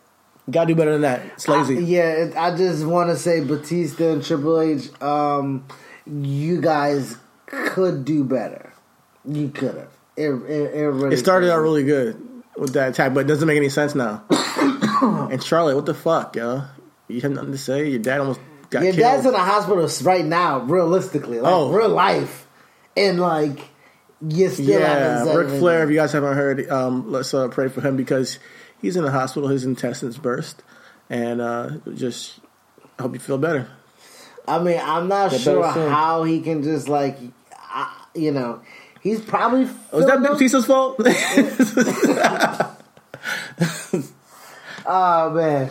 Gotta 0.51 0.67
do 0.69 0.75
better 0.75 0.93
than 0.93 1.03
that. 1.03 1.25
It's 1.35 1.49
lazy. 1.49 1.79
I- 1.79 1.81
yeah, 1.81 2.31
I 2.37 2.55
just 2.57 2.85
want 2.85 3.11
to 3.11 3.17
say 3.17 3.41
Batista 3.41 4.11
and 4.13 4.23
Triple 4.25 4.61
H, 4.61 4.91
um, 5.03 5.67
you 6.07 6.61
guys 6.61 7.17
could 7.47 8.05
do 8.05 8.25
better. 8.25 8.73
You 9.25 9.49
could 9.49 9.75
have. 9.75 9.89
It, 10.17 10.29
it, 10.31 10.75
it 10.75 10.87
really 10.91 11.15
It 11.15 11.19
started 11.19 11.51
out 11.51 11.59
really 11.61 11.83
good 11.85 12.21
with 12.57 12.75
that 12.75 12.91
attack, 12.91 13.15
but 13.15 13.21
it 13.21 13.27
doesn't 13.27 13.49
make 13.49 13.57
any 13.57 13.71
sense 13.71 13.95
now. 13.95 14.23
and 15.03 15.43
Charlotte, 15.43 15.77
what 15.77 15.87
the 15.87 15.95
fuck, 15.95 16.37
yo? 16.37 16.65
You 17.09 17.21
have 17.23 17.33
nothing 17.33 17.53
to 17.53 17.59
say? 17.59 17.89
Your 17.89 17.99
dad 18.01 18.21
almost 18.21 18.41
got 18.71 18.83
Your 18.85 18.93
killed. 18.93 19.03
dad's 19.03 19.27
in 19.27 19.33
the 19.33 19.39
hospital 19.39 19.89
right 20.07 20.25
now, 20.25 20.61
realistically, 20.61 21.41
like 21.41 21.53
Oh. 21.53 21.73
real 21.73 21.89
life, 21.89 22.47
and 22.97 23.19
like 23.19 23.61
you 24.27 24.49
still 24.51 24.67
yeah, 24.81 25.25
Ric. 25.35 25.49
Flair. 25.59 25.85
If 25.85 25.91
you 25.91 25.97
guys 25.97 26.13
haven't 26.13 26.35
heard, 26.35 26.69
um, 26.71 27.11
let's 27.11 27.33
uh, 27.35 27.49
pray 27.49 27.69
for 27.69 27.81
him 27.81 27.97
because 27.97 28.39
he's 28.85 28.97
in 28.97 29.05
the 29.05 29.11
hospital. 29.11 29.49
His 29.49 29.65
intestines 29.65 30.19
burst, 30.19 30.63
and 31.11 31.41
uh, 31.41 31.71
just 31.95 32.39
I 32.99 33.03
hope 33.03 33.15
you 33.15 33.21
feel 33.21 33.39
better. 33.39 33.69
I 34.47 34.59
mean, 34.59 34.79
I'm 34.83 35.09
not 35.09 35.31
Get 35.31 35.41
sure 35.41 35.67
how 35.67 36.25
he 36.25 36.41
can 36.41 36.63
just 36.63 36.89
like, 36.89 37.17
I, 37.53 38.05
you 38.15 38.31
know, 38.31 38.61
he's 39.01 39.21
probably. 39.21 39.65
Was 39.91 40.07
that 40.07 40.21
filled 40.21 40.27
up- 40.27 40.39
Batista's 40.39 40.67
fault? 40.67 40.99
Oh 44.87 45.31
man, 45.31 45.71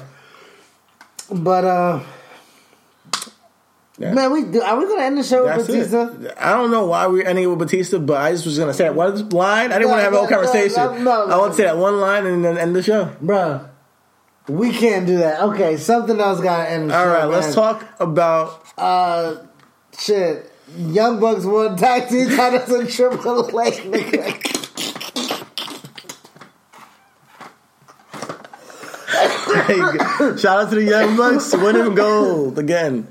but 1.30 1.66
uh, 1.66 2.00
Man, 4.12 4.32
we 4.32 4.44
do, 4.44 4.62
are 4.62 4.78
we 4.78 4.86
gonna 4.88 5.04
end 5.04 5.18
the 5.18 5.24
show 5.24 5.44
with 5.46 5.68
Batista? 5.68 6.10
it. 6.22 6.34
I 6.40 6.52
don't 6.54 6.72
know 6.72 6.86
why 6.88 7.08
we're 7.08 7.24
ending 7.26 7.44
it 7.46 7.48
with 7.48 7.60
Batista, 7.60 8.00
but 8.00 8.18
I 8.20 8.32
just 8.32 8.46
was 8.46 8.58
gonna 8.60 8.74
say 8.74 8.86
that 8.86 8.96
one 8.96 9.30
line. 9.30 9.72
I 9.72 9.78
didn't 9.78 9.90
want 9.92 10.00
to 10.00 10.04
have 10.04 10.14
a 10.14 10.18
whole 10.18 10.26
No, 10.30 10.30
no, 10.30 10.44
conversation. 10.44 10.84
no, 10.84 10.98
no, 10.98 11.28
no. 11.28 11.34
I 11.34 11.38
want 11.38 11.52
to 11.54 11.58
say 11.58 11.64
that 11.64 11.78
one 11.78 12.00
line 12.00 12.26
and 12.26 12.44
then 12.44 12.58
end 12.58 12.76
the 12.76 12.82
show. 12.84 13.16
bro. 13.22 13.68
we 14.50 14.72
can't 14.72 15.06
do 15.06 15.18
that. 15.20 15.42
Okay, 15.42 15.78
something 15.78 16.20
else 16.20 16.42
got 16.42 16.64
to 16.66 16.70
end. 16.72 16.90
The 16.90 16.96
All 16.98 17.06
show, 17.06 17.12
right, 17.14 17.26
let's 17.26 17.54
talk 17.56 17.86
about 18.00 18.64
Uh, 18.78 19.36
shit. 19.98 20.50
Young 20.78 21.20
Bucks 21.20 21.46
won 21.46 21.78
tag 21.78 22.10
team 22.10 22.30
titles 22.36 22.72
in 22.80 22.88
Triple 22.88 23.60
H. 23.62 23.76
nigga. 23.84 24.50
Shout 30.40 30.46
out 30.64 30.70
to 30.70 30.76
the 30.76 30.84
Young 30.84 31.16
Bucks, 31.16 31.56
winning 31.56 31.96
gold 31.96 32.58
again. 32.60 33.08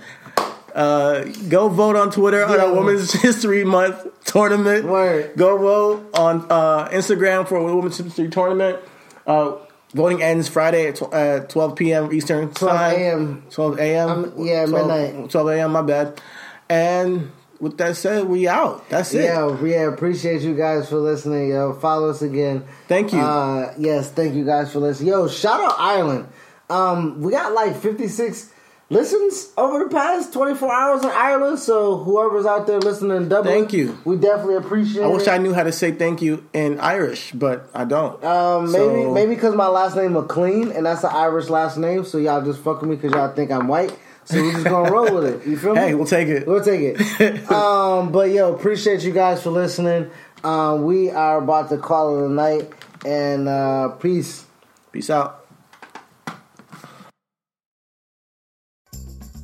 Uh, 0.74 1.24
go 1.48 1.68
vote 1.68 1.96
on 1.96 2.10
Twitter 2.10 2.44
on 2.44 2.52
Yeah. 2.58 2.64
our 2.64 2.74
Women's 2.74 3.12
History 3.22 3.64
Month 3.64 4.06
tournament. 4.24 4.86
Word. 4.86 5.32
Go 5.36 5.58
vote 5.58 6.10
on 6.14 6.46
uh, 6.50 6.88
Instagram 6.88 7.46
for 7.46 7.56
a 7.56 7.74
Women's 7.76 7.98
History 7.98 8.28
Tournament. 8.28 8.78
Uh, 9.26 9.56
voting 9.94 10.22
ends 10.22 10.48
Friday 10.48 10.88
at, 10.88 10.96
tw- 10.96 11.12
at 11.12 11.50
12 11.50 11.76
p.m. 11.76 12.12
Eastern 12.12 12.50
12 12.52 12.76
time. 12.76 12.94
a.m.. 12.94 13.42
12 13.50 13.78
a.m. 13.78 14.08
Um, 14.10 14.32
yeah, 14.38 14.66
12 14.66 14.86
midnight. 14.88 15.30
12 15.30 15.48
a.m. 15.48 15.72
My 15.72 15.82
bad. 15.82 16.20
And 16.68 17.30
with 17.60 17.76
that 17.78 17.96
said, 17.96 18.24
we 18.24 18.48
out. 18.48 18.88
That's 18.88 19.12
it. 19.14 19.24
Yeah, 19.24 19.46
we 19.50 19.74
appreciate 19.74 20.40
you 20.42 20.56
guys 20.56 20.88
for 20.88 20.96
listening. 20.96 21.50
Yo, 21.50 21.74
follow 21.74 22.10
us 22.10 22.22
again. 22.22 22.64
Thank 22.88 23.12
you. 23.12 23.20
Uh, 23.20 23.74
yes, 23.78 24.10
thank 24.10 24.34
you 24.34 24.44
guys 24.44 24.72
for 24.72 24.80
listening. 24.80 25.10
Yo, 25.10 25.28
shout 25.28 25.60
out 25.60 25.74
Ireland. 25.78 26.28
Um, 26.70 27.20
we 27.20 27.30
got 27.32 27.52
like 27.52 27.76
56 27.76 28.51
listens 28.92 29.50
over 29.56 29.84
the 29.84 29.90
past 29.90 30.32
24 30.32 30.72
hours 30.72 31.02
in 31.02 31.10
Ireland. 31.10 31.58
So 31.58 31.96
whoever's 31.98 32.46
out 32.46 32.66
there 32.66 32.78
listening 32.78 33.16
in 33.16 33.28
Dublin, 33.28 33.54
Thank 33.54 33.72
you. 33.72 33.98
We 34.04 34.16
definitely 34.16 34.56
appreciate 34.56 35.04
I 35.04 35.06
wish 35.08 35.22
it. 35.22 35.28
I 35.28 35.38
knew 35.38 35.54
how 35.54 35.62
to 35.62 35.72
say 35.72 35.92
thank 35.92 36.22
you 36.22 36.44
in 36.52 36.78
Irish, 36.80 37.32
but 37.32 37.68
I 37.74 37.84
don't. 37.84 38.22
Um, 38.22 38.70
maybe 38.70 39.02
So- 39.02 39.12
maybe 39.12 39.34
because 39.34 39.54
my 39.54 39.68
last 39.68 39.96
name 39.96 40.12
McLean 40.12 40.70
and 40.72 40.86
that's 40.86 41.04
an 41.04 41.10
Irish 41.12 41.48
last 41.48 41.78
name, 41.78 42.04
so 42.04 42.18
y'all 42.18 42.42
just 42.44 42.60
fuck 42.60 42.80
with 42.80 42.90
me 42.90 42.96
because 42.96 43.12
y'all 43.12 43.32
think 43.32 43.50
I'm 43.50 43.66
white. 43.68 43.96
So 44.24 44.40
we're 44.40 44.52
just 44.52 44.64
gonna 44.64 44.90
roll 44.90 45.12
with 45.16 45.24
it. 45.24 45.46
You 45.48 45.56
feel 45.56 45.74
me? 45.74 45.80
Hey, 45.80 45.94
we'll 45.94 46.06
take 46.06 46.28
it. 46.28 46.46
We'll 46.46 46.62
take 46.62 46.80
it. 46.80 47.50
um, 47.50 48.12
but 48.12 48.30
yo, 48.30 48.54
appreciate 48.54 49.00
you 49.02 49.10
guys 49.12 49.42
for 49.42 49.50
listening. 49.50 50.10
Um, 50.44 50.84
we 50.84 51.10
are 51.10 51.38
about 51.38 51.70
to 51.70 51.78
call 51.78 52.18
it 52.22 52.26
a 52.26 52.28
night, 52.28 52.72
and 53.04 53.48
uh, 53.48 53.88
peace. 53.88 54.44
Peace 54.92 55.10
out. 55.10 55.41